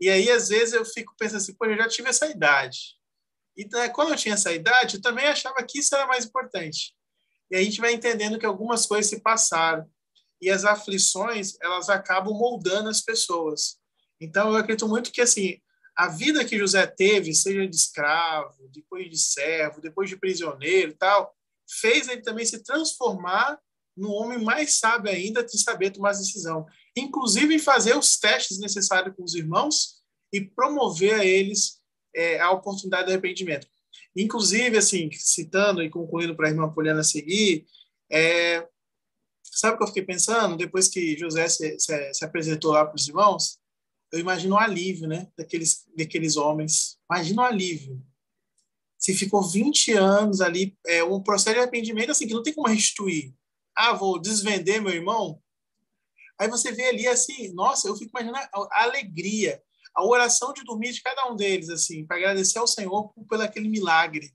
E 0.00 0.08
aí, 0.08 0.30
às 0.30 0.48
vezes, 0.48 0.72
eu 0.72 0.86
fico 0.86 1.14
pensando 1.18 1.36
assim, 1.36 1.54
pô, 1.54 1.66
eu 1.66 1.76
já 1.76 1.86
tive 1.86 2.08
essa 2.08 2.24
idade. 2.30 2.96
E 3.54 3.66
né, 3.66 3.90
quando 3.90 4.08
eu 4.08 4.16
tinha 4.16 4.32
essa 4.32 4.50
idade, 4.50 4.96
eu 4.96 5.02
também 5.02 5.26
achava 5.26 5.62
que 5.62 5.80
isso 5.80 5.94
era 5.94 6.06
mais 6.06 6.24
importante. 6.24 6.94
E 7.50 7.56
a 7.56 7.62
gente 7.62 7.78
vai 7.78 7.92
entendendo 7.92 8.38
que 8.38 8.46
algumas 8.46 8.86
coisas 8.86 9.10
se 9.10 9.20
passaram. 9.20 9.86
E 10.40 10.48
as 10.48 10.64
aflições, 10.64 11.58
elas 11.60 11.90
acabam 11.90 12.32
moldando 12.32 12.88
as 12.88 13.02
pessoas. 13.02 13.76
Então, 14.18 14.48
eu 14.48 14.56
acredito 14.56 14.88
muito 14.88 15.12
que, 15.12 15.20
assim, 15.20 15.60
a 15.94 16.08
vida 16.08 16.42
que 16.42 16.58
José 16.58 16.86
teve, 16.86 17.34
seja 17.34 17.68
de 17.68 17.76
escravo, 17.76 18.66
depois 18.70 19.10
de 19.10 19.18
servo, 19.18 19.78
depois 19.78 20.08
de 20.08 20.16
prisioneiro 20.16 20.94
tal, 20.94 21.36
fez 21.80 22.08
ele 22.08 22.22
também 22.22 22.44
se 22.44 22.62
transformar 22.62 23.58
no 23.96 24.10
homem 24.10 24.42
mais 24.42 24.74
sábio 24.74 25.10
ainda 25.10 25.44
de 25.44 25.58
saber 25.58 25.90
tomar 25.90 26.12
decisão, 26.12 26.66
inclusive 26.96 27.54
em 27.54 27.58
fazer 27.58 27.96
os 27.96 28.16
testes 28.18 28.58
necessários 28.58 29.14
com 29.14 29.22
os 29.22 29.34
irmãos 29.34 30.02
e 30.32 30.40
promover 30.40 31.14
a 31.14 31.24
eles 31.24 31.80
é, 32.14 32.40
a 32.40 32.50
oportunidade 32.50 33.06
de 33.06 33.12
arrependimento. 33.12 33.66
Inclusive, 34.16 34.76
assim, 34.76 35.10
citando 35.12 35.82
e 35.82 35.90
concluindo 35.90 36.34
para 36.34 36.48
a 36.48 36.50
irmã 36.50 36.70
Poliana 36.72 37.02
seguir, 37.02 37.66
é, 38.10 38.66
sabe 39.42 39.74
o 39.74 39.78
que 39.78 39.84
eu 39.84 39.88
fiquei 39.88 40.02
pensando? 40.02 40.56
Depois 40.56 40.88
que 40.88 41.16
José 41.16 41.48
se, 41.48 41.78
se, 41.78 42.14
se 42.14 42.24
apresentou 42.24 42.72
lá 42.72 42.84
para 42.84 42.96
os 42.96 43.08
irmãos, 43.08 43.58
eu 44.12 44.18
imagino 44.18 44.54
o 44.54 44.58
alívio, 44.58 45.08
né, 45.08 45.28
daqueles, 45.36 45.86
daqueles 45.96 46.36
homens. 46.36 46.98
Imagina 47.10 47.42
o 47.42 47.44
alívio. 47.46 48.02
Se 49.02 49.16
ficou 49.16 49.42
20 49.42 49.94
anos 49.94 50.40
ali, 50.40 50.78
é 50.86 51.02
um 51.02 51.20
processo 51.20 51.54
de 51.56 51.60
arrependimento 51.60 52.12
assim, 52.12 52.24
que 52.24 52.34
não 52.34 52.42
tem 52.42 52.54
como 52.54 52.68
restituir. 52.68 53.34
Ah, 53.74 53.94
vou 53.94 54.20
desvender 54.20 54.80
meu 54.80 54.92
irmão? 54.92 55.42
Aí 56.38 56.46
você 56.46 56.70
vê 56.70 56.84
ali 56.84 57.08
assim, 57.08 57.52
nossa, 57.52 57.88
eu 57.88 57.96
fico 57.96 58.12
imaginando 58.16 58.48
a 58.70 58.84
alegria, 58.84 59.60
a 59.92 60.04
oração 60.06 60.52
de 60.52 60.62
dormir 60.62 60.92
de 60.92 61.02
cada 61.02 61.28
um 61.28 61.34
deles, 61.34 61.68
assim, 61.68 62.06
para 62.06 62.16
agradecer 62.16 62.60
ao 62.60 62.66
Senhor 62.68 63.12
por, 63.12 63.26
pelo 63.26 63.42
aquele 63.42 63.68
milagre. 63.68 64.32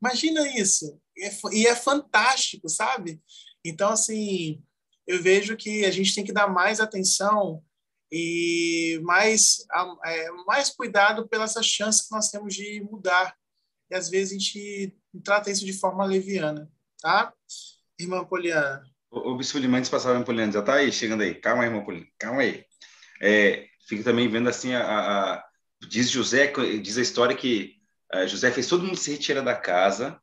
Imagina 0.00 0.48
isso. 0.58 0.98
E 1.14 1.24
é, 1.24 1.38
e 1.52 1.66
é 1.66 1.76
fantástico, 1.76 2.70
sabe? 2.70 3.20
Então, 3.62 3.90
assim, 3.90 4.62
eu 5.06 5.22
vejo 5.22 5.58
que 5.58 5.84
a 5.84 5.90
gente 5.90 6.14
tem 6.14 6.24
que 6.24 6.32
dar 6.32 6.48
mais 6.48 6.80
atenção 6.80 7.62
e 8.10 8.98
mais, 9.02 9.58
é, 10.06 10.30
mais 10.46 10.70
cuidado 10.70 11.28
pela 11.28 11.44
essa 11.44 11.62
chance 11.62 12.08
que 12.08 12.14
nós 12.14 12.30
temos 12.30 12.54
de 12.54 12.80
mudar. 12.80 13.36
E 13.90 13.94
às 13.94 14.08
vezes 14.08 14.32
a 14.32 14.34
gente 14.34 14.96
trata 15.24 15.50
isso 15.50 15.64
de 15.64 15.72
forma 15.72 16.04
leviana, 16.04 16.70
tá? 17.00 17.32
Irmã 17.98 18.24
Poliana. 18.24 18.82
O, 19.10 19.36
Bispo 19.36 19.60
de 19.60 19.68
Mantes 19.68 19.88
passava, 19.88 20.22
Poliana, 20.24 20.52
já 20.52 20.62
tá 20.62 20.74
aí, 20.74 20.92
chegando 20.92 21.22
aí. 21.22 21.34
Calma 21.34 21.62
aí, 21.62 21.68
irmã 21.68 21.84
Poliana, 21.84 22.06
calma 22.18 22.42
aí. 22.42 22.64
É, 23.22 23.66
fico 23.88 24.02
também 24.02 24.28
vendo 24.28 24.48
assim, 24.48 24.74
a, 24.74 24.82
a, 25.34 25.44
diz 25.88 26.10
José, 26.10 26.52
diz 26.82 26.98
a 26.98 27.02
história 27.02 27.36
que 27.36 27.76
uh, 28.12 28.26
José 28.26 28.50
fez 28.50 28.66
todo 28.66 28.84
mundo 28.84 28.96
se 28.96 29.12
retirar 29.12 29.42
da 29.42 29.54
casa, 29.54 30.20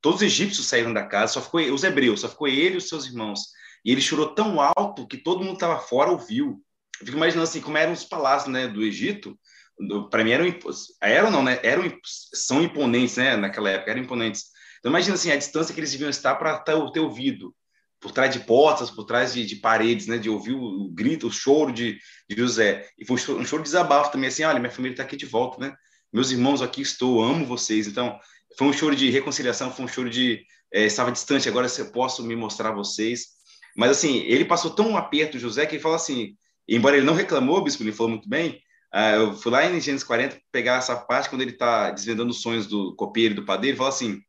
todos 0.00 0.20
os 0.20 0.26
egípcios 0.26 0.66
saíram 0.66 0.92
da 0.92 1.06
casa, 1.06 1.32
só 1.34 1.42
ficou 1.42 1.60
os 1.60 1.82
hebreus, 1.82 2.20
só 2.20 2.28
ficou 2.28 2.46
ele 2.46 2.74
e 2.74 2.78
os 2.78 2.88
seus 2.88 3.06
irmãos. 3.06 3.40
E 3.84 3.90
ele 3.90 4.00
chorou 4.00 4.34
tão 4.34 4.60
alto 4.60 5.06
que 5.06 5.16
todo 5.16 5.42
mundo 5.42 5.54
estava 5.54 5.78
fora 5.78 6.10
ouviu. 6.10 6.62
Eu 7.00 7.06
fico 7.06 7.16
imaginando 7.16 7.48
assim, 7.48 7.60
como 7.60 7.78
eram 7.78 7.92
os 7.92 8.04
palácios 8.04 8.52
né, 8.52 8.68
do 8.68 8.82
Egito, 8.82 9.38
para 10.10 10.24
mim 10.24 10.30
eram, 10.30 10.54
eram 11.00 11.30
não, 11.30 11.42
né, 11.42 11.58
eram, 11.62 11.90
são 12.34 12.62
imponentes, 12.62 13.16
né, 13.16 13.36
naquela 13.36 13.70
época, 13.70 13.90
eram 13.90 14.02
imponentes. 14.02 14.44
Então 14.78 14.90
imagina 14.90 15.14
assim, 15.14 15.30
a 15.30 15.36
distância 15.36 15.74
que 15.74 15.80
eles 15.80 15.90
deviam 15.90 16.10
estar 16.10 16.34
para 16.36 16.58
ter, 16.58 16.74
ter 16.92 17.00
ouvido, 17.00 17.54
por 18.00 18.12
trás 18.12 18.32
de 18.32 18.40
portas, 18.40 18.90
por 18.90 19.04
trás 19.04 19.34
de, 19.34 19.44
de 19.44 19.56
paredes, 19.56 20.06
né, 20.06 20.18
de 20.18 20.30
ouvir 20.30 20.52
o, 20.52 20.62
o, 20.62 20.90
grito, 20.90 21.26
o 21.26 21.32
choro 21.32 21.72
de, 21.72 21.98
de 22.28 22.36
José. 22.36 22.88
E 22.98 23.04
foi 23.04 23.16
um 23.16 23.18
choro, 23.18 23.40
um 23.40 23.44
choro 23.44 23.62
de 23.62 23.68
desabafo 23.68 24.12
também, 24.12 24.28
assim, 24.28 24.44
olha, 24.44 24.60
minha 24.60 24.70
família 24.70 24.94
está 24.94 25.02
aqui 25.02 25.16
de 25.16 25.26
volta, 25.26 25.58
né? 25.58 25.74
Meus 26.12 26.30
irmãos, 26.30 26.62
aqui 26.62 26.80
estou, 26.80 27.22
amo 27.22 27.44
vocês. 27.44 27.86
Então, 27.86 28.18
foi 28.56 28.68
um 28.68 28.72
choro 28.72 28.94
de 28.94 29.10
reconciliação, 29.10 29.72
foi 29.72 29.84
um 29.84 29.88
choro 29.88 30.08
de 30.08 30.44
é, 30.72 30.84
estava 30.84 31.10
distante, 31.10 31.48
agora 31.48 31.66
eu 31.78 31.90
posso 31.90 32.22
me 32.22 32.36
mostrar 32.36 32.70
a 32.70 32.74
vocês. 32.74 33.38
Mas 33.76 33.90
assim, 33.90 34.18
ele 34.20 34.44
passou 34.44 34.70
tão 34.70 34.90
um 34.90 34.96
aperto, 34.96 35.38
José, 35.38 35.66
que 35.66 35.76
ele 35.76 35.82
fala 35.82 35.96
assim, 35.96 36.36
embora 36.68 36.96
ele 36.96 37.06
não 37.06 37.14
reclamou, 37.14 37.62
bispo, 37.62 37.82
ele 37.82 37.92
falou 37.92 38.10
muito 38.10 38.28
bem. 38.28 38.60
Uh, 38.94 39.14
eu 39.16 39.34
fui 39.34 39.52
lá 39.52 39.66
em 39.66 39.80
Gênesis 39.80 40.06
40 40.06 40.40
pegar 40.50 40.76
essa 40.76 40.96
parte 40.96 41.28
quando 41.28 41.42
ele 41.42 41.50
está 41.50 41.90
desvendando 41.90 42.30
os 42.30 42.40
sonhos 42.40 42.66
do 42.66 42.94
copeiro 42.96 43.34
e 43.34 43.36
do 43.36 43.44
padeiro, 43.44 43.74
ele 43.74 43.78
fala 43.78 43.90
assim: 43.90 44.22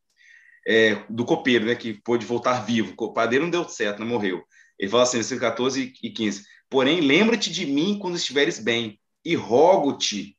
é, 0.68 1.04
do 1.10 1.26
copeiro, 1.26 1.66
né, 1.66 1.76
que 1.76 1.94
pôde 1.94 2.26
voltar 2.26 2.66
vivo. 2.66 2.94
O 2.98 3.14
padeiro 3.14 3.46
não 3.46 3.52
deu 3.52 3.68
certo, 3.68 4.00
não 4.00 4.08
morreu. 4.08 4.44
Ele 4.78 4.90
fala 4.90 5.04
assim, 5.04 5.18
versículo 5.18 5.42
14 5.50 5.94
e 6.04 6.10
15: 6.10 6.46
Porém, 6.70 7.02
lembra-te 7.02 7.52
de 7.52 7.66
mim 7.66 7.98
quando 8.00 8.18
estiveres 8.18 8.60
bem, 8.60 9.00
e 9.26 9.36
rogo-te 9.36 10.38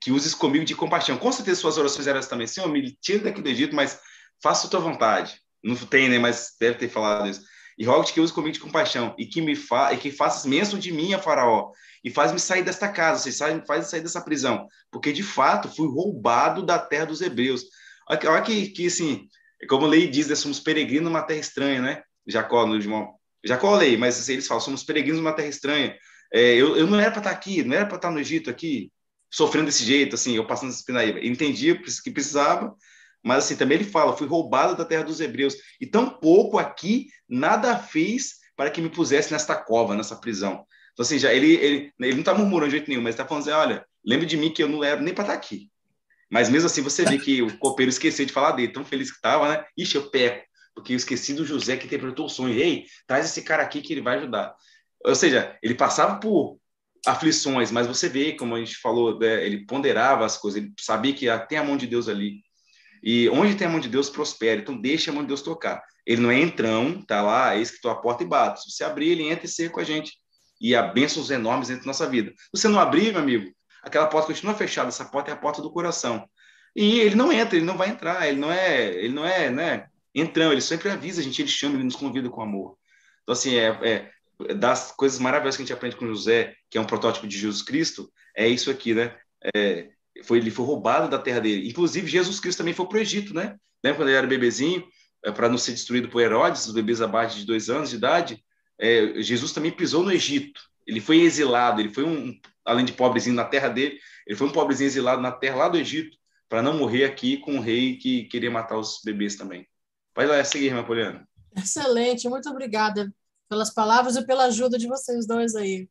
que 0.00 0.12
uses 0.12 0.34
comigo 0.34 0.64
de 0.64 0.74
compaixão. 0.74 1.16
Com 1.16 1.32
certeza 1.32 1.60
suas 1.60 1.78
orações 1.78 2.06
eram 2.06 2.20
também, 2.20 2.46
Senhor, 2.46 2.68
me 2.68 2.96
tira 3.00 3.24
daqui 3.24 3.40
do 3.40 3.48
Egito, 3.48 3.74
mas 3.74 3.98
faça 4.42 4.66
a 4.66 4.70
tua 4.70 4.80
vontade. 4.80 5.40
Não 5.62 5.74
tem, 5.74 6.08
né, 6.08 6.18
mas 6.18 6.52
deve 6.60 6.78
ter 6.78 6.88
falado 6.88 7.28
isso. 7.28 7.42
E 7.76 7.84
rogo-te 7.84 8.12
que 8.12 8.20
uses 8.20 8.34
comigo 8.34 8.52
de 8.52 8.60
compaixão, 8.60 9.14
e 9.18 9.26
que 9.26 9.40
me 9.40 9.56
fa 9.56 9.92
e 9.92 9.96
que 9.96 10.10
faças 10.10 10.46
menção 10.46 10.78
de 10.78 10.92
mim 10.92 11.14
a 11.14 11.18
faraó, 11.18 11.72
e 12.04 12.10
faz-me 12.10 12.38
sair 12.38 12.62
desta 12.62 12.86
casa, 12.86 13.30
você 13.30 13.64
faz 13.66 13.86
sair 13.86 14.02
dessa 14.02 14.20
prisão, 14.20 14.68
porque 14.92 15.10
de 15.10 15.22
fato 15.22 15.74
fui 15.74 15.88
roubado 15.88 16.62
da 16.62 16.78
terra 16.78 17.06
dos 17.06 17.22
hebreus. 17.22 17.64
Olha, 18.06 18.30
olha 18.30 18.42
que, 18.42 18.68
que 18.68 18.86
assim, 18.86 19.26
como 19.68 19.86
lei 19.86 20.06
diz, 20.08 20.28
nós 20.28 20.38
somos 20.38 20.60
peregrinos 20.60 21.04
numa 21.04 21.22
terra 21.22 21.40
estranha, 21.40 21.80
né? 21.80 22.02
Jacó, 22.26 22.66
no 22.66 22.76
irmão. 22.76 23.14
Jacó 23.42 23.74
lei, 23.74 23.96
mas 23.96 24.18
assim, 24.18 24.34
eles 24.34 24.46
falam, 24.46 24.60
somos 24.60 24.84
peregrinos 24.84 25.20
numa 25.20 25.32
terra 25.32 25.48
estranha. 25.48 25.96
É, 26.32 26.54
eu, 26.54 26.76
eu 26.76 26.86
não 26.86 27.00
era 27.00 27.10
para 27.10 27.20
estar 27.20 27.30
aqui, 27.30 27.64
não 27.64 27.74
era 27.74 27.86
para 27.86 27.96
estar 27.96 28.10
no 28.10 28.20
Egito 28.20 28.50
aqui, 28.50 28.92
sofrendo 29.30 29.66
desse 29.66 29.84
jeito, 29.84 30.14
assim, 30.14 30.36
eu 30.36 30.46
passando 30.46 30.70
essa 30.70 30.84
pinaíba. 30.84 31.24
Entendia 31.24 31.80
que 31.80 32.10
precisava, 32.10 32.74
mas 33.22 33.44
assim, 33.44 33.56
também 33.56 33.78
ele 33.78 33.90
fala, 33.90 34.16
fui 34.16 34.26
roubado 34.26 34.76
da 34.76 34.84
terra 34.84 35.04
dos 35.04 35.20
hebreus, 35.20 35.56
e 35.80 35.86
tão 35.86 36.10
pouco 36.10 36.58
aqui, 36.58 37.08
nada 37.28 37.78
fez 37.78 38.34
para 38.56 38.70
que 38.70 38.82
me 38.82 38.90
pusesse 38.90 39.32
nesta 39.32 39.56
cova, 39.56 39.94
nessa 39.94 40.16
prisão. 40.16 40.66
Então, 40.94 41.04
assim, 41.04 41.18
já, 41.18 41.32
ele, 41.32 41.54
ele, 41.54 41.92
ele 42.00 42.12
não 42.12 42.20
está 42.20 42.32
murmurando 42.32 42.70
de 42.70 42.76
jeito 42.78 42.88
nenhum, 42.88 43.02
mas 43.02 43.14
está 43.14 43.26
falando 43.26 43.42
assim, 43.42 43.52
olha, 43.52 43.84
lembre 44.04 44.26
de 44.26 44.36
mim 44.36 44.52
que 44.52 44.62
eu 44.62 44.68
não 44.68 44.82
era 44.82 45.00
nem 45.00 45.12
para 45.12 45.24
estar 45.24 45.34
aqui. 45.34 45.68
Mas 46.30 46.48
mesmo 46.48 46.66
assim 46.66 46.82
você 46.82 47.04
vê 47.04 47.18
que 47.18 47.42
o 47.42 47.58
copeiro 47.58 47.90
esqueceu 47.90 48.24
de 48.24 48.32
falar 48.32 48.52
dele, 48.52 48.72
tão 48.72 48.84
feliz 48.84 49.10
que 49.10 49.16
estava, 49.16 49.48
né? 49.48 49.64
Ixi, 49.76 49.96
eu 49.96 50.10
peco, 50.10 50.44
porque 50.74 50.92
eu 50.92 50.96
esqueci 50.96 51.34
do 51.34 51.44
José 51.44 51.76
que 51.76 51.86
interpretou 51.86 52.26
o 52.26 52.28
sonho. 52.28 52.54
Ei, 52.54 52.86
traz 53.06 53.26
esse 53.26 53.42
cara 53.42 53.62
aqui 53.62 53.80
que 53.80 53.92
ele 53.92 54.00
vai 54.00 54.18
ajudar. 54.18 54.54
Ou 55.04 55.14
seja, 55.14 55.56
ele 55.62 55.74
passava 55.74 56.18
por 56.18 56.58
aflições, 57.06 57.70
mas 57.70 57.86
você 57.86 58.08
vê, 58.08 58.32
como 58.32 58.54
a 58.54 58.58
gente 58.58 58.76
falou, 58.76 59.18
né? 59.18 59.44
ele 59.44 59.66
ponderava 59.66 60.24
as 60.24 60.38
coisas, 60.38 60.62
ele 60.62 60.72
sabia 60.80 61.12
que 61.12 61.26
tem 61.48 61.58
a 61.58 61.64
mão 61.64 61.76
de 61.76 61.86
Deus 61.86 62.08
ali. 62.08 62.40
E 63.02 63.28
onde 63.28 63.54
tem 63.54 63.66
a 63.66 63.70
mão 63.70 63.80
de 63.80 63.88
Deus, 63.88 64.08
prospera. 64.08 64.60
Então, 64.60 64.80
deixa 64.80 65.10
a 65.10 65.14
mão 65.14 65.22
de 65.22 65.28
Deus 65.28 65.42
tocar. 65.42 65.82
Ele 66.06 66.22
não 66.22 66.30
é 66.30 66.40
entrão, 66.40 67.02
tá 67.02 67.20
lá, 67.20 67.56
eis 67.56 67.70
que 67.70 67.80
tua 67.80 68.00
porta 68.00 68.22
e 68.22 68.26
bate. 68.26 68.62
Se 68.62 68.70
você 68.70 68.82
abrir, 68.82 69.10
ele 69.10 69.28
entra 69.28 69.44
e 69.44 69.48
ser 69.48 69.70
com 69.70 69.80
a 69.80 69.84
gente. 69.84 70.18
E 70.60 70.74
há 70.74 70.82
bênçãos 70.82 71.30
enormes 71.30 71.68
dentro 71.68 71.84
da 71.84 71.88
nossa 71.88 72.08
vida. 72.08 72.32
Você 72.52 72.68
não 72.68 72.78
abrir, 72.78 73.12
meu 73.12 73.20
amigo, 73.20 73.52
aquela 73.82 74.06
porta 74.06 74.28
continua 74.28 74.54
fechada, 74.54 74.88
essa 74.88 75.04
porta 75.04 75.30
é 75.30 75.34
a 75.34 75.36
porta 75.36 75.60
do 75.60 75.70
coração. 75.70 76.28
E 76.74 77.00
ele 77.00 77.14
não 77.14 77.32
entra, 77.32 77.56
ele 77.56 77.66
não 77.66 77.76
vai 77.76 77.90
entrar, 77.90 78.26
ele 78.28 78.38
não 78.38 78.50
é, 78.50 78.86
ele 78.94 79.14
não 79.14 79.24
é, 79.24 79.50
né, 79.50 79.86
entrão, 80.14 80.50
ele 80.50 80.60
sempre 80.60 80.88
avisa 80.88 81.20
a 81.20 81.24
gente, 81.24 81.40
ele 81.40 81.48
chama, 81.48 81.76
ele 81.76 81.84
nos 81.84 81.96
convida 81.96 82.28
com 82.28 82.42
amor. 82.42 82.76
Então, 83.22 83.32
assim, 83.32 83.56
é, 83.56 84.10
é 84.48 84.54
das 84.54 84.90
coisas 84.92 85.18
maravilhosas 85.18 85.56
que 85.56 85.62
a 85.62 85.66
gente 85.66 85.72
aprende 85.72 85.96
com 85.96 86.06
José, 86.06 86.54
que 86.68 86.76
é 86.76 86.80
um 86.80 86.86
protótipo 86.86 87.26
de 87.26 87.38
Jesus 87.38 87.62
Cristo, 87.62 88.10
é 88.36 88.48
isso 88.48 88.70
aqui, 88.70 88.94
né? 88.94 89.16
É, 89.54 89.88
foi, 90.24 90.38
ele 90.38 90.50
foi 90.50 90.64
roubado 90.64 91.08
da 91.08 91.18
terra 91.18 91.40
dele. 91.40 91.68
Inclusive, 91.68 92.08
Jesus 92.08 92.40
Cristo 92.40 92.58
também 92.58 92.74
foi 92.74 92.86
para 92.86 92.98
o 92.98 93.00
Egito, 93.00 93.32
né? 93.32 93.56
Lembra 93.82 93.98
quando 93.98 94.08
ele 94.08 94.16
era 94.16 94.26
bebezinho? 94.26 94.84
é, 95.24 95.32
para 95.32 95.48
não 95.48 95.58
ser 95.58 95.72
destruído 95.72 96.08
por 96.08 96.20
Herodes, 96.20 96.66
os 96.66 96.74
bebês 96.74 97.00
abaixo 97.00 97.38
de 97.38 97.46
dois 97.46 97.70
anos 97.70 97.90
de 97.90 97.96
idade, 97.96 98.43
é, 98.78 99.22
Jesus 99.22 99.52
também 99.52 99.72
pisou 99.72 100.02
no 100.02 100.12
Egito. 100.12 100.60
Ele 100.86 101.00
foi 101.00 101.20
exilado, 101.20 101.80
ele 101.80 101.92
foi 101.92 102.04
um, 102.04 102.38
além 102.64 102.84
de 102.84 102.92
pobrezinho 102.92 103.36
na 103.36 103.44
terra 103.44 103.68
dele, 103.68 103.98
ele 104.26 104.36
foi 104.36 104.46
um 104.46 104.52
pobrezinho 104.52 104.86
exilado 104.86 105.20
na 105.20 105.32
terra 105.32 105.56
lá 105.56 105.68
do 105.68 105.78
Egito, 105.78 106.16
para 106.48 106.62
não 106.62 106.76
morrer 106.76 107.04
aqui 107.04 107.38
com 107.38 107.54
um 107.54 107.60
rei 107.60 107.96
que 107.96 108.24
queria 108.24 108.50
matar 108.50 108.78
os 108.78 109.00
bebês 109.04 109.36
também. 109.36 109.66
Vai 110.14 110.26
lá, 110.26 110.42
seguir, 110.44 110.66
irmã 110.66 110.84
Poliana. 110.84 111.26
Excelente, 111.56 112.28
muito 112.28 112.48
obrigada 112.48 113.12
pelas 113.48 113.72
palavras 113.72 114.16
e 114.16 114.26
pela 114.26 114.46
ajuda 114.46 114.78
de 114.78 114.86
vocês 114.86 115.26
dois 115.26 115.54
aí, 115.54 115.88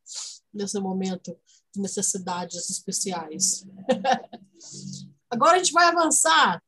nesse 0.53 0.80
momento 0.80 1.38
de 1.73 1.81
necessidades 1.81 2.69
especiais. 2.69 3.65
Agora 5.30 5.55
a 5.55 5.57
gente 5.57 5.72
vai 5.72 5.88
avançar, 5.88 6.61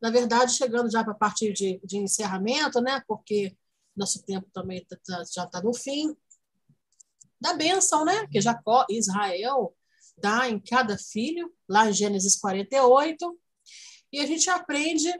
na 0.00 0.10
verdade, 0.10 0.52
chegando 0.52 0.90
já 0.90 1.02
para 1.04 1.12
a 1.12 1.16
parte 1.16 1.52
de, 1.52 1.80
de 1.84 1.98
encerramento, 1.98 2.80
né? 2.80 3.02
Porque 3.06 3.54
nosso 3.96 4.22
tempo 4.24 4.48
também 4.52 4.84
tá, 4.84 4.96
tá, 5.04 5.22
já 5.32 5.44
está 5.44 5.62
no 5.62 5.74
fim. 5.74 6.16
Da 7.40 7.54
bênção, 7.54 8.04
né? 8.04 8.26
Que 8.28 8.40
Jacó, 8.40 8.86
Israel, 8.90 9.74
dá 10.16 10.48
em 10.48 10.58
cada 10.58 10.96
filho, 10.96 11.52
lá 11.68 11.88
em 11.88 11.92
Gênesis 11.92 12.36
48. 12.36 13.38
E 14.12 14.20
a 14.20 14.26
gente 14.26 14.48
aprende 14.48 15.12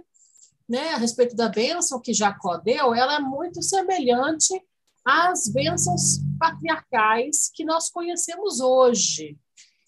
né, 0.69 0.91
a 0.91 0.97
respeito 0.97 1.37
da 1.37 1.49
bênção 1.49 2.01
que 2.01 2.15
Jacó 2.15 2.57
deu, 2.57 2.95
ela 2.95 3.17
é 3.17 3.21
muito 3.21 3.63
semelhante 3.63 4.61
às 5.05 5.49
bênçãos 5.49 6.21
patriarcais 6.39 7.51
que 7.53 7.65
nós 7.65 7.91
conhecemos 7.91 8.61
hoje. 8.61 9.39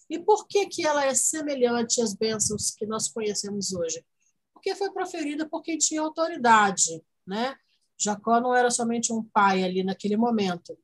E 0.08 0.18
por 0.18 0.46
que, 0.46 0.66
que 0.66 0.86
ela 0.86 1.04
é 1.04 1.14
semelhante 1.14 2.00
às 2.00 2.14
bênçãos 2.14 2.70
que 2.70 2.86
nós 2.86 3.08
conhecemos 3.08 3.72
hoje? 3.72 4.04
Porque 4.52 4.74
foi 4.74 4.90
proferida 4.92 5.48
por 5.48 5.62
quem 5.62 5.78
tinha 5.78 6.02
autoridade, 6.02 7.02
né? 7.26 7.56
Jacó 7.98 8.40
não 8.40 8.54
era 8.54 8.70
somente 8.70 9.12
um 9.12 9.22
pai 9.22 9.64
ali 9.64 9.82
naquele 9.82 10.16
momento. 10.16 10.76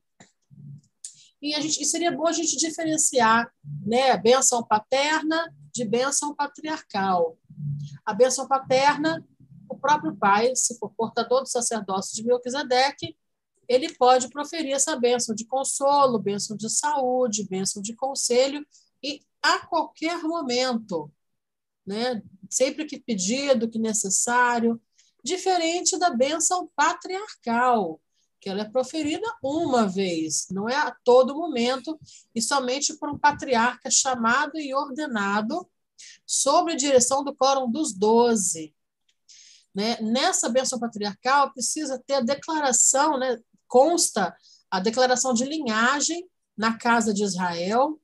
E, 1.41 1.53
a 1.53 1.59
gente, 1.59 1.81
e 1.81 1.85
seria 1.85 2.11
bom 2.11 2.25
a 2.25 2.31
gente 2.31 2.55
diferenciar 2.57 3.51
né, 3.85 4.11
a 4.11 4.17
bênção 4.17 4.63
paterna 4.63 5.53
de 5.73 5.83
bênção 5.83 6.33
patriarcal. 6.33 7.37
A 8.05 8.13
bênção 8.13 8.47
paterna, 8.47 9.27
o 9.69 9.77
próprio 9.77 10.15
pai, 10.15 10.55
se 10.55 10.77
for 10.79 10.89
portador 10.91 11.41
do 11.41 11.49
sacerdócio 11.49 12.15
de 12.15 12.23
Melquisedeque, 12.23 13.17
ele 13.67 13.93
pode 13.95 14.29
proferir 14.29 14.73
essa 14.73 14.95
bênção 14.95 15.35
de 15.35 15.45
consolo, 15.45 16.19
bênção 16.19 16.55
de 16.55 16.69
saúde, 16.69 17.47
bênção 17.47 17.81
de 17.81 17.95
conselho, 17.95 18.65
e 19.01 19.21
a 19.41 19.59
qualquer 19.67 20.21
momento, 20.23 21.11
né? 21.85 22.21
sempre 22.49 22.85
que 22.85 22.99
pedido, 22.99 23.69
que 23.69 23.79
necessário, 23.79 24.81
diferente 25.23 25.97
da 25.97 26.09
bênção 26.09 26.69
patriarcal, 26.75 27.99
que 28.39 28.49
ela 28.49 28.63
é 28.63 28.69
proferida 28.69 29.25
uma 29.41 29.87
vez, 29.87 30.47
não 30.51 30.67
é 30.67 30.75
a 30.75 30.95
todo 31.03 31.35
momento, 31.35 31.97
e 32.35 32.41
somente 32.41 32.93
por 32.97 33.09
um 33.09 33.17
patriarca 33.17 33.89
chamado 33.89 34.59
e 34.59 34.73
ordenado, 34.73 35.65
sob 36.25 36.73
a 36.73 36.75
direção 36.75 37.23
do 37.23 37.33
quórum 37.33 37.71
dos 37.71 37.93
doze. 37.93 38.75
Né? 39.73 39.97
Nessa 40.01 40.49
bênção 40.49 40.77
patriarcal, 40.77 41.53
precisa 41.53 42.01
ter 42.05 42.15
a 42.15 42.21
declaração, 42.21 43.17
né? 43.17 43.39
consta 43.67 44.35
a 44.69 44.79
declaração 44.79 45.33
de 45.33 45.45
linhagem 45.45 46.27
na 46.57 46.77
casa 46.77 47.13
de 47.13 47.23
Israel, 47.23 47.99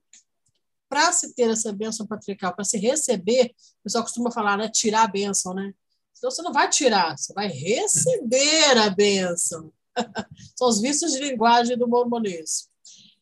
para 0.88 1.12
se 1.12 1.34
ter 1.34 1.48
essa 1.48 1.72
bênção 1.72 2.04
patriarcal, 2.04 2.54
para 2.54 2.64
se 2.64 2.76
receber, 2.76 3.54
o 3.78 3.84
pessoal 3.84 4.02
costuma 4.02 4.32
falar, 4.32 4.56
né, 4.56 4.68
tirar 4.68 5.04
a 5.04 5.08
bênção, 5.08 5.54
né? 5.54 5.72
Então 6.20 6.30
você 6.30 6.42
não 6.42 6.52
vai 6.52 6.68
tirar, 6.68 7.16
você 7.16 7.32
vai 7.32 7.48
receber 7.48 8.76
a 8.76 8.90
bênção. 8.90 9.72
São 10.54 10.68
os 10.68 10.78
vícios 10.78 11.12
de 11.12 11.18
linguagem 11.18 11.78
do 11.78 11.88
mormonismo. 11.88 12.68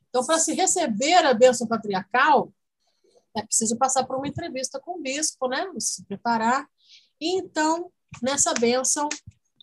Então, 0.09 0.27
para 0.27 0.37
se 0.41 0.53
receber 0.53 1.25
a 1.25 1.33
bênção 1.33 1.69
patriarcal, 1.69 2.53
é 3.37 3.43
preciso 3.43 3.79
passar 3.79 4.05
por 4.05 4.17
uma 4.17 4.27
entrevista 4.27 4.81
com 4.81 4.99
o 4.99 5.01
bispo, 5.01 5.47
né? 5.47 5.65
Se 5.79 6.05
preparar. 6.07 6.69
E 7.21 7.39
então, 7.39 7.89
nessa 8.21 8.53
bênção, 8.53 9.09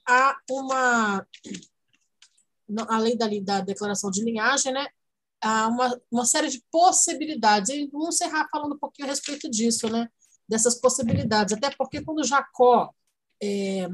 há 0.07 0.37
uma 0.49 1.27
além 2.87 3.17
da, 3.17 3.27
da 3.43 3.59
declaração 3.59 4.09
de 4.09 4.23
linhagem, 4.23 4.71
né, 4.71 4.87
há 5.41 5.67
uma, 5.67 6.01
uma 6.09 6.25
série 6.25 6.47
de 6.47 6.63
possibilidades. 6.71 7.69
E 7.69 7.85
vamos 7.87 8.15
encerrar 8.15 8.47
falando 8.49 8.75
um 8.75 8.79
pouquinho 8.79 9.09
a 9.09 9.11
respeito 9.11 9.51
disso, 9.51 9.89
né, 9.89 10.07
dessas 10.47 10.79
possibilidades. 10.79 11.53
Até 11.53 11.69
porque 11.75 12.01
quando 12.01 12.23
Jacó, 12.23 12.94
é, 13.41 13.87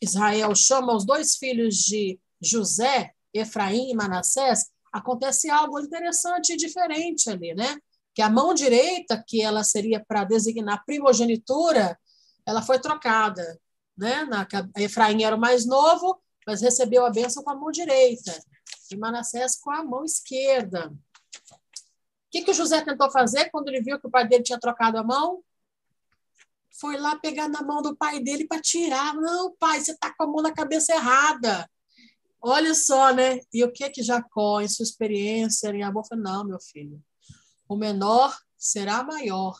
Israel, 0.00 0.54
chama 0.54 0.94
os 0.94 1.04
dois 1.04 1.36
filhos 1.36 1.76
de 1.76 2.18
José, 2.40 3.12
Efraim 3.32 3.90
e 3.90 3.94
Manassés, 3.94 4.66
acontece 4.92 5.50
algo 5.50 5.78
interessante 5.80 6.52
e 6.52 6.56
diferente 6.56 7.28
ali, 7.28 7.54
né? 7.54 7.78
Que 8.14 8.22
a 8.22 8.30
mão 8.30 8.54
direita, 8.54 9.22
que 9.26 9.42
ela 9.42 9.62
seria 9.62 10.04
para 10.06 10.24
designar 10.24 10.84
primogenitura, 10.84 11.98
ela 12.46 12.62
foi 12.62 12.78
trocada, 12.78 13.60
né? 13.96 14.24
Na, 14.24 14.46
Efraim 14.76 15.22
era 15.22 15.36
o 15.36 15.40
mais 15.40 15.66
novo, 15.66 16.20
mas 16.46 16.62
recebeu 16.62 17.04
a 17.04 17.10
bênção 17.10 17.42
com 17.42 17.50
a 17.50 17.54
mão 17.54 17.70
direita, 17.70 18.32
e 18.90 18.96
Manassés 18.96 19.60
com 19.60 19.70
a 19.70 19.84
mão 19.84 20.04
esquerda. 20.04 20.88
O 20.88 22.30
que, 22.30 22.42
que 22.42 22.50
o 22.50 22.54
José 22.54 22.82
tentou 22.82 23.10
fazer 23.10 23.50
quando 23.50 23.68
ele 23.68 23.82
viu 23.82 23.98
que 23.98 24.06
o 24.06 24.10
pai 24.10 24.26
dele 24.26 24.42
tinha 24.42 24.58
trocado 24.58 24.98
a 24.98 25.02
mão? 25.02 25.42
Foi 26.80 26.96
lá 26.96 27.16
pegar 27.16 27.48
na 27.48 27.62
mão 27.62 27.82
do 27.82 27.96
pai 27.96 28.20
dele 28.20 28.46
para 28.46 28.60
tirar. 28.60 29.14
Não, 29.14 29.54
pai, 29.58 29.80
você 29.80 29.92
está 29.92 30.14
com 30.14 30.24
a 30.24 30.26
mão 30.26 30.42
na 30.42 30.52
cabeça 30.52 30.94
errada. 30.94 31.68
Olha 32.40 32.74
só, 32.74 33.12
né? 33.12 33.40
E 33.52 33.64
o 33.64 33.72
que 33.72 33.88
que 33.90 34.02
Jacó, 34.02 34.60
em 34.60 34.68
sua 34.68 34.84
experiência 34.84 35.70
em 35.70 35.82
amor, 35.82 36.06
falou: 36.06 36.24
não, 36.24 36.44
meu 36.44 36.60
filho, 36.60 37.02
o 37.68 37.76
menor 37.76 38.36
será 38.56 39.02
maior. 39.02 39.58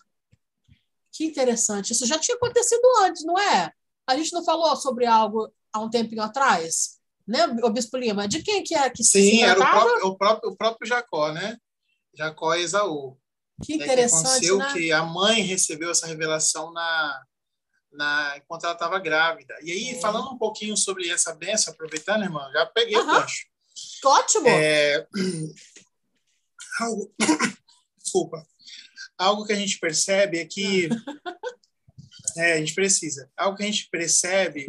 Que 1.13 1.25
interessante. 1.25 1.93
Isso 1.93 2.07
já 2.07 2.19
tinha 2.19 2.37
acontecido 2.37 2.83
antes, 3.01 3.25
não 3.25 3.37
é? 3.39 3.73
A 4.07 4.17
gente 4.17 4.33
não 4.33 4.45
falou 4.45 4.77
sobre 4.77 5.05
algo 5.05 5.53
há 5.73 5.81
um 5.81 5.91
tempinho 5.91 6.23
atrás, 6.23 6.99
né, 7.27 7.47
o 7.63 7.71
Bispo 7.71 7.97
Lima? 7.97 8.27
De 8.27 8.43
quem 8.43 8.63
que 8.63 8.75
é 8.75 8.89
que 8.89 9.05
Sim, 9.05 9.31
se 9.31 9.43
era 9.43 9.59
o 9.59 9.71
próprio, 9.71 10.07
o 10.07 10.17
próprio, 10.17 10.51
o 10.51 10.57
próprio 10.57 10.89
Jacó, 10.89 11.33
né? 11.33 11.59
Jacó 12.15 12.55
e 12.55 12.63
Esaú. 12.63 13.19
Que 13.65 13.75
interessante, 13.75 14.41
que 14.41 14.47
aconteceu 14.47 14.59
né? 14.59 14.73
que 14.73 14.93
a 14.93 15.03
mãe 15.03 15.43
recebeu 15.43 15.91
essa 15.91 16.07
revelação 16.07 16.73
na, 16.73 17.23
na 17.93 18.35
enquanto 18.37 18.65
ela 18.65 18.73
estava 18.73 18.99
grávida. 18.99 19.55
E 19.63 19.73
aí, 19.73 19.91
é. 19.91 20.01
falando 20.01 20.31
um 20.31 20.39
pouquinho 20.39 20.77
sobre 20.77 21.09
essa 21.09 21.35
benção, 21.35 21.73
aproveitando, 21.73 22.23
irmã, 22.23 22.49
já 22.53 22.67
peguei 22.67 22.97
uhum. 22.97 23.03
o 23.03 23.07
gancho. 23.07 23.47
Ótimo! 24.05 24.49
É... 24.49 25.07
Algo... 26.81 27.13
Desculpa. 27.99 28.47
Algo 29.19 29.45
que 29.45 29.53
a 29.53 29.57
gente 29.57 29.79
percebe 29.79 30.39
é 30.39 30.45
que... 30.45 30.89
é, 32.39 32.53
a 32.55 32.57
gente 32.59 32.75
precisa. 32.75 33.31
Algo 33.37 33.57
que 33.57 33.65
a 33.65 33.67
gente 33.67 33.89
percebe 33.91 34.67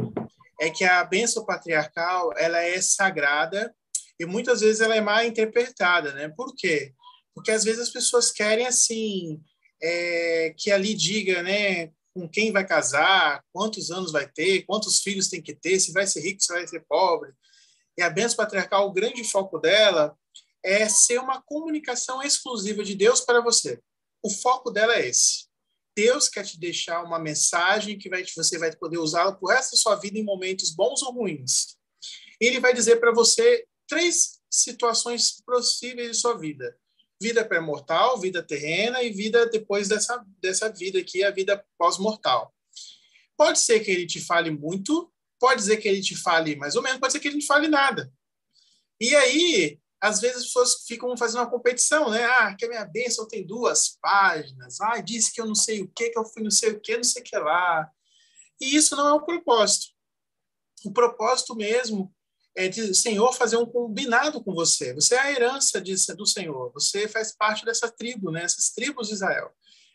é 0.59 0.69
que 0.69 0.83
a 0.83 1.03
bênção 1.03 1.45
patriarcal 1.45 2.33
ela 2.35 2.59
é 2.59 2.81
sagrada 2.81 3.73
e 4.19 4.25
muitas 4.25 4.59
vezes 4.59 4.81
ela 4.81 4.95
é 4.95 5.01
mal 5.01 5.23
interpretada, 5.23 6.11
né? 6.13 6.27
Por 6.27 6.53
quê? 6.55 6.93
Porque 7.39 7.51
às 7.51 7.63
vezes 7.63 7.79
as 7.79 7.89
pessoas 7.89 8.33
querem 8.33 8.67
assim 8.67 9.41
é, 9.81 10.53
que 10.57 10.69
ali 10.71 10.93
diga, 10.93 11.41
né, 11.41 11.89
com 12.13 12.27
quem 12.27 12.51
vai 12.51 12.67
casar, 12.67 13.41
quantos 13.53 13.91
anos 13.91 14.11
vai 14.11 14.29
ter, 14.29 14.65
quantos 14.65 14.99
filhos 14.99 15.29
tem 15.29 15.41
que 15.41 15.55
ter, 15.55 15.79
se 15.79 15.93
vai 15.93 16.05
ser 16.05 16.19
rico, 16.19 16.43
se 16.43 16.51
vai 16.51 16.67
ser 16.67 16.83
pobre. 16.85 17.31
E 17.97 18.01
a 18.01 18.09
bênção 18.09 18.35
patriarcal, 18.35 18.89
o 18.89 18.91
grande 18.91 19.23
foco 19.23 19.57
dela 19.57 20.13
é 20.61 20.89
ser 20.89 21.17
uma 21.21 21.41
comunicação 21.41 22.21
exclusiva 22.21 22.83
de 22.83 22.93
Deus 22.93 23.21
para 23.21 23.39
você. 23.39 23.79
O 24.21 24.29
foco 24.29 24.69
dela 24.69 24.95
é 24.95 25.07
esse. 25.07 25.47
Deus 25.95 26.27
quer 26.27 26.43
te 26.43 26.59
deixar 26.59 27.01
uma 27.05 27.19
mensagem 27.19 27.97
que 27.97 28.09
vai, 28.09 28.25
você 28.25 28.57
vai 28.57 28.75
poder 28.75 28.97
usá-la 28.97 29.31
por 29.31 29.53
resto 29.53 29.71
da 29.71 29.77
sua 29.77 29.95
vida 29.95 30.19
em 30.19 30.23
momentos 30.23 30.71
bons 30.71 31.01
ou 31.03 31.13
ruins. 31.13 31.77
Ele 32.37 32.59
vai 32.59 32.73
dizer 32.73 32.97
para 32.99 33.13
você 33.13 33.65
três 33.87 34.41
situações 34.51 35.41
possíveis 35.45 36.11
de 36.11 36.17
sua 36.17 36.37
vida: 36.37 36.77
vida 37.21 37.45
pré-mortal, 37.45 38.19
vida 38.19 38.41
terrena 38.41 39.03
e 39.03 39.11
vida 39.11 39.45
depois 39.47 39.87
dessa, 39.87 40.25
dessa 40.41 40.69
vida 40.69 40.99
aqui, 40.99 41.23
a 41.23 41.31
vida 41.31 41.63
pós-mortal. 41.77 42.53
Pode 43.35 43.59
ser 43.59 43.81
que 43.81 43.91
ele 43.91 44.05
te 44.05 44.19
fale 44.19 44.51
muito, 44.51 45.11
pode 45.39 45.61
ser 45.63 45.77
que 45.77 45.87
ele 45.87 46.01
te 46.01 46.15
fale 46.15 46.55
mais 46.55 46.75
ou 46.75 46.81
menos, 46.81 46.99
pode 46.99 47.13
ser 47.13 47.19
que 47.19 47.27
ele 47.27 47.35
não 47.35 47.41
te 47.41 47.47
fale 47.47 47.67
nada. 47.67 48.11
E 48.99 49.15
aí, 49.15 49.79
às 50.01 50.21
vezes 50.21 50.37
as 50.37 50.43
pessoas 50.45 50.83
ficam 50.87 51.15
fazendo 51.17 51.41
uma 51.41 51.49
competição, 51.49 52.09
né? 52.09 52.23
Ah, 52.23 52.55
que 52.55 52.65
a 52.65 52.69
minha 52.69 52.85
bênção 52.85 53.27
tem 53.27 53.45
duas 53.45 53.97
páginas. 54.01 54.79
Ah, 54.79 54.99
disse 55.01 55.33
que 55.33 55.41
eu 55.41 55.45
não 55.45 55.55
sei 55.55 55.81
o 55.81 55.87
que, 55.89 56.09
que 56.09 56.19
eu 56.19 56.25
fui 56.25 56.41
não 56.41 56.51
sei 56.51 56.71
o 56.71 56.79
que, 56.79 56.95
não 56.95 57.03
sei 57.03 57.21
o 57.21 57.25
que 57.25 57.37
lá. 57.37 57.89
E 58.61 58.75
isso 58.75 58.95
não 58.95 59.07
é 59.07 59.13
o 59.13 59.25
propósito. 59.25 59.87
O 60.85 60.91
propósito 60.91 61.55
mesmo 61.55 62.13
é 62.59 62.67
de 62.67 62.93
Senhor 62.93 63.31
fazer 63.33 63.55
um 63.55 63.65
combinado 63.65 64.43
com 64.43 64.53
você. 64.53 64.93
Você 64.93 65.15
é 65.15 65.19
a 65.19 65.31
herança 65.31 65.79
de, 65.79 65.95
do 66.13 66.25
Senhor. 66.25 66.69
Você 66.73 67.07
faz 67.07 67.31
parte 67.31 67.63
dessa 67.63 67.89
tribo, 67.89 68.31
né? 68.31 68.43
Essas 68.43 68.71
tribos 68.71 69.07
de 69.07 69.13
Israel. 69.13 69.49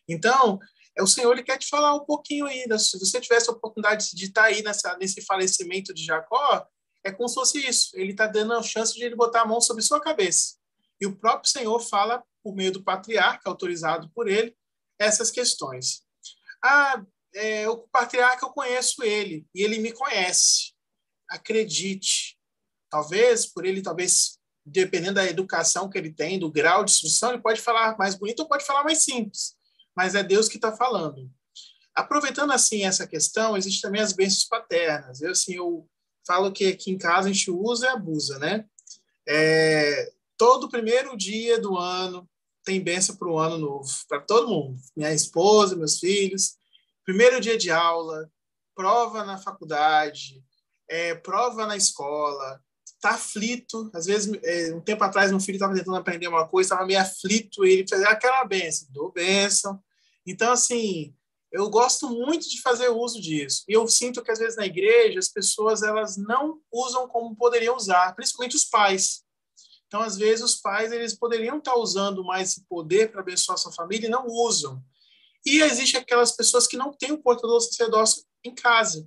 Então, 0.08 0.58
é 0.96 1.02
o 1.02 1.06
Senhor 1.06 1.30
ele 1.32 1.42
quer 1.42 1.58
te 1.58 1.68
falar 1.68 1.94
um 1.94 2.06
pouquinho. 2.06 2.46
Né? 2.46 2.78
Se 2.78 2.98
você 2.98 3.20
tivesse 3.20 3.50
a 3.50 3.52
oportunidade 3.52 4.16
de 4.16 4.24
estar 4.24 4.44
aí 4.44 4.62
nessa, 4.62 4.96
nesse 4.96 5.20
falecimento 5.20 5.92
de 5.92 6.02
Jacó, 6.06 6.66
é 7.04 7.12
como 7.12 7.28
se 7.28 7.34
fosse 7.34 7.58
isso. 7.58 7.90
Ele 7.98 8.12
está 8.12 8.26
dando 8.26 8.54
a 8.54 8.62
chance 8.62 8.94
de 8.94 9.04
ele 9.04 9.14
botar 9.14 9.42
a 9.42 9.46
mão 9.46 9.60
sobre 9.60 9.82
sua 9.82 10.00
cabeça. 10.00 10.56
E 10.98 11.04
o 11.04 11.14
próprio 11.14 11.50
Senhor 11.50 11.78
fala, 11.80 12.24
por 12.42 12.56
meio 12.56 12.72
do 12.72 12.82
patriarca, 12.82 13.46
autorizado 13.46 14.10
por 14.14 14.26
ele, 14.26 14.56
essas 14.98 15.30
questões. 15.30 16.02
Ah, 16.64 17.04
é, 17.34 17.68
o 17.68 17.76
patriarca, 17.88 18.46
eu 18.46 18.50
conheço 18.50 19.02
ele, 19.02 19.46
e 19.54 19.62
ele 19.62 19.78
me 19.80 19.92
conhece. 19.92 20.72
Acredite. 21.28 22.33
Talvez, 22.94 23.46
por 23.46 23.64
ele, 23.64 23.82
talvez, 23.82 24.38
dependendo 24.64 25.14
da 25.14 25.26
educação 25.26 25.90
que 25.90 25.98
ele 25.98 26.12
tem, 26.12 26.38
do 26.38 26.50
grau 26.50 26.84
de 26.84 26.92
instrução, 26.92 27.32
ele 27.32 27.42
pode 27.42 27.60
falar 27.60 27.96
mais 27.98 28.14
bonito 28.14 28.40
ou 28.40 28.48
pode 28.48 28.64
falar 28.64 28.84
mais 28.84 29.02
simples 29.02 29.56
mas 29.94 30.14
é 30.14 30.22
Deus 30.22 30.48
que 30.48 30.56
está 30.56 30.72
falando. 30.72 31.30
Aproveitando 31.94 32.52
assim 32.52 32.84
essa 32.84 33.06
questão, 33.06 33.56
existe 33.56 33.80
também 33.80 34.00
as 34.00 34.12
bênçãos 34.12 34.44
paternas. 34.44 35.22
Eu 35.22 35.30
assim 35.30 35.54
eu 35.54 35.88
falo 36.26 36.52
que 36.52 36.66
aqui 36.66 36.90
em 36.90 36.98
casa 36.98 37.28
a 37.28 37.32
gente 37.32 37.50
usa 37.50 37.86
e 37.86 37.88
abusa, 37.90 38.38
né? 38.38 38.64
É, 39.26 40.12
todo 40.36 40.68
primeiro 40.68 41.16
dia 41.16 41.60
do 41.60 41.76
ano 41.78 42.28
tem 42.64 42.82
bênção 42.82 43.14
para 43.16 43.28
o 43.28 43.38
ano 43.38 43.58
novo, 43.58 43.88
para 44.08 44.20
todo 44.20 44.48
mundo. 44.48 44.80
Minha 44.96 45.12
esposa, 45.12 45.76
meus 45.76 45.98
filhos. 45.98 46.56
Primeiro 47.04 47.40
dia 47.40 47.56
de 47.56 47.70
aula, 47.70 48.30
prova 48.74 49.24
na 49.24 49.36
faculdade, 49.36 50.42
é, 50.88 51.14
prova 51.14 51.66
na 51.66 51.76
escola, 51.76 52.60
tá 53.04 53.10
aflito. 53.10 53.90
Às 53.92 54.06
vezes, 54.06 54.32
é, 54.42 54.74
um 54.74 54.80
tempo 54.80 55.04
atrás, 55.04 55.30
meu 55.30 55.38
filho 55.38 55.56
estava 55.56 55.74
tentando 55.74 55.96
aprender 55.96 56.26
uma 56.26 56.48
coisa, 56.48 56.68
estava 56.68 56.86
meio 56.86 57.00
aflito, 57.00 57.64
e 57.64 57.72
ele 57.72 57.88
fazia 57.88 58.08
aquela 58.08 58.42
benção, 58.44 58.88
dou 58.90 59.12
benção. 59.12 59.78
Então, 60.26 60.52
assim, 60.52 61.14
eu 61.52 61.68
gosto 61.68 62.08
muito 62.08 62.48
de 62.48 62.62
fazer 62.62 62.88
uso 62.88 63.20
disso. 63.20 63.62
E 63.68 63.74
eu 63.74 63.86
sinto 63.86 64.22
que, 64.22 64.30
às 64.30 64.38
vezes, 64.38 64.56
na 64.56 64.64
igreja, 64.64 65.18
as 65.18 65.28
pessoas 65.28 65.82
elas 65.82 66.16
não 66.16 66.58
usam 66.72 67.06
como 67.06 67.36
poderiam 67.36 67.76
usar, 67.76 68.14
principalmente 68.16 68.56
os 68.56 68.64
pais. 68.64 69.22
Então, 69.86 70.00
às 70.00 70.16
vezes, 70.16 70.42
os 70.42 70.56
pais 70.56 70.90
eles 70.90 71.12
poderiam 71.14 71.58
estar 71.58 71.76
usando 71.76 72.24
mais 72.24 72.52
esse 72.52 72.64
poder 72.66 73.12
para 73.12 73.20
abençoar 73.20 73.58
sua 73.58 73.70
família 73.70 74.06
e 74.06 74.10
não 74.10 74.26
usam. 74.26 74.82
E 75.44 75.60
existe 75.60 75.98
aquelas 75.98 76.32
pessoas 76.32 76.66
que 76.66 76.78
não 76.78 76.90
têm 76.90 77.12
o 77.12 77.22
portador 77.22 77.60
sacerdócio 77.60 78.24
em 78.42 78.54
casa, 78.54 79.06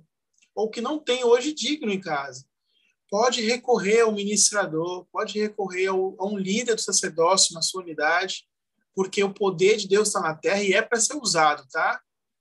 ou 0.54 0.70
que 0.70 0.80
não 0.80 1.00
têm 1.00 1.24
hoje 1.24 1.52
digno 1.52 1.90
em 1.90 2.00
casa 2.00 2.47
pode 3.10 3.42
recorrer 3.42 4.02
ao 4.02 4.12
ministrador, 4.12 5.06
pode 5.10 5.38
recorrer 5.40 5.86
ao, 5.86 6.14
a 6.18 6.26
um 6.26 6.36
líder 6.36 6.74
do 6.74 6.80
sacerdócio 6.80 7.54
na 7.54 7.62
sua 7.62 7.82
unidade, 7.82 8.46
porque 8.94 9.22
o 9.22 9.32
poder 9.32 9.76
de 9.76 9.88
Deus 9.88 10.08
está 10.08 10.20
na 10.20 10.34
terra 10.34 10.62
e 10.62 10.72
é 10.72 10.82
para 10.82 11.00
ser 11.00 11.16
usado, 11.16 11.66
tá? 11.70 12.00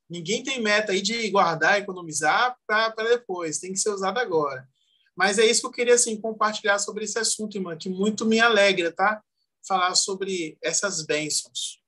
Ninguém 0.09 0.43
tem 0.43 0.61
meta 0.61 0.91
aí 0.91 1.01
de 1.01 1.29
guardar, 1.29 1.79
economizar 1.79 2.57
para 2.65 2.93
depois, 3.09 3.59
tem 3.59 3.73
que 3.73 3.79
ser 3.79 3.89
usado 3.89 4.17
agora. 4.17 4.67
Mas 5.15 5.39
é 5.39 5.45
isso 5.45 5.61
que 5.61 5.67
eu 5.67 5.71
queria 5.71 5.95
assim 5.95 6.19
compartilhar 6.19 6.79
sobre 6.79 7.03
esse 7.03 7.17
assunto, 7.17 7.57
irmã, 7.57 7.77
que 7.77 7.89
muito 7.89 8.25
me 8.25 8.39
alegra, 8.39 8.91
tá? 8.91 9.21
Falar 9.67 9.95
sobre 9.95 10.57
essas 10.61 11.05
bênçãos. 11.05 11.81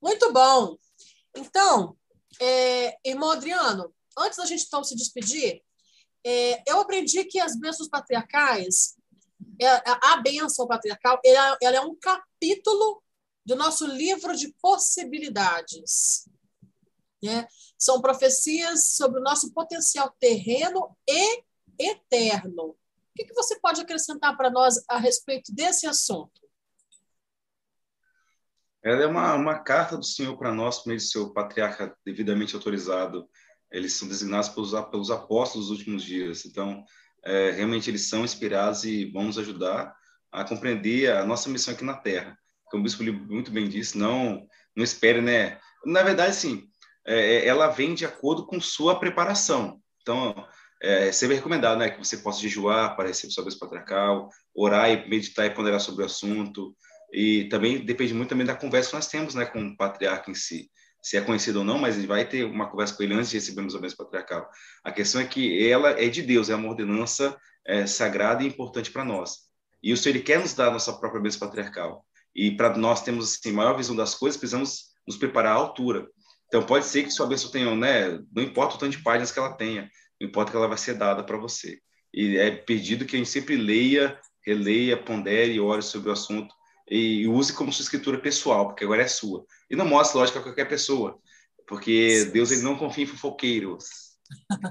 Muito 0.00 0.32
bom. 0.32 0.76
Então, 1.36 1.96
é, 2.40 2.96
irmão 3.04 3.30
Adriano, 3.30 3.94
antes 4.18 4.38
da 4.38 4.46
gente 4.46 4.64
então 4.64 4.82
se 4.84 4.94
despedir, 4.94 5.62
é, 6.24 6.70
eu 6.70 6.80
aprendi 6.80 7.24
que 7.24 7.40
as 7.40 7.58
bênçãos 7.58 7.88
patriarcais, 7.88 8.96
é, 9.60 9.66
a 9.86 10.16
bênção 10.18 10.66
patriarcal, 10.66 11.20
ela, 11.24 11.58
ela 11.60 11.76
é 11.76 11.80
um 11.80 11.96
capítulo 11.96 13.02
do 13.44 13.56
nosso 13.56 13.86
livro 13.86 14.36
de 14.36 14.54
possibilidades. 14.60 16.28
Né? 17.22 17.46
São 17.78 18.00
profecias 18.00 18.88
sobre 18.94 19.20
o 19.20 19.22
nosso 19.22 19.52
potencial 19.52 20.14
terreno 20.20 20.96
e 21.08 21.42
eterno. 21.78 22.70
O 22.70 22.76
que, 23.14 23.24
que 23.24 23.34
você 23.34 23.58
pode 23.60 23.80
acrescentar 23.80 24.36
para 24.36 24.50
nós 24.50 24.82
a 24.88 24.96
respeito 24.96 25.52
desse 25.52 25.86
assunto? 25.86 26.40
Ela 28.82 29.02
é 29.02 29.06
uma, 29.06 29.34
uma 29.34 29.58
carta 29.60 29.96
do 29.96 30.04
Senhor 30.04 30.36
para 30.36 30.52
nós, 30.52 30.78
por 30.78 30.88
meio 30.88 31.00
seu 31.00 31.32
patriarca 31.32 31.96
devidamente 32.04 32.56
autorizado, 32.56 33.28
eles 33.72 33.94
são 33.94 34.06
designados 34.06 34.50
pelos, 34.50 34.72
pelos 34.90 35.10
apóstolos 35.10 35.68
dos 35.68 35.78
últimos 35.78 36.04
dias. 36.04 36.44
Então, 36.44 36.84
é, 37.24 37.50
realmente 37.52 37.88
eles 37.88 38.08
são 38.08 38.24
inspirados 38.24 38.84
e 38.84 39.06
vão 39.06 39.24
nos 39.24 39.38
ajudar 39.38 39.94
a 40.30 40.44
compreender 40.44 41.10
a 41.10 41.24
nossa 41.24 41.48
missão 41.48 41.72
aqui 41.74 41.84
na 41.84 41.94
Terra. 41.94 42.38
Como 42.66 42.82
o 42.82 42.84
Bispo 42.84 43.02
muito 43.02 43.50
bem 43.50 43.68
disse, 43.68 43.96
não, 43.98 44.46
não 44.76 44.84
espere, 44.84 45.20
né? 45.20 45.58
Na 45.84 46.02
verdade, 46.02 46.36
sim, 46.36 46.64
é, 47.06 47.36
é, 47.36 47.46
ela 47.46 47.68
vem 47.68 47.94
de 47.94 48.04
acordo 48.04 48.46
com 48.46 48.60
sua 48.60 48.98
preparação. 48.98 49.80
Então, 50.00 50.34
é, 50.82 51.08
é 51.08 51.12
sempre 51.12 51.36
recomendado 51.36 51.78
né, 51.78 51.90
que 51.90 51.98
você 51.98 52.18
possa 52.18 52.40
jejuar 52.40 52.94
para 52.96 53.08
receber 53.08 53.32
sua 53.32 53.44
vez 53.44 53.56
patriarcal, 53.56 54.28
orar 54.54 54.90
e 54.90 55.08
meditar 55.08 55.46
e 55.46 55.50
ponderar 55.50 55.80
sobre 55.80 56.02
o 56.02 56.06
assunto. 56.06 56.74
E 57.12 57.44
também 57.44 57.84
depende 57.84 58.14
muito 58.14 58.30
também 58.30 58.46
da 58.46 58.54
conversa 58.54 58.90
que 58.90 58.96
nós 58.96 59.06
temos 59.06 59.34
né, 59.34 59.44
com 59.44 59.60
o 59.66 59.76
patriarca 59.76 60.30
em 60.30 60.34
si 60.34 60.70
se 61.02 61.16
é 61.16 61.20
conhecido 61.20 61.58
ou 61.58 61.64
não, 61.64 61.78
mas 61.78 61.98
ele 61.98 62.06
vai 62.06 62.24
ter 62.24 62.44
uma 62.44 62.70
conversa 62.70 62.94
com 62.94 63.02
ele 63.02 63.14
antes 63.14 63.30
de 63.30 63.36
recebermos 63.36 63.74
a 63.74 63.78
bênção 63.80 63.98
patriarcal. 63.98 64.48
A 64.84 64.92
questão 64.92 65.20
é 65.20 65.24
que 65.24 65.68
ela 65.68 65.90
é 65.90 66.08
de 66.08 66.22
Deus, 66.22 66.48
é 66.48 66.54
uma 66.54 66.68
ordenança 66.68 67.36
é, 67.66 67.86
sagrada 67.86 68.44
e 68.44 68.46
importante 68.46 68.90
para 68.90 69.04
nós. 69.04 69.50
E 69.82 69.92
o 69.92 69.96
Senhor 69.96 70.14
ele 70.14 70.24
quer 70.24 70.38
nos 70.38 70.54
dar 70.54 70.68
a 70.68 70.70
nossa 70.70 70.92
própria 70.92 71.20
bênção 71.20 71.40
patriarcal. 71.40 72.06
E 72.34 72.52
para 72.52 72.76
nós 72.78 73.02
termos 73.02 73.34
assim, 73.34 73.52
maior 73.52 73.76
visão 73.76 73.96
das 73.96 74.14
coisas, 74.14 74.38
precisamos 74.38 74.92
nos 75.06 75.16
preparar 75.16 75.56
à 75.56 75.56
altura. 75.56 76.08
Então 76.46 76.62
pode 76.62 76.84
ser 76.86 77.02
que 77.02 77.10
sua 77.10 77.26
bênção 77.26 77.50
tenha, 77.50 77.74
né, 77.74 78.20
não 78.32 78.42
importa 78.42 78.76
o 78.76 78.78
tanto 78.78 78.96
de 78.96 79.02
páginas 79.02 79.32
que 79.32 79.38
ela 79.38 79.54
tenha, 79.54 79.90
não 80.20 80.28
importa 80.28 80.52
que 80.52 80.56
ela 80.56 80.68
vai 80.68 80.78
ser 80.78 80.94
dada 80.94 81.24
para 81.24 81.36
você. 81.36 81.80
E 82.14 82.36
é 82.36 82.50
pedido 82.50 83.04
que 83.04 83.16
a 83.16 83.18
gente 83.18 83.30
sempre 83.30 83.56
leia, 83.56 84.18
releia, 84.46 84.96
pondere 84.96 85.54
e 85.54 85.60
ore 85.60 85.82
sobre 85.82 86.10
o 86.10 86.12
assunto 86.12 86.54
e 86.88 87.26
use 87.28 87.52
como 87.52 87.72
sua 87.72 87.82
escritura 87.82 88.20
pessoal, 88.20 88.66
porque 88.66 88.84
agora 88.84 89.02
é 89.02 89.08
sua. 89.08 89.44
E 89.70 89.76
não 89.76 89.86
mostre 89.86 90.18
lógica 90.18 90.38
a 90.38 90.42
qualquer 90.42 90.68
pessoa, 90.68 91.18
porque 91.66 92.30
Deus 92.32 92.50
ele 92.50 92.62
não 92.62 92.76
confia 92.76 93.04
em 93.04 93.06
fofoqueiros. 93.06 93.84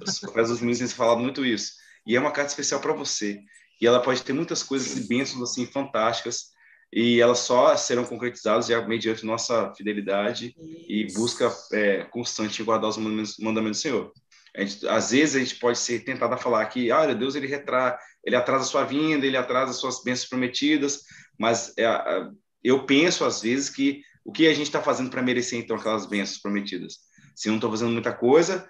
Os 0.04 0.50
dos 0.50 0.60
meninos 0.60 0.80
têm 0.80 0.88
falado 0.88 1.20
muito 1.20 1.46
isso. 1.46 1.74
E 2.06 2.16
é 2.16 2.20
uma 2.20 2.32
carta 2.32 2.50
especial 2.50 2.80
para 2.80 2.94
você. 2.94 3.40
E 3.80 3.88
ela 3.88 4.02
pode 4.02 4.22
ter 4.22 4.34
muitas 4.34 4.62
coisas 4.64 4.96
e 4.98 5.08
bênçãos 5.08 5.50
assim 5.50 5.66
fantásticas, 5.66 6.52
e 6.94 7.22
elas 7.22 7.40
só 7.40 7.76
serão 7.78 8.04
concretizadas 8.04 8.68
já 8.68 8.86
mediante 8.86 9.26
nossa 9.26 9.74
fidelidade 9.76 10.54
isso. 10.58 10.86
e 10.90 11.14
busca 11.14 11.52
é, 11.72 12.04
constante 12.04 12.62
em 12.62 12.66
guardar 12.66 12.90
os 12.90 12.98
mandamentos, 12.98 13.38
mandamentos 13.40 13.80
do 13.80 13.82
Senhor. 13.82 14.12
Gente, 14.58 14.86
às 14.88 15.12
vezes 15.12 15.36
a 15.36 15.40
gente 15.40 15.56
pode 15.56 15.80
ser 15.80 16.04
tentado 16.04 16.34
a 16.34 16.38
falar 16.38 16.66
que, 16.66 16.92
olha, 16.92 17.16
Deus 17.16 17.36
ele 17.36 17.48
retra, 17.48 17.98
ele 18.24 18.36
atrasa 18.36 18.66
a 18.66 18.68
sua 18.68 18.84
vinda, 18.84 19.26
ele 19.26 19.38
atrasa 19.38 19.72
as 19.72 19.78
suas 19.78 20.04
bênçãos 20.04 20.28
prometidas, 20.28 21.04
mas 21.42 21.74
é, 21.76 21.86
eu 22.64 22.86
penso 22.86 23.26
às 23.26 23.42
vezes 23.42 23.68
que 23.68 24.04
o 24.24 24.32
que 24.32 24.48
a 24.48 24.54
gente 24.54 24.68
está 24.68 24.80
fazendo 24.80 25.10
para 25.10 25.24
merecer 25.24 25.60
então 25.60 25.76
aquelas 25.76 26.06
bênçãos 26.06 26.40
prometidas? 26.40 27.00
Se 27.36 27.48
não 27.48 27.56
estou 27.56 27.72
fazendo 27.72 27.92
muita 27.92 28.14
coisa, 28.14 28.70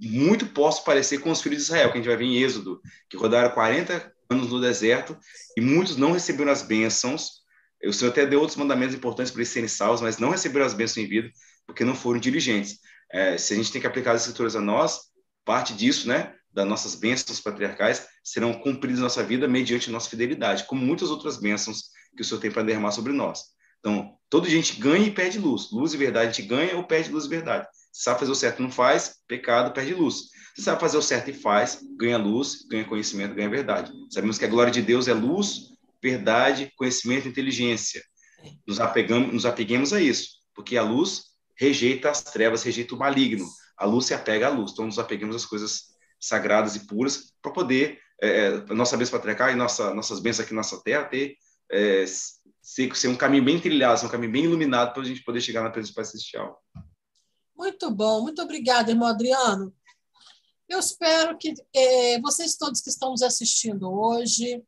muito 0.00 0.46
posso 0.46 0.84
parecer 0.84 1.18
com 1.18 1.32
os 1.32 1.42
filhos 1.42 1.58
de 1.58 1.64
Israel, 1.64 1.90
que 1.90 1.94
a 1.94 2.00
gente 2.00 2.06
vai 2.06 2.16
ver 2.16 2.24
em 2.24 2.40
Êxodo, 2.40 2.80
que 3.10 3.16
rodaram 3.16 3.50
40 3.52 4.12
anos 4.30 4.48
no 4.48 4.60
deserto 4.60 5.18
e 5.56 5.60
muitos 5.60 5.96
não 5.96 6.12
receberam 6.12 6.52
as 6.52 6.62
bênçãos. 6.62 7.42
O 7.84 7.92
Senhor 7.92 8.12
até 8.12 8.24
deu 8.24 8.38
outros 8.38 8.56
mandamentos 8.56 8.94
importantes 8.94 9.32
para 9.32 9.40
eles 9.40 9.48
serem 9.48 9.68
salvos, 9.68 10.00
mas 10.00 10.16
não 10.16 10.30
receberam 10.30 10.64
as 10.64 10.72
bênçãos 10.72 11.04
em 11.04 11.08
vida 11.08 11.28
porque 11.66 11.84
não 11.84 11.96
foram 11.96 12.20
diligentes. 12.20 12.78
É, 13.10 13.36
se 13.36 13.54
a 13.54 13.56
gente 13.56 13.72
tem 13.72 13.80
que 13.80 13.88
aplicar 13.88 14.12
as 14.12 14.20
escrituras 14.20 14.54
a 14.54 14.60
nós, 14.60 15.00
parte 15.44 15.74
disso, 15.74 16.06
né, 16.06 16.32
das 16.52 16.66
nossas 16.66 16.94
bênçãos 16.94 17.40
patriarcais, 17.40 18.06
serão 18.22 18.54
cumpridas 18.54 19.00
na 19.00 19.06
nossa 19.06 19.24
vida 19.24 19.48
mediante 19.48 19.90
nossa 19.90 20.08
fidelidade, 20.08 20.64
como 20.64 20.80
muitas 20.80 21.10
outras 21.10 21.36
bênçãos 21.36 21.90
que 22.14 22.22
o 22.22 22.24
Senhor 22.24 22.40
tem 22.40 22.50
para 22.50 22.62
derramar 22.62 22.92
sobre 22.92 23.12
nós. 23.12 23.44
Então, 23.80 24.16
toda 24.30 24.48
gente 24.48 24.80
ganha 24.80 25.06
e 25.06 25.10
perde 25.10 25.38
luz. 25.38 25.70
Luz 25.70 25.92
e 25.92 25.96
verdade, 25.96 26.28
a 26.28 26.32
gente 26.32 26.48
ganha 26.48 26.76
ou 26.76 26.84
perde 26.84 27.10
luz 27.10 27.26
e 27.26 27.28
verdade. 27.28 27.66
Se 27.92 28.04
sabe 28.04 28.20
fazer 28.20 28.32
o 28.32 28.34
certo 28.34 28.60
e 28.60 28.62
não 28.62 28.70
faz, 28.70 29.16
pecado, 29.28 29.72
perde 29.72 29.94
luz. 29.94 30.30
Se 30.56 30.62
sabe 30.62 30.80
fazer 30.80 30.96
o 30.96 31.02
certo 31.02 31.30
e 31.30 31.34
faz, 31.34 31.80
ganha 31.96 32.16
luz, 32.16 32.64
ganha 32.70 32.84
conhecimento, 32.84 33.34
ganha 33.34 33.48
verdade. 33.48 33.92
Sabemos 34.10 34.38
que 34.38 34.44
a 34.44 34.48
glória 34.48 34.72
de 34.72 34.80
Deus 34.80 35.08
é 35.08 35.12
luz, 35.12 35.70
verdade, 36.02 36.72
conhecimento 36.76 37.26
e 37.26 37.30
inteligência. 37.30 38.02
Nos, 38.66 38.80
apegamos, 38.80 39.32
nos 39.32 39.46
apeguemos 39.46 39.92
a 39.92 40.00
isso, 40.00 40.28
porque 40.54 40.76
a 40.76 40.82
luz 40.82 41.24
rejeita 41.56 42.10
as 42.10 42.22
trevas, 42.22 42.62
rejeita 42.62 42.94
o 42.94 42.98
maligno. 42.98 43.46
A 43.76 43.84
luz 43.84 44.06
se 44.06 44.14
apega 44.14 44.46
à 44.46 44.50
luz. 44.50 44.72
Então, 44.72 44.86
nos 44.86 44.98
apeguemos 44.98 45.36
às 45.36 45.44
coisas 45.44 45.94
sagradas 46.20 46.76
e 46.76 46.86
puras 46.86 47.32
para 47.42 47.52
poder 47.52 47.98
é 48.20 48.50
nossa 48.74 48.96
bênção 48.96 49.18
patriarcal 49.18 49.50
e 49.50 49.54
nossa, 49.54 49.92
nossas 49.92 50.20
bênçãos 50.20 50.46
aqui 50.46 50.54
na 50.54 50.60
nossa 50.60 50.82
terra 50.82 51.04
ter 51.04 51.36
é, 51.70 52.04
ser, 52.60 52.94
ser 52.96 53.08
um 53.08 53.16
caminho 53.16 53.44
bem 53.44 53.60
trilhado, 53.60 54.06
um 54.06 54.10
caminho 54.10 54.32
bem 54.32 54.44
iluminado 54.44 54.92
para 54.92 55.02
a 55.02 55.06
gente 55.06 55.22
poder 55.22 55.40
chegar 55.40 55.62
na 55.62 55.70
presença 55.70 56.04
celestial. 56.04 56.62
Muito 57.56 57.90
bom, 57.90 58.22
muito 58.22 58.42
obrigada, 58.42 58.90
irmão 58.90 59.08
Adriano. 59.08 59.74
Eu 60.68 60.78
espero 60.78 61.36
que 61.36 61.54
é, 61.74 62.20
vocês 62.20 62.56
todos 62.56 62.80
que 62.80 62.88
estão 62.88 63.10
nos 63.10 63.22
assistindo 63.22 63.90
hoje, 63.90 64.62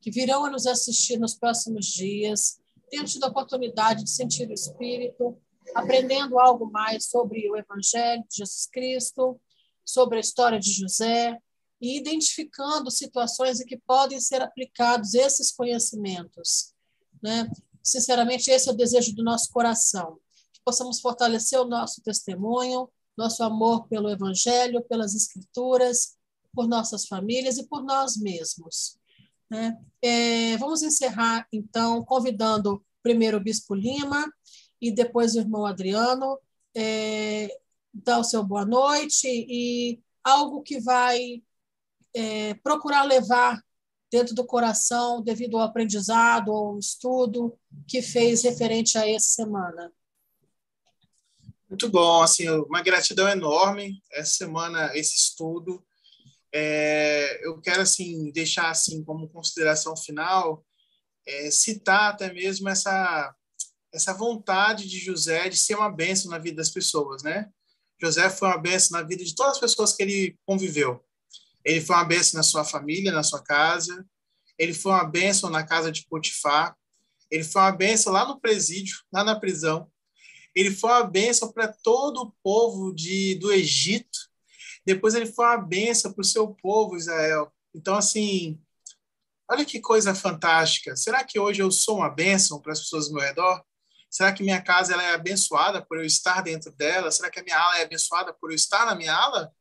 que 0.00 0.10
virão 0.10 0.44
a 0.44 0.50
nos 0.50 0.66
assistir 0.66 1.18
nos 1.18 1.34
próximos 1.34 1.86
dias, 1.86 2.58
tenha 2.90 3.04
tido 3.04 3.24
a 3.24 3.28
oportunidade 3.28 4.04
de 4.04 4.10
sentir 4.10 4.48
o 4.48 4.52
Espírito, 4.52 5.40
aprendendo 5.74 6.38
algo 6.38 6.70
mais 6.70 7.06
sobre 7.06 7.48
o 7.50 7.56
Evangelho 7.56 8.22
de 8.28 8.38
Jesus 8.38 8.66
Cristo, 8.66 9.40
sobre 9.84 10.18
a 10.18 10.20
história 10.20 10.58
de 10.58 10.72
José 10.72 11.38
e 11.80 11.96
identificando 11.98 12.90
situações 12.90 13.60
em 13.60 13.66
que 13.66 13.76
podem 13.76 14.20
ser 14.20 14.40
aplicados 14.40 15.14
esses 15.14 15.52
conhecimentos. 15.52 16.72
Né? 17.22 17.50
Sinceramente, 17.82 18.50
esse 18.50 18.68
é 18.68 18.72
o 18.72 18.76
desejo 18.76 19.14
do 19.14 19.22
nosso 19.22 19.52
coração, 19.52 20.18
que 20.52 20.60
possamos 20.64 21.00
fortalecer 21.00 21.60
o 21.60 21.66
nosso 21.66 22.02
testemunho, 22.02 22.88
nosso 23.16 23.42
amor 23.42 23.86
pelo 23.88 24.10
Evangelho, 24.10 24.82
pelas 24.82 25.14
Escrituras, 25.14 26.16
por 26.54 26.66
nossas 26.66 27.06
famílias 27.06 27.58
e 27.58 27.66
por 27.66 27.82
nós 27.82 28.16
mesmos. 28.16 28.98
Né? 29.50 29.78
É, 30.02 30.56
vamos 30.56 30.82
encerrar, 30.82 31.46
então, 31.52 32.04
convidando 32.04 32.84
primeiro 33.02 33.36
o 33.36 33.40
Bispo 33.40 33.74
Lima 33.74 34.26
e 34.80 34.90
depois 34.90 35.34
o 35.34 35.38
irmão 35.38 35.64
Adriano, 35.64 36.38
é, 36.74 37.56
dar 37.94 38.18
o 38.18 38.24
seu 38.24 38.42
boa 38.42 38.64
noite 38.64 39.26
e 39.26 40.00
algo 40.24 40.62
que 40.62 40.80
vai 40.80 41.42
é, 42.16 42.54
procurar 42.54 43.02
levar 43.02 43.60
dentro 44.10 44.34
do 44.34 44.46
coração 44.46 45.22
devido 45.22 45.58
ao 45.58 45.64
aprendizado 45.64 46.48
ou 46.48 46.78
estudo 46.78 47.58
que 47.86 48.00
fez 48.00 48.42
referente 48.42 48.96
a 48.96 49.08
essa 49.08 49.28
semana. 49.28 49.92
Muito 51.68 51.90
bom, 51.90 52.22
assim, 52.22 52.48
uma 52.48 52.80
gratidão 52.80 53.28
enorme 53.28 54.00
essa 54.12 54.36
semana, 54.36 54.96
esse 54.96 55.16
estudo. 55.16 55.84
É, 56.54 57.46
eu 57.46 57.60
quero 57.60 57.82
assim 57.82 58.30
deixar 58.30 58.70
assim 58.70 59.04
como 59.04 59.28
consideração 59.28 59.96
final 59.96 60.64
é, 61.26 61.50
citar 61.50 62.12
até 62.12 62.32
mesmo 62.32 62.68
essa 62.68 63.34
essa 63.92 64.12
vontade 64.12 64.86
de 64.88 64.98
José 64.98 65.48
de 65.48 65.56
ser 65.56 65.74
uma 65.74 65.90
bênção 65.90 66.30
na 66.30 66.38
vida 66.38 66.56
das 66.56 66.70
pessoas, 66.70 67.22
né? 67.22 67.50
José 68.00 68.28
foi 68.28 68.48
uma 68.48 68.58
bênção 68.58 68.98
na 68.98 69.06
vida 69.06 69.24
de 69.24 69.34
todas 69.34 69.54
as 69.54 69.60
pessoas 69.60 69.94
que 69.94 70.02
ele 70.02 70.38
conviveu. 70.44 71.02
Ele 71.66 71.80
foi 71.80 71.96
uma 71.96 72.04
bênção 72.04 72.38
na 72.38 72.44
sua 72.44 72.64
família, 72.64 73.10
na 73.10 73.24
sua 73.24 73.42
casa. 73.42 74.06
Ele 74.56 74.72
foi 74.72 74.92
uma 74.92 75.04
bênção 75.04 75.50
na 75.50 75.66
casa 75.66 75.90
de 75.90 76.06
Potifar. 76.06 76.76
Ele 77.28 77.42
foi 77.42 77.60
uma 77.60 77.72
bênção 77.72 78.12
lá 78.12 78.24
no 78.24 78.40
presídio, 78.40 78.98
lá 79.12 79.24
na 79.24 79.38
prisão. 79.38 79.90
Ele 80.54 80.70
foi 80.70 80.90
uma 80.90 81.02
bênção 81.02 81.52
para 81.52 81.66
todo 81.82 82.22
o 82.22 82.32
povo 82.40 82.94
de, 82.94 83.34
do 83.34 83.52
Egito. 83.52 84.16
Depois 84.86 85.16
ele 85.16 85.26
foi 85.26 85.44
uma 85.44 85.58
bênção 85.58 86.12
para 86.12 86.22
o 86.22 86.24
seu 86.24 86.54
povo, 86.54 86.96
Israel. 86.96 87.52
Então, 87.74 87.96
assim, 87.96 88.60
olha 89.50 89.64
que 89.64 89.80
coisa 89.80 90.14
fantástica. 90.14 90.94
Será 90.94 91.24
que 91.24 91.38
hoje 91.38 91.60
eu 91.60 91.70
sou 91.72 91.96
uma 91.96 92.08
bênção 92.08 92.60
para 92.60 92.72
as 92.72 92.80
pessoas 92.80 93.08
ao 93.08 93.14
meu 93.14 93.22
redor? 93.22 93.60
Será 94.08 94.32
que 94.32 94.44
minha 94.44 94.62
casa 94.62 94.92
ela 94.92 95.02
é 95.02 95.14
abençoada 95.14 95.84
por 95.84 95.98
eu 95.98 96.04
estar 96.04 96.42
dentro 96.42 96.70
dela? 96.70 97.10
Será 97.10 97.28
que 97.28 97.40
a 97.40 97.42
minha 97.42 97.58
ala 97.58 97.78
é 97.78 97.82
abençoada 97.82 98.32
por 98.32 98.52
eu 98.52 98.54
estar 98.54 98.86
na 98.86 98.94
minha 98.94 99.12
ala? 99.12 99.52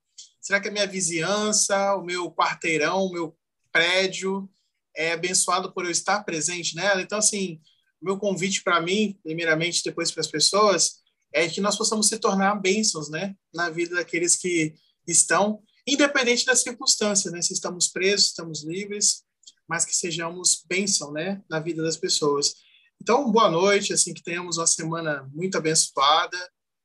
Será 0.46 0.62
que 0.62 0.68
a 0.68 0.72
minha 0.72 0.86
vizinhança, 0.86 1.96
o 1.96 2.04
meu 2.04 2.32
quarteirão, 2.32 3.04
o 3.04 3.12
meu 3.12 3.36
prédio 3.72 4.48
é 4.96 5.14
abençoado 5.14 5.74
por 5.74 5.86
eu 5.86 5.90
estar 5.90 6.24
presente 6.24 6.76
nela? 6.76 7.02
Então, 7.02 7.18
assim, 7.18 7.60
o 8.00 8.06
meu 8.06 8.20
convite 8.20 8.62
para 8.62 8.80
mim, 8.80 9.18
primeiramente, 9.24 9.82
depois 9.84 10.12
para 10.12 10.22
as 10.22 10.28
pessoas, 10.28 10.98
é 11.34 11.50
que 11.50 11.60
nós 11.60 11.76
possamos 11.76 12.08
se 12.08 12.20
tornar 12.20 12.62
bênçãos, 12.62 13.10
né, 13.10 13.36
na 13.52 13.72
vida 13.72 13.96
daqueles 13.96 14.36
que 14.36 14.76
estão, 15.08 15.64
independente 15.88 16.46
das 16.46 16.62
circunstâncias, 16.62 17.34
né, 17.34 17.42
se 17.42 17.54
estamos 17.54 17.88
presos, 17.88 18.28
estamos 18.28 18.64
livres, 18.64 19.24
mas 19.68 19.84
que 19.84 19.96
sejamos 19.96 20.64
bênção, 20.70 21.12
né, 21.12 21.42
na 21.50 21.60
vida 21.60 21.82
das 21.82 21.98
pessoas. 21.98 22.54
Então, 23.02 23.32
boa 23.32 23.50
noite, 23.50 23.94
assim, 23.94 24.14
que 24.14 24.22
tenhamos 24.22 24.60
uma 24.60 24.68
semana 24.68 25.28
muito 25.34 25.58
abençoada 25.58 26.38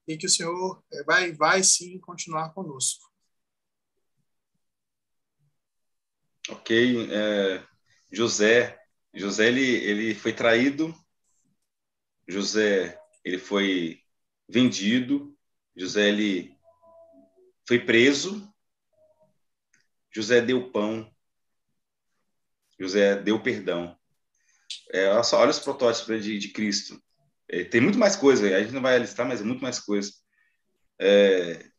e 0.09 0.17
que 0.17 0.25
o 0.25 0.31
Senhor 0.31 0.83
eh, 0.91 1.05
vai, 1.05 1.33
vai 1.33 1.63
sim 1.63 1.99
continuar 2.01 2.55
conosco. 2.55 3.10
Ok, 6.49 7.13
é, 7.13 7.63
José, 8.11 8.79
José 9.15 9.49
ele, 9.49 9.61
ele 9.61 10.15
foi 10.15 10.33
traído, 10.33 10.95
José 12.27 12.99
ele 13.25 13.39
foi 13.39 14.01
vendido, 14.49 15.37
José 15.77 16.09
ele 16.09 16.57
foi 17.69 17.79
preso, 17.79 18.51
José 20.13 20.41
deu 20.41 20.71
pão, 20.73 21.09
José 22.79 23.21
deu 23.21 23.41
perdão. 23.43 23.97
É, 24.93 25.09
olha, 25.09 25.23
só, 25.23 25.39
olha 25.39 25.51
os 25.51 25.59
protótipos 25.59 26.25
de, 26.25 26.39
de 26.39 26.49
Cristo. 26.49 27.01
É, 27.49 27.65
tem 27.65 27.81
muito 27.81 27.99
mais 27.99 28.17
coisa, 28.17 28.47
a 28.57 28.63
gente 28.63 28.73
não 28.73 28.83
vai 28.83 28.99
listar, 28.99 29.27
mas 29.27 29.41
é 29.41 29.45
muito 29.45 29.63
mais 29.63 29.79
coisa. 29.79 30.11
É, 30.99 31.71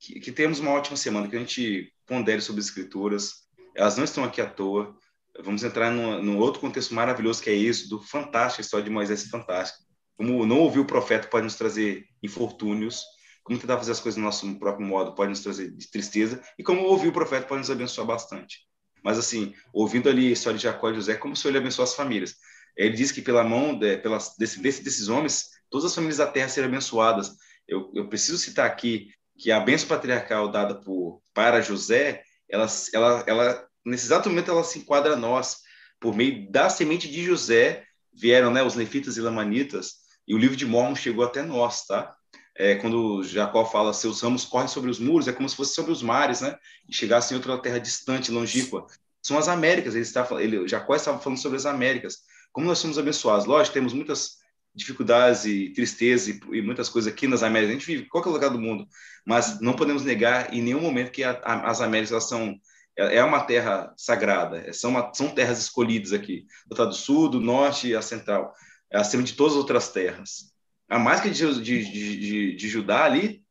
que, 0.00 0.20
que 0.20 0.32
temos 0.32 0.58
uma 0.58 0.72
ótima 0.72 0.96
semana, 0.96 1.28
que 1.28 1.36
a 1.36 1.38
gente 1.38 1.93
pondere 2.06 2.40
sobre 2.40 2.60
as 2.60 2.66
escrituras. 2.66 3.44
Elas 3.74 3.96
não 3.96 4.04
estão 4.04 4.24
aqui 4.24 4.40
à 4.40 4.46
toa. 4.46 4.96
Vamos 5.40 5.64
entrar 5.64 5.90
num, 5.90 6.22
num 6.22 6.38
outro 6.38 6.60
contexto 6.60 6.94
maravilhoso 6.94 7.42
que 7.42 7.50
é 7.50 7.54
isso, 7.54 7.88
do 7.88 8.00
fantástico, 8.00 8.60
a 8.60 8.64
história 8.64 8.84
de 8.84 8.90
Moisés 8.90 9.26
é 9.26 9.28
fantástica. 9.28 9.84
Como 10.16 10.46
não 10.46 10.60
ouvir 10.60 10.78
o 10.78 10.84
profeta 10.84 11.26
pode 11.26 11.44
nos 11.44 11.56
trazer 11.56 12.06
infortúnios, 12.22 13.04
como 13.42 13.58
tentar 13.58 13.76
fazer 13.76 13.92
as 13.92 14.00
coisas 14.00 14.16
do 14.16 14.24
nosso 14.24 14.58
próprio 14.58 14.86
modo 14.86 15.14
pode 15.14 15.30
nos 15.30 15.40
trazer 15.40 15.74
tristeza, 15.90 16.42
e 16.58 16.62
como 16.62 16.82
ouvir 16.82 17.08
o 17.08 17.12
profeta 17.12 17.46
pode 17.46 17.60
nos 17.60 17.70
abençoar 17.70 18.06
bastante. 18.06 18.60
Mas, 19.02 19.18
assim, 19.18 19.54
ouvindo 19.72 20.08
ali 20.08 20.28
a 20.28 20.32
história 20.32 20.56
de 20.56 20.62
Jacó 20.62 20.90
e 20.90 20.94
José, 20.94 21.16
como 21.16 21.34
o 21.34 21.36
Senhor 21.36 21.50
ele 21.50 21.58
abençoou 21.58 21.84
as 21.84 21.94
famílias. 21.94 22.36
Ele 22.74 22.96
diz 22.96 23.12
que 23.12 23.20
pela 23.20 23.44
mão 23.44 23.78
de, 23.78 24.00
desse, 24.38 24.60
desses 24.60 25.08
homens, 25.08 25.50
todas 25.68 25.84
as 25.84 25.94
famílias 25.94 26.16
da 26.16 26.26
terra 26.26 26.48
serão 26.48 26.68
abençoadas. 26.68 27.36
Eu, 27.68 27.92
eu 27.94 28.08
preciso 28.08 28.38
citar 28.38 28.66
aqui 28.66 29.08
que 29.38 29.50
a 29.50 29.60
bênção 29.60 29.88
patriarcal 29.88 30.48
dada 30.50 30.74
por, 30.74 31.20
para 31.32 31.60
José, 31.60 32.22
ela, 32.48 32.66
ela, 32.92 33.24
ela, 33.26 33.68
nesse 33.84 34.06
exato 34.06 34.28
momento, 34.28 34.50
ela 34.50 34.64
se 34.64 34.78
enquadra 34.78 35.14
a 35.14 35.16
nós. 35.16 35.58
Por 36.00 36.14
meio 36.14 36.50
da 36.50 36.68
semente 36.68 37.10
de 37.10 37.24
José, 37.24 37.84
vieram 38.12 38.50
né, 38.50 38.62
os 38.62 38.74
nefitas 38.74 39.16
e 39.16 39.20
lamanitas, 39.20 40.04
e 40.26 40.34
o 40.34 40.38
livro 40.38 40.56
de 40.56 40.66
Mormon 40.66 40.94
chegou 40.94 41.24
até 41.24 41.42
nós, 41.42 41.86
tá? 41.86 42.14
é, 42.56 42.76
quando 42.76 43.22
Jacó 43.24 43.64
fala 43.64 43.92
seus 43.92 44.20
ramos 44.20 44.44
correm 44.44 44.68
sobre 44.68 44.90
os 44.90 44.98
muros, 44.98 45.26
é 45.26 45.32
como 45.32 45.48
se 45.48 45.56
fosse 45.56 45.74
sobre 45.74 45.90
os 45.90 46.02
mares, 46.02 46.40
né? 46.40 46.56
E 46.88 46.94
chegasse 46.94 47.32
em 47.32 47.36
outra 47.36 47.58
terra 47.58 47.80
distante, 47.80 48.30
longínqua. 48.30 48.86
São 49.20 49.36
as 49.36 49.48
Américas, 49.48 49.94
ele 49.94 50.04
está, 50.04 50.26
ele, 50.40 50.68
Jacó 50.68 50.94
estava 50.94 51.18
falando 51.18 51.38
sobre 51.38 51.56
as 51.56 51.66
Américas. 51.66 52.18
Como 52.52 52.66
nós 52.66 52.78
somos 52.78 52.98
abençoados? 52.98 53.46
Lógico, 53.46 53.74
temos 53.74 53.92
muitas 53.92 54.36
dificuldades 54.74 55.44
e 55.44 55.70
tristezas 55.70 56.28
e, 56.28 56.40
e, 56.52 56.62
muitas 56.62 56.88
coisas 56.88 57.12
aqui 57.12 57.26
nas 57.26 57.42
Américas. 57.42 57.70
A 57.70 57.78
gente 57.78 57.86
vive 57.86 58.02
em 58.04 58.08
qualquer 58.08 58.30
lugar 58.30 58.50
do 58.50 58.60
mundo, 58.60 58.86
mas 59.24 59.60
não 59.60 59.74
podemos 59.74 60.04
negar 60.04 60.52
em 60.52 60.62
nenhum 60.62 60.80
momento 60.80 61.12
que 61.12 61.22
a, 61.22 61.32
a, 61.42 61.70
as 61.70 61.80
Américas 61.80 62.24
são 62.24 62.58
é, 62.96 63.16
é 63.16 63.24
uma 63.24 63.40
terra 63.40 63.92
sagrada, 63.96 64.58
é, 64.58 64.72
são, 64.72 64.90
uma, 64.90 65.12
são 65.14 65.28
terras 65.28 65.58
escolhidas 65.58 66.12
aqui, 66.12 66.46
do 66.68 66.92
sul, 66.92 67.28
do 67.28 67.40
norte 67.40 67.88
e 67.88 67.94
a 67.94 68.02
central, 68.02 68.52
é 68.90 68.98
acima 68.98 69.22
de 69.22 69.32
todas 69.32 69.54
as 69.54 69.58
outras 69.58 69.88
terras 69.90 70.54
a 70.88 70.98
máscara 70.98 71.32
de, 71.32 71.60
de, 71.60 71.84
de, 71.84 72.56
de 72.56 72.68
Judá 72.68 73.04
ali, 73.04 73.42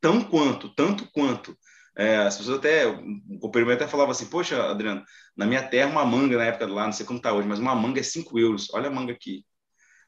tão 0.00 0.22
quanto, 0.22 0.68
tanto 0.74 1.10
quanto. 1.12 1.56
É, 1.96 2.16
as 2.18 2.36
pessoas 2.36 2.58
até, 2.58 2.86
o 2.86 3.38
companheiro 3.38 3.72
até 3.72 3.86
falava 3.86 4.10
assim, 4.10 4.26
poxa, 4.26 4.70
Adriano, 4.70 5.04
na 5.36 5.46
minha 5.46 5.62
terra 5.62 5.90
uma 5.90 6.04
manga 6.04 6.36
na 6.36 6.44
época 6.44 6.66
lá, 6.66 6.86
não 6.86 6.92
sei 6.92 7.06
como 7.06 7.20
tá 7.20 7.32
hoje, 7.32 7.46
mas 7.46 7.58
uma 7.58 7.74
manga 7.74 8.00
é 8.00 8.02
5 8.02 8.38
euros, 8.38 8.68
olha 8.72 8.88
a 8.88 8.92
manga 8.92 9.12
aqui. 9.12 9.44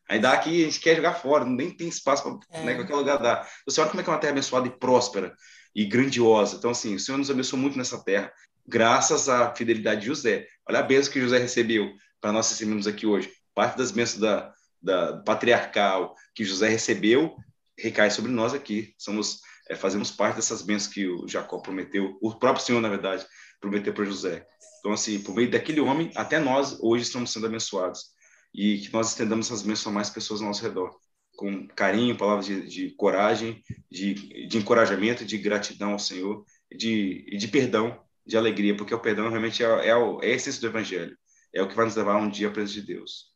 Aí 0.09 0.19
dá 0.19 0.33
aqui, 0.33 0.63
a 0.63 0.65
gente 0.65 0.81
quer 0.81 0.97
jogar 0.97 1.15
fora, 1.15 1.45
nem 1.45 1.71
tem 1.71 1.89
espaço 1.89 2.23
para 2.23 2.61
é. 2.61 2.65
né, 2.65 2.75
qualquer 2.75 2.95
lugar 2.95 3.19
dar. 3.19 3.49
Você 3.67 3.81
olha 3.81 3.91
como 3.91 4.01
é 4.01 4.05
que 4.05 4.11
é 4.11 4.13
uma 4.13 4.19
terra 4.19 4.33
abençoada 4.33 4.67
e 4.69 4.71
próspera 4.71 5.35
e 5.75 5.85
grandiosa. 5.85 6.57
Então, 6.57 6.71
assim, 6.71 6.95
o 6.95 7.01
Senhor 7.01 7.19
nos 7.19 7.31
abençoou 7.31 7.61
muito 7.61 7.77
nessa 7.77 8.03
terra, 8.03 8.33
graças 8.67 9.29
à 9.29 9.55
fidelidade 9.55 10.03
de 10.03 10.07
José. 10.07 10.47
Olha 10.69 10.79
a 10.79 10.83
bênção 10.83 11.13
que 11.13 11.21
José 11.21 11.39
recebeu 11.39 11.93
para 12.21 12.33
nós 12.33 12.49
recebermos 12.49 12.87
aqui 12.87 13.07
hoje. 13.07 13.33
Parte 13.55 13.77
das 13.77 13.91
bênçãos 13.91 14.21
da, 14.21 14.53
da 14.81 15.19
patriarcal 15.19 16.15
que 16.35 16.45
José 16.45 16.69
recebeu 16.69 17.37
recai 17.79 18.11
sobre 18.11 18.31
nós 18.31 18.55
aqui. 18.55 18.95
Somos 18.97 19.41
é, 19.69 19.75
fazemos 19.75 20.11
parte 20.11 20.37
dessas 20.37 20.63
bênçãos 20.63 20.93
que 20.93 21.07
o 21.07 21.27
Jacó 21.27 21.59
prometeu, 21.59 22.17
o 22.23 22.35
próprio 22.35 22.65
Senhor, 22.65 22.81
na 22.81 22.89
verdade, 22.89 23.27
prometeu 23.61 23.93
para 23.93 24.05
José. 24.05 24.47
Então, 24.79 24.93
assim, 24.93 25.21
por 25.21 25.35
meio 25.35 25.51
daquele 25.51 25.81
homem, 25.81 26.11
até 26.15 26.39
nós 26.39 26.79
hoje 26.81 27.03
estamos 27.03 27.33
sendo 27.33 27.47
abençoados. 27.47 28.16
E 28.57 28.79
que 28.79 28.93
nós 28.93 29.11
estendamos 29.11 29.47
essas 29.47 29.63
bênçãos 29.63 29.89
a 29.89 29.95
mais 29.95 30.09
pessoas 30.09 30.41
ao 30.41 30.47
nosso 30.49 30.63
redor. 30.63 30.97
Com 31.37 31.69
carinho, 31.69 32.17
palavras 32.17 32.47
de, 32.47 32.67
de 32.67 32.91
coragem, 32.93 33.63
de, 33.91 34.15
de 34.49 34.57
encorajamento, 34.57 35.25
de 35.27 35.37
gratidão 35.37 35.93
ao 35.93 35.99
Senhor, 35.99 36.43
de, 36.75 37.37
de 37.37 37.49
perdão, 37.49 38.03
de 38.27 38.37
alegria, 38.37 38.75
porque 38.75 38.95
o 38.95 39.01
perdão 39.01 39.29
realmente 39.29 39.63
é, 39.63 39.67
é, 39.67 39.89
é 39.89 39.93
a 39.93 40.35
essência 40.35 40.61
do 40.61 40.69
Evangelho. 40.69 41.17
É 41.55 41.63
o 41.63 41.69
que 41.69 41.77
vai 41.77 41.85
nos 41.85 41.95
levar 41.95 42.17
um 42.17 42.31
dia 42.31 42.49
à 42.49 42.51
presença 42.51 42.81
de 42.81 42.87
Deus. 42.87 43.33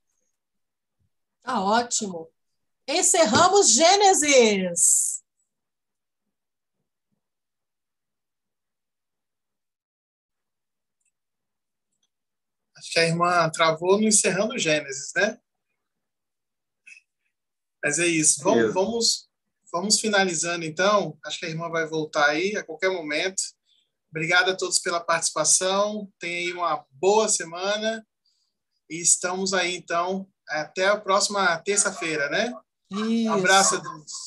Tá 1.43 1.63
ótimo. 1.63 2.29
Encerramos 2.89 3.71
Gênesis. 3.71 5.20
Que 12.91 12.99
a 12.99 13.07
irmã 13.07 13.49
travou 13.51 13.99
no 13.99 14.09
encerrando 14.09 14.59
Gênesis, 14.59 15.13
né? 15.15 15.39
Mas 17.83 17.99
é 17.99 18.07
isso. 18.07 18.43
Vamos, 18.43 18.75
vamos, 18.75 19.29
vamos 19.73 20.01
finalizando, 20.01 20.65
então. 20.65 21.19
Acho 21.25 21.39
que 21.39 21.47
a 21.47 21.49
irmã 21.49 21.71
vai 21.71 21.87
voltar 21.87 22.27
aí 22.27 22.57
a 22.57 22.65
qualquer 22.65 22.91
momento. 22.91 23.41
Obrigado 24.11 24.51
a 24.51 24.57
todos 24.57 24.79
pela 24.81 25.01
participação. 25.01 26.11
Tenha 26.19 26.49
aí 26.49 26.53
uma 26.53 26.85
boa 26.91 27.29
semana. 27.29 28.05
E 28.89 29.01
estamos 29.01 29.55
aí, 29.55 29.77
então, 29.77 30.29
até 30.49 30.89
a 30.89 30.97
próxima 30.97 31.57
terça-feira, 31.59 32.29
né? 32.29 32.53
Isso. 32.91 33.31
Um 33.31 33.33
abraço. 33.33 33.81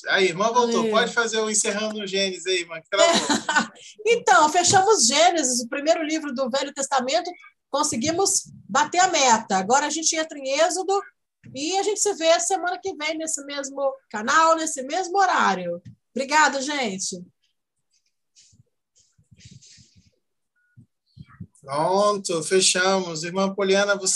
Aí, 0.08 0.28
irmã 0.28 0.46
voltou. 0.54 0.84
Valeu. 0.84 0.92
Pode 0.92 1.14
fazer 1.14 1.38
o 1.40 1.50
encerrando 1.50 2.00
o 2.00 2.08
Gênesis 2.08 2.48
aí, 2.48 2.62
irmã. 2.62 2.82
então, 4.08 4.48
fechamos 4.48 5.06
Gênesis, 5.06 5.60
o 5.60 5.68
primeiro 5.68 6.02
livro 6.02 6.34
do 6.34 6.50
Velho 6.50 6.74
Testamento. 6.74 7.30
Conseguimos 7.74 8.52
bater 8.70 9.00
a 9.00 9.08
meta. 9.08 9.58
Agora 9.58 9.88
a 9.88 9.90
gente 9.90 10.16
entra 10.16 10.38
em 10.38 10.60
Êxodo 10.60 10.94
e 11.56 11.76
a 11.80 11.82
gente 11.82 12.00
se 12.00 12.14
vê 12.14 12.40
semana 12.40 12.80
que 12.80 12.96
vem 12.96 13.18
nesse 13.18 13.44
mesmo 13.46 13.92
canal, 14.12 14.56
nesse 14.56 14.84
mesmo 14.84 15.18
horário. 15.18 15.82
Obrigada, 16.16 16.62
gente. 16.62 17.26
Pronto, 21.60 22.44
fechamos. 22.44 23.24
Irmã 23.24 23.52
Poliana, 23.56 23.96
você 23.96 24.12